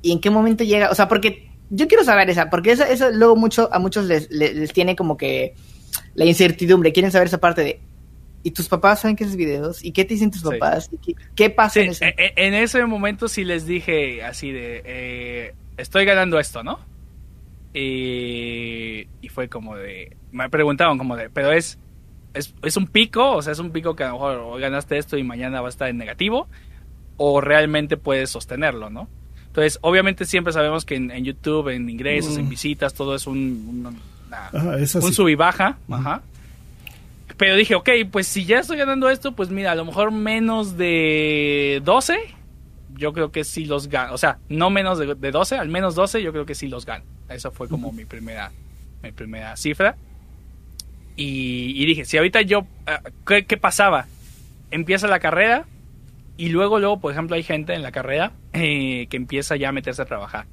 [0.03, 3.11] y en qué momento llega, o sea, porque yo quiero saber esa, porque eso, eso
[3.11, 5.55] luego mucho a muchos les, les, tiene como que
[6.15, 7.81] la incertidumbre, quieren saber esa parte de
[8.45, 9.85] ¿Y tus papás saben que haces videos?
[9.85, 10.91] ¿Y qué te dicen tus papás?
[11.37, 12.09] ¿Qué, pasa en, ese...
[12.09, 16.79] E, e, en, ese momento sí les dije así de, eh, estoy ganando esto, ¿no?
[17.75, 21.79] Y, y fue como de, me preguntaban como de, pero es,
[22.35, 25.17] es, un pico, o sea, es un pico que a lo mejor hoy ganaste esto
[25.17, 26.49] y mañana va a estar en negativo,
[27.17, 29.09] o realmente puedes sostenerlo, ¿no?
[29.47, 32.51] Entonces, obviamente siempre sabemos que en, YouTube, en ingresos, en mm.
[32.51, 33.99] visitas, todo es un,
[34.95, 36.23] un sub y baja, ajá.
[37.37, 40.77] Pero dije, ok, pues si ya estoy ganando esto, pues mira, a lo mejor menos
[40.77, 42.19] de 12
[42.97, 44.15] yo creo que sí los gano.
[44.15, 47.05] O sea, no menos de, 12, al menos 12, yo creo que sí los gano.
[47.29, 48.53] Esa fue como mi primera,
[49.03, 49.97] mi primera cifra.
[51.17, 54.07] Y, dije, si ahorita yo, ah, ¿qué, pasaba?
[54.71, 55.67] Empieza la carrera
[56.37, 59.73] y luego, luego, por ejemplo, hay gente en la carrera eh, que empieza ya a
[59.73, 60.47] meterse a trabajar.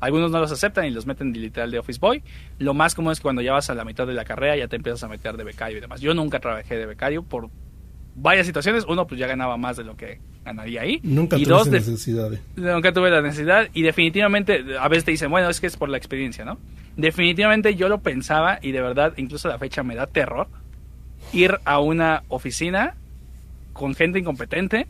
[0.00, 2.22] Algunos no los aceptan y los meten literal de Office Boy.
[2.58, 4.68] Lo más común es que cuando ya vas a la mitad de la carrera ya
[4.68, 6.00] te empiezas a meter de becario y demás.
[6.00, 7.50] Yo nunca trabajé de becario por
[8.20, 8.84] varias situaciones.
[8.88, 11.00] Uno, pues ya ganaba más de lo que ganaría ahí.
[11.02, 12.30] Nunca y tuve dos, necesidad.
[12.56, 13.68] Nunca tuve la necesidad.
[13.74, 16.58] Y definitivamente, a veces te dicen, bueno, es que es por la experiencia, ¿no?
[16.96, 20.48] Definitivamente yo lo pensaba y de verdad, incluso a la fecha me da terror
[21.32, 22.94] ir a una oficina
[23.72, 24.86] con gente incompetente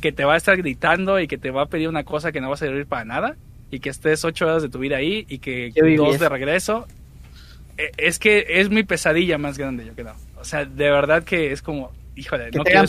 [0.00, 2.40] que te va a estar gritando y que te va a pedir una cosa que
[2.40, 3.36] no va a servir para nada
[3.70, 6.86] y que estés ocho horas de tu vida ahí y que dos de regreso.
[7.78, 10.14] E, es que es mi pesadilla más grande, yo creo.
[10.38, 12.84] O sea, de verdad que es como, híjole, no quiero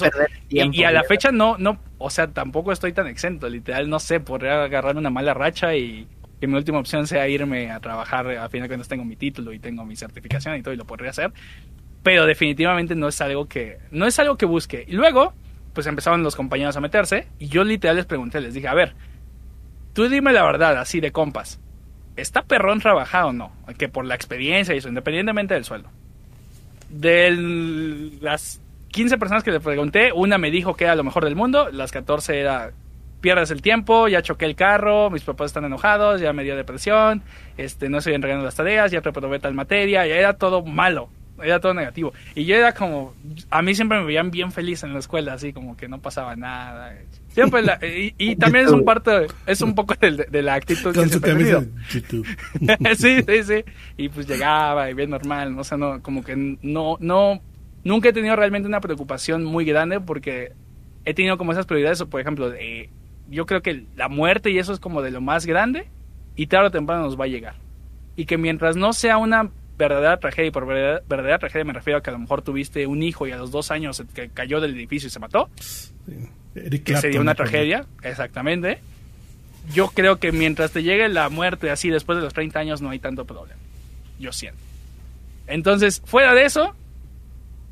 [0.49, 3.49] y, a la fecha no, no, o sea, tampoco estoy tan exento.
[3.49, 6.07] Literal, no sé, podría agarrar una mala racha y
[6.39, 8.29] que mi última opción sea irme a trabajar.
[8.37, 10.85] A fin de cuentas tengo mi título y tengo mi certificación y todo y lo
[10.85, 11.31] podría hacer.
[12.03, 14.85] Pero definitivamente no es algo que, no es algo que busque.
[14.87, 15.33] Y luego,
[15.73, 18.93] pues empezaron los compañeros a meterse y yo literal les pregunté, les dije, a ver,
[19.93, 21.59] tú dime la verdad, así de compas.
[22.15, 23.51] ¿Está perrón trabajado o no?
[23.77, 25.89] Que por la experiencia y eso, independientemente del sueldo.
[26.89, 27.31] De
[28.21, 28.61] las
[28.95, 31.91] 15 personas que le pregunté, una me dijo que era lo mejor del mundo, las
[31.91, 32.71] 14 era
[33.19, 37.21] pierdes el tiempo, ya choqué el carro, mis papás están enojados, ya me dio depresión,
[37.57, 41.09] este, no estoy entregando las tareas, ya reprobé tal materia, ya era todo malo
[41.43, 42.13] era todo negativo.
[42.33, 43.13] Y yo era como,
[43.49, 46.37] a mí siempre me veían bien feliz en la escuela, así como que no pasaba
[46.37, 46.95] nada.
[47.27, 47.61] Siempre
[48.17, 51.65] y, también es un parte, es un poco de, la actitud que siempre he tenido.
[52.95, 53.65] sí, sí, sí.
[53.97, 57.41] Y pues llegaba y bien normal, o sea, no, como que no, no,
[57.85, 60.51] nunca he tenido realmente una preocupación muy grande porque
[61.05, 62.89] he tenido como esas prioridades, por ejemplo, de,
[63.29, 65.87] yo creo que la muerte y eso es como de lo más grande
[66.35, 67.55] y tarde o temprano nos va a llegar.
[68.17, 72.01] Y que mientras no sea una verdadera tragedia, y por verdadera, tragedia me refiero a
[72.01, 74.73] que a lo mejor tuviste un hijo y a los dos años que cayó del
[74.73, 75.49] edificio y se mató,
[76.83, 78.79] que sería una tragedia, exactamente.
[79.73, 82.89] Yo creo que mientras te llegue la muerte así después de los 30 años no
[82.89, 83.59] hay tanto problema,
[84.19, 84.61] yo siento.
[85.47, 86.73] Entonces, fuera de eso,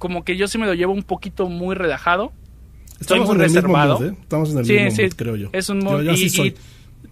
[0.04, 2.34] como que yo sí me lo llevo un poquito muy relajado.
[3.00, 4.06] Estoy muy reservado.
[4.06, 4.14] ¿eh?
[4.22, 5.50] Estamos en el mismo mood, creo yo.
[5.54, 5.80] Es un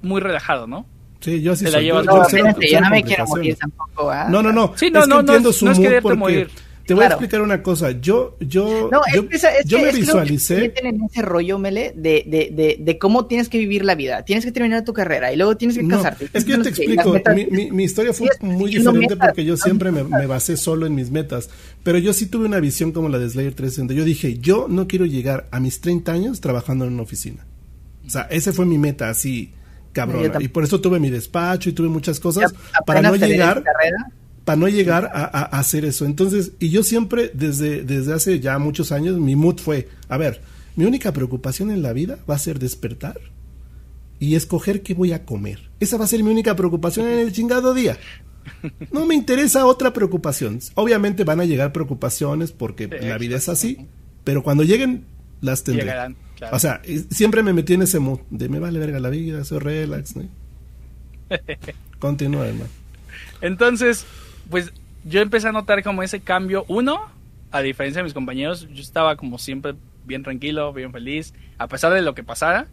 [0.02, 0.86] muy relajado, ¿no?
[1.22, 1.86] Sí, yo sí soy.
[1.86, 4.12] yo, no, yo no me quiero morir tampoco.
[4.12, 4.28] ¿ah?
[4.30, 4.74] No, no, no.
[4.76, 6.50] Sí, no, es no, que entiendo su mood morir.
[6.86, 7.92] Te voy a explicar una cosa.
[7.92, 9.26] Yo, yo, yo,
[9.66, 10.74] yo me visualicé.
[10.76, 14.24] en ese rollo, Mele, de, de, de, de, cómo tienes que vivir la vida.
[14.24, 16.30] Tienes que terminar tu carrera y luego tienes que casarte.
[16.34, 17.14] Es que yo te explico.
[17.36, 20.96] Mi, mi, mi, historia fue muy diferente porque yo siempre me, me, basé solo en
[20.96, 21.50] mis metas.
[21.84, 23.94] Pero yo sí tuve una visión como la de Slayer 360.
[23.94, 27.46] Yo dije, yo no quiero llegar a mis 30 años trabajando en una oficina.
[28.06, 29.52] O sea, ese fue mi meta, así
[29.92, 30.32] cabrón.
[30.40, 32.54] Y por eso tuve mi despacho y tuve muchas cosas
[32.86, 33.64] para no llegar
[34.52, 36.04] para no llegar a, hacer eso.
[36.04, 40.42] Entonces, y yo siempre desde desde hace ya muchos años mi mood fue, a ver,
[40.76, 43.22] mi única preocupación en la vida va a ser despertar
[44.20, 45.70] y escoger qué voy a comer.
[45.80, 47.98] Esa va a ser mi única preocupación en el chingado día.
[48.92, 50.60] No me interesa otra preocupación.
[50.76, 53.88] Obviamente van a llegar preocupaciones porque la vida es así,
[54.26, 55.06] pero cuando lleguen
[55.40, 55.94] las tendré.
[56.52, 59.60] O sea, siempre me metí en ese mood de me vale verga la vida, soy
[59.60, 60.28] relax, ¿no?
[62.00, 62.70] Continúa, hermano.
[63.42, 64.06] Entonces,
[64.52, 64.72] pues
[65.04, 66.66] yo empecé a notar como ese cambio.
[66.68, 67.02] Uno,
[67.52, 69.74] a diferencia de mis compañeros, yo estaba como siempre
[70.06, 72.68] bien tranquilo, bien feliz, a pesar de lo que pasara.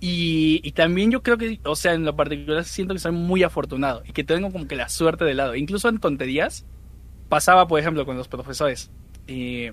[0.00, 4.02] Y, también yo creo que, o sea, en lo particular siento que soy muy afortunado
[4.06, 5.54] y que tengo como que la suerte de lado.
[5.54, 6.66] Incluso en tonterías,
[7.30, 8.90] pasaba, por ejemplo, con los profesores.
[9.26, 9.70] Y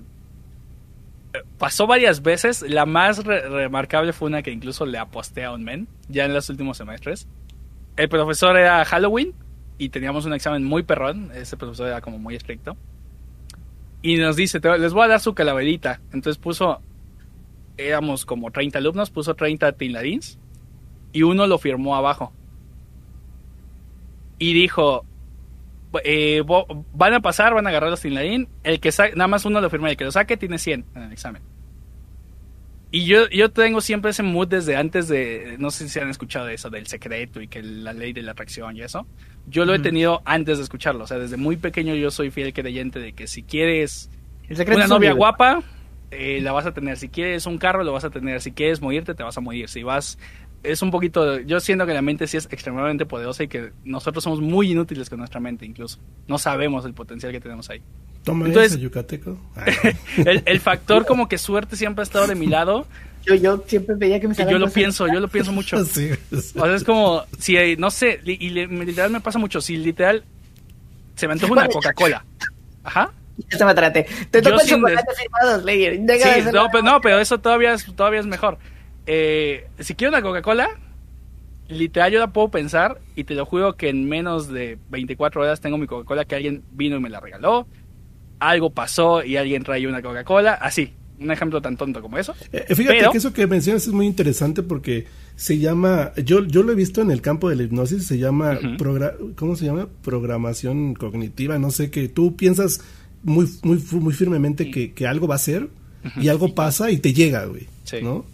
[1.58, 2.62] pasó varias veces.
[2.62, 6.48] La más remarcable fue una que incluso le aposté a un men, ya en los
[6.48, 7.28] últimos semestres.
[7.96, 9.34] El profesor era Halloween
[9.78, 11.30] y teníamos un examen muy perrón.
[11.34, 12.76] Ese profesor era como muy estricto.
[14.02, 16.00] Y nos dice, les voy a dar su calaverita.
[16.12, 16.80] Entonces puso,
[17.76, 20.38] éramos como 30 alumnos, puso 30 tinladins
[21.12, 22.32] y uno lo firmó abajo.
[24.38, 25.04] Y dijo,
[26.04, 26.42] eh,
[26.94, 28.48] van a pasar, van a agarrar los Tinladín.
[28.64, 31.12] El que nada más uno lo firma, el que lo saque tiene 100 en el
[31.12, 31.42] examen.
[32.94, 36.48] Y yo, yo tengo siempre ese mood desde antes de, no sé si han escuchado
[36.48, 39.06] eso, del secreto y que la ley de la atracción y eso.
[39.46, 42.52] Yo lo he tenido antes de escucharlo, o sea, desde muy pequeño yo soy fiel
[42.52, 44.10] creyente de que si quieres
[44.50, 45.62] una novia guapa,
[46.10, 46.98] eh, la vas a tener.
[46.98, 48.42] Si quieres un carro, lo vas a tener.
[48.42, 49.70] Si quieres morirte, te vas a morir.
[49.70, 50.18] Si vas
[50.62, 54.22] es un poquito, yo siento que la mente sí es extremadamente poderosa y que nosotros
[54.22, 55.98] somos muy inútiles con nuestra mente incluso.
[56.28, 57.82] No sabemos el potencial que tenemos ahí.
[58.22, 59.36] Toma Entonces, yucateco.
[60.24, 62.86] el, factor como que suerte siempre ha estado de mi lado.
[63.24, 65.76] Yo, yo siempre veía que me Yo lo pienso, yo lo pienso mucho.
[65.80, 70.24] O sea, es como, si, no sé, y, literal me pasa mucho, si literal
[71.14, 72.24] se me antoja una Coca-Cola.
[72.82, 73.12] Ajá.
[73.48, 74.08] Eso me trate.
[74.28, 78.58] Te toco chocolates firmados, Sí, no, pero, no, pero eso todavía es, todavía es mejor
[79.06, 80.70] eh, si quiero una Coca-Cola,
[81.68, 85.60] literal yo la puedo pensar y te lo juro que en menos de 24 horas
[85.60, 87.66] tengo mi Coca-Cola que alguien vino y me la regaló.
[88.38, 90.92] Algo pasó y alguien trae una Coca-Cola, así.
[91.18, 92.34] Un ejemplo tan tonto como eso.
[92.52, 95.06] Eh, eh, fíjate que eso que mencionas es muy interesante porque
[95.36, 98.58] se llama, yo, yo lo he visto en el campo de la hipnosis, se llama,
[99.36, 99.88] ¿cómo se llama?
[100.02, 102.80] Programación cognitiva, no sé, que tú piensas
[103.22, 105.68] muy, muy, muy firmemente que, algo va a ser
[106.16, 107.68] y algo pasa y te llega, güey,
[108.02, 108.24] ¿no?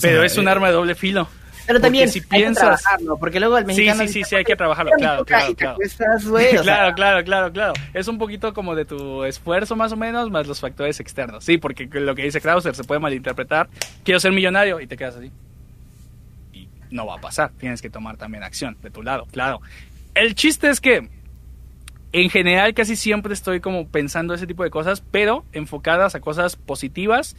[0.00, 1.28] Pero es un eh, arma de doble filo.
[1.66, 4.02] Pero también si hay que trabajarlo, porque luego el mexicano...
[4.02, 5.78] Sí, sí, sí, sí, hay que trabajarlo, claro, claro, claro.
[6.62, 7.72] claro, claro, claro, claro.
[7.94, 11.44] Es un poquito como de tu esfuerzo más o menos, más los factores externos.
[11.44, 13.68] Sí, porque lo que dice Krauser se puede malinterpretar.
[14.04, 15.30] Quiero ser millonario y te quedas así.
[16.52, 17.50] Y no va a pasar.
[17.58, 19.62] Tienes que tomar también acción de tu lado, claro.
[20.14, 21.08] El chiste es que
[22.12, 26.56] en general casi siempre estoy como pensando ese tipo de cosas, pero enfocadas a cosas
[26.56, 27.36] positivas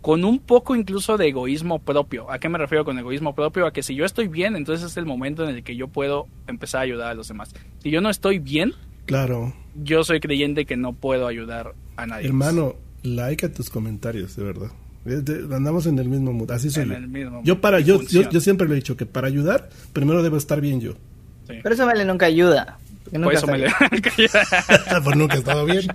[0.00, 2.30] con un poco incluso de egoísmo propio.
[2.30, 3.66] ¿A qué me refiero con egoísmo propio?
[3.66, 6.26] A que si yo estoy bien, entonces es el momento en el que yo puedo
[6.46, 7.54] empezar a ayudar a los demás.
[7.82, 8.74] Si yo no estoy bien,
[9.06, 9.52] claro.
[9.82, 12.26] Yo soy creyente que no puedo ayudar a nadie.
[12.26, 14.70] Hermano, like a tus comentarios, de verdad.
[15.52, 16.90] Andamos en el mismo mood, así soy
[17.44, 17.60] yo.
[17.60, 20.94] para yo, yo, siempre le he dicho que para ayudar primero debo estar bien yo.
[21.46, 22.78] Pero eso vale nunca ayuda.
[23.12, 23.72] Nunca eso me pues
[25.16, 25.86] nunca he estado bien.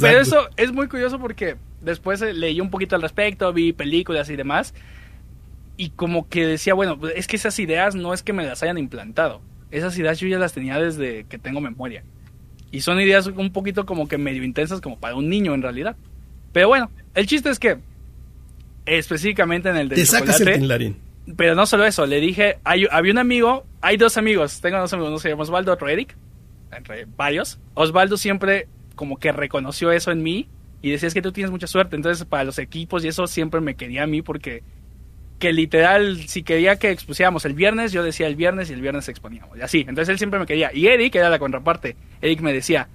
[0.00, 4.28] Pero eso es muy curioso porque después eh, leí un poquito al respecto, vi películas
[4.30, 4.74] y demás.
[5.76, 8.62] Y como que decía, bueno, pues, es que esas ideas no es que me las
[8.62, 9.40] hayan implantado.
[9.70, 12.02] Esas ideas yo ya las tenía desde que tengo memoria.
[12.70, 15.96] Y son ideas un poquito como que medio intensas como para un niño en realidad.
[16.52, 17.78] Pero bueno, el chiste es que
[18.86, 20.96] específicamente en el de Te sacas el
[21.36, 25.10] Pero no solo eso, le dije, había un amigo, hay dos amigos, tengo dos amigos,
[25.10, 26.16] uno se llama Osvaldo, otro Eric,
[26.72, 27.58] entre varios.
[27.74, 30.48] Osvaldo siempre como que reconoció eso en mí
[30.82, 31.96] y decía es que tú tienes mucha suerte.
[31.96, 34.62] Entonces, para los equipos y eso siempre me quería a mí porque
[35.38, 39.08] que literal, si quería que expusiéramos el viernes, yo decía el viernes y el viernes
[39.08, 39.56] exponíamos.
[39.56, 39.80] Y así.
[39.80, 40.70] Entonces él siempre me quería.
[40.74, 41.96] Y Eric era la contraparte.
[42.20, 42.88] Eric me decía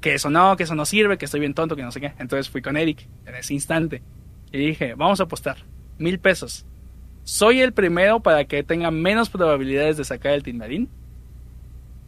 [0.00, 2.12] que eso no, que eso no sirve, que estoy bien tonto, que no sé qué.
[2.18, 4.02] Entonces fui con Eric en ese instante.
[4.52, 5.58] Y dije, vamos a apostar.
[5.98, 6.66] Mil pesos.
[7.22, 10.88] Soy el primero para que tenga menos probabilidades de sacar el Tindarín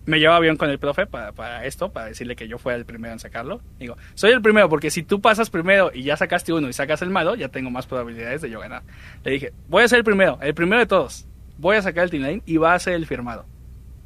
[0.09, 3.13] me llevaba bien con el profe para, esto, para decirle que yo fui el primero
[3.13, 3.61] en sacarlo.
[3.79, 7.03] Digo, soy el primero porque si tú pasas primero y ya sacaste uno y sacas
[7.03, 8.83] el malo, ya tengo más probabilidades de yo ganar.
[9.23, 11.27] Le dije, voy a ser el primero, el primero de todos.
[11.59, 13.45] Voy a sacar el team y va a ser el firmado.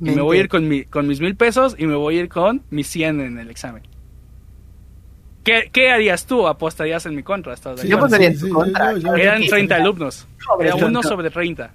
[0.01, 2.21] Y me voy a ir con, mi, con mis mil pesos y me voy a
[2.23, 3.85] ir con mis 100 en el examen.
[5.45, 6.49] ¿Qué, ¿Qué, harías tú?
[6.49, 7.55] ¿Apostarías en mi contra?
[7.85, 8.93] yo apostaría en tu contra.
[9.17, 10.27] Eran 30 alumnos.
[10.61, 11.73] Era uno sobre 30.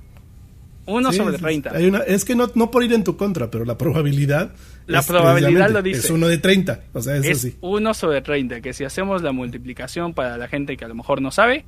[0.87, 1.71] Uno sobre 30.
[1.75, 4.53] Hay una, es que no, no por ir en tu contra, pero la probabilidad.
[4.87, 5.99] La probabilidad lo dice.
[5.99, 6.79] Es uno de 30.
[6.93, 7.57] O sea, eso es sí.
[7.59, 8.61] Uno sobre 30.
[8.61, 11.65] Que si hacemos la multiplicación para la gente que a lo mejor no sabe,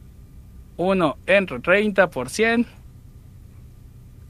[0.78, 2.66] uno entre 30 por 100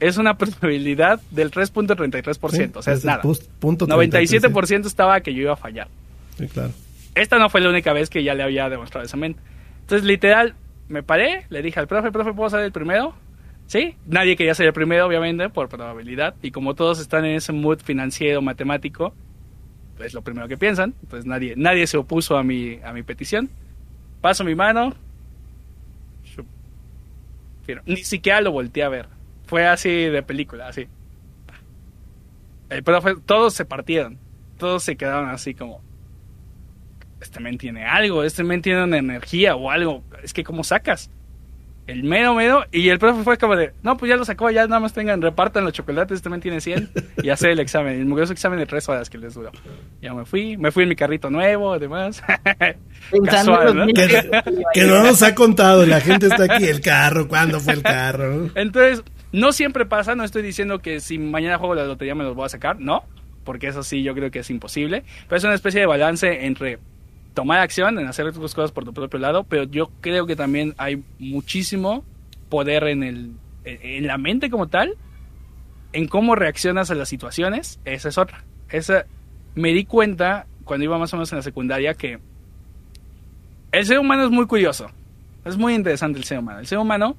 [0.00, 2.72] es una probabilidad del 3.33%.
[2.74, 3.22] o sea, es, nada.
[3.60, 5.86] Punto 97% estaba que yo iba a fallar.
[6.36, 6.72] Sí, claro.
[7.14, 9.40] Esta no fue la única vez que ya le había demostrado esa mente.
[9.82, 10.54] Entonces, literal,
[10.88, 13.14] me paré, le dije al profe, profe, ¿puedo ser el primero?
[13.70, 16.34] Sí, nadie quería ser el primero, obviamente, por probabilidad.
[16.42, 19.14] Y como todos están en ese mood financiero, matemático,
[19.96, 20.92] pues lo primero que piensan.
[21.08, 23.48] Pues nadie, nadie se opuso a mi, a mi petición.
[24.20, 24.96] Paso mi mano.
[27.86, 29.06] Ni siquiera lo volteé a ver.
[29.46, 30.88] Fue así de película, así.
[32.70, 34.18] El profe, todos se partieron.
[34.58, 35.80] Todos se quedaron así como.
[37.20, 40.02] Este men tiene algo, este men tiene una energía o algo.
[40.24, 41.08] Es que, ¿cómo sacas?
[41.90, 44.66] El mero mero, y el profe fue como de, no, pues ya lo sacó, ya
[44.66, 46.90] nada más tengan, repartan los chocolates, también tiene 100,
[47.22, 49.50] y hacer el examen, el mugroso examen de tres horas que les duró.
[50.00, 52.22] Ya me fui, me fui en mi carrito nuevo, además.
[54.72, 58.50] Que, no nos ha contado, la gente está aquí, el carro, ¿cuándo fue el carro?
[58.54, 59.02] Entonces,
[59.32, 62.46] no siempre pasa, no estoy diciendo que si mañana juego la lotería me los voy
[62.46, 63.04] a sacar, no,
[63.44, 66.78] porque eso sí yo creo que es imposible, pero es una especie de balance entre
[67.40, 70.74] tomar acción, en hacer tus cosas por tu propio lado, pero yo creo que también
[70.76, 72.04] hay muchísimo
[72.50, 73.32] poder en, el,
[73.64, 74.98] en la mente como tal,
[75.94, 78.44] en cómo reaccionas a las situaciones, esa es otra.
[78.68, 79.06] Esa,
[79.54, 82.18] me di cuenta cuando iba más o menos en la secundaria que
[83.72, 84.90] el ser humano es muy curioso,
[85.46, 86.60] es muy interesante el ser humano.
[86.60, 87.16] El ser humano,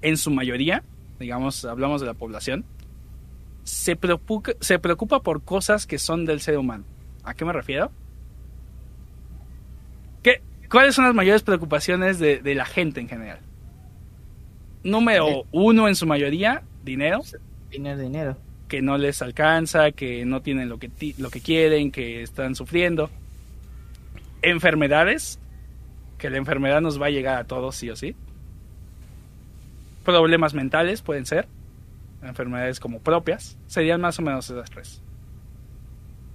[0.00, 0.82] en su mayoría,
[1.20, 2.64] digamos, hablamos de la población,
[3.62, 6.82] se preocupa, se preocupa por cosas que son del ser humano.
[7.22, 7.92] ¿A qué me refiero?
[10.72, 13.40] ¿Cuáles son las mayores preocupaciones de, la gente en general?
[14.82, 17.20] Número uno en su mayoría, dinero.
[17.70, 18.36] Dinero, dinero.
[18.68, 23.10] Que no les alcanza, que no tienen lo que, lo que quieren, que están sufriendo.
[24.40, 25.38] Enfermedades,
[26.16, 28.16] que la enfermedad nos va a llegar a todos sí o sí.
[30.06, 31.48] Problemas mentales pueden ser,
[32.22, 35.02] enfermedades como propias, serían más o menos esas tres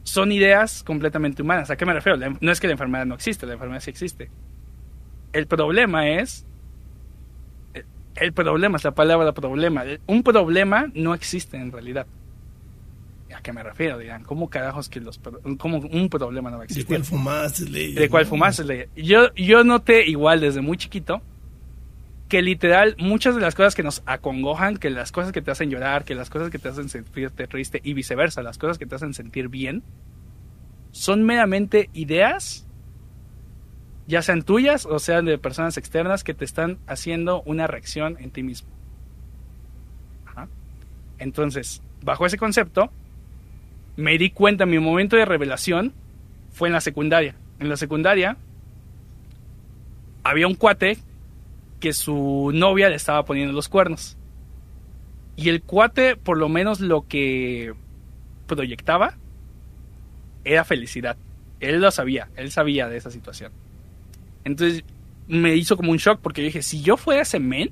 [0.07, 1.69] son ideas completamente humanas.
[1.69, 2.17] ¿A qué me refiero?
[2.39, 4.31] No es que la enfermedad no existe, la enfermedad sí existe.
[5.33, 6.45] El problema es...
[8.15, 9.83] El problema es la palabra problema.
[10.07, 12.07] Un problema no existe en realidad.
[13.35, 13.97] ¿A qué me refiero?
[13.97, 15.19] Dirán, ¿cómo carajos que los...
[15.59, 16.83] ¿Cómo un problema no existe?
[16.83, 17.93] ¿De cuál fumaste, ley?
[17.93, 18.85] ¿De cuál fumaste, ley?
[18.95, 21.21] Yo, yo noté igual desde muy chiquito
[22.27, 25.69] que literal muchas de las cosas que nos acongojan, que las cosas que te hacen
[25.69, 28.95] llorar, que las cosas que te hacen sentirte triste y viceversa, las cosas que te
[28.95, 29.83] hacen sentir bien,
[30.91, 32.67] son meramente ideas,
[34.07, 38.31] ya sean tuyas o sean de personas externas que te están haciendo una reacción en
[38.31, 38.69] ti mismo.
[41.19, 42.91] Entonces, bajo ese concepto,
[43.95, 45.93] me di cuenta, mi momento de revelación
[46.51, 47.35] fue en la secundaria.
[47.59, 48.37] En la secundaria
[50.23, 50.99] había un cuate
[51.79, 54.17] que su novia le estaba poniendo los cuernos.
[55.35, 57.73] Y el cuate, por lo menos lo que
[58.47, 59.15] proyectaba,
[60.43, 61.17] era felicidad.
[61.59, 63.51] Él lo sabía, él sabía de esa situación.
[64.43, 64.83] Entonces
[65.27, 67.71] me hizo como un shock porque dije, si yo fuera ese men,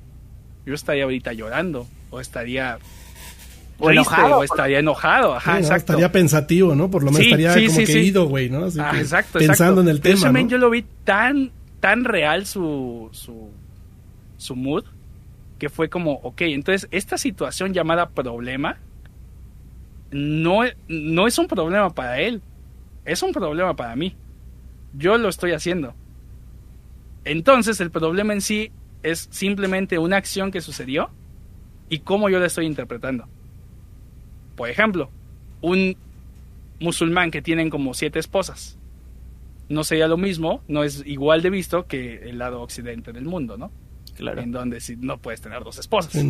[0.64, 2.78] yo estaría ahorita llorando o estaría
[3.78, 6.90] o enojado, o estaría enojado, ajá, Estaría pensativo, ¿no?
[6.90, 8.68] Por lo menos estaría como que ido, güey, ¿no?
[8.78, 10.16] Ah, exacto, pensando en el tema.
[10.16, 13.50] Ese men yo lo vi tan, tan real su, su,
[14.36, 14.84] su mood,
[15.58, 18.78] que fue como, ok, entonces esta situación llamada problema
[20.10, 22.42] no, no es un problema para él,
[23.04, 24.14] es un problema para mí.
[24.94, 25.94] Yo lo estoy haciendo.
[27.24, 28.70] Entonces el problema en sí
[29.02, 31.10] es simplemente una acción que sucedió
[31.88, 33.26] y cómo yo la estoy interpretando.
[34.56, 35.10] Por ejemplo,
[35.60, 35.96] un
[36.80, 38.78] musulmán que tienen como siete esposas.
[39.68, 43.56] No sería lo mismo, no es igual de visto que el lado occidente del mundo,
[43.56, 43.70] ¿no?
[44.16, 44.40] Claro.
[44.40, 46.24] En donde si no puedes tener dos esposas.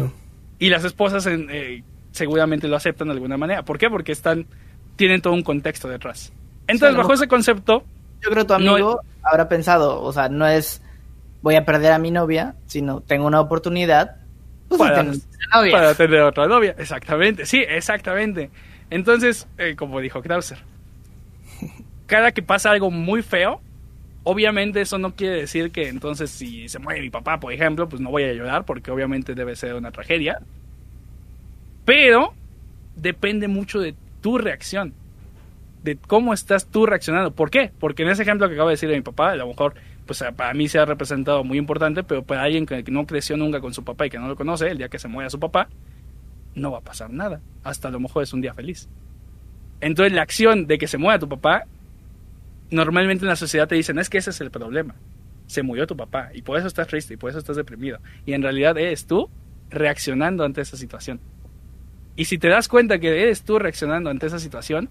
[0.58, 3.64] Y las esposas eh, seguramente lo aceptan de alguna manera.
[3.64, 3.88] ¿Por qué?
[3.88, 4.46] Porque están
[4.96, 6.32] tienen todo un contexto detrás.
[6.66, 7.84] Entonces, bajo ese concepto...
[8.22, 10.82] Yo creo que tu amigo habrá pensado, o sea, no es
[11.42, 14.16] voy a perder a mi novia, sino tengo una oportunidad
[14.68, 15.16] pues, para, tener
[15.54, 15.72] novia.
[15.72, 16.74] para, tener otra novia.
[16.78, 18.50] Exactamente, sí, exactamente.
[18.90, 20.58] Entonces, eh, como dijo Krauser,
[22.06, 23.60] cada que pasa algo muy feo,
[24.28, 28.02] Obviamente eso no quiere decir que entonces si se muere mi papá, por ejemplo, pues
[28.02, 30.40] no voy a llorar porque obviamente debe ser una tragedia.
[31.84, 32.34] Pero
[32.96, 34.94] depende mucho de tu reacción,
[35.84, 37.30] de cómo estás tú reaccionando.
[37.30, 37.70] ¿Por qué?
[37.78, 39.74] Porque en ese ejemplo que acabo de decir de mi papá, a lo mejor
[40.06, 43.60] pues para mí se ha representado muy importante, pero para alguien que no creció nunca
[43.60, 45.68] con su papá y que no lo conoce, el día que se muera su papá,
[46.56, 47.40] no va a pasar nada.
[47.62, 48.88] Hasta a lo mejor es un día feliz.
[49.80, 51.66] Entonces la acción de que se muera tu papá
[52.70, 54.94] normalmente en la sociedad te dicen, es que ese es el problema.
[55.46, 57.98] Se murió tu papá y por eso estás triste y por eso estás deprimido.
[58.24, 59.30] Y en realidad eres tú
[59.70, 61.20] reaccionando ante esa situación.
[62.16, 64.88] Y si te das cuenta que eres tú reaccionando ante esa situación,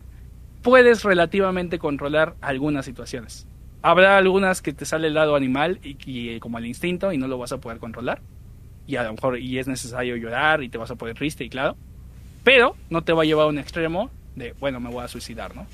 [0.61, 3.47] puedes relativamente controlar algunas situaciones.
[3.81, 7.37] Habrá algunas que te sale el lado animal y, como el instinto y no lo
[7.37, 8.21] vas a poder controlar.
[8.87, 11.49] Y a lo mejor y es necesario llorar y te vas a poner triste y
[11.49, 11.75] claro.
[12.43, 15.55] Pero no te va a llevar a un extremo de, bueno, me voy a suicidar,
[15.55, 15.65] ¿no?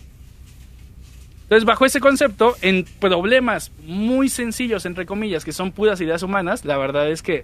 [1.52, 6.64] Entonces, bajo ese concepto, en problemas muy sencillos, entre comillas, que son puras ideas humanas,
[6.64, 7.44] la verdad es que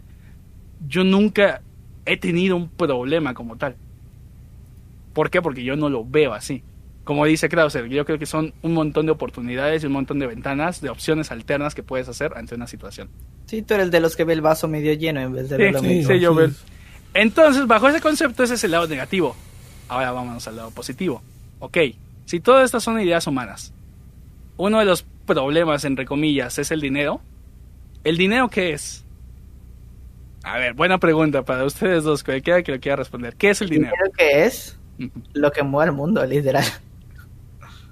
[0.88, 1.62] yo nunca
[2.06, 3.76] he tenido un problema como tal.
[5.12, 5.42] ¿Por qué?
[5.42, 6.64] Porque yo no lo veo así.
[7.04, 10.28] Como dice Krauser, yo creo que son un montón de oportunidades y un montón de
[10.28, 13.10] ventanas, de opciones alternas que puedes hacer ante una situación.
[13.46, 15.82] Sí, tú eres de los que ve el vaso medio lleno en vez de verlo
[15.82, 16.52] medio sí, yo veo.
[17.14, 19.36] Entonces, bajo ese concepto, ese es el lado negativo.
[19.90, 21.22] Ahora vámonos al lado positivo.
[21.60, 21.78] Ok,
[22.24, 23.74] si todas estas son ideas humanas,
[24.58, 27.22] uno de los problemas, entre comillas, es el dinero.
[28.04, 29.06] ¿El dinero qué es?
[30.44, 33.36] A ver, buena pregunta para ustedes dos, cualquiera que lo quiera responder.
[33.36, 33.94] ¿Qué es el dinero?
[33.96, 34.78] ¿El dinero qué es?
[35.34, 36.66] Lo que mueve al mundo, literal.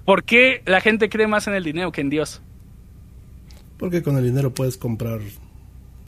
[0.06, 2.42] ¿Por qué la gente cree más en el dinero que en Dios?
[3.78, 5.20] Porque con el dinero puedes comprar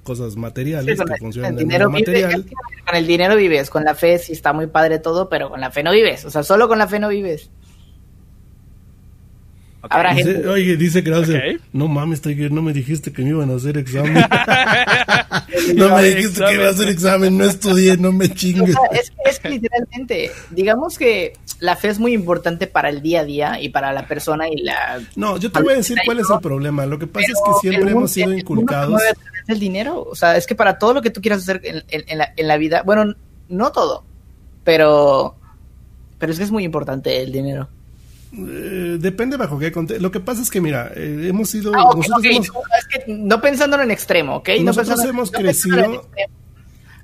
[0.03, 2.45] cosas materiales que funcionan de dinero material.
[2.85, 5.69] Con el dinero vives, con la fe sí está muy padre todo, pero con la
[5.69, 6.23] fe no vives.
[6.23, 7.51] O sea, solo con la fe no vives.
[10.49, 14.13] Oye, dice Krause, no mames, no me dijiste que me iban a hacer examen.
[15.75, 18.75] no me dijiste que iba a hacer examen, no estudié, no me chingues.
[19.25, 23.61] es, que, literalmente, digamos que la fe es muy importante para el día a día
[23.61, 25.01] y para la persona y la...
[25.15, 26.85] No, yo te voy a decir cuál es el problema.
[26.85, 29.01] Lo que pasa es que siempre hemos sido inculcados...
[29.47, 32.33] El dinero, o sea, es que para todo lo que tú quieras hacer en, la,
[32.35, 33.15] en la vida, bueno,
[33.47, 34.03] no todo,
[34.65, 35.37] pero,
[36.19, 37.69] pero es que es muy importante el dinero.
[38.33, 40.01] Eh, depende bajo qué contexto.
[40.01, 41.71] Lo que pasa es que, mira, eh, hemos sido.
[41.75, 41.89] Ah,
[43.07, 44.49] no, pensándolo en extremo, ¿ok?
[44.61, 46.07] Nosotros hemos crecido.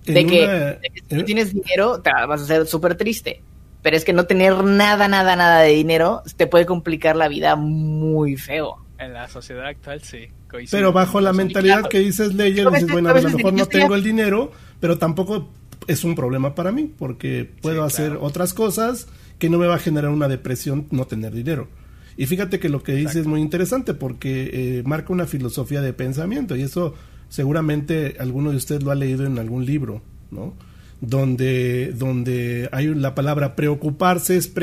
[0.06, 0.80] De, que,
[1.10, 1.24] si ¿eh?
[1.24, 3.42] tienes dinero, te vas a ser súper triste.
[3.82, 7.56] Pero es que no tener nada, nada, nada de dinero te puede complicar la vida
[7.56, 8.78] muy feo.
[8.98, 10.30] En la sociedad actual, sí.
[10.72, 14.04] Pero bajo la mentalidad que dices, Leyer, dices, bueno, a lo mejor no tengo el
[14.04, 15.50] dinero, pero tampoco
[15.88, 19.08] es un problema para mí, porque puedo hacer otras cosas
[19.44, 21.68] que no me va a generar una depresión no tener dinero.
[22.16, 25.92] Y fíjate que lo que dice es muy interesante porque eh, marca una filosofía de
[25.92, 26.94] pensamiento y eso
[27.28, 30.54] seguramente alguno de ustedes lo ha leído en algún libro, ¿no?
[31.02, 34.54] Donde, donde hay la palabra preocuparse es,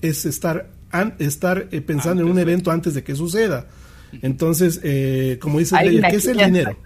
[0.00, 0.70] es, estar,
[1.18, 3.66] estar eh, pensando en un evento antes de que suceda.
[4.22, 5.74] Entonces, eh, como dice
[6.08, 6.76] ¿qué es el dinero?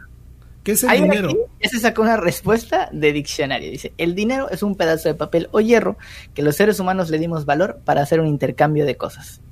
[0.65, 1.31] ¿Qué es el dinero?
[1.61, 3.71] se sacó una respuesta de diccionario.
[3.71, 5.99] Dice, el dinero es un pedazo de papel o hierro
[6.33, 9.43] que los seres humanos le dimos valor para hacer un intercambio de cosas.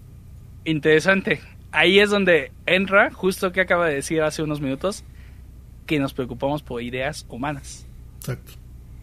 [0.64, 1.40] Interesante.
[1.70, 5.04] Ahí es donde entra justo que acaba de decir hace unos minutos
[5.86, 7.86] que nos preocupamos por ideas humanas.
[8.20, 8.52] Exacto.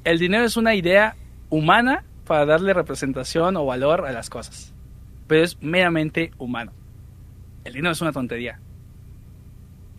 [0.03, 1.15] El dinero es una idea
[1.49, 4.73] humana para darle representación o valor a las cosas,
[5.27, 6.71] pero es meramente humano.
[7.65, 8.59] El dinero es una tontería.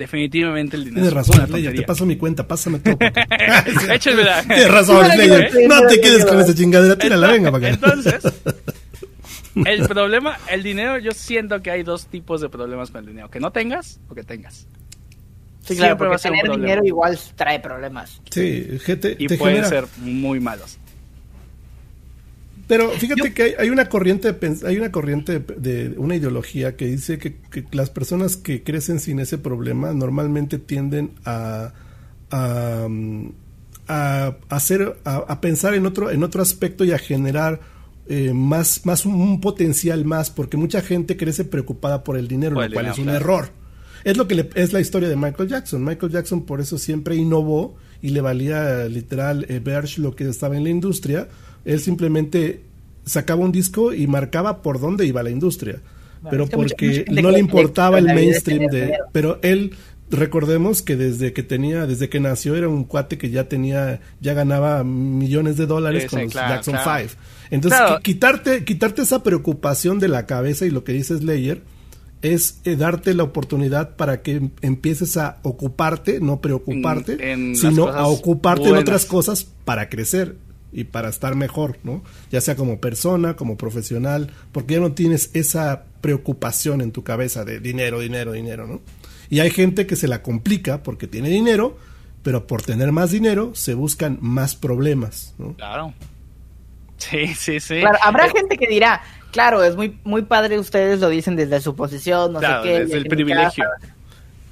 [0.01, 1.03] Definitivamente el dinero.
[1.03, 2.97] Tienes razón, Slayer, te paso mi cuenta, pásame todo.
[3.93, 4.43] Échamela.
[4.45, 5.53] Tienes razón, Slayer.
[5.69, 7.75] No te quedes con esa chingadera, tírala, venga para acá.
[7.75, 8.33] Entonces,
[9.67, 13.29] el problema, el dinero, yo siento que hay dos tipos de problemas con el dinero.
[13.29, 14.67] Que no tengas o que tengas.
[15.67, 18.23] Sí, claro, porque tener dinero igual trae problemas.
[18.31, 20.79] Sí, gente, y pueden ser muy malos.
[22.71, 24.33] Pero fíjate que hay, una corriente,
[24.65, 27.35] hay una corriente de, una ideología que dice que,
[27.73, 31.73] las personas que crecen sin ese problema normalmente tienden a,
[32.31, 32.87] a,
[34.51, 37.59] hacer, a, pensar en otro, en otro aspecto y a generar
[38.07, 42.73] eh, más, más un, potencial más, porque mucha gente crece preocupada por el dinero, lo
[42.73, 43.49] cual es un error.
[44.05, 45.85] Es lo que es la historia de Michael Jackson.
[45.85, 49.61] Michael Jackson por eso siempre innovó y le valía literal eh,
[49.99, 51.29] lo que estaba en la industria.
[51.65, 52.63] Él simplemente
[53.05, 55.81] sacaba un disco y marcaba por dónde iba la industria.
[56.31, 58.99] pero porque no le importaba el mainstream de...
[59.13, 59.73] Pero él,
[60.11, 64.35] recordemos que desde que tenía, desde que nació era un cuate que ya tenía, ya
[64.35, 67.15] ganaba millones de dólares con los Jackson 5.
[67.51, 71.63] Entonces, quitarte, quitarte esa preocupación de la cabeza y lo que dice Slayer
[72.23, 77.17] es eh, darte la oportunidad para que empieces a ocuparte, no preocuparte,
[77.55, 80.37] sino a ocuparte en otras cosas para crecer
[80.73, 82.03] y para estar mejor, ¿no?
[82.31, 87.45] Ya sea como persona, como profesional, porque ya no tienes esa preocupación en tu cabeza
[87.45, 88.81] de dinero, dinero, dinero, ¿no?
[89.31, 91.79] Y hay gente que se la complica porque tiene dinero,
[92.23, 95.55] pero por tener más dinero se buscan más problemas, ¿no?
[95.55, 95.95] Claro.
[96.99, 97.81] Sí, sí, sí.
[97.81, 99.03] Claro, habrá eh, gente que dirá,
[99.33, 102.99] claro, es muy muy padre ustedes lo dicen desde su posición, no sé qué, desde
[102.99, 103.65] el privilegio.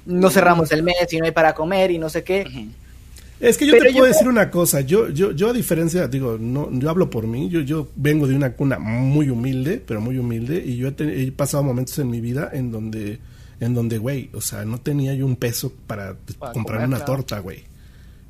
[0.05, 2.69] no cerramos el mes y no hay para comer y no sé qué.
[3.39, 6.69] Es que yo te puedo decir una cosa, yo, yo, yo a diferencia, digo, no,
[6.71, 10.61] yo hablo por mí, yo, yo vengo de una cuna muy humilde, pero muy humilde,
[10.65, 13.19] y yo he, pasado momentos en mi vida en donde,
[13.61, 16.17] en donde, güey, o sea, no tenía yo un peso para,
[16.53, 17.63] comprar una torta, güey.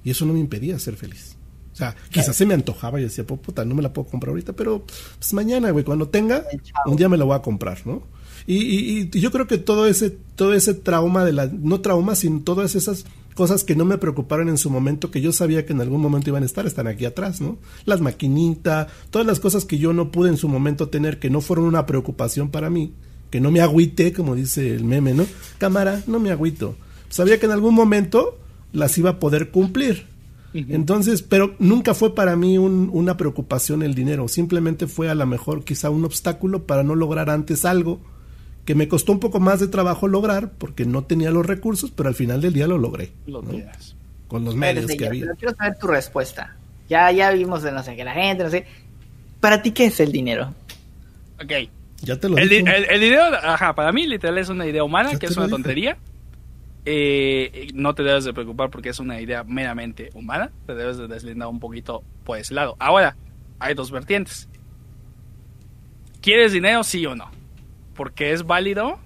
[0.03, 1.35] Y eso no me impedía ser feliz.
[1.79, 4.51] O sea, quizás se me antojaba y decía, puta, no me la puedo comprar ahorita,
[4.51, 4.83] pero
[5.17, 6.43] pues mañana, güey, cuando tenga,
[6.85, 8.03] un día me la voy a comprar, ¿no?
[8.45, 12.15] Y, y, y, yo creo que todo ese, todo ese trauma de la, no trauma,
[12.15, 15.71] sino todas esas cosas que no me preocuparon en su momento, que yo sabía que
[15.71, 17.57] en algún momento iban a estar, están aquí atrás, ¿no?
[17.85, 21.39] Las maquinitas, todas las cosas que yo no pude en su momento tener, que no
[21.39, 22.91] fueron una preocupación para mí,
[23.29, 25.25] que no me agüité, como dice el meme, ¿no?
[25.59, 26.75] Cámara, no me agüito.
[27.07, 28.37] Sabía que en algún momento
[28.73, 30.07] las iba a poder cumplir.
[30.53, 35.63] Entonces, pero nunca fue para mí una preocupación el dinero, simplemente fue a lo mejor
[35.63, 37.99] quizá un obstáculo para no lograr antes algo
[38.65, 42.09] que me costó un poco más de trabajo lograr porque no tenía los recursos, pero
[42.09, 43.11] al final del día lo logré.
[44.27, 45.25] Con los medios que había.
[45.39, 46.55] quiero saber tu respuesta.
[46.87, 48.65] Ya, ya vimos de no sé qué la gente, no sé.
[49.39, 50.53] ¿Para ti qué es el dinero?
[51.41, 51.51] Ok.
[52.01, 55.25] Ya te lo el, el, dinero, ajá, para mí literal es una idea humana, que
[55.25, 55.97] es una tontería.
[56.85, 60.51] Eh, no te debes de preocupar porque es una idea meramente humana.
[60.65, 62.75] Te debes de deslindar un poquito por ese lado.
[62.79, 63.15] Ahora,
[63.59, 64.49] hay dos vertientes.
[66.21, 67.39] ¿Quieres dinero, sí o no?
[67.99, 68.97] porque es válido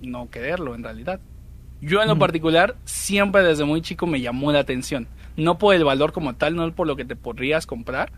[0.00, 1.20] no quererlo en realidad.
[1.82, 5.84] Yo en lo particular siempre desde muy chico me llamó la atención, no por el
[5.84, 8.10] valor como tal, no por lo que te podrías comprar,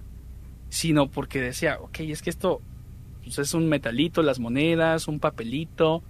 [0.69, 2.61] sino porque decía, ok, es que esto
[3.25, 6.05] pues, es un metalito, las monedas, un papelito,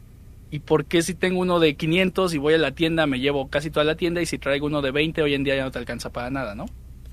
[0.51, 3.49] ¿y por qué si tengo uno de 500 y voy a la tienda me llevo
[3.49, 5.71] casi toda la tienda y si traigo uno de 20 hoy en día ya no
[5.71, 6.67] te alcanza para nada, ¿no?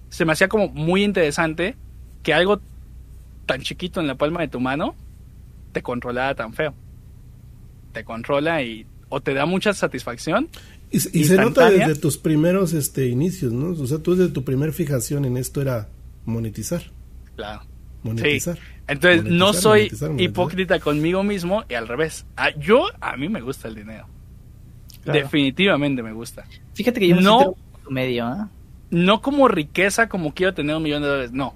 [0.09, 1.75] Se me hacía como muy interesante
[2.24, 2.61] que algo
[3.45, 4.95] tan chiquito en la palma de tu mano
[5.72, 6.74] te controlaba tan feo.
[7.93, 10.49] Te controla y o te da mucha satisfacción.
[10.90, 13.72] Y, se nota desde tus primeros este, inicios, ¿no?
[13.72, 15.90] O sea, tú desde tu primer fijación en esto era
[16.25, 16.82] monetizar.
[17.35, 17.64] Claro.
[18.03, 18.57] Monetizar.
[18.88, 22.25] Entonces, no soy hipócrita conmigo mismo y al revés.
[22.38, 24.07] Ah, yo, a mí me gusta el dinero.
[25.06, 26.45] Definitivamente me gusta.
[26.74, 27.56] Fíjate que yo no
[27.90, 28.45] medio, ¿eh?
[28.90, 31.53] No como riqueza, como quiero tener un millón de dólares, no.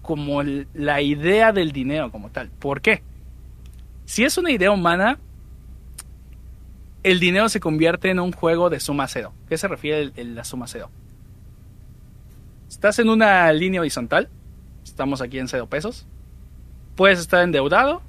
[0.00, 2.50] Como la idea del dinero como tal.
[2.50, 3.02] ¿Por qué?
[4.04, 5.18] si es una idea humana,
[7.02, 9.32] el dinero se convierte en un juego de suma cero.
[9.48, 10.90] ¿Qué se refiere a la suma cero?
[12.68, 14.28] Estás en una línea horizontal,
[14.84, 16.06] estamos aquí en cero pesos,
[16.94, 18.02] puedes estar endeudado,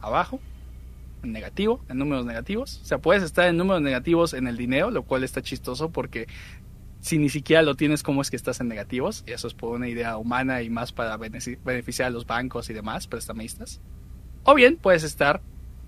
[0.00, 0.40] abajo,
[1.22, 2.80] en negativo, en números negativos.
[2.82, 6.26] O sea, puedes estar en números negativos en el dinero, lo cual está chistoso porque
[7.00, 9.24] si ni siquiera lo tienes, ¿cómo es que estás en negativos?
[9.26, 12.74] Y eso es por una idea humana y más para beneficiar a los bancos y
[12.74, 13.80] demás prestamistas.
[14.44, 15.40] O bien puedes estar,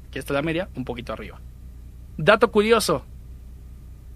[0.08, 1.40] aquí está la media, un poquito arriba.
[2.16, 3.04] Dato curioso.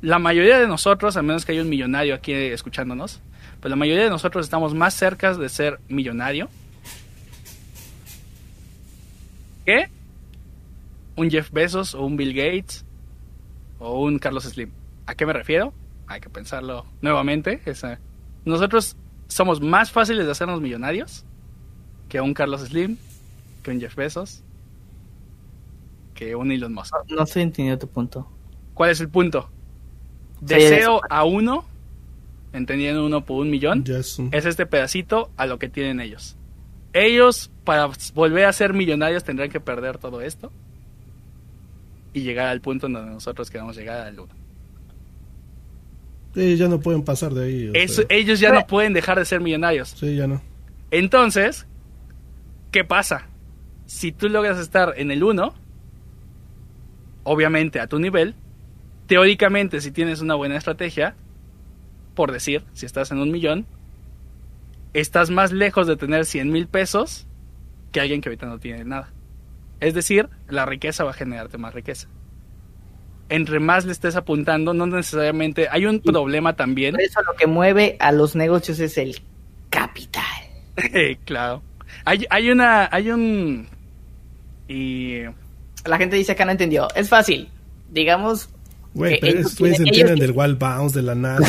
[0.03, 3.21] La mayoría de nosotros, a menos que haya un millonario aquí escuchándonos,
[3.61, 6.49] pues la mayoría de nosotros estamos más cerca de ser millonario
[9.67, 9.91] que
[11.17, 12.85] un Jeff Bezos o un Bill Gates
[13.79, 14.71] o un Carlos Slim.
[15.07, 15.75] ¿A qué me refiero?
[16.07, 17.61] Hay que pensarlo nuevamente.
[18.45, 18.97] Nosotros
[19.29, 21.25] somos más fáciles de hacernos millonarios
[22.09, 22.97] que un Carlos Slim,
[23.63, 24.43] que un Jeff Bezos,
[26.15, 26.95] que un Elon Musk.
[27.09, 28.31] No, estoy entendiendo tu punto.
[28.75, 29.51] ¿Cuál es el punto?
[30.41, 31.65] Deseo a uno,
[32.53, 36.37] entendiendo uno por un millón, es este pedacito a lo que tienen ellos.
[36.97, 40.51] Ellos, para volver a ser millonarios, tendrán que perder todo esto
[42.15, 44.29] y llegar al punto en donde nosotros queremos llegar al 1.
[46.37, 47.73] Ellos ya no pueden pasar de ahí.
[48.09, 49.91] ellos ya no pueden dejar de ser millonarios.
[49.91, 50.41] Sí, ya no.
[50.91, 51.67] Entonces,
[52.71, 53.27] ¿qué pasa?
[53.85, 55.55] Si tú logras estar en el 1,
[57.25, 58.35] obviamente a tu nivel,
[59.07, 61.15] teóricamente si tienes una buena estrategia,
[62.15, 63.67] por decir, si estás en un millón,
[65.01, 67.27] estás más lejos de tener 100 mil pesos
[67.93, 69.13] que alguien que ahorita no tiene nada.
[69.81, 72.09] Es decir, la riqueza va a generarte más riqueza.
[73.29, 75.69] Entre más le estés apuntando, no necesariamente.
[75.71, 76.95] Hay un problema también.
[76.95, 79.21] Por eso lo que mueve a los negocios es el
[79.69, 80.25] capital.
[81.25, 81.63] claro.
[82.05, 82.89] Hay, hay una.
[82.91, 83.69] Hay un.
[84.69, 85.23] Y.
[85.85, 86.89] La gente dice que no entendió.
[86.95, 87.51] Es fácil.
[87.91, 88.49] Digamos.
[88.97, 91.47] Güey, pero ustedes entienden del wall bounce, de la nada.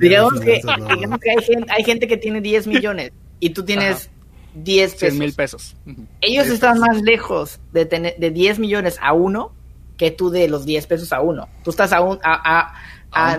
[0.00, 0.62] digamos, que,
[0.94, 4.08] digamos que hay gente, hay gente que tiene 10 millones y tú tienes
[4.54, 5.18] 10 pesos.
[5.18, 5.76] mil pesos.
[6.22, 9.52] Ellos están más lejos de, tener, de 10 millones a uno
[9.98, 11.46] que tú de los 10 pesos a uno.
[11.62, 12.72] Tú estás a un, a, a,
[13.12, 13.38] a,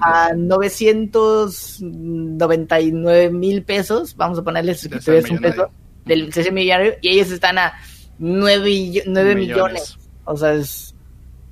[0.00, 5.68] a 999 mil pesos, vamos a ponerle si es un peso,
[6.04, 7.72] del millonario, y ellos están a
[8.18, 9.98] 9, 9 millones.
[10.24, 10.91] O sea, es...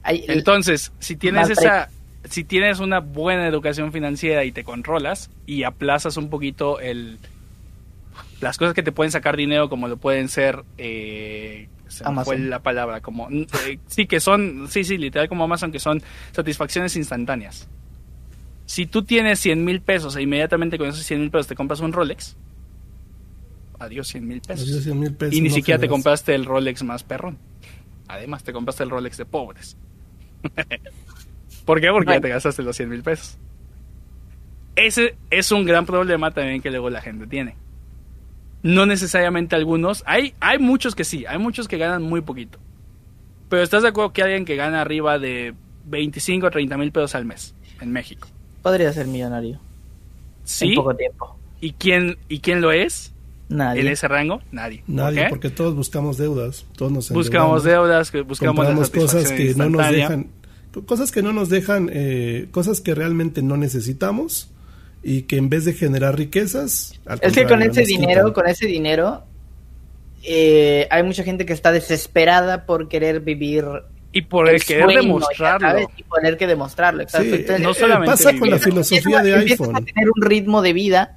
[0.04, 1.88] Entonces, si tienes esa...
[2.28, 7.18] Si tienes una buena educación financiera y te controlas y aplazas un poquito el,
[8.40, 11.68] las cosas que te pueden sacar dinero como lo pueden ser eh,
[12.24, 16.02] fue la palabra como eh, sí que son sí sí literal como Amazon que son
[16.32, 17.68] satisfacciones instantáneas.
[18.66, 21.80] Si tú tienes 100 mil pesos e inmediatamente con esos 100 mil pesos te compras
[21.80, 22.36] un Rolex
[23.78, 24.86] adiós 100 mil pesos.
[25.30, 27.38] y ni siquiera te compraste el Rolex más perrón.
[28.08, 29.76] Además te compraste el Rolex de pobres
[31.64, 31.90] ¿por qué?
[31.90, 33.38] porque ya te gastaste los 100 mil pesos
[34.76, 37.56] ese es un gran problema también que luego la gente tiene
[38.62, 40.02] no necesariamente algunos.
[40.06, 42.58] Hay, hay muchos que sí, hay muchos que ganan muy poquito.
[43.48, 45.54] Pero ¿estás de acuerdo que alguien que gana arriba de
[45.86, 48.28] 25 o 30 mil pesos al mes en México?
[48.62, 49.58] Podría ser millonario.
[50.44, 50.70] Sí.
[50.70, 51.36] En poco tiempo.
[51.60, 53.12] ¿Y quién, ¿Y quién lo es?
[53.50, 53.82] Nadie.
[53.82, 54.40] ¿En ese rango?
[54.52, 54.84] Nadie.
[54.86, 56.64] Nadie, porque todos buscamos deudas.
[56.76, 60.28] Todos nos buscamos deudas, buscamos cosas que no nos dejan.
[60.86, 64.52] Cosas que no nos dejan, eh, cosas que realmente no necesitamos
[65.02, 67.00] y que en vez de generar riquezas...
[67.20, 69.24] Es que con ese dinero, con ese dinero,
[70.22, 73.64] eh, hay mucha gente que está desesperada por querer vivir
[74.12, 75.90] y por el, querer demostrarlo.
[75.96, 77.58] Y poner que demostrarlo, exacto.
[77.58, 79.74] no solamente pasa con la filosofía de iPhone.
[79.74, 81.16] a tener un ritmo de vida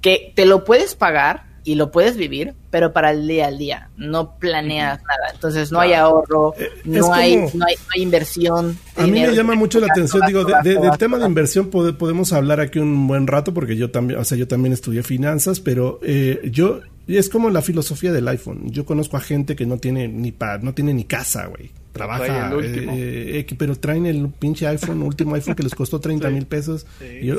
[0.00, 3.90] que te lo puedes pagar, y lo puedes vivir, pero para el día al día,
[3.96, 5.32] no planeas nada.
[5.32, 8.78] Entonces no hay ahorro, eh, no, hay, no, hay, inversión.
[8.96, 12.78] A mí me llama mucho la atención, digo, del tema de inversión podemos hablar aquí
[12.78, 16.80] un buen rato porque yo también, o sea, yo también estudié finanzas, pero eh, yo
[17.06, 18.70] es como la filosofía del iPhone.
[18.70, 22.52] Yo conozco a gente que no tiene ni pa, no tiene ni casa, güey trabaja,
[22.62, 26.86] eh, eh, pero traen el pinche iPhone, último iPhone que les costó 30 mil pesos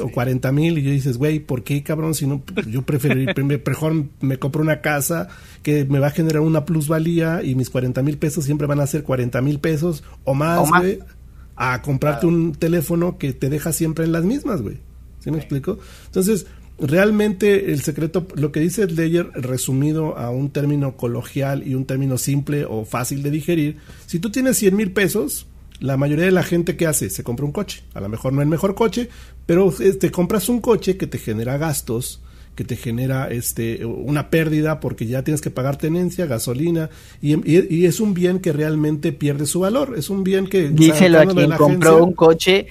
[0.01, 2.13] o 40 mil y yo dices, güey, ¿por qué cabrón?
[2.13, 3.15] Si no, yo prefiero,
[3.65, 5.27] mejor me compro una casa
[5.63, 8.87] que me va a generar una plusvalía y mis 40 mil pesos siempre van a
[8.87, 10.99] ser 40 mil pesos o más, güey,
[11.55, 14.77] a comprarte un teléfono que te deja siempre en las mismas, güey.
[15.19, 15.77] ¿Sí me explico?
[16.07, 16.47] Entonces,
[16.81, 22.17] realmente el secreto, lo que dice Ledger resumido a un término coloquial y un término
[22.17, 23.77] simple o fácil de digerir,
[24.07, 25.47] si tú tienes 100 mil pesos,
[25.79, 28.41] la mayoría de la gente que hace se compra un coche, a lo mejor no
[28.41, 29.09] el mejor coche,
[29.45, 32.21] pero te compras un coche que te genera gastos,
[32.55, 36.89] que te genera este una pérdida porque ya tienes que pagar tenencia, gasolina
[37.21, 41.25] y, es un bien que realmente pierde su valor, es un bien que díselo a
[41.25, 42.67] quien compró un coche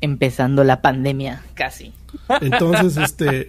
[0.00, 1.92] empezando la pandemia casi.
[2.40, 3.48] Entonces, este,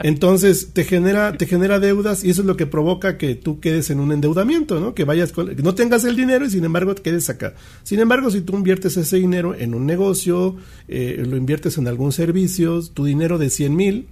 [0.00, 3.90] entonces te genera, te genera deudas y eso es lo que provoca que tú quedes
[3.90, 4.94] en un endeudamiento, ¿no?
[4.94, 7.54] Que vayas, no tengas el dinero y sin embargo te quedes acá.
[7.82, 10.56] Sin embargo, si tú inviertes ese dinero en un negocio,
[10.88, 14.08] eh, lo inviertes en algún servicio, tu dinero de 100 mil,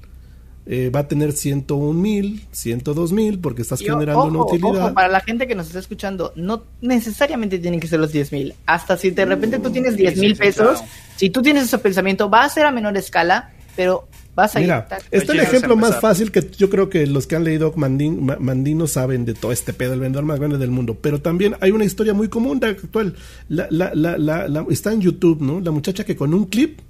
[0.65, 4.95] eh, va a tener 101 mil, 102 mil, porque estás generando una utilidad.
[4.95, 8.55] para la gente que nos está escuchando, no necesariamente tienen que ser los 10 mil.
[8.67, 10.81] Hasta si de repente tú tienes 10 mil pesos,
[11.17, 14.89] si tú tienes ese pensamiento, va a ser a menor escala, pero vas a Mira,
[15.11, 18.87] Este es el ejemplo más fácil que yo creo que los que han leído Mandino
[18.87, 20.97] saben de todo este pedo, el vendedor más grande del mundo.
[21.01, 23.15] Pero también hay una historia muy común de actual.
[23.49, 25.61] La, la, la, está en YouTube, ¿no?
[25.61, 26.81] La muchacha que con un clip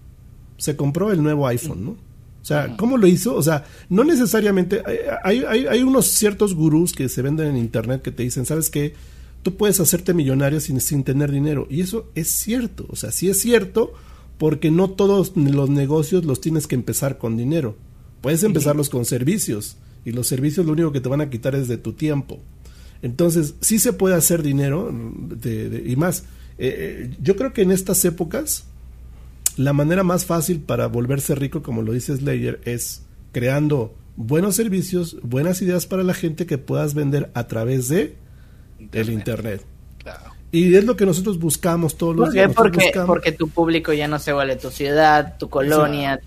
[0.56, 1.90] se compró el nuevo iPhone, ¿no?
[1.90, 3.36] O sea, ¿cómo lo hizo?
[3.36, 4.82] O sea, no necesariamente.
[5.22, 8.68] Hay, hay, hay unos ciertos gurús que se venden en internet que te dicen, ¿sabes
[8.68, 8.94] qué?
[9.44, 11.68] Tú puedes hacerte millonario sin, sin tener dinero.
[11.70, 12.86] Y eso es cierto.
[12.88, 13.92] O sea, sí es cierto,
[14.42, 17.76] porque no todos los negocios los tienes que empezar con dinero.
[18.22, 19.76] Puedes empezarlos con servicios.
[20.04, 22.40] Y los servicios lo único que te van a quitar es de tu tiempo.
[23.02, 24.92] Entonces, sí se puede hacer dinero
[25.86, 26.24] y más.
[26.58, 28.64] Eh, eh, yo creo que en estas épocas
[29.56, 35.18] la manera más fácil para volverse rico, como lo dice Slayer, es creando buenos servicios,
[35.22, 38.16] buenas ideas para la gente que puedas vender a través de
[38.90, 39.64] el internet.
[40.52, 42.52] Y es lo que nosotros buscamos todos los días.
[42.54, 46.20] Porque, porque tu público ya no se vale tu ciudad, tu colonia,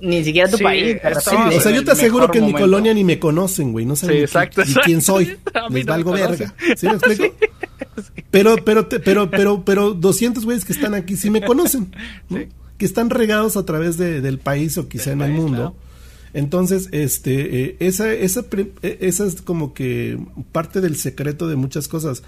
[0.00, 0.96] ni siquiera tu país.
[1.04, 3.84] o sea, yo te aseguro que en mi colonia ni me conocen, güey.
[3.84, 5.36] No saben ni, quién soy.
[5.70, 6.54] Les valgo verga.
[6.76, 7.34] ¿Sí me explico?
[8.30, 11.94] Pero, pero, pero, pero, pero 200 güeyes que están aquí sí me conocen.
[12.78, 15.76] Que están regados a través de, del país o quizá en el mundo.
[16.32, 18.46] Entonces, este, eh, esa, esa,
[18.82, 20.18] eh, esa es como que
[20.50, 22.22] parte del secreto de muchas cosas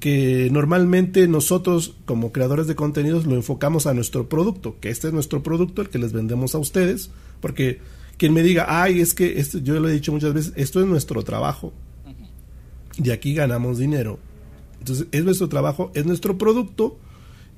[0.00, 5.12] que normalmente nosotros como creadores de contenidos lo enfocamos a nuestro producto, que este es
[5.12, 7.80] nuestro producto, el que les vendemos a ustedes, porque
[8.18, 10.86] quien me diga, ay, es que esto, yo lo he dicho muchas veces, esto es
[10.86, 11.72] nuestro trabajo,
[13.02, 14.18] y aquí ganamos dinero.
[14.78, 16.98] Entonces, es nuestro trabajo, es nuestro producto,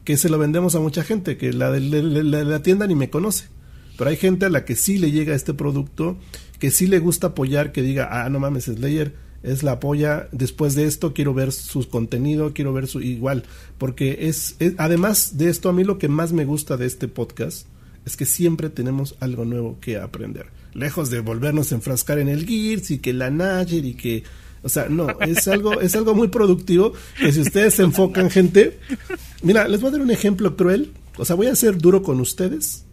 [0.04, 3.48] que se lo vendemos a mucha gente, que la de la, tienda ni me conoce.
[3.96, 6.16] Pero hay gente a la que sí le llega este producto,
[6.58, 10.28] que sí le gusta apoyar, que diga, ah, no mames, Slayer, es la apoya.
[10.32, 13.44] Después de esto quiero ver su contenido, quiero ver su igual,
[13.78, 17.66] porque es, además de esto a mí lo que más me gusta de este podcast
[18.04, 20.46] es que siempre tenemos algo nuevo que aprender.
[20.74, 24.24] Lejos de volvernos a enfrascar en el Gears y que la Nayer y que
[24.62, 28.78] o sea, no, es algo es algo muy productivo que si ustedes se enfocan, gente,
[29.42, 32.20] mira, les voy a dar un ejemplo cruel, o sea, voy a ser duro con
[32.20, 32.84] ustedes,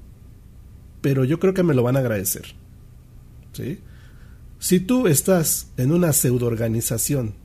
[1.01, 2.53] pero yo creo que me lo van a agradecer.
[3.53, 3.80] ¿Sí?
[4.65, 7.35] Si tú estás en una pseudo organización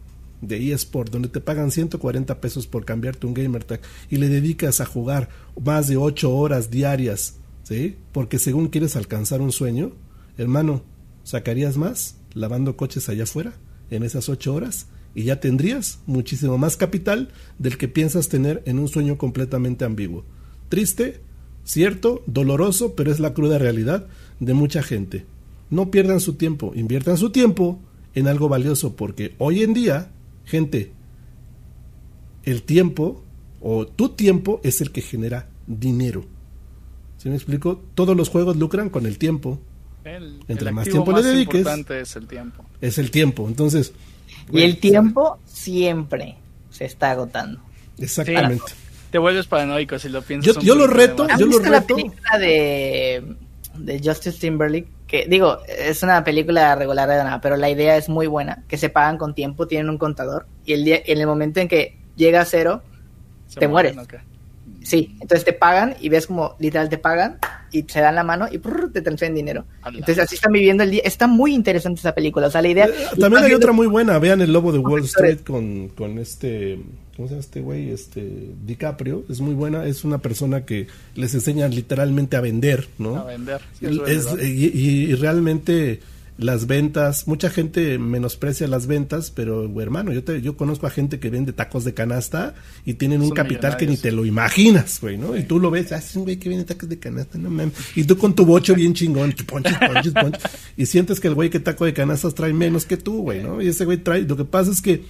[0.40, 4.81] de eSport donde te pagan 140 pesos por cambiarte un gamer tag y le dedicas
[4.81, 5.28] a jugar
[5.62, 7.99] más de 8 horas diarias, ¿sí?
[8.12, 9.92] Porque según quieres alcanzar un sueño,
[10.39, 10.82] hermano,
[11.23, 13.52] ¿sacarías más lavando coches allá afuera
[13.90, 14.86] en esas 8 horas?
[15.15, 20.24] Y ya tendrías muchísimo más capital del que piensas tener en un sueño completamente ambiguo.
[20.70, 21.20] Triste,
[21.65, 24.07] cierto, doloroso, pero es la cruda realidad
[24.39, 25.26] de mucha gente
[25.70, 27.78] no pierdan su tiempo, inviertan su tiempo
[28.15, 30.10] en algo valioso, porque hoy en día,
[30.44, 30.92] gente,
[32.44, 33.23] el tiempo
[33.60, 36.24] o tu tiempo es el que genera dinero.
[37.18, 37.82] ¿Sí me explico?
[37.94, 39.60] Todos los juegos lucran con el tiempo.
[40.49, 42.65] Entre más tiempo le dediques, es el tiempo.
[42.81, 43.47] Es el tiempo.
[43.47, 43.92] Entonces,
[44.50, 46.36] y el tiempo siempre
[46.70, 47.60] se está agotando.
[47.99, 48.73] Exactamente.
[49.10, 50.55] Te vuelves paranoico si lo piensas.
[50.57, 51.70] Yo, yo lo reto, yo lo reto.
[51.70, 53.36] la película de,
[53.76, 58.09] de Justice Timberlake que digo, es una película regular de nada, pero la idea es
[58.09, 61.27] muy buena, que se pagan con tiempo, tienen un contador y el día, en el
[61.27, 62.83] momento en que llega a cero,
[63.59, 63.97] te mueres.
[64.83, 67.39] Sí, entonces te pagan y ves como literal te pagan
[67.73, 69.65] y se dan la mano y te transfieren dinero.
[69.85, 71.03] Entonces así están viviendo el día.
[71.05, 72.47] Está muy interesante esa película.
[72.47, 72.87] O sea, la idea.
[72.87, 74.19] Eh, también hay otra muy buena.
[74.19, 76.79] Vean el lobo de Wall Street con, con este.
[77.20, 77.90] ¿Cómo se llama este güey?
[77.90, 79.26] Este DiCaprio.
[79.28, 79.84] Es muy buena.
[79.84, 83.16] Es una persona que les enseña literalmente a vender, ¿no?
[83.16, 83.60] A vender.
[83.82, 86.00] y, realmente
[86.39, 91.20] las ventas, mucha gente menosprecia las ventas, pero hermano, yo te, yo conozco a gente
[91.20, 92.55] que vende tacos de canasta
[92.86, 95.36] y tienen un capital que ni te lo imaginas, güey, ¿no?
[95.36, 97.74] Y tú lo ves, ah, es un güey que vende tacos de canasta, no mames.
[97.94, 100.42] Y tú con tu bocho bien chingón, ponches, ponches, ponches,
[100.78, 103.60] y sientes que el güey que taco de canastas trae menos que tú, güey, ¿no?
[103.60, 105.05] Y ese güey trae, lo que pasa es que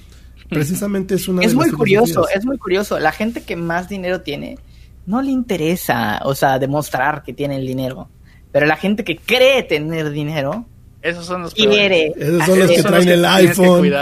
[0.51, 4.59] precisamente es una Es muy curioso, es muy curioso, la gente que más dinero tiene
[5.07, 8.09] no le interesa, o sea, demostrar que tiene el dinero,
[8.53, 10.67] pero la gente que cree tener dinero
[11.03, 12.12] Esos son los quiere.
[12.17, 13.93] Esos son los que traen el iPhone.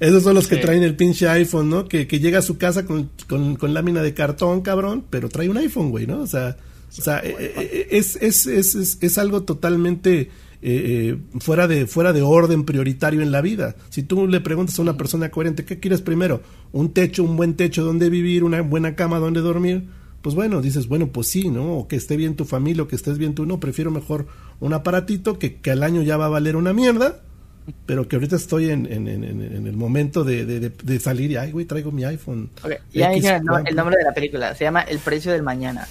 [0.00, 1.86] Esos son los que traen el pinche iPhone, ¿no?
[1.86, 5.58] Que, que llega a su casa con, con, lámina de cartón, cabrón, pero trae un
[5.58, 6.20] iPhone, güey, ¿no?
[6.20, 6.56] O sea,
[6.96, 10.30] o sea eh, eh, es, es, es, es, algo totalmente
[10.62, 13.76] eh, fuera, de, fuera de orden prioritario en la vida.
[13.90, 16.42] Si tú le preguntas a una persona coherente, ¿qué quieres primero?
[16.72, 19.88] ¿Un techo, un buen techo donde vivir, una buena cama donde dormir?
[20.22, 21.78] Pues bueno, dices, bueno, pues sí, ¿no?
[21.78, 24.26] O que esté bien tu familia, o que estés bien tú, no, prefiero mejor
[24.60, 27.22] un aparatito que, que al año ya va a valer una mierda
[27.86, 31.52] pero que ahorita estoy en, en, en, el momento de, de, de, salir y, ay,
[31.52, 32.50] güey, traigo mi iPhone.
[32.92, 35.86] ya dije el, nombre de la película, se llama El precio del mañana.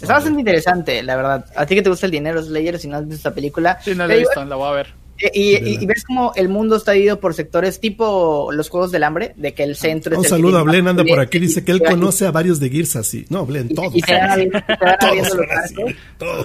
[0.00, 1.46] Está bastante interesante, la verdad.
[1.56, 3.78] A ti que te gusta el dinero, Slayer, si no has visto esta película.
[3.82, 4.94] Sí, no la he visto, la voy a ver.
[5.34, 9.52] Y, ves como el mundo está dividido por sectores tipo los Juegos del Hambre, de
[9.52, 12.30] que el centro Un saludo a Blen, anda por aquí, dice que él conoce a
[12.30, 13.26] varios de Gears así.
[13.28, 13.92] No, Blen, todos.
[13.94, 13.98] Y,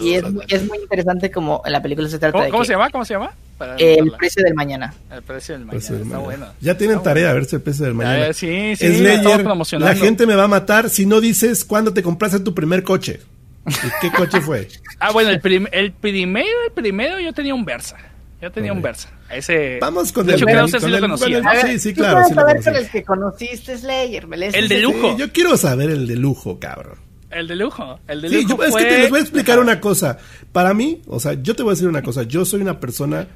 [0.01, 2.73] y es, es, muy interesante como en la película se trata ¿Cómo, de ¿Cómo se
[2.73, 2.90] llama?
[2.90, 3.32] ¿Cómo se llama?
[3.77, 4.93] el precio del mañana.
[5.11, 5.85] El precio del mañana.
[5.85, 6.48] está bueno.
[6.59, 8.33] Ya tienen tarea a ver si el precio del mañana.
[8.33, 9.45] sí, sí, Slayer,
[9.80, 13.22] la gente me va a matar si no dices cuándo te compraste tu primer coche.
[14.01, 14.67] ¿Qué coche fue?
[15.00, 17.98] ah, bueno, el, el primero, el primero yo tenía un Versa.
[18.42, 19.09] Yo tenía un Versa.
[19.32, 19.77] Ese...
[19.80, 21.42] Vamos con el, creo que sí lo conocía.
[21.61, 22.25] sí, sí, claro.
[22.27, 25.17] Sí saber con el que conociste Slayer, El de lujo.
[25.17, 26.98] yo quiero saber el de lujo, cabrón.
[27.32, 28.00] El de lujo.
[28.08, 28.64] El de lujo.
[28.64, 30.17] es que te les voy a explicar una cosa.
[30.51, 32.24] Para mí, o sea, yo te voy a decir una cosa.
[32.24, 33.27] Yo soy una persona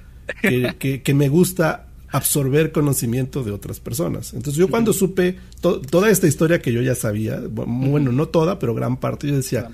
[0.41, 4.33] que, que, me gusta absorber conocimiento de otras personas.
[4.33, 8.73] Entonces yo cuando supe toda esta historia que yo ya sabía, bueno, no toda, pero
[8.73, 9.69] gran parte, yo decía,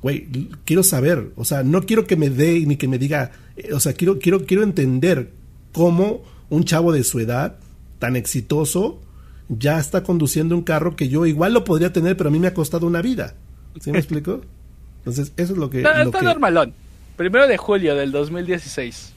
[0.00, 0.28] güey,
[0.64, 3.80] quiero saber, o sea, no quiero que me dé ni que me diga, eh, o
[3.80, 5.32] sea, quiero, quiero, quiero entender
[5.72, 7.56] cómo un chavo de su edad,
[7.98, 9.00] tan exitoso,
[9.48, 12.46] ya está conduciendo un carro que yo igual lo podría tener, pero a mí me
[12.46, 13.34] ha costado una vida.
[13.80, 14.42] ¿Sí me explico?
[14.98, 15.78] Entonces, eso es lo que...
[15.78, 16.72] Está, está normalón.
[17.16, 19.12] Primero de julio del 2016.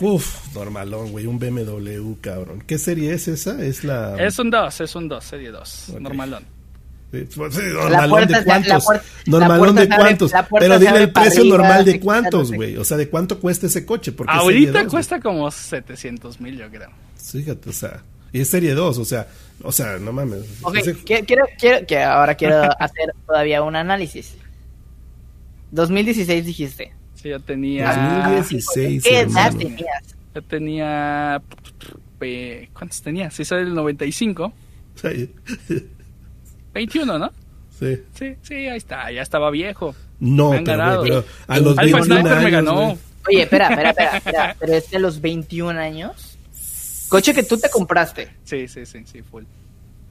[0.00, 2.62] Uf, normalón, güey, un BMW, cabrón.
[2.66, 3.62] ¿Qué serie es esa?
[3.62, 4.16] Es la...
[4.16, 6.44] Es un 2, es un 2, serie 2, normalón.
[7.10, 8.84] normalón de cuántos.
[9.26, 10.32] normalón de cuántos.
[10.58, 12.76] Pero dile el precio normal de cuántos, güey.
[12.76, 14.12] O sea, ¿de cuánto cuesta ese coche?
[14.12, 16.90] Porque Ahorita cuesta como 700 mil, yo creo.
[17.16, 18.02] Fíjate, o sea.
[18.32, 19.26] Y es serie 2, o sea,
[19.62, 20.42] o sea, no mames.
[20.62, 24.36] Ok, quiero, quiero, que ahora quiero hacer todavía un análisis.
[25.72, 26.97] 2016 dijiste.
[27.20, 27.92] Sí, yo tenía.
[27.94, 29.02] 2016.
[29.02, 30.16] ¿Qué edad tenías?
[30.34, 31.42] Yo tenía.
[32.72, 33.30] ¿Cuántos tenía?
[33.30, 34.52] Si soy del 95.
[34.94, 35.34] Sí.
[36.74, 37.30] 21, ¿no?
[37.78, 38.02] Sí.
[38.14, 39.10] Sí, sí, ahí está.
[39.10, 39.94] Ya estaba viejo.
[40.20, 42.42] No, me pero, pero, a los 21 años.
[42.42, 42.98] me ganó.
[43.28, 44.56] Oye, espera, espera, espera, espera.
[44.58, 46.38] Pero es de los 21 años.
[47.08, 48.28] Coche que tú te compraste.
[48.44, 49.44] Sí, sí, sí, sí, full.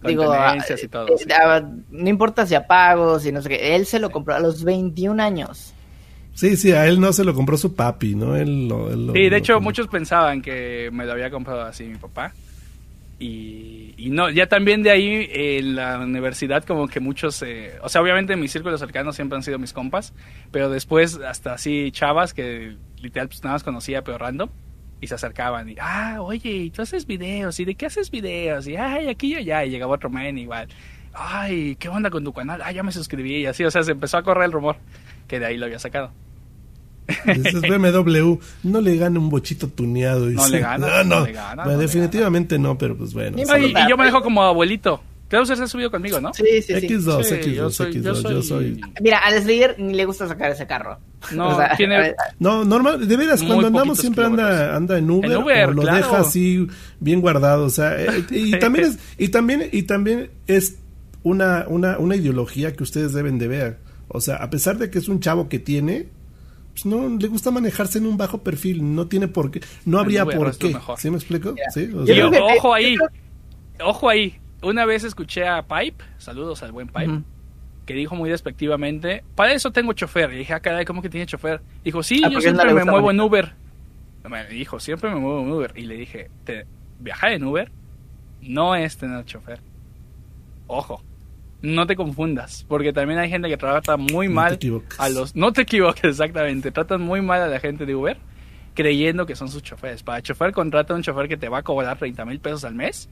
[0.03, 3.76] Digo, ah, y todo, eh, ah, no importa si apagos y no sé qué.
[3.76, 5.74] Él se lo compró a los 21 años.
[6.38, 8.35] Sí, sí, a él no se lo compró su papi, ¿no?
[8.35, 12.32] Él lo, sí, de hecho muchos pensaban que me lo había comprado así mi papá.
[13.17, 18.03] Y, no, ya también de ahí en la universidad como que muchos, eh, o sea,
[18.03, 20.14] obviamente mis círculos cercanos siempre han sido mis compas,
[20.51, 24.49] pero después hasta así chavas que literal pues nada más conocía pero random
[25.01, 27.59] y se acercaban y, ah, oye, tú haces videos?
[27.59, 28.67] ¿Y de qué haces videos?
[28.67, 29.66] Y, ay, aquí y allá.
[29.66, 30.67] Y llegaba otro man igual.
[31.16, 32.61] Ay, ¿qué onda con tu canal?
[32.64, 34.75] Ah, ya me suscribí y así, o sea, se empezó a correr el rumor
[35.27, 36.11] que de ahí lo había sacado.
[37.26, 40.26] Dices BMW, no le gana un bochito tuneado.
[40.27, 41.03] No le gana.
[41.03, 41.77] No, no.
[41.77, 43.38] definitivamente no, pero pues bueno.
[43.38, 45.02] Y, yo me dejo como abuelito.
[45.27, 46.34] Creo que se ha subido conmigo, ¿no?
[46.34, 46.88] Sí, sí, sí.
[46.88, 48.80] X2, X2, X2, yo soy...
[49.02, 51.00] Mira, al Slayer ni le gusta sacar ese carro.
[51.34, 52.16] No, tiene...
[52.40, 55.84] no normal, de veras, cuando andamos siempre anda, anda en Uber, en Uber o lo
[55.84, 56.68] deja así
[57.02, 60.77] bien guardado, o sea, eh, y, también es, y también, y también es
[61.24, 63.80] una, una, una ideología que ustedes deben de ver.
[64.08, 66.08] O sea, a pesar de que es un chavo que tiene,
[66.77, 70.25] pues no le gusta manejarse en un bajo perfil, no tiene por qué, no habría
[70.25, 70.77] por qué.
[70.97, 71.56] ¿Sí me explico?
[71.73, 71.89] ¿Sí?
[71.91, 72.95] ojo ahí,
[73.83, 74.39] ojo ahí.
[74.61, 77.23] Una vez escuché a Pipe, saludos al buen Pipe,
[77.88, 80.31] que dijo muy despectivamente, para eso tengo chofer.
[80.33, 81.61] Y dije, ah, caray, ¿cómo que tiene chofer?
[81.83, 83.56] Dijo, sí, ah, yo siempre me muevo en Uber.
[84.30, 85.73] Me dijo, siempre me muevo en Uber.
[85.75, 86.30] Y le dije,
[86.99, 87.72] viajar en Uber
[88.41, 89.61] no es tener chofer.
[90.67, 91.01] Ojo
[91.61, 94.60] no te confundas, porque también hay gente que trata muy mal
[94.98, 95.36] a los...
[95.36, 96.72] No te equivoques, exactamente.
[96.72, 98.18] Tratan muy mal a la gente de Uber
[98.77, 100.03] creyendo que son sus choferes.
[100.03, 102.76] Para chofer contrata a un chofer que te va a cobrar 30 mil pesos al
[102.76, 103.10] mes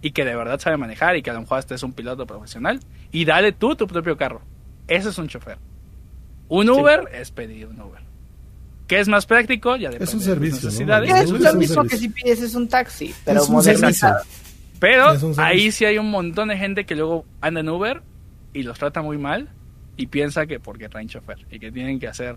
[0.00, 2.26] y que de verdad sabe manejar y que a lo mejor este es un piloto
[2.26, 2.80] profesional
[3.12, 4.40] y dale tú tu propio carro.
[4.88, 5.58] Ese es un chofer.
[6.48, 8.00] Un Uber es pedir un Uber.
[8.86, 9.76] ¿Qué es más práctico?
[9.76, 10.70] Ya es un servicio.
[10.70, 10.80] Es,
[11.30, 14.22] un servicio que si pides es un taxi, pero modernizado.
[14.82, 18.02] Pero ahí sí hay un montón de gente que luego anda en Uber
[18.52, 19.48] y los trata muy mal
[19.96, 22.36] y piensa que porque traen chofer y que tienen que hacer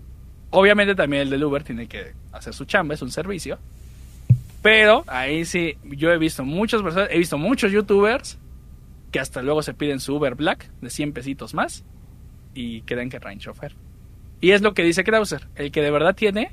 [0.50, 3.58] Obviamente también el del Uber tiene que hacer su chamba, es un servicio.
[4.62, 8.38] Pero ahí sí, yo he visto muchas personas, he visto muchos youtubers
[9.12, 11.84] que hasta luego se piden su Uber Black de 100 pesitos más
[12.54, 13.74] y creen que traen chofer.
[14.40, 16.52] Y es lo que dice Krauser, el que de verdad tiene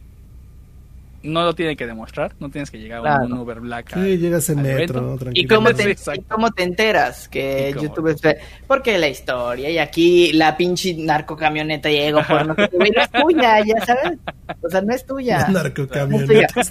[1.24, 3.93] no lo tiene que demostrar, no tienes que llegar a un Uber Black.
[3.93, 5.95] Sí, llegas en metro, ¿Y cómo, te,
[6.30, 8.22] cómo te enteras que YouTube es...
[8.68, 13.85] Porque la historia, y aquí la pinche narcocamioneta llegó por no, no es tuya, ya
[13.85, 14.19] sabes.
[14.61, 15.48] O sea, no es tuya.
[15.48, 16.61] narcocamioneta.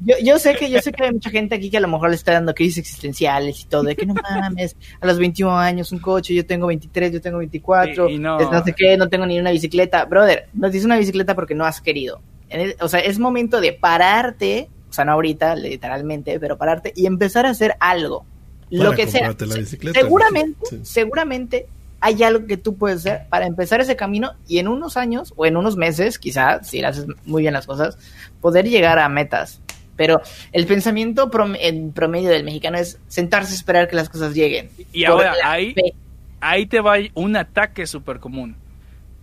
[0.00, 2.10] yo, yo sé que yo sé que hay mucha gente aquí que a lo mejor
[2.10, 5.90] le está dando crisis existenciales y todo, de que no mames, a los 21 años
[5.92, 8.38] un coche, yo tengo 23, yo tengo 24, no...
[8.38, 10.04] no sé qué, no tengo ni una bicicleta.
[10.04, 12.20] Brother, no tienes una bicicleta porque no has querido
[12.80, 17.46] o sea, es momento de pararte, o sea, no ahorita, literalmente, pero pararte y empezar
[17.46, 18.24] a hacer algo.
[18.70, 19.34] lo que sea.
[19.92, 21.66] seguramente, seguramente
[22.00, 25.46] hay algo que tú puedes hacer para empezar ese camino y en unos años o
[25.46, 27.98] en unos meses, quizás, si haces muy bien las cosas,
[28.40, 29.60] poder llegar a metas.
[29.96, 30.22] Pero
[30.52, 31.30] el pensamiento
[31.60, 34.70] en promedio del mexicano es sentarse a esperar que las cosas lleguen.
[34.92, 35.74] Y ahora ahí,
[36.40, 38.56] ahí te va un ataque súper común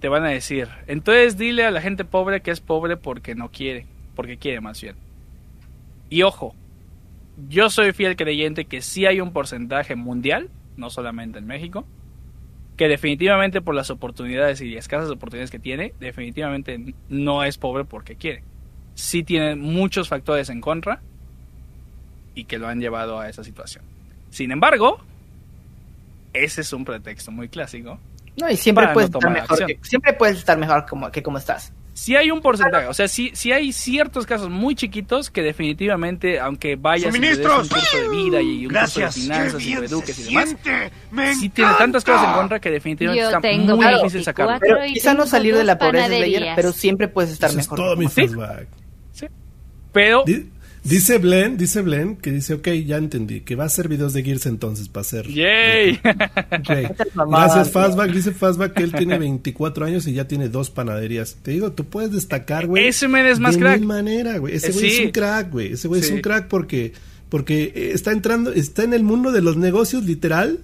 [0.09, 3.85] van a decir, entonces dile a la gente pobre que es pobre porque no quiere,
[4.15, 4.95] porque quiere más bien.
[6.09, 6.55] Y ojo,
[7.49, 11.85] yo soy fiel creyente que sí hay un porcentaje mundial, no solamente en México,
[12.77, 18.15] que definitivamente por las oportunidades y escasas oportunidades que tiene, definitivamente no es pobre porque
[18.15, 18.43] quiere.
[18.93, 21.01] Sí tiene muchos factores en contra
[22.35, 23.83] y que lo han llevado a esa situación.
[24.29, 24.99] Sin embargo,
[26.33, 27.99] ese es un pretexto muy clásico
[28.37, 29.65] no, y siempre puedes estar mejor.
[29.65, 31.73] Que, siempre puedes estar mejor como, que como estás.
[31.93, 36.39] Si hay un porcentaje, o sea, si si hay ciertos casos muy chiquitos que definitivamente,
[36.39, 40.23] aunque vayas a un curso de vida y un curso de finanzas y eduques y
[40.25, 40.55] demás,
[41.39, 44.59] sí tiene tantas cosas en contra que definitivamente está muy difícil sacarlo.
[44.59, 47.79] Pero quizá no salir de la pobreza, de pero siempre puedes estar mejor.
[47.79, 48.27] Todo mi ¿Sí?
[49.13, 49.27] ¿Sí?
[49.91, 50.23] Pero
[50.87, 54.23] Dice Blen, dice Blen, que dice, ok, ya entendí, que va a hacer videos de
[54.23, 55.27] Gears entonces para hacer.
[55.27, 55.99] ¡Yay!
[57.29, 58.11] Gracias, Fastback.
[58.11, 61.37] Dice Fastback que él tiene 24 años y ya tiene dos panaderías.
[61.41, 62.87] Te digo, tú puedes destacar, güey.
[62.87, 63.79] Ese men es más de crack.
[63.79, 64.55] De manera, güey.
[64.55, 65.73] Ese güey es un crack, güey.
[65.73, 66.93] Ese güey es un crack porque,
[67.29, 70.59] porque está entrando, está en el mundo de los negocios literal,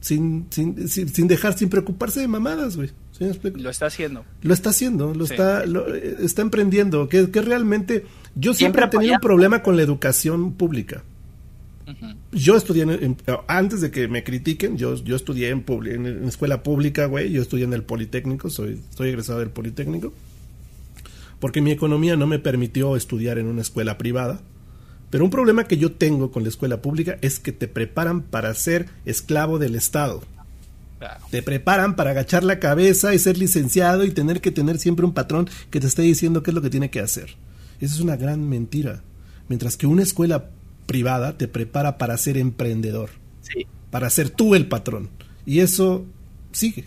[0.00, 2.90] sin, sin, sin, dejar, sin preocuparse de mamadas, güey.
[3.54, 4.24] Lo está haciendo.
[4.42, 9.14] Lo está haciendo, lo está, lo, está emprendiendo, que, que realmente yo siempre, he tenido
[9.14, 11.02] un problema con la educación pública.
[12.30, 12.86] Yo estudié,
[13.48, 17.64] antes de que me critiquen, yo, yo estudié en, en, escuela pública, güey, yo estudié
[17.64, 20.12] en el Politécnico, soy, soy egresado del Politécnico,
[21.40, 24.40] porque mi economía no me permitió estudiar en una escuela privada.
[25.10, 28.54] Pero un problema que yo tengo con la escuela pública es que te preparan para
[28.54, 30.22] ser esclavo del Estado.
[31.30, 35.12] Te preparan para agachar la cabeza y ser licenciado y tener que tener siempre un
[35.12, 37.36] patrón que te esté diciendo qué es lo que tiene que hacer.
[37.80, 39.02] Esa es una gran mentira.
[39.48, 40.50] Mientras que una escuela
[40.86, 43.10] privada te prepara para ser emprendedor.
[43.40, 43.66] Sí.
[43.90, 45.10] Para ser tú el patrón.
[45.44, 46.04] Y eso
[46.52, 46.86] sigue.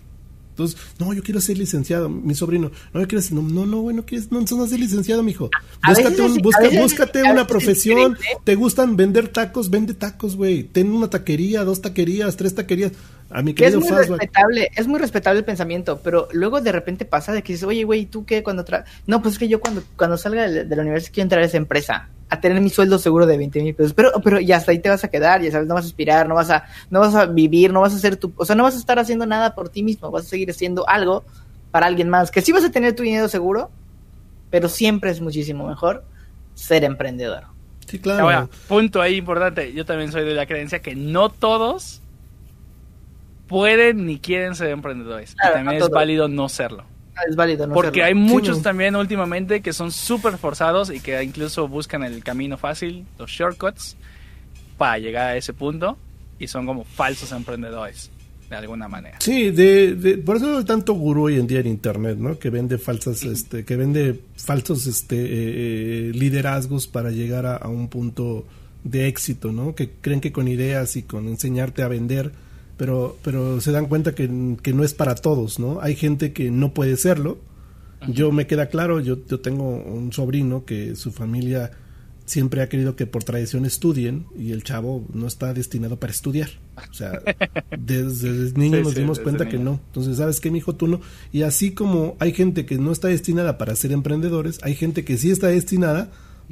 [0.56, 2.72] Entonces, no, yo quiero ser licenciado, mi sobrino.
[2.94, 5.50] No, yo quiero ser, no, no, no, no quieres, no, no ser licenciado, mijo.
[5.86, 8.18] Búscate, un, búscate una profesión.
[8.46, 9.70] ¿Te gustan vender tacos?
[9.70, 10.64] Vende tacos, güey.
[10.64, 12.94] Ten una taquería, dos taquerías, tres taquerías.
[13.32, 17.06] A mi querido es muy respetable, es muy respetable el pensamiento, pero luego de repente
[17.06, 18.44] pasa de que dices, oye, güey, ¿tú qué?
[18.44, 21.42] Cuando tra no, pues es que yo cuando, cuando salga de, la universidad quiero entrar
[21.42, 23.94] a esa empresa a tener mi sueldo seguro de 20 mil pesos.
[23.94, 26.28] Pero, pero ya hasta ahí te vas a quedar, ya sabes, no vas a aspirar,
[26.28, 28.64] no vas a, no vas a vivir, no vas a hacer tu, o sea, no
[28.64, 31.24] vas a estar haciendo nada por ti mismo, vas a seguir haciendo algo
[31.72, 33.72] para alguien más, que sí vas a tener tu dinero seguro,
[34.50, 36.04] pero siempre es muchísimo mejor
[36.54, 37.44] ser emprendedor.
[37.88, 38.50] Sí, claro.
[38.68, 42.02] punto ahí importante, yo también soy de la creencia que no todos
[43.48, 45.34] pueden ni quieren ser emprendedores.
[45.34, 46.84] y también es válido no serlo.
[47.28, 51.68] Es válido no Porque hay muchos también últimamente que son súper forzados y que incluso
[51.68, 53.96] buscan el camino fácil, los shortcuts,
[54.78, 55.98] para llegar a ese punto
[56.40, 58.12] y son como falsos emprendedores
[58.50, 59.18] de alguna manera.
[59.22, 62.38] Sí, de, por eso hay tanto gurú hoy en día en internet, ¿no?
[62.38, 67.70] Que vende falsas, este, que vende falsos, este, eh, eh, liderazgos para llegar a, a,
[67.70, 68.46] un punto
[68.84, 69.74] de éxito, ¿no?
[69.74, 72.34] Que creen que con ideas y con enseñarte a vender
[72.78, 75.80] pero, pero se dan cuenta que, no es para todos, ¿no?
[75.82, 77.38] Hay gente que no puede serlo.
[78.08, 81.72] Yo me queda claro, yo, yo tengo un sobrino que su familia
[82.26, 86.50] siempre ha querido que por tradición estudien y el chavo no está destinado para estudiar.
[86.90, 87.22] O sea,
[87.80, 89.80] desde, niño nos dimos cuenta que no.
[89.88, 90.76] Entonces, ¿sabes qué, mi hijo?
[90.76, 91.02] Tú no.
[91.32, 95.18] Y así como hay gente que no está destinada para ser emprendedores, hay gente que
[95.18, 96.12] sí está destinada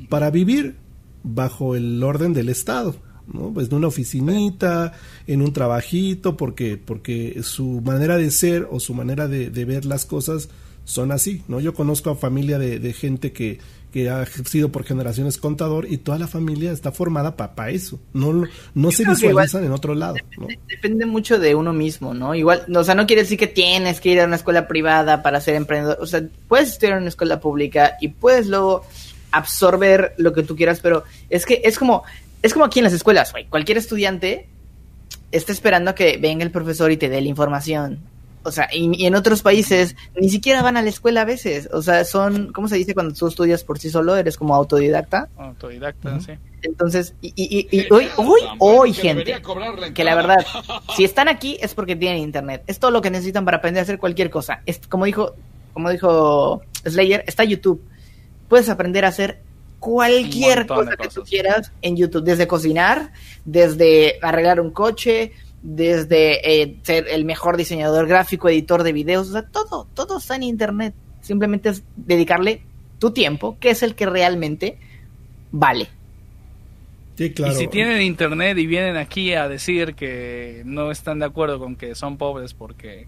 [0.09, 0.75] para vivir
[1.23, 2.95] bajo el orden del Estado.
[3.31, 3.51] ¿No?
[3.53, 4.93] Pues en una oficinita,
[5.27, 10.05] en un trabajito, porque, porque su manera de ser o su manera de, ver las
[10.05, 10.49] cosas
[10.85, 11.59] son así, ¿no?
[11.59, 13.59] Yo conozco a familia de, de gente que,
[13.93, 17.99] que ha sido por generaciones contador y toda la familia está formada para eso.
[18.11, 18.43] No,
[18.73, 20.15] no se visualizan en otro lado.
[20.67, 22.33] Depende mucho de uno mismo, ¿no?
[22.33, 25.39] Igual, o sea, no quiere decir que tienes que ir a una escuela privada para
[25.39, 25.99] ser emprendedor.
[26.01, 28.83] O sea, puedes estudiar en una escuela pública y puedes luego
[29.29, 32.03] absorber lo que tú quieras, pero es que es como,
[32.43, 33.45] es como aquí en las escuelas, güey.
[33.47, 34.49] Cualquier estudiante
[35.31, 37.99] está esperando a que venga el profesor y te dé la información.
[38.43, 41.69] O sea, y, en otros países ni siquiera van a la escuela a veces.
[41.71, 44.17] O sea, son, ¿cómo se dice cuando tú estudias por sí solo?
[44.17, 45.29] Eres como autodidacta.
[45.37, 46.33] Autodidacta, sí.
[46.61, 49.41] Entonces, y, y, hoy, hoy, hoy, gente,
[49.93, 50.45] que la verdad,
[50.95, 52.63] si están aquí es porque tienen internet.
[52.67, 54.61] Es todo lo que necesitan para aprender a hacer cualquier cosa.
[54.65, 55.35] Es, como dijo,
[55.71, 57.81] como dijo Slayer, está YouTube.
[58.49, 59.41] Puedes aprender a hacer
[59.83, 63.11] cualquier cosa que tú quieras en YouTube, desde cocinar,
[63.43, 69.33] desde arreglar un coche, desde eh, ser el mejor diseñador gráfico, editor de videos, o
[69.33, 70.93] sea, todo, todo está en Internet.
[71.19, 72.61] Simplemente es dedicarle
[72.97, 74.77] tu tiempo, que es el que realmente
[75.51, 75.89] vale.
[77.17, 77.51] Sí, claro.
[77.51, 81.75] Y si tienen internet y vienen aquí a decir que no están de acuerdo con
[81.75, 83.07] que son pobres porque,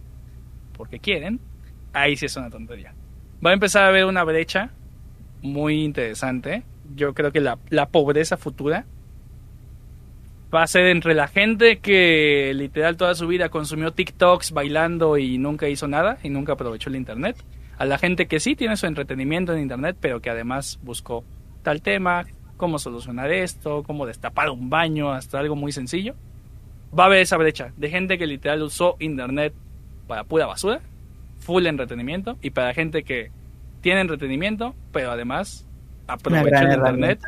[0.77, 1.39] porque quieren,
[1.93, 2.93] ahí sí es una tontería.
[3.43, 4.71] Va a empezar a haber una brecha
[5.45, 6.63] muy interesante.
[6.95, 8.85] Yo creo que la, la pobreza futura
[10.53, 15.37] va a ser entre la gente que literal toda su vida consumió TikToks bailando y
[15.37, 17.35] nunca hizo nada y nunca aprovechó el Internet,
[17.77, 21.23] a la gente que sí tiene su entretenimiento en Internet, pero que además buscó
[21.63, 22.25] tal tema,
[22.57, 26.15] cómo solucionar esto, cómo destapar un baño, hasta algo muy sencillo.
[26.97, 29.53] Va a haber esa brecha de gente que literal usó Internet
[30.07, 30.79] para pura basura,
[31.39, 33.31] full entretenimiento, y para gente que
[33.85, 35.63] tiene entretenimiento, pero además
[36.07, 37.19] aprovecha el internet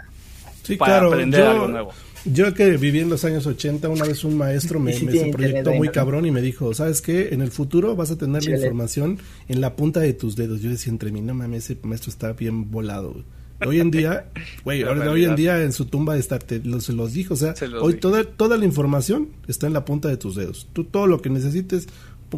[0.80, 1.92] para aprender algo nuevo.
[2.26, 5.90] Yo que viví en los años 80, una vez un maestro me, me proyectó muy
[5.90, 7.30] cabrón y me dijo, ¿sabes qué?
[7.32, 10.60] En el futuro vas a tener la información en la punta de tus dedos.
[10.64, 13.24] Yo decía entre mí, no mames, ese maestro está bien volado.
[13.64, 14.26] Hoy en día,
[14.64, 18.00] güey, hoy en día en su tumba está, te, se los dijo, o sea, hoy
[18.00, 20.68] toda, toda la información está en la punta de tus dedos.
[20.74, 21.88] Tú todo lo que necesites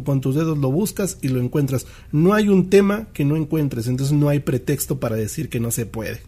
[0.04, 1.86] con tus dedos lo buscas y lo encuentras.
[2.12, 5.70] No hay un tema que no encuentres, entonces no hay pretexto para decir que no
[5.70, 6.22] se puede.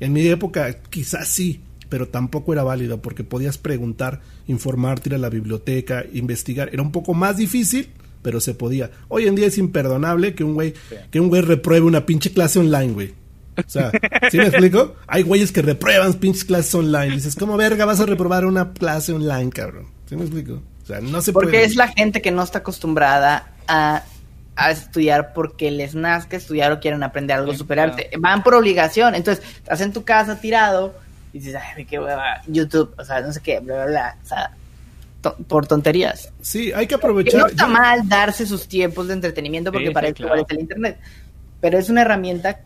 [0.00, 5.18] En mi época quizás sí, pero tampoco era válido porque podías preguntar, informarte, ir a
[5.18, 6.70] la biblioteca, investigar.
[6.72, 7.88] Era un poco más difícil,
[8.22, 8.90] pero se podía.
[9.08, 10.74] Hoy en día es imperdonable que un güey,
[11.10, 13.14] que un güey repruebe una pinche clase online, güey.
[13.56, 13.90] O sea,
[14.30, 14.94] ¿sí me explico?
[15.06, 17.16] Hay güeyes que reprueban pinches clases online.
[17.16, 19.86] dices, ¿cómo verga vas a reprobar una clase online, cabrón?
[20.06, 20.62] ¿Sí me explico?
[21.02, 24.02] No porque es la gente que no está acostumbrada a,
[24.70, 28.10] estudiar porque les nazca estudiar o quieren aprender algo superarte.
[28.18, 29.14] Van por obligación.
[29.14, 30.94] Entonces, estás en tu casa tirado
[31.32, 34.16] y dices, ay, qué hueva, YouTube, o sea, no sé qué, bla, bla, bla.
[34.20, 34.50] O sea,
[35.46, 36.32] por tonterías.
[36.40, 37.40] Sí, hay que aprovechar.
[37.40, 40.98] no está mal darse sus tiempos de entretenimiento porque para eso es el Internet.
[41.60, 42.60] Pero es una herramienta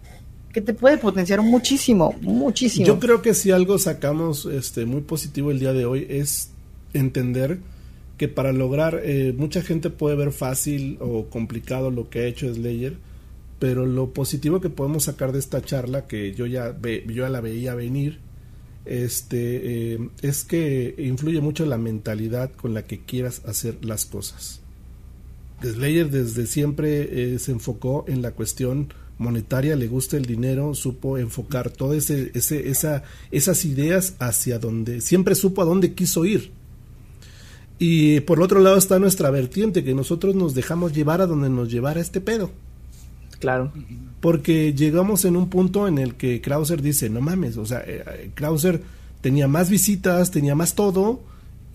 [0.52, 2.86] que te puede potenciar muchísimo, muchísimo.
[2.86, 6.50] Yo creo que si algo sacamos este muy positivo el día de hoy es
[6.92, 7.58] entender
[8.22, 12.54] que para lograr, eh, mucha gente puede ver fácil o complicado lo que ha hecho
[12.54, 12.96] Slayer,
[13.58, 16.72] pero lo positivo que podemos sacar de esta charla, que yo ya,
[17.08, 18.20] yo la veía venir,
[18.84, 24.60] este, eh, es que influye mucho la mentalidad con la que quieras hacer las cosas.
[25.60, 31.18] Slayer desde siempre eh, se enfocó en la cuestión monetaria, le gusta el dinero, supo
[31.18, 36.61] enfocar todas esas ideas hacia donde, siempre supo a dónde quiso ir
[37.84, 41.50] y por el otro lado está nuestra vertiente, que nosotros nos dejamos llevar a donde
[41.50, 42.52] nos llevara este pedo.
[43.40, 43.72] Claro.
[44.20, 48.30] Porque llegamos en un punto en el que Krauser dice, no mames, o sea, eh,
[48.34, 48.82] Krauser
[49.20, 51.22] tenía más visitas, tenía más todo,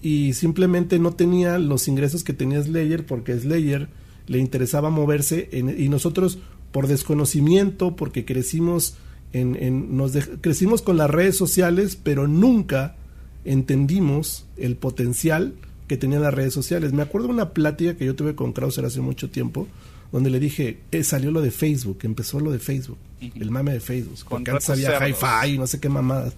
[0.01, 3.89] y simplemente no tenía los ingresos que tenía Slayer, porque Slayer
[4.27, 6.39] le interesaba moverse, y nosotros
[6.71, 8.95] por desconocimiento, porque crecimos
[9.33, 12.95] en, en nos crecimos con las redes sociales, pero nunca
[13.43, 15.53] entendimos el potencial
[15.87, 16.93] que tenía las redes sociales.
[16.93, 19.67] Me acuerdo de una plática que yo tuve con Krauser hace mucho tiempo,
[20.11, 23.79] donde le dije, eh, salió lo de Facebook, empezó lo de Facebook, el mame de
[23.79, 26.33] Facebook, porque antes había hi-fi y no sé qué mamadas.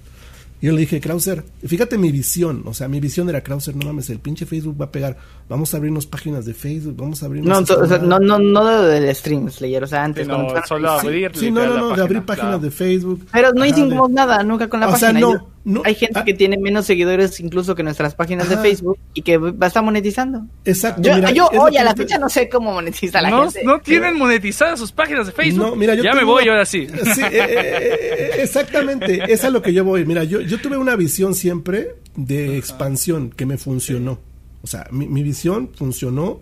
[0.61, 3.85] Y yo le dije, Krauser, fíjate mi visión, o sea, mi visión era Krauser, no
[3.85, 5.17] mames, el pinche Facebook va a pegar,
[5.49, 7.69] vamos a abrirnos páginas de Facebook, vamos a abrirnos...
[7.69, 10.27] No, o sea, no, no, no del stream, Slayer, o sea, antes...
[10.27, 13.25] no, solo abrir, sí, no, no, no, de abrir páginas de Facebook.
[13.33, 15.19] Pero no hicimos nada, nunca con la o página.
[15.19, 16.23] Sea, no, hay gente ah.
[16.23, 19.83] que tiene menos seguidores incluso que nuestras páginas de Facebook y que va a estar
[19.83, 20.45] monetizando.
[20.63, 21.01] Exacto.
[21.33, 23.63] Yo, hoy a la fecha no sé cómo monetiza la no, gente.
[23.65, 25.69] No tienen monetizadas sus páginas de Facebook.
[25.69, 26.87] No, mira, yo ya me voy ahora sí.
[27.15, 30.05] sí eh, eh, eh, exactamente, es a lo que yo voy.
[30.05, 34.28] Mira, yo, yo tuve una visión siempre de expansión que me funcionó.
[34.61, 36.41] O sea, mi, visión funcionó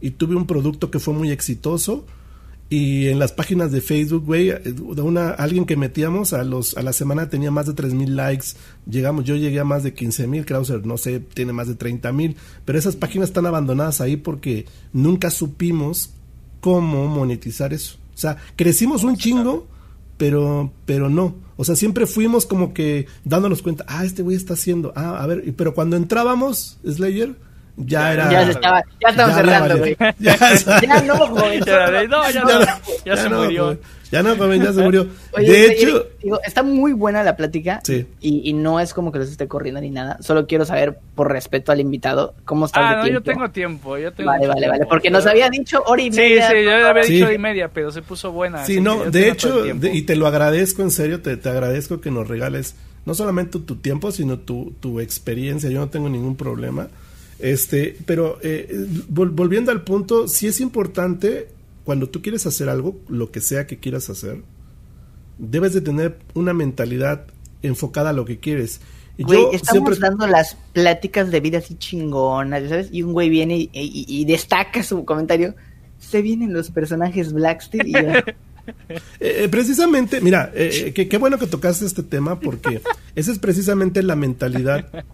[0.00, 2.06] y tuve un producto que fue muy exitoso
[2.70, 6.82] Y en las páginas de Facebook, güey, de una, alguien que metíamos a los, a
[6.82, 8.48] la semana tenía más de tres mil likes.
[8.88, 12.12] Llegamos, yo llegué a más de 15 mil, Krauser, no sé, tiene más de 30
[12.12, 12.36] mil.
[12.64, 16.10] Pero esas páginas están abandonadas ahí porque nunca supimos
[16.60, 17.96] cómo monetizar eso.
[18.14, 19.66] O sea, crecimos un chingo,
[20.18, 21.36] pero, pero no.
[21.56, 25.26] O sea, siempre fuimos como que dándonos cuenta, ah, este güey está haciendo, ah, a
[25.26, 27.36] ver, pero cuando entrábamos, Slayer,
[27.78, 28.30] ya era.
[28.30, 29.96] Ya, estaba, ya estaba cerrando, güey.
[30.18, 31.60] Ya, ya, no, joven.
[31.60, 32.60] No, ya, no,
[33.04, 33.78] ya, se murió.
[34.10, 35.06] Ya no, joven, ya se murió.
[35.36, 36.06] de hecho.
[36.22, 37.80] Digo, está muy buena la plática.
[37.84, 38.06] Sí.
[38.20, 40.18] Y, y, no es como que los esté corriendo ni nada.
[40.20, 43.18] Solo quiero saber, por respeto al invitado, cómo está ah, el no, tiempo.
[43.18, 43.98] yo tengo tiempo.
[43.98, 44.86] Yo tengo vale, vale, vale.
[44.86, 46.48] Porque nos había dicho hora y media.
[46.48, 48.64] Sí, sí, yo había dicho hora y media, pero se puso buena.
[48.64, 52.26] Sí, no, de hecho, y te lo agradezco, en serio, te, te agradezco que nos
[52.28, 52.74] regales
[53.04, 55.70] no solamente tu tiempo, sino tu, tu experiencia.
[55.70, 56.88] Yo no tengo ningún problema
[57.38, 61.48] este, pero eh, volviendo al punto, sí es importante
[61.84, 64.42] cuando tú quieres hacer algo, lo que sea que quieras hacer,
[65.38, 67.26] debes de tener una mentalidad
[67.62, 68.80] enfocada a lo que quieres.
[69.18, 72.88] Güey, estamos dando las pláticas de vida así chingonas, ¿sabes?
[72.92, 75.54] Y un güey viene y, destaca su comentario.
[75.98, 78.36] Se vienen los personajes Blackster y eh,
[79.18, 82.80] eh, precisamente, mira, eh, qué bueno que tocaste este tema porque
[83.16, 85.04] esa es precisamente la mentalidad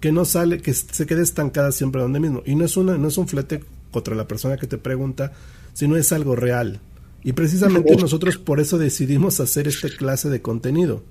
[0.00, 2.42] que no sale, que se quede estancada siempre donde mismo.
[2.46, 5.32] Y no es, una, no es un flete contra la persona que te pregunta,
[5.74, 6.80] sino es algo real.
[7.22, 11.02] Y precisamente nosotros por eso decidimos hacer esta clase de contenido.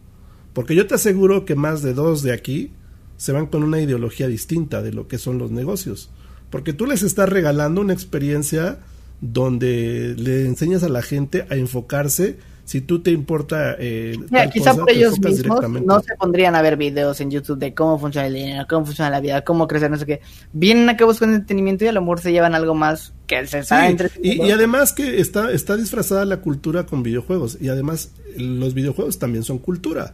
[0.53, 2.71] Porque yo te aseguro que más de dos de aquí
[3.17, 6.09] se van con una ideología distinta de lo que son los negocios.
[6.49, 8.79] Porque tú les estás regalando una experiencia
[9.21, 12.37] donde le enseñas a la gente a enfocarse
[12.69, 14.15] si tú te importa eh,
[14.53, 18.27] quizá por ellos mismos no se pondrían a ver videos en YouTube de cómo funciona
[18.27, 20.21] el dinero, cómo funciona la vida, cómo crecer, no sé qué.
[20.53, 23.63] Vienen a que buscan entretenimiento y a lo mejor se llevan algo más que se
[23.63, 28.75] sabe y, y, además que está, está disfrazada la cultura con videojuegos y además los
[28.75, 30.13] videojuegos también son cultura.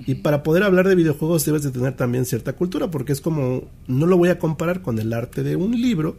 [0.00, 3.70] Y para poder hablar de videojuegos debes de tener también cierta cultura, porque es como,
[3.86, 6.18] no lo voy a comparar con el arte de un libro,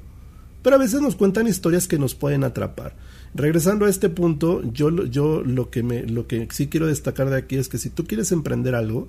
[0.64, 2.96] pero a veces nos cuentan historias que nos pueden atrapar.
[3.34, 7.38] Regresando a este punto, yo, yo lo, que me, lo que sí quiero destacar de
[7.38, 9.08] aquí es que si tú quieres emprender algo,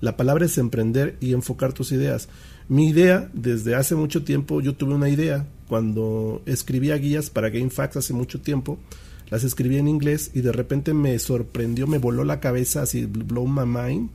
[0.00, 2.28] la palabra es emprender y enfocar tus ideas.
[2.68, 7.96] Mi idea, desde hace mucho tiempo, yo tuve una idea cuando escribía guías para GameFAQs
[7.96, 8.78] hace mucho tiempo,
[9.30, 13.46] las escribí en inglés y de repente me sorprendió, me voló la cabeza, así, blow
[13.46, 14.10] my mind,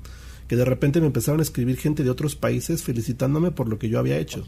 [0.47, 3.89] que de repente me empezaron a escribir gente de otros países felicitándome por lo que
[3.89, 4.47] yo había hecho.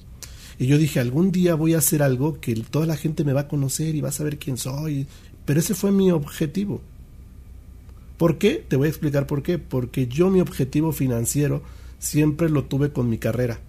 [0.59, 3.41] Y yo dije, algún día voy a hacer algo que toda la gente me va
[3.41, 5.07] a conocer y va a saber quién soy.
[5.45, 6.82] Pero ese fue mi objetivo.
[8.17, 8.64] ¿Por qué?
[8.67, 9.57] Te voy a explicar por qué.
[9.57, 11.64] Porque yo mi objetivo financiero
[11.99, 13.59] siempre lo tuve con mi carrera.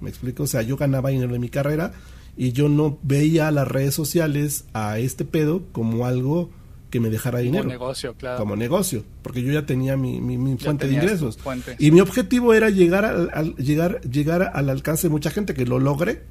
[0.00, 0.44] ¿Me explico?
[0.44, 1.92] O sea, yo ganaba dinero de mi carrera
[2.36, 6.50] y yo no veía a las redes sociales, a este pedo, como algo
[6.90, 7.64] que me dejara dinero.
[7.64, 8.38] Como negocio, claro.
[8.38, 11.38] Como negocio, porque yo ya tenía mi, mi, fuente de ingresos.
[11.78, 15.78] Y mi objetivo era llegar, al, llegar, llegar al alcance de mucha gente, que lo
[15.78, 16.22] logré,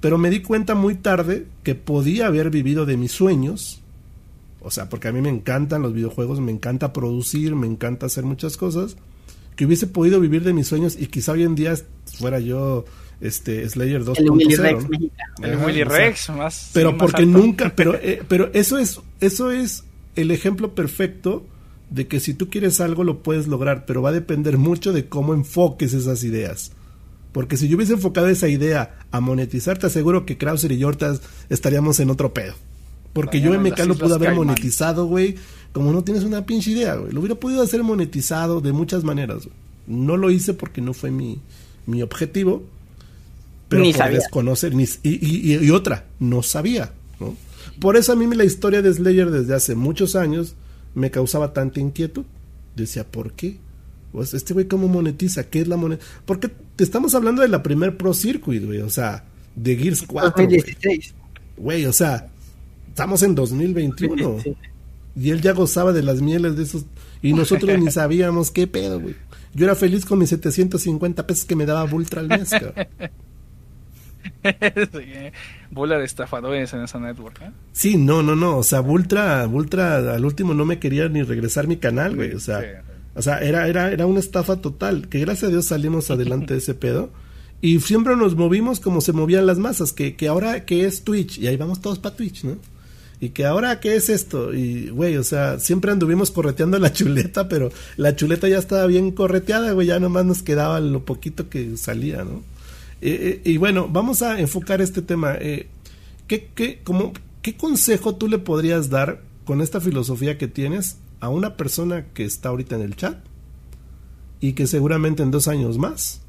[0.00, 3.82] pero me di cuenta muy tarde que podía haber vivido de mis sueños,
[4.60, 8.24] o sea, porque a mí me encantan los videojuegos, me encanta producir, me encanta hacer
[8.24, 8.96] muchas cosas,
[9.56, 12.84] que hubiese podido vivir de mis sueños y quizá hoy en día fuera yo
[13.20, 14.86] este Slayer 2.0 el Willy Rex
[15.42, 19.82] el Willy Rex más pero porque nunca pero eh, pero eso es eso es
[20.20, 21.46] el ejemplo perfecto
[21.90, 25.08] de que si tú quieres algo lo puedes lograr, pero va a depender mucho de
[25.08, 26.72] cómo enfoques esas ideas.
[27.32, 31.20] Porque si yo hubiese enfocado esa idea a monetizar, te aseguro que Krauser y Yortas
[31.48, 32.54] estaríamos en otro pedo.
[33.12, 35.36] Porque yo en MK lo pude haber monetizado, güey,
[35.72, 37.12] como no tienes una pinche idea, güey.
[37.12, 39.48] Lo hubiera podido hacer monetizado de muchas maneras.
[39.86, 41.40] No lo hice porque no fue mi,
[41.86, 42.64] mi objetivo.
[43.68, 44.18] Pero ni sabía.
[44.18, 47.36] desconocer, ni, y, y, y, otra, no sabía, ¿no?
[47.80, 50.54] Por eso a mí la historia de Slayer desde hace muchos años
[50.94, 52.24] me causaba tanta inquietud.
[52.76, 53.58] Decía, ¿por qué?
[54.12, 56.00] Pues este güey cómo monetiza, ¿qué es la moneda?
[56.24, 59.24] Porque te estamos hablando de la primer Pro Circuit, güey, o sea,
[59.54, 60.30] de Gears 4.
[60.44, 61.14] 2016.
[61.56, 62.28] Güey, o sea,
[62.88, 64.38] estamos en 2021.
[65.16, 66.86] Y él ya gozaba de las mieles de esos
[67.22, 69.14] y nosotros ni sabíamos qué pedo, güey.
[69.54, 72.50] Yo era feliz con mis 750 pesos que me daba Vultra al mes,
[74.42, 75.04] sí,
[75.70, 77.40] Bulla de estafadores en esa network.
[77.42, 77.50] ¿eh?
[77.72, 78.58] Sí, no, no, no.
[78.58, 82.32] O sea, Vultra, Vultra al último no me quería ni regresar mi canal, güey.
[82.32, 85.08] O sea, o sea era, era, era una estafa total.
[85.08, 87.10] Que gracias a Dios salimos adelante de ese pedo.
[87.60, 89.92] Y siempre nos movimos como se movían las masas.
[89.92, 91.38] Que, que ahora que es Twitch.
[91.38, 92.56] Y ahí vamos todos para Twitch, ¿no?
[93.20, 94.54] Y que ahora, ¿qué es esto?
[94.54, 99.10] Y, güey, o sea, siempre anduvimos correteando la chuleta, pero la chuleta ya estaba bien
[99.10, 102.42] correteada, güey, ya nomás nos quedaba lo poquito que salía, ¿no?
[103.00, 105.34] Eh, eh, y bueno, vamos a enfocar este tema.
[105.40, 105.68] Eh,
[106.26, 106.82] ¿qué, qué,
[107.42, 112.24] ¿qué consejo tú le podrías dar con esta filosofía que tienes a una persona que
[112.24, 113.18] está ahorita en el chat
[114.40, 116.22] y que seguramente en dos años más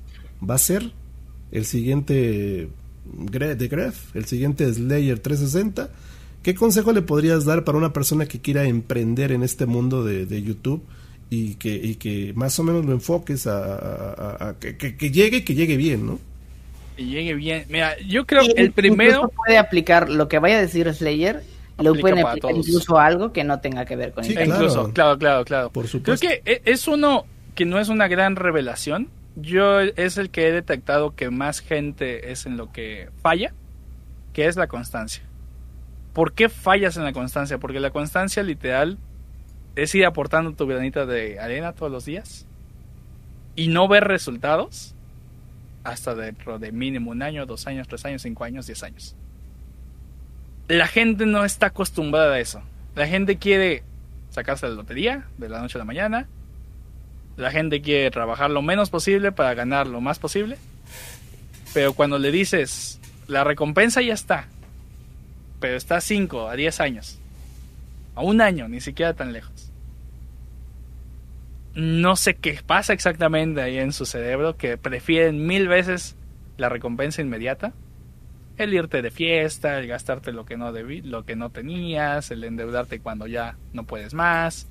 [0.48, 0.94] va a ser
[1.52, 2.70] el siguiente
[3.06, 5.90] de Gref, el siguiente Slayer 360?
[6.44, 10.42] ¿Qué consejo le podrías dar para una persona que quiera emprender en este mundo de,
[10.42, 10.82] YouTube
[11.30, 15.76] y que, y que más o menos lo enfoques a, que, que, llegue que llegue
[15.76, 16.20] bien, ¿no?
[17.06, 17.66] Llegue bien.
[17.70, 19.30] Mira, yo creo que el primero...
[19.30, 21.44] puede aplicar lo que vaya a decir Slayer,
[21.78, 24.52] lo puede aplicar incluso algo que no tenga que ver con sí, claro.
[24.52, 25.70] Incluso, claro, claro, claro.
[25.70, 26.26] Por supuesto.
[26.26, 29.10] Creo que e, es uno que no es una gran revelación.
[29.36, 33.54] Yo es el que he detectado que más gente es en lo que falla,
[34.34, 35.24] que es la constancia.
[36.14, 37.60] ¿Por qué fallas en la constancia?
[37.60, 38.98] Porque la constancia literal
[39.76, 42.46] es ir aportando tu granita de arena todos los días
[43.56, 44.96] y no ver resultados
[45.90, 49.16] hasta dentro de mínimo un año, dos años, tres años, cinco años, diez años.
[50.68, 52.62] La gente no está acostumbrada a eso.
[52.96, 53.84] La gente quiere
[54.30, 56.28] sacarse la lotería de la noche a la mañana.
[57.38, 60.58] La gente quiere trabajar lo menos posible para ganar lo más posible.
[61.74, 64.48] Pero cuando le dices, la recompensa ya está,
[65.60, 67.20] pero está a 5, a 10 años,
[68.16, 69.59] a un año, ni siquiera tan lejos.
[71.76, 76.16] No sé qué pasa exactamente ahí en su cerebro, que prefieren mil veces
[76.58, 77.74] la recompensa inmediata.
[78.58, 82.44] El irte de fiesta, el gastarte lo que no debí, lo que no tenías, el
[82.44, 84.68] endeudarte cuando ya no puedes más,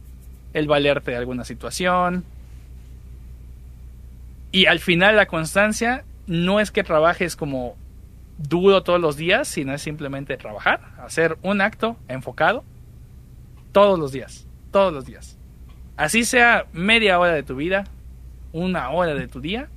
[0.52, 2.24] el valerte de alguna situación.
[4.52, 7.76] Y al final la constancia no es que trabajes como
[8.36, 12.64] duro todos los días, sino es simplemente trabajar, hacer un acto enfocado
[13.72, 15.37] todos los días, todos los días.
[15.98, 17.84] Así sea media hora de tu vida,
[18.52, 19.68] una hora de tu día,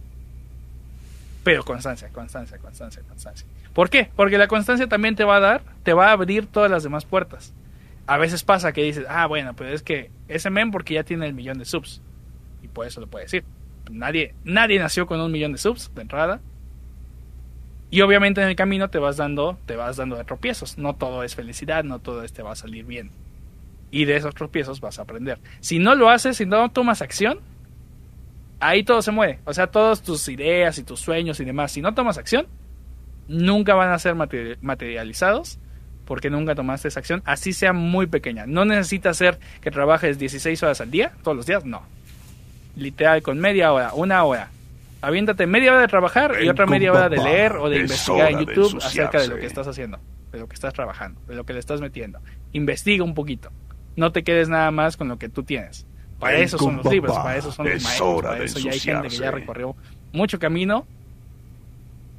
[1.44, 3.48] pero constancia, constancia, constancia, constancia.
[3.74, 4.12] ¿Por qué?
[4.16, 7.06] Porque la constancia también te va a dar, te va a abrir todas las demás
[7.06, 7.54] puertas.
[8.06, 11.26] A veces pasa que dices, ah, bueno, pero es que ese men porque ya tiene
[11.26, 12.02] el millón de subs.
[12.62, 13.44] Y por eso lo puede decir.
[13.90, 16.40] Nadie, nadie nació con un millón de subs de entrada.
[17.90, 20.78] Y obviamente en el camino te vas dando, te vas dando de tropiezos.
[20.78, 23.10] No todo es felicidad, no todo este va a salir bien.
[23.92, 25.40] Y de esos tropiezos vas a aprender.
[25.60, 27.40] Si no lo haces, si no tomas acción,
[28.60, 29.40] ahí todo se muere.
[29.46, 32.48] O sea, todas tus ideas y tus sueños y demás, si no tomas acción,
[33.28, 35.60] nunca van a ser materializados
[36.06, 38.46] porque nunca tomaste esa acción, así sea muy pequeña.
[38.46, 41.84] No necesitas hacer que trabajes 16 horas al día, todos los días, no.
[42.76, 44.50] Literal, con media hora, una hora,
[45.02, 48.40] aviéntate media hora de trabajar y otra media hora de leer o de investigar en
[48.40, 50.00] YouTube acerca de lo que estás haciendo,
[50.32, 52.20] de lo que estás trabajando, de lo que le estás metiendo.
[52.52, 53.50] Investiga un poquito.
[53.96, 55.86] No te quedes nada más con lo que tú tienes.
[56.20, 59.08] Para eso son los libros, para eso son los maestros, para eso ya hay gente
[59.10, 59.76] que ya recorrió
[60.14, 60.86] mucho camino.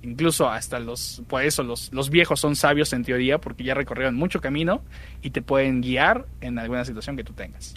[0.02, 4.16] Incluso hasta los, por eso los, los viejos son sabios en teoría, porque ya recorrieron
[4.16, 4.82] mucho camino
[5.22, 7.74] y te pueden guiar en alguna situación que tú tengas.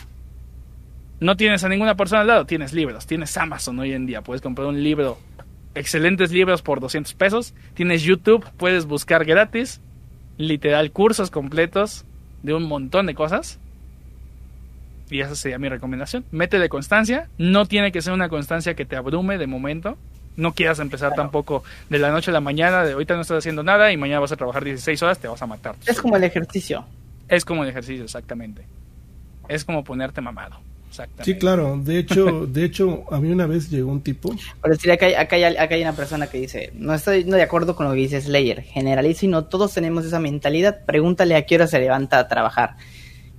[1.19, 4.41] No tienes a ninguna persona al lado, tienes libros, tienes Amazon hoy en día, puedes
[4.41, 5.19] comprar un libro,
[5.75, 9.79] excelentes libros por 200 pesos, tienes YouTube, puedes buscar gratis,
[10.37, 12.05] literal cursos completos
[12.43, 13.59] de un montón de cosas.
[15.09, 16.25] Y esa sería mi recomendación.
[16.31, 19.97] Métele constancia, no tiene que ser una constancia que te abrume de momento.
[20.37, 23.63] No quieras empezar tampoco de la noche a la mañana, de ahorita no estás haciendo
[23.63, 25.75] nada y mañana vas a trabajar 16 horas, te vas a matar.
[25.85, 26.85] Es como el ejercicio.
[27.29, 28.63] Es como el ejercicio, exactamente.
[29.47, 30.59] Es como ponerte mamado.
[31.23, 31.77] Sí, claro.
[31.77, 34.33] De hecho, de hecho, a mí una vez llegó un tipo.
[34.61, 37.75] Por decir, acá hay, acá, hay, una persona que dice, no estoy no de acuerdo
[37.75, 38.61] con lo que dice Slayer.
[38.61, 40.85] Generalizo y no todos tenemos esa mentalidad.
[40.85, 42.77] Pregúntale a qué hora se levanta a trabajar.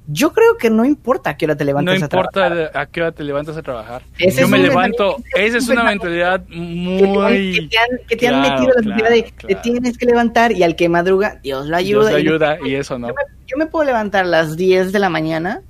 [0.08, 2.34] Yo creo que no importa a qué hora te levantas a trabajar.
[2.34, 4.02] No importa a qué hora te levantas a trabajar.
[4.18, 5.16] Yo me levanto.
[5.34, 7.68] Esa es una mentalidad muy.
[8.08, 11.40] Que te han, metido la mentalidad de te tienes que levantar y al que madruga,
[11.42, 12.10] Dios lo ayuda.
[12.10, 13.08] Dios lo ayuda y, eso no.
[13.08, 15.62] Yo me, puedo levantar a las 10 de la mañana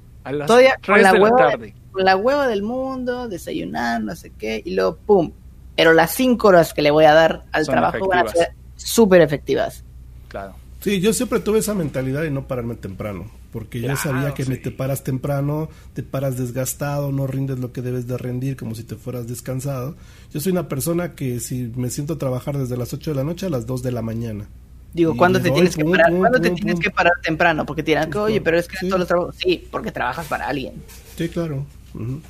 [0.46, 1.52] Todavía con la, hueva,
[1.92, 5.32] con la hueva del mundo, desayunar, no sé qué, y luego pum.
[5.76, 9.20] Pero las cinco horas que le voy a dar al trabajo van a ser súper
[9.20, 9.84] efectivas.
[10.28, 10.54] Claro.
[10.80, 14.58] Sí, yo siempre tuve esa mentalidad de no pararme temprano, porque ya sabía que me
[14.58, 18.84] te paras temprano, te paras desgastado, no rindes lo que debes de rendir como si
[18.84, 19.96] te fueras descansado.
[20.30, 23.24] Yo soy una persona que si me siento a trabajar desde las 8 de la
[23.24, 24.46] noche a las 2 de la mañana.
[24.92, 26.12] Digo, ¿cuándo te tienes que parar?
[26.12, 27.64] ¿Cuándo te tienes que parar temprano?
[27.64, 29.36] Porque te dirán que, oye, pero es que todos los trabajos.
[29.38, 30.74] Sí, porque trabajas para alguien.
[31.16, 31.64] Sí, claro.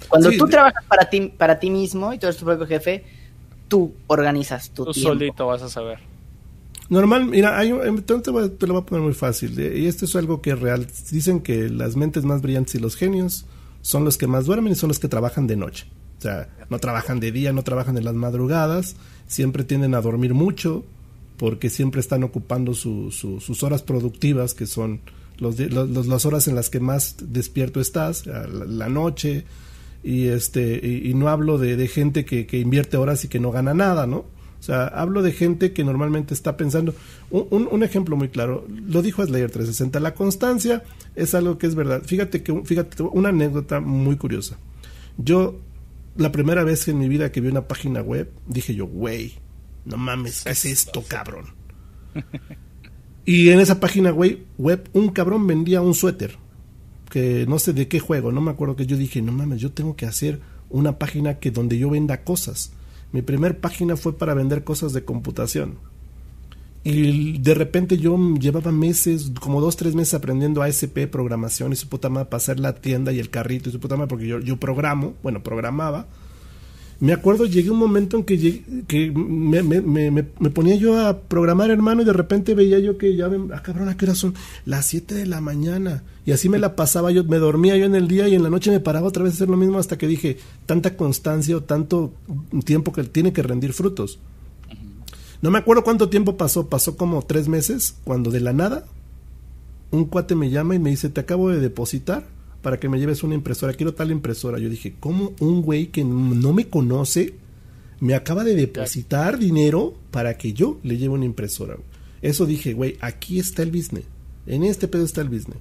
[0.08, 3.04] Cuando tú trabajas para ti, para ti mismo y tú eres tu propio jefe,
[3.66, 5.98] tú organizas tu tú solito vas a saber.
[6.88, 7.72] Normal, mira, hay
[8.04, 8.30] te, te,
[8.66, 9.58] lo voy a poner muy fácil.
[9.58, 10.86] Y esto es algo que es real.
[11.10, 13.46] Dicen que las mentes más brillantes y los genios
[13.82, 15.86] son los que más duermen y son los que trabajan de noche.
[16.18, 20.34] O sea, no trabajan de día, no trabajan en las madrugadas, siempre tienden a dormir
[20.34, 20.84] mucho,
[21.36, 25.00] porque siempre están ocupando sus horas productivas, que son
[25.38, 29.44] los, las horas en las que más despierto estás, la, noche,
[30.02, 34.06] y este y, no hablo de, gente que, invierte horas y que no gana nada,
[34.06, 34.24] ¿no?
[34.58, 36.94] O sea, hablo de gente que normalmente está pensando.
[37.30, 40.82] Un, un, ejemplo muy claro, lo dijo Slayer 360, la constancia
[41.14, 42.02] es algo que es verdad.
[42.04, 44.58] Fíjate que, fíjate, una anécdota muy curiosa.
[45.18, 45.60] Yo,
[46.16, 49.34] la primera vez en mi vida que vi una página web, dije yo, güey,
[49.84, 51.46] no mames, ¿qué es esto, cabrón?
[53.28, 56.38] Y en esa página web, web, un cabrón vendía un suéter,
[57.10, 59.72] que no sé de qué juego, no me acuerdo que yo dije, no mames, yo
[59.72, 62.72] tengo que hacer una página que donde yo venda cosas.
[63.16, 65.78] Mi primer página fue para vender cosas de computación.
[66.84, 71.88] Y de repente yo llevaba meses, como dos, tres meses aprendiendo ASP, programación y su
[71.88, 74.38] puta madre para hacer la tienda y el carrito y su puta madre, porque yo,
[74.40, 76.08] yo programo, bueno, programaba
[76.98, 82.04] me acuerdo, llegué un momento en que, que me, ponía yo a programar, hermano, y
[82.06, 84.34] de repente veía yo que ya, me, ah, cabrón, ¿a qué hora son?
[84.64, 86.04] Las 7 de la mañana.
[86.24, 88.50] Y así me la pasaba yo, me dormía yo en el día y en la
[88.50, 91.62] noche me paraba otra vez a hacer lo mismo hasta que dije, tanta constancia o
[91.62, 92.14] tanto
[92.64, 94.18] tiempo que tiene que rendir frutos.
[95.42, 98.86] No me acuerdo cuánto tiempo pasó, pasó como tres meses, cuando de la nada
[99.90, 102.24] un cuate me llama y me dice, te acabo de depositar
[102.66, 104.58] para que me lleves una impresora, quiero tal impresora.
[104.58, 107.34] Yo dije, ¿cómo un güey que no me conoce
[108.00, 111.76] me acaba de depositar dinero para que yo le lleve una impresora?
[112.22, 114.02] Eso dije, güey, aquí está el business.
[114.48, 115.58] En este pedo está el business.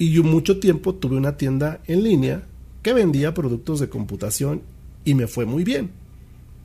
[0.00, 2.42] Y yo mucho tiempo tuve una tienda en línea
[2.82, 4.62] que vendía productos de computación
[5.04, 5.92] y me fue muy bien.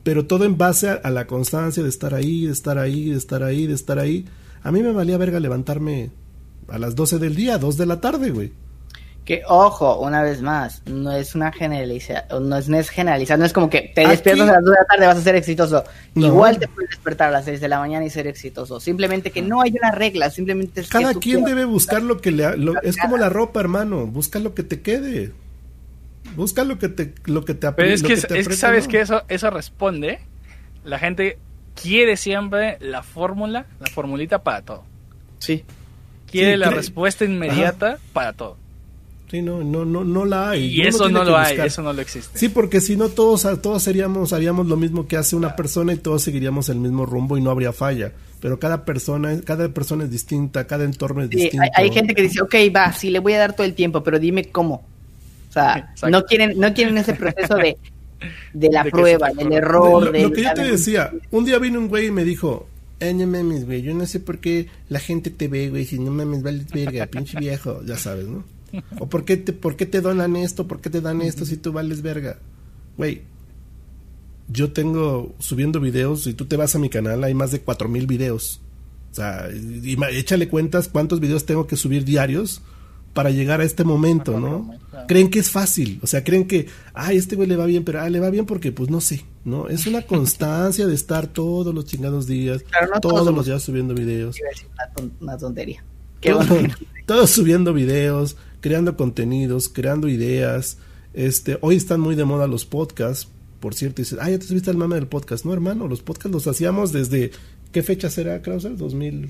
[0.02, 3.16] Pero todo en base a, a, la constancia de estar ahí, de estar ahí, de
[3.16, 4.24] estar ahí, de estar ahí.
[4.64, 6.10] A mí me valía verga levantarme
[6.66, 8.50] a las 12 del día, 2 de la tarde, güey.
[9.24, 13.44] Que ojo, una vez más, no es una generalización, no es, no es generalizar, no
[13.44, 15.84] es como que te despiertas a las 2 de la tarde vas a ser exitoso.
[16.16, 18.80] Igual te puedes despertar a las 6 de la mañana y ser exitoso.
[18.80, 22.46] Simplemente que no hay una regla, simplemente es Cada quien debe buscar lo que le
[22.82, 25.32] es como la ropa, hermano, busca lo que te quede.
[26.34, 29.22] Busca lo que te lo que te Pero es que, es que sabes que eso
[29.28, 30.20] eso responde
[30.84, 31.38] la gente
[31.80, 34.84] quiere siempre la fórmula, la formulita para todo.
[35.38, 35.64] Sí.
[36.30, 38.56] Quiere la respuesta inmediata para todo.
[39.32, 40.66] Sí, no, no, no, no la hay.
[40.66, 42.38] Y eso no lo hay, eso no lo existe.
[42.38, 45.96] Sí, porque si no todos, todos seríamos, haríamos lo mismo que hace una persona y
[45.96, 48.12] todos seguiríamos el mismo rumbo y no habría falla.
[48.42, 51.66] Pero cada persona, cada persona es distinta, cada entorno es distinto.
[51.74, 54.18] Hay, gente que dice, ok, va, sí le voy a dar todo el tiempo, pero
[54.18, 54.84] dime cómo.
[55.48, 57.78] O sea, no quieren, no quieren ese proceso de,
[58.52, 60.12] de la prueba, del error.
[60.12, 62.66] Lo, lo que yo te decía, un día vino un güey y me dijo,
[63.00, 65.98] eh, no mames, güey, yo no sé por qué la gente te ve, güey, si
[65.98, 68.44] no mames, vale verga, pinche viejo, ya sabes, ¿no?
[68.98, 70.66] ¿O por qué, te, por qué te donan esto?
[70.66, 72.38] ¿Por qué te dan esto si tú vales verga?
[72.96, 73.22] Güey,
[74.48, 77.88] yo tengo subiendo videos y tú te vas a mi canal, hay más de cuatro
[77.88, 78.60] mil videos.
[79.10, 79.48] O sea,
[80.10, 82.62] échale cuentas cuántos videos tengo que subir diarios
[83.12, 84.74] para llegar a este momento, ¿no?
[85.06, 88.00] Creen que es fácil, o sea, creen que, ay, este güey le va bien, pero
[88.00, 89.68] ah, le va bien porque, pues no sé, ¿no?
[89.68, 92.64] Es una constancia de estar todos los chingados días,
[93.02, 94.36] todos, los días subiendo videos.
[95.20, 95.84] Una, tontería.
[97.06, 100.78] todos subiendo videos, creando contenidos, creando ideas.
[101.12, 103.28] Este, hoy están muy de moda los podcasts,
[103.60, 105.44] por cierto, dices, ah, ya te subiste al mame del podcast.
[105.44, 107.30] No, hermano, los podcasts los hacíamos desde,
[107.70, 108.72] ¿qué fecha será, Krauser?
[108.72, 109.28] ¿2014?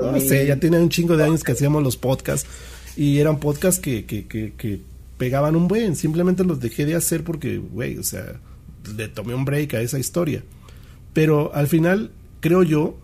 [0.00, 2.48] No sé, ya tiene un chingo de años que hacíamos los podcasts
[2.96, 4.80] y eran podcasts que, que, que, que
[5.18, 8.40] pegaban un buen, simplemente los dejé de hacer porque, güey, o sea,
[8.96, 10.42] le tomé un break a esa historia.
[11.12, 12.10] Pero al final,
[12.40, 12.96] creo yo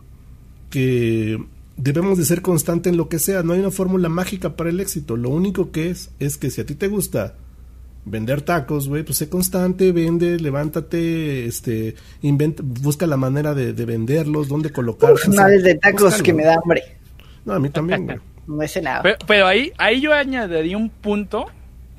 [0.71, 1.39] que
[1.83, 3.43] debemos de ser constante en lo que sea.
[3.43, 5.17] No hay una fórmula mágica para el éxito.
[5.17, 7.35] Lo único que es es que si a ti te gusta
[8.05, 14.49] vender tacos, güey, pues sé constante, vende, levántate, este, inventa, busca la manera de, venderlos,
[14.49, 15.27] dónde colocarlos.
[15.29, 16.83] Una vez de tacos que me da hambre.
[17.45, 18.19] No, a mí también, güey.
[18.47, 19.03] no sé nada.
[19.27, 21.47] Pero, ahí, ahí yo añadiría un punto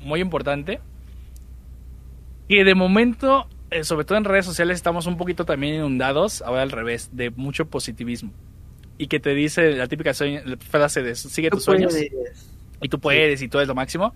[0.00, 0.80] muy importante.
[2.48, 6.62] Que de momento, eh, sobre todo en redes sociales, estamos un poquito también inundados, ahora
[6.62, 8.30] al revés, de mucho positivismo
[8.98, 11.94] y que te dice la típica frase de sigue tus sueños
[12.80, 14.14] y tú puedes y todo es lo máximo.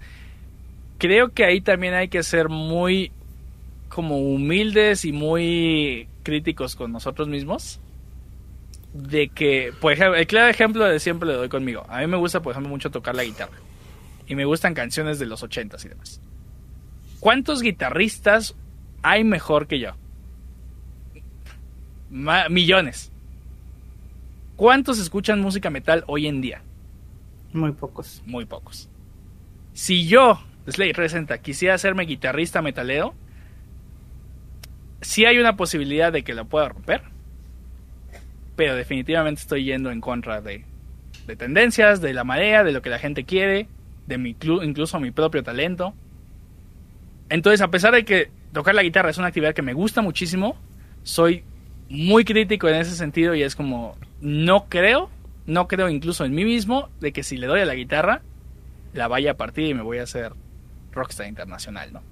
[0.98, 3.12] Creo que ahí también hay que ser muy
[3.88, 7.80] como humildes y muy críticos con nosotros mismos.
[8.92, 11.84] De que, por ejemplo, el claro ejemplo de siempre le doy conmigo.
[11.88, 13.58] A mí me gusta, por ejemplo, mucho tocar la guitarra.
[14.26, 16.20] Y me gustan canciones de los ochentas y demás.
[17.20, 18.54] ¿Cuántos guitarristas
[19.02, 19.90] hay mejor que yo?
[22.08, 23.12] millones.
[24.56, 26.62] ¿Cuántos escuchan música metal hoy en día?
[27.52, 28.22] Muy pocos.
[28.26, 28.88] Muy pocos.
[29.72, 33.14] Si yo, Slay Resenta, quisiera hacerme guitarrista metalero,
[35.00, 37.02] sí hay una posibilidad de que lo pueda romper,
[38.56, 40.64] pero definitivamente estoy yendo en contra de
[41.26, 43.68] de tendencias, de la marea, de lo que la gente quiere,
[44.06, 45.94] de mi incluso mi propio talento.
[47.28, 50.56] Entonces, a pesar de que tocar la guitarra es una actividad que me gusta muchísimo,
[51.02, 51.42] soy
[51.88, 55.10] muy crítico en ese sentido y es como, no creo,
[55.46, 58.22] no creo incluso en mí mismo de que si le doy a la guitarra,
[58.92, 60.32] la vaya a partir y me voy a hacer
[60.92, 62.02] rockstar internacional, ¿no?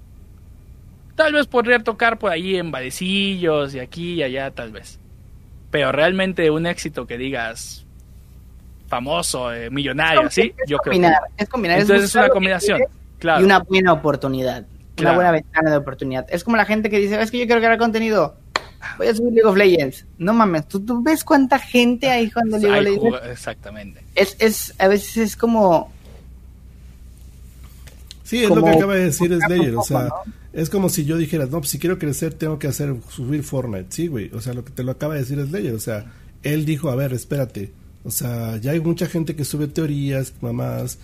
[1.15, 4.99] Tal vez podría tocar por ahí en barecillos y aquí y allá, tal vez.
[5.71, 7.85] Pero realmente un éxito que digas
[8.87, 10.53] famoso, eh, millonario, ¿sí?
[10.67, 11.33] Yo combinar, creo.
[11.37, 12.81] Es combinar, Entonces es, una combinación,
[13.17, 13.41] claro.
[13.41, 14.65] Y una buena oportunidad.
[14.99, 16.25] Una buena ventana de oportunidad.
[16.29, 18.37] Es como la gente que dice, es que yo quiero crear contenido.
[18.97, 20.05] Voy a subir League of Legends.
[20.17, 23.31] No mames, ¿tú, tú ves cuánta gente hay jugando League of Legends?
[23.31, 24.01] Exactamente.
[24.15, 25.91] Es, es, a veces es como...
[28.23, 30.09] Sí, es lo que acaba de decir Slayer, o sea...
[30.55, 33.87] Es como si yo dijera, no, pues si quiero crecer tengo que hacer subir Fortnite.
[33.89, 34.31] Sí, güey.
[34.33, 35.67] O sea, lo que te lo acaba de decir es ley.
[35.67, 37.73] O sea, él dijo, a ver, espérate.
[38.05, 40.97] O sea, ya hay mucha gente que sube teorías, mamás.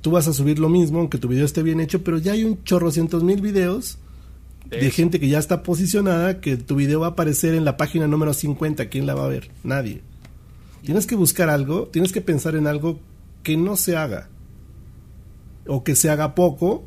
[0.00, 2.42] Tú vas a subir lo mismo, aunque tu video esté bien hecho, pero ya hay
[2.42, 3.98] un chorro cientos mil videos
[4.70, 8.06] de, gente que ya está posicionada, que tu video va a aparecer en la página
[8.06, 8.88] número 50.
[8.88, 9.50] ¿Quién la va a ver?
[9.64, 10.02] Nadie.
[10.82, 13.00] Tienes que buscar algo, tienes que pensar en algo
[13.42, 14.28] que no se haga.
[15.66, 16.84] O que se haga poco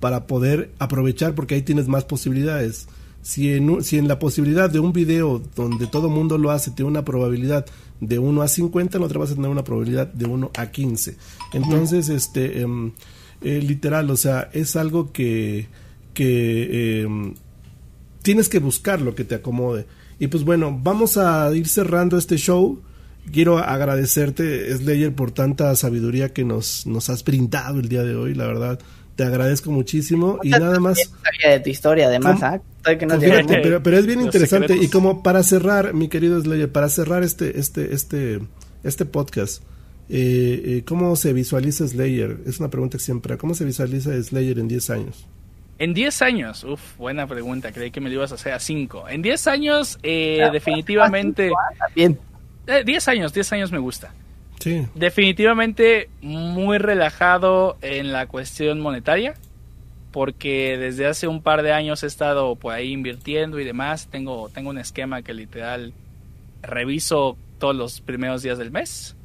[0.00, 2.88] para poder aprovechar porque ahí tienes más posibilidades.
[3.22, 6.70] Si en, si en la posibilidad de un video donde todo el mundo lo hace
[6.70, 7.66] tiene una probabilidad
[8.00, 11.16] de 1 a 50, en otra vas a tener una probabilidad de 1 a 15.
[11.52, 12.92] Entonces, este, em,
[13.42, 15.68] eh, literal, o sea, es algo que,
[16.14, 17.34] que em,
[18.22, 19.86] tienes que buscar lo que te acomode.
[20.18, 22.82] Y pues bueno, vamos a ir cerrando este show.
[23.32, 28.34] Quiero agradecerte, Slayer, por tanta sabiduría que nos, nos has brindado el día de hoy,
[28.34, 28.78] la verdad
[29.16, 30.96] te agradezco muchísimo y nada más
[31.44, 32.58] de tu historia además ¿ah?
[32.82, 37.92] pero, es bien interesante y como para cerrar mi querido Slayer para cerrar este este
[37.92, 38.40] este
[38.82, 39.62] este podcast
[40.08, 42.38] eh, eh, ¿cómo se visualiza Slayer?
[42.44, 45.26] Es una pregunta que siempre ¿cómo se visualiza Slayer en 10 años?
[45.80, 49.08] En 10 años, uff, buena pregunta, creí que me lo ibas a hacer a 5.
[49.08, 51.50] En 10 años, eh, definitivamente...
[51.96, 52.18] 10
[53.08, 54.12] ah, años, 10 años me gusta.
[54.94, 59.36] Definitivamente muy relajado en la cuestión monetaria,
[60.12, 64.08] porque desde hace un par de años he estado por ahí invirtiendo y demás.
[64.10, 65.94] Tengo, tengo un esquema que literal
[66.60, 69.16] reviso todos los primeros días del mes,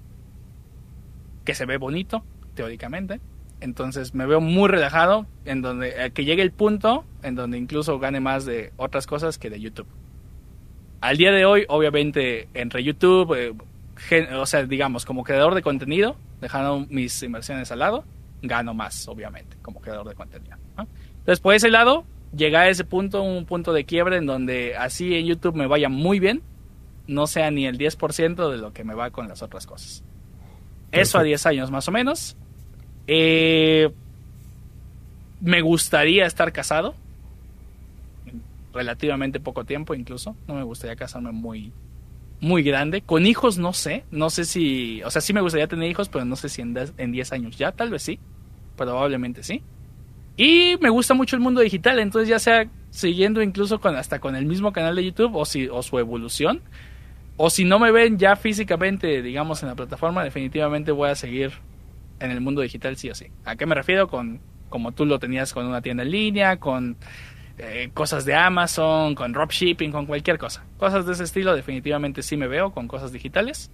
[1.44, 3.20] que se ve bonito, teóricamente.
[3.62, 8.20] Entonces me veo muy relajado en donde que llegue el punto en donde incluso gane
[8.20, 9.88] más de otras cosas que de YouTube.
[11.02, 13.54] Al día de hoy, obviamente, entre YouTube, eh,
[14.34, 18.06] o sea, digamos, como creador de contenido, dejando mis inversiones al lado,
[18.42, 20.58] gano más, obviamente, como creador de contenido.
[20.78, 25.16] Entonces, por ese lado, llega a ese punto, un punto de quiebre en donde así
[25.16, 26.42] en YouTube me vaya muy bien,
[27.08, 30.04] no sea ni el 10% de lo que me va con las otras cosas.
[30.92, 32.38] Eso a 10 años más o menos.
[33.08, 33.92] Eh,
[35.42, 36.96] me gustaría estar casado.
[38.74, 40.36] Relativamente poco tiempo incluso.
[40.48, 41.72] No me gustaría casarme muy,
[42.42, 43.02] muy grande.
[43.02, 46.26] Con hijos no sé, no sé si, o sea, sí me gustaría tener hijos, pero
[46.26, 48.20] no sé si en 10 años ya, tal vez sí,
[48.76, 49.62] probablemente sí.
[50.38, 54.36] Y me gusta mucho el mundo digital, entonces ya sea siguiendo incluso con hasta con
[54.36, 56.62] el mismo canal de YouTube o su evolución
[57.38, 61.52] o si no me ven ya físicamente, digamos en la plataforma, definitivamente voy a seguir
[62.20, 63.28] en el mundo digital sí o sí.
[63.44, 66.98] ¿A qué me refiero con como tú lo tenías con una tienda en línea, con
[67.58, 70.66] eh, cosas de Amazon, con dropshipping, con cualquier cosa.
[70.78, 73.72] Cosas de ese estilo definitivamente sí me veo con cosas digitales.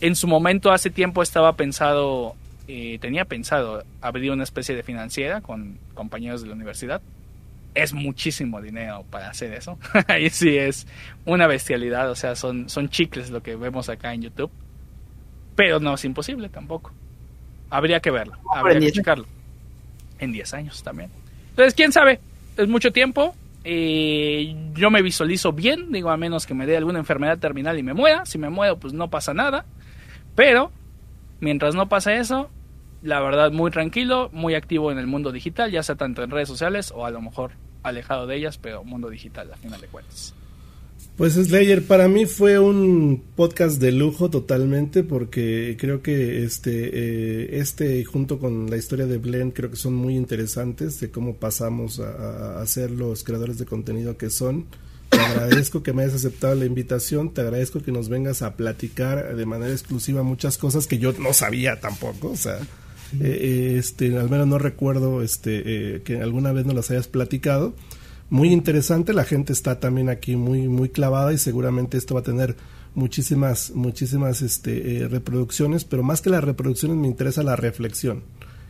[0.00, 2.36] En su momento, hace tiempo estaba pensado,
[2.68, 7.02] eh, tenía pensado abrir una especie de financiera con compañeros de la universidad.
[7.74, 9.78] Es muchísimo dinero para hacer eso.
[10.06, 10.86] Ahí sí es
[11.24, 14.52] una bestialidad, o sea, son, son chicles lo que vemos acá en YouTube.
[15.56, 16.92] Pero no es imposible tampoco.
[17.70, 19.26] Habría que verlo, habría que checarlo.
[20.18, 21.10] En 10 años también.
[21.50, 22.20] Entonces, quién sabe,
[22.56, 23.34] es mucho tiempo.
[23.64, 27.82] Eh, yo me visualizo bien, digo, a menos que me dé alguna enfermedad terminal y
[27.82, 28.24] me muera.
[28.24, 29.66] Si me muero, pues no pasa nada.
[30.34, 30.70] Pero,
[31.40, 32.50] mientras no pasa eso,
[33.02, 36.48] la verdad, muy tranquilo, muy activo en el mundo digital, ya sea tanto en redes
[36.48, 40.34] sociales o a lo mejor alejado de ellas, pero mundo digital, a final de cuentas.
[41.16, 47.58] Pues Slayer, para mí fue un podcast de lujo totalmente porque creo que este, eh,
[47.58, 52.00] este junto con la historia de Blend creo que son muy interesantes de cómo pasamos
[52.00, 54.66] a, a, ser los creadores de contenido que son.
[55.08, 59.34] Te agradezco que me hayas aceptado la invitación, te agradezco que nos vengas a platicar
[59.34, 64.14] de manera exclusiva muchas cosas que yo no sabía tampoco, o sea, eh, eh, este,
[64.18, 67.74] al menos no recuerdo este, que alguna vez nos las hayas platicado
[68.30, 69.12] muy interesante.
[69.12, 72.56] La gente está también aquí muy, muy clavada y seguramente esto va a tener
[72.94, 78.22] muchísimas, muchísimas este, eh, reproducciones, pero más que las reproducciones me interesa la reflexión.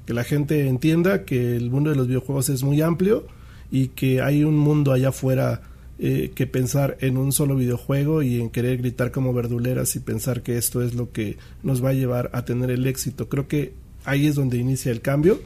[0.05, 3.27] Que la gente entienda que el mundo de los videojuegos es muy amplio
[3.71, 5.63] y que hay un mundo allá afuera
[5.99, 10.43] eh, que pensar en un solo videojuego y en querer gritar como verduleras y pensar
[10.43, 13.29] que esto es lo que nos va a llevar a tener el éxito.
[13.29, 13.73] Creo que
[14.05, 15.41] ahí es donde inicia el cambio.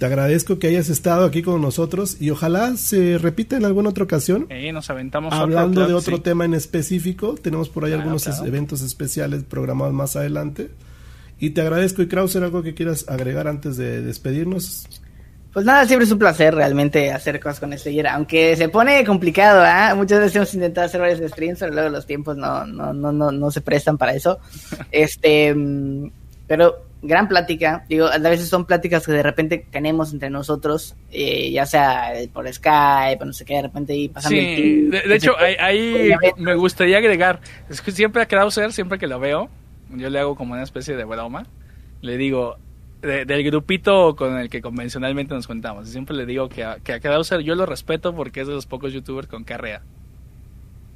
[0.00, 4.04] Te agradezco que hayas estado aquí con nosotros y ojalá se repita en alguna otra
[4.04, 4.48] ocasión.
[4.72, 9.92] nos aventamos Hablando de otro tema en específico, tenemos por ahí algunos eventos especiales programados
[9.92, 10.70] más adelante.
[11.38, 14.88] Y te agradezco y Krauser, algo que quieras agregar antes de despedirnos.
[15.52, 19.62] Pues nada, siempre es un placer realmente hacer cosas con Slayer, aunque se pone complicado,
[19.62, 19.94] ¿ah?
[19.94, 23.30] Muchas veces hemos intentado hacer varios streams, pero luego los tiempos no, no, no, no,
[23.30, 24.38] no se prestan para eso.
[24.90, 26.10] Este, mm,
[26.46, 31.50] pero gran plática, digo, a veces son pláticas que de repente tenemos entre nosotros, eh,
[31.50, 36.10] ya sea por Skype, no sé qué, de repente ahí pasando Sí, de, hecho, ahí,
[36.36, 39.48] me gustaría agregar, es que siempre a Krauser, siempre que lo veo,
[39.90, 41.46] yo le hago como una especie de broma,
[42.02, 42.58] le digo,
[43.00, 45.88] del grupito con el que convencionalmente nos contamos.
[45.88, 48.66] siempre le digo que a, que a Krauser yo lo respeto porque es de los
[48.66, 49.82] pocos youtubers con carrera.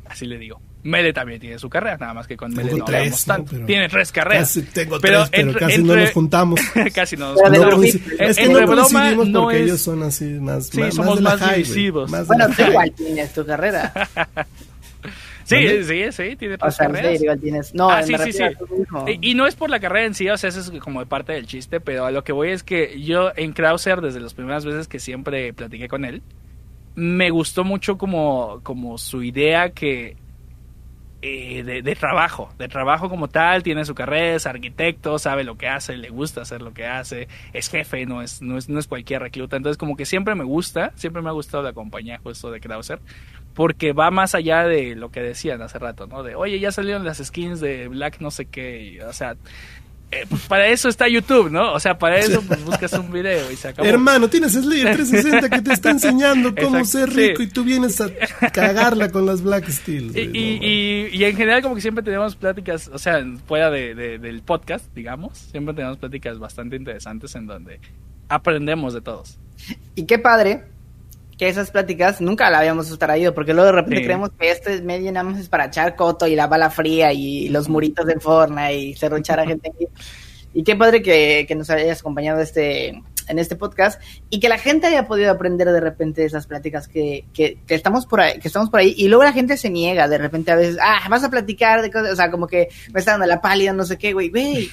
[0.05, 0.61] Así le digo.
[0.85, 3.57] Mele también tiene su carrera, nada más que con Mele no hablamos tanto.
[3.65, 4.49] tiene tres carreras.
[4.49, 6.61] Casi tengo pero tres, pero casi no nos juntamos.
[6.95, 7.85] casi no nos juntamos.
[8.19, 12.11] es que no coincidimos porque ellos son así más, sí, somos más, visivos.
[12.27, 13.93] bueno, tú igual tienes tu carrera.
[15.45, 17.75] Sí, sí, sí, tiene tres carreras.
[17.75, 18.45] No, ah, sí, sí, sí.
[19.21, 21.35] Y, no es por la carrera en sí, o sea, eso es como de parte
[21.35, 24.65] del chiste, pero a lo que voy es que yo en Krauser, desde las primeras
[24.65, 26.23] veces que siempre platiqué con él,
[26.95, 30.17] me gustó mucho como, como su idea que
[31.27, 35.69] eh, de, trabajo, de trabajo como tal, tiene su carrera, es arquitecto, sabe lo que
[35.69, 38.87] hace, le gusta hacer lo que hace, es jefe, no es, no es, no es
[38.87, 39.57] cualquier recluta.
[39.57, 43.01] Entonces como que siempre me gusta, siempre me ha gustado la compañía justo de Krauser,
[43.55, 46.23] porque va más allá de lo que decían hace rato, ¿no?
[46.23, 49.35] De, oye, ya salieron las skins de Black no sé qué, o sea,
[50.15, 51.73] eh, pues para eso está YouTube, ¿no?
[51.73, 53.89] O sea, para eso pues buscas un video y se acabó.
[53.89, 58.11] Hermano, tienes Slayer 360 que te está enseñando cómo ser rico y tú vienes a
[58.53, 60.17] cagarla con las Black Steel.
[60.17, 64.87] Y, y, en general como que siempre tenemos pláticas, o sea, fuera de, del podcast,
[64.95, 67.81] digamos, siempre tenemos pláticas bastante interesantes en donde
[68.29, 69.39] aprendemos de todos.
[69.95, 70.65] Y qué padre
[71.37, 75.11] que esas pláticas nunca la habíamos traído, porque luego de repente creemos que este medio
[75.13, 78.75] nada más es para echar coto y la bala fría y los muritos de Fortnite
[78.75, 79.73] y cerruchar a gente.
[80.53, 84.87] Y qué padre que, nos hayas acompañado este, en este podcast y que la gente
[84.87, 88.71] haya podido aprender de repente de esas pláticas que, que, estamos por ahí, que estamos
[88.71, 91.31] por ahí y luego la gente se niega de repente a veces, ah, vas a
[91.31, 94.13] platicar de cosas, o sea, como que me está dando la pálida, no sé qué,
[94.13, 94.71] güey, güey.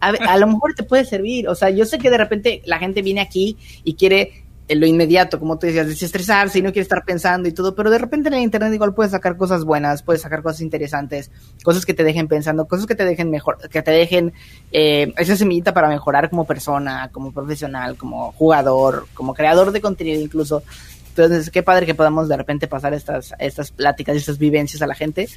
[0.00, 2.78] A, a lo mejor te puede servir, o sea, yo sé que de repente la
[2.78, 6.82] gente viene aquí y quiere en lo inmediato, como tú decías, desestresarse y no quiere
[6.82, 10.02] estar pensando y todo, pero de repente en el internet igual puedes sacar cosas buenas,
[10.02, 11.30] puedes sacar cosas interesantes,
[11.62, 14.32] cosas que te dejen pensando, cosas que te dejen mejor, que te dejen
[14.72, 20.20] eh, esa semillita para mejorar como persona, como profesional, como jugador, como creador de contenido
[20.20, 20.62] incluso.
[21.10, 24.86] Entonces, qué padre que podamos de repente pasar estas, estas pláticas y estas vivencias a
[24.86, 25.28] la gente.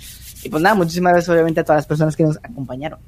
[0.43, 2.99] Y pues nada, muchísimas gracias obviamente a todas las personas que nos acompañaron.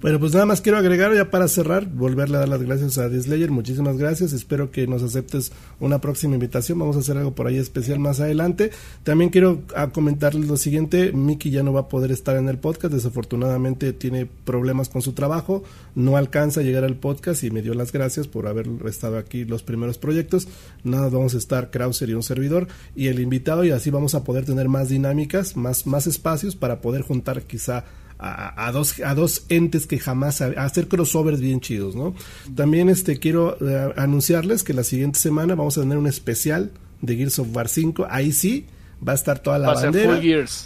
[0.00, 3.08] Bueno, pues nada más quiero agregar ya para cerrar, volverle a dar las gracias a
[3.08, 7.46] Dislayer, muchísimas gracias, espero que nos aceptes una próxima invitación, vamos a hacer algo por
[7.46, 8.70] ahí especial más adelante.
[9.02, 12.58] También quiero ah, comentarles lo siguiente, Miki ya no va a poder estar en el
[12.58, 15.62] podcast, desafortunadamente tiene problemas con su trabajo,
[15.94, 19.44] no alcanza a llegar al podcast y me dio las gracias por haber estado aquí
[19.44, 20.48] los primeros proyectos.
[20.84, 24.24] Nada, vamos a estar Krauser y un servidor y el invitado y así vamos a
[24.24, 27.84] poder tener más dinámicas, más, más espacios para poder juntar quizá
[28.20, 32.14] a, dos, a dos entes que jamás hacer crossovers bien chidos, ¿no?
[32.54, 37.16] También este quiero eh, anunciarles que la siguiente semana vamos a tener un especial de
[37.16, 38.06] Gears of War 5.
[38.10, 38.66] Ahí sí
[39.06, 40.20] va a estar toda la va bandera.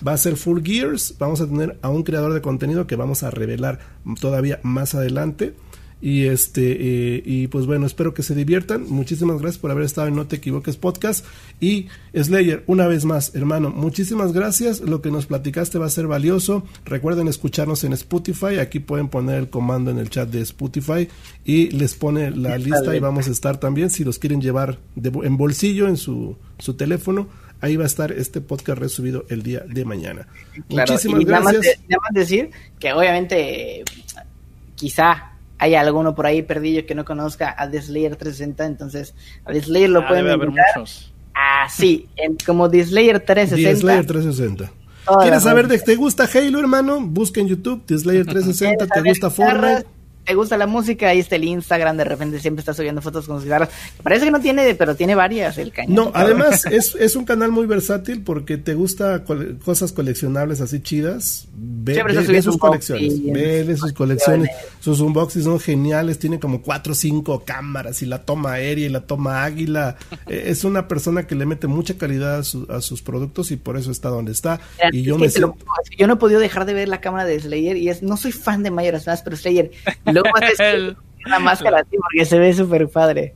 [0.07, 1.15] Va a ser full gears.
[1.19, 3.79] Vamos a tener a un creador de contenido que vamos a revelar
[4.21, 5.55] todavía más adelante.
[6.05, 8.85] Y este eh, y pues bueno, espero que se diviertan.
[8.91, 11.25] Muchísimas gracias por haber estado en No te equivoques podcast
[11.63, 14.83] y Slayer, una vez más, hermano, muchísimas gracias.
[14.83, 16.63] Lo que nos platicaste va a ser valioso.
[16.85, 18.59] Recuerden escucharnos en Spotify.
[18.61, 21.09] Aquí pueden poner el comando en el chat de Spotify
[21.43, 25.39] y les pone la lista y vamos a estar también si los quieren llevar en
[25.39, 27.29] bolsillo en su su teléfono.
[27.63, 30.29] Ahí va a estar este podcast resubido el día de mañana.
[30.69, 31.79] Muchísimas gracias.
[31.89, 33.85] Nada más, decir que obviamente
[34.75, 35.34] quizá
[35.65, 39.15] hay alguno por ahí perdido que no conozca a The Slayer 360, entonces
[39.47, 41.15] a The Slayer lo ah, pueden ver muchos.
[41.35, 42.07] Ah, sí,
[42.45, 43.71] como The Slayer 360.
[43.71, 44.73] The Slayer 360.
[45.23, 47.01] ¿Quieres saber de te gusta Halo, hermano?
[47.01, 49.87] Busca en YouTube The Slayer 360, te gusta Fortnite.
[50.25, 53.37] Te gusta la música, ahí está el Instagram, de repente siempre está subiendo fotos con
[53.37, 53.71] sus guitarras.
[54.03, 55.95] Parece que no tiene, pero tiene varias el cañón.
[55.95, 59.25] No, además es, es un canal muy versátil porque te gusta
[59.65, 61.47] cosas coleccionables así chidas.
[61.55, 61.95] Ve,
[62.43, 64.51] sus colecciones, ve sus colecciones.
[64.81, 68.91] Sus unboxings son geniales, tiene como cuatro o cinco cámaras y la toma aérea y
[68.91, 69.97] la toma águila.
[70.27, 73.91] Eh, es una persona que le mete mucha calidad a, sus productos y por eso
[73.91, 74.59] está donde está.
[74.91, 77.89] y yo me yo no he podido dejar de ver la cámara de Slayer y
[77.91, 79.71] es no soy fan de Mayoras más, pero Slayer
[80.15, 80.95] Luego haces
[81.27, 83.35] una máscara así porque se ve súper padre.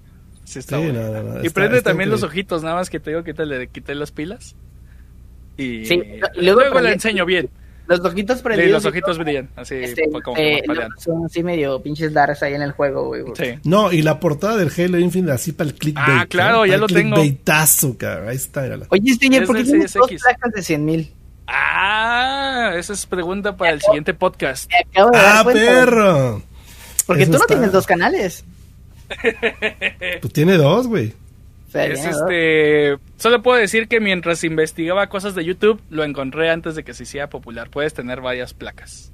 [1.43, 4.13] y prende también los ojitos, nada más que te digo que te le quité las
[4.13, 4.57] pilas.
[5.57, 5.89] Y,
[6.37, 7.51] luego, le enseño bien.
[7.89, 8.85] Los ojitos prendidos.
[8.85, 10.63] los ojitos brillan, así este, como eh,
[10.99, 13.25] Son así medio pinches darks ahí en el juego, güey.
[13.65, 16.07] No, y la portada del Halo Infinite así para el clickbait.
[16.07, 17.17] Ah, claro, ya lo tengo.
[17.17, 17.97] Clickbaitazo,
[18.29, 18.69] Ahí está.
[18.91, 21.15] Oye, Stinger, ¿por qué tienes dos placas de 100 mil?
[21.47, 24.71] Ah, esa es pregunta para el siguiente podcast.
[25.15, 26.43] Ah, perro.
[27.09, 28.45] Porque tú no tienes dos canales.
[30.21, 31.15] Pues tiene dos, güey.
[31.73, 32.99] Es este.
[33.17, 37.05] Solo puedo decir que mientras investigaba cosas de YouTube, lo encontré antes de que se
[37.05, 37.71] hiciera popular.
[37.71, 39.11] Puedes tener varias placas.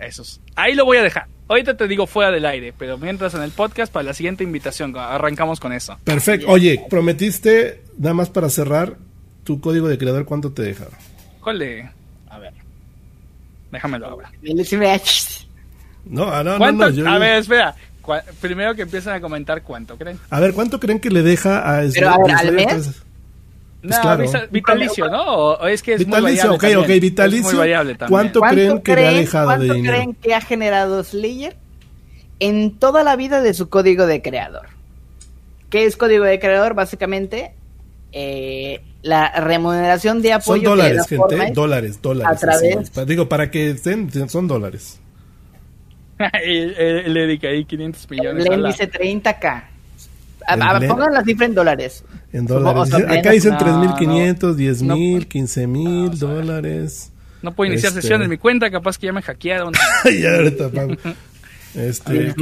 [0.00, 0.40] Esos.
[0.56, 1.28] Ahí lo voy a dejar.
[1.46, 4.96] Ahorita te digo fuera del aire, pero mientras en el podcast, para la siguiente invitación,
[4.96, 5.96] arrancamos con eso.
[6.02, 6.48] Perfecto.
[6.48, 8.96] Oye, prometiste, nada más para cerrar,
[9.44, 10.94] tu código de creador, ¿cuánto te dejaron?
[11.40, 11.88] Jole.
[12.28, 12.52] A ver.
[13.70, 14.32] Déjamelo ahora.
[16.06, 17.74] No, ah, no, no, no, A ver, espera.
[18.40, 20.18] Primero que empiecen a comentar cuánto creen.
[20.30, 22.66] A ver, ¿cuánto creen que le deja a Pero a ver, al mes.
[22.74, 23.02] Pues
[23.82, 25.24] no, vitalicio, ¿no?
[25.24, 26.76] O es que es vitalicio, muy variable.
[26.76, 27.44] Ok, ok, vitalicio.
[27.44, 28.10] muy variable también.
[28.10, 29.74] ¿Cuánto, creen que le ha dejado de dinero?
[29.74, 31.56] ¿Cuánto creen que ha generado Slayer
[32.40, 34.66] en toda la vida de su código de creador?
[35.70, 36.74] ¿Qué es código de creador?
[36.74, 37.52] Básicamente,
[38.12, 40.70] eh, la remuneración de apoyo.
[40.70, 42.32] Son dólares, gente, dólares, dólares.
[42.32, 43.06] A través.
[43.06, 45.00] digo, para que estén, son dólares.
[46.44, 48.48] le dedica ahí 500 millones.
[48.48, 49.64] Le dice 30k.
[50.88, 52.04] pongan la cifra en dólares.
[52.32, 52.94] En dólares.
[52.94, 57.12] Acá dicen 3.500, 10.000, 15.000 dólares.
[57.42, 58.02] No puedo iniciar este...
[58.02, 59.72] sesión en mi cuenta, capaz que ya me hackearon.
[60.20, 60.70] ya ahorita,
[61.74, 62.34] Este,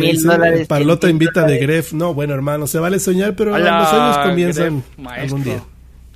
[0.69, 1.93] Parlota invita de Gref.
[1.93, 5.63] No, bueno, hermano, se vale soñar, pero los sueños comienzan algún día.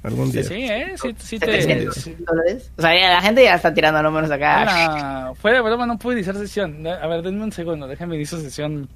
[0.03, 0.45] Algún día.
[0.45, 0.95] Sí, ¿eh?
[0.97, 1.89] Sí, sí te...
[1.89, 5.33] O sea, la gente ya está tirando números acá.
[5.35, 6.87] Fue de broma, no pude iniciar sesión.
[6.87, 8.89] A ver, denme un segundo, déjame iniciar sesión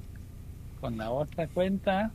[0.79, 2.11] con la otra cuenta.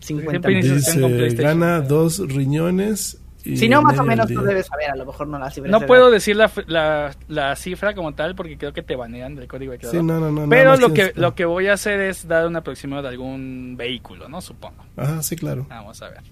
[0.00, 4.96] 50 Dice, gana dos riñones y si no, más o menos tú debes saber, a
[4.96, 5.70] lo mejor no la cifra.
[5.70, 9.46] No puedo decir la, la, la, cifra como tal porque creo que te banean del
[9.46, 10.00] código de creador.
[10.00, 12.56] Sí, no, no, no, Pero lo que, lo que voy a hacer es dar un
[12.56, 14.40] aproximado de algún vehículo, ¿no?
[14.40, 14.84] Supongo.
[14.96, 15.66] Ajá, sí, claro.
[15.68, 16.22] Vamos a ver.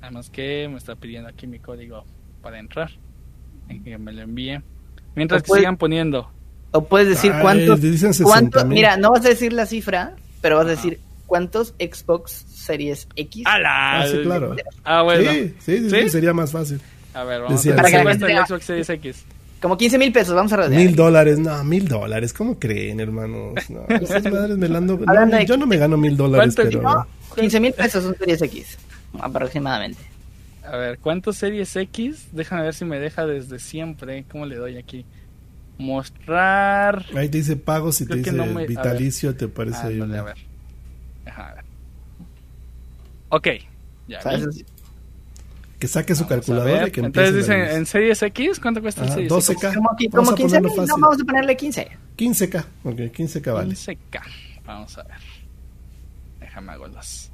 [0.00, 2.04] Además que me está pidiendo aquí mi código
[2.42, 2.90] para entrar.
[3.84, 4.60] Que me lo envíe.
[5.14, 6.30] Mientras que sigan poniendo.
[6.70, 7.80] O puedes decir cuántos.
[8.22, 13.08] cuánto, mira, no vas a decir la cifra, pero vas a decir cuántos Xbox Series
[13.16, 13.44] X.
[13.46, 14.54] Ah, sí, claro.
[14.84, 15.30] Ah, bueno.
[15.30, 16.80] Sí, sí, sí, sería más fácil.
[17.14, 17.76] A ver, vamos a ver.
[17.76, 19.24] Para que el Xbox Series X.
[19.60, 20.80] Como 15 mil pesos, vamos a rodear.
[20.80, 23.54] Mil dólares, no, mil dólares, ¿cómo creen, hermanos?
[23.68, 26.80] No, esas madres me lando, no, yo no me gano mil dólares, pero...
[26.80, 28.78] No, 15 mil pesos un Series X,
[29.20, 30.00] aproximadamente.
[30.64, 32.28] A ver, ¿cuántos Series X?
[32.32, 34.24] Déjame ver si me deja desde siempre.
[34.30, 35.06] ¿Cómo le doy aquí?
[35.78, 37.06] Mostrar.
[37.16, 38.32] Ahí te dice pagos y te dice
[38.66, 40.00] vitalicio, ¿te parece ahí?
[40.00, 40.36] a ver.
[41.24, 41.64] Déjame ver.
[43.30, 43.48] Ok.
[44.08, 44.20] Ya
[45.78, 49.32] que saque su calculadora y que Entonces dicen, ¿en Series X cuánto cuesta el Series
[49.32, 49.52] 12K.
[49.52, 50.10] X?
[50.12, 51.88] Como, 15 No, vamos a ponerle 15.
[52.16, 53.74] 15K, ok, 15K vale.
[53.74, 54.22] 15K,
[54.64, 55.18] vamos a ver.
[56.40, 57.27] Déjame hago los.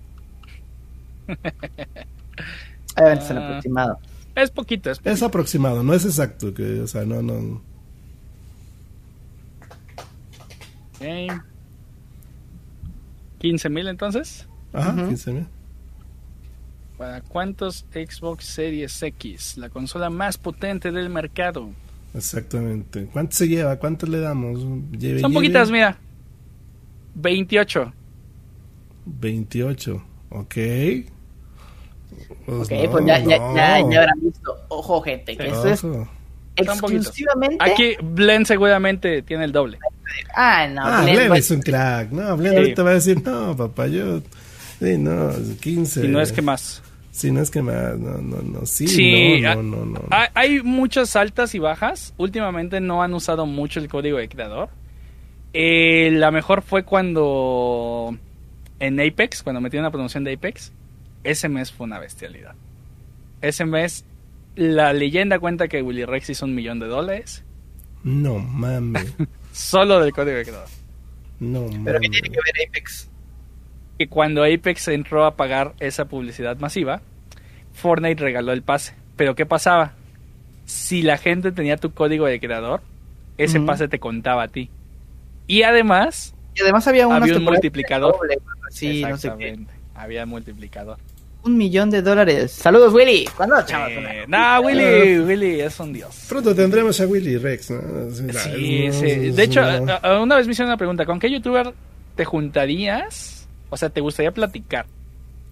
[2.97, 3.99] Obviamente es ah, aproximado.
[4.35, 6.53] Es poquito, es Es aproximado, no es exacto.
[6.53, 7.62] Que, o sea, no, no.
[10.97, 11.28] Okay.
[13.39, 14.47] 15 mil entonces.
[14.73, 15.47] Ajá, 15 mil.
[16.97, 19.59] ¿Para cuántos Xbox Series X?
[19.59, 21.70] La consola más potente del mercado.
[22.15, 23.07] Exactamente.
[23.12, 23.77] ¿Cuánto se lleva?
[23.77, 24.61] ¿Cuánto le damos?
[25.20, 25.99] Son poquitas, mira.
[27.17, 27.93] 28.
[29.07, 30.05] 28.
[30.31, 30.57] Ok.
[32.47, 34.56] Pues ok, pues ya, ya, ya, habrán visto.
[34.68, 35.84] Ojo, gente, que eso es
[36.56, 37.56] exclusivamente.
[37.60, 39.78] Aquí Blend seguramente tiene el doble.
[40.34, 40.82] Ah, no.
[40.84, 42.10] Ah, Blend, es un crack.
[42.10, 44.20] No, Blend ahorita va a decir, no, papá, yo.
[44.78, 46.05] Sí, no, 15.
[46.05, 46.82] Y no es que más.
[47.10, 47.98] Sí, no es que más.
[47.98, 48.66] No, no, no.
[48.66, 50.00] Sí, no, no, no,
[50.34, 52.12] Hay muchas altas y bajas.
[52.16, 54.68] Últimamente no han usado mucho el código de creador.
[55.52, 58.16] Eh, la mejor fue cuando.
[58.81, 60.73] En Apex, cuando metí una promoción de Apex
[61.25, 62.55] ese mes fue una bestialidad.
[63.41, 64.05] Ese mes,
[64.55, 67.44] la leyenda cuenta que Willy Rex hizo un millón de dólares.
[68.05, 69.12] No mames.
[69.53, 70.69] Solo del código de creador.
[71.41, 73.09] No, Pero ¿qué tiene que ver Apex?
[73.99, 77.01] Que cuando Apex entró a pagar esa publicidad masiva,
[77.73, 78.94] Fortnite regaló el pase.
[79.17, 79.93] Pero ¿qué pasaba?
[80.65, 82.83] Si la gente tenía tu código de creador,
[83.36, 84.70] ese pase te contaba a ti.
[85.47, 88.17] Y además, y además había, había un multiplicador.
[88.70, 89.59] sí, no sé qué.
[89.94, 90.99] Había multiplicador.
[91.44, 92.52] Un millón de dólares.
[92.52, 93.28] Saludos, Willy.
[93.36, 93.90] ¿Cuándo chavos?
[93.90, 96.24] Eh, no, Willy, Willy es un dios.
[96.28, 98.10] Pronto tendremos a Willy Rex, ¿no?
[98.10, 99.31] Sí, sí.
[99.31, 99.60] De hecho,
[100.23, 101.05] una vez me hicieron una pregunta.
[101.05, 101.74] ¿Con qué youtuber
[102.16, 103.47] te juntarías?
[103.68, 104.86] O sea, ¿te gustaría platicar?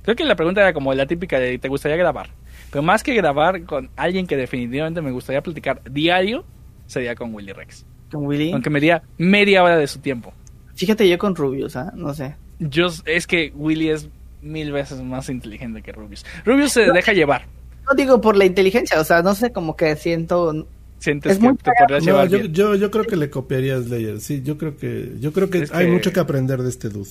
[0.03, 2.31] Creo que la pregunta era como la típica de ¿te gustaría grabar?
[2.71, 6.45] Pero más que grabar con alguien que definitivamente me gustaría platicar diario,
[6.87, 7.85] sería con Willy Rex.
[8.11, 8.53] ¿Con Willy?
[8.53, 10.33] Aunque me diera media hora de su tiempo.
[10.75, 11.93] Fíjate yo con Rubius, ¿ah?
[11.95, 12.35] No sé.
[12.59, 14.09] Yo, es que Willy es
[14.43, 16.25] mil veces más inteligente que Rubius.
[16.45, 17.47] Rubius se deja llevar.
[17.89, 20.67] No digo por la inteligencia, o sea, no sé, como que siento...
[20.99, 24.41] Sientes que te podrías llevar yo, yo, yo, creo que le copiaría a Slayer, sí,
[24.45, 27.11] yo creo que, yo creo que hay mucho que aprender de este dude.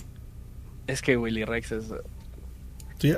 [0.88, 1.93] Es que Willy Rex es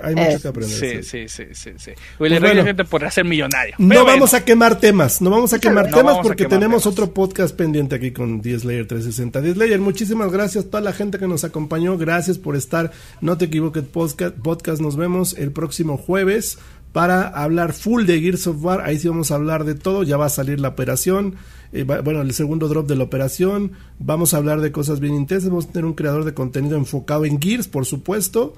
[0.02, 1.03] hay mucho que aprender.
[1.03, 1.92] Sí, sí, sí, sí, sí.
[2.20, 3.76] Willy pues bueno, podrá ser millonario.
[3.78, 7.95] no vamos a quemar temas, no vamos a quemar temas porque tenemos otro podcast pendiente
[7.95, 9.42] aquí con 10 Layer 360.
[9.42, 11.98] 10 Layer, muchísimas gracias a toda la gente que nos acompañó.
[11.98, 12.92] Gracias por estar.
[13.22, 14.36] No te equivoques, podcast.
[14.36, 14.82] podcast.
[14.82, 16.58] Nos vemos el próximo jueves
[16.92, 18.82] para hablar full de Gears of War.
[18.82, 20.03] Ahí sí vamos a hablar de todo.
[20.03, 21.36] Ya va a salir la operación.
[21.74, 23.72] Eh, bueno, el segundo drop de la operación.
[24.00, 25.50] Vamos a hablar de cosas bien intensas.
[25.50, 28.53] Vamos a tener un creador de contenido enfocado en Gears, por supuesto.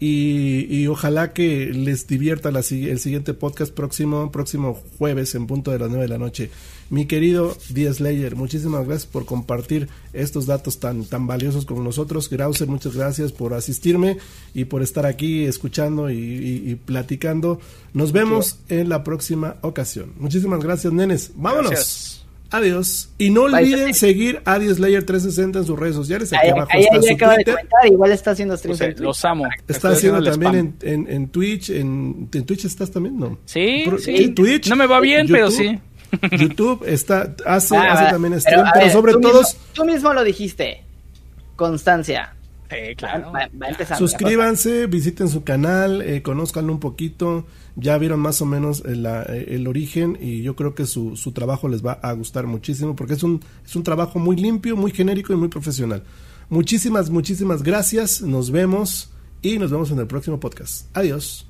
[0.00, 5.78] Y, ojalá que les divierta la, el siguiente podcast próximo, próximo jueves en punto de
[5.80, 6.50] las 9 de la noche.
[6.90, 12.30] Mi querido Díaz Layer, muchísimas gracias por compartir estos datos tan, tan valiosos con nosotros.
[12.30, 14.18] Grauser, muchas gracias por asistirme
[14.54, 17.60] y por estar aquí escuchando y, platicando.
[17.92, 20.12] Nos vemos en la próxima ocasión.
[20.18, 21.32] Muchísimas gracias, nenes.
[21.34, 22.27] Vámonos.
[22.50, 23.10] Adiós.
[23.18, 26.32] Y no olviden seguir a Layer 360 en sus redes sociales.
[26.32, 27.56] Aquí abajo está su Twitter.
[27.90, 29.00] igual está haciendo streams.
[29.00, 29.46] los amo.
[29.66, 31.70] Está haciendo también en, en, Twitch.
[31.70, 33.18] En, ¿En Twitch estás también?
[33.18, 33.38] No.
[33.44, 34.28] Sí, sí.
[34.28, 34.68] Twitch.
[34.68, 35.78] No me va bien, pero sí.
[36.38, 39.42] YouTube está, hace, ah, hace también stream, pero, sobre todo.
[39.74, 40.82] tú mismo lo dijiste.
[41.54, 42.34] Constancia.
[42.96, 43.32] Claro.
[43.96, 47.46] Suscríbanse, visiten su canal, eh, conózcanlo un poquito
[47.80, 51.68] ya vieron más o menos el, el, origen y yo creo que su, su, trabajo
[51.68, 55.32] les va a gustar muchísimo porque es un, es un trabajo muy limpio, muy genérico
[55.32, 56.02] y muy profesional.
[56.50, 59.10] Muchísimas, muchísimas gracias, nos vemos
[59.42, 60.86] y nos vemos en el próximo podcast.
[60.96, 61.47] Adiós.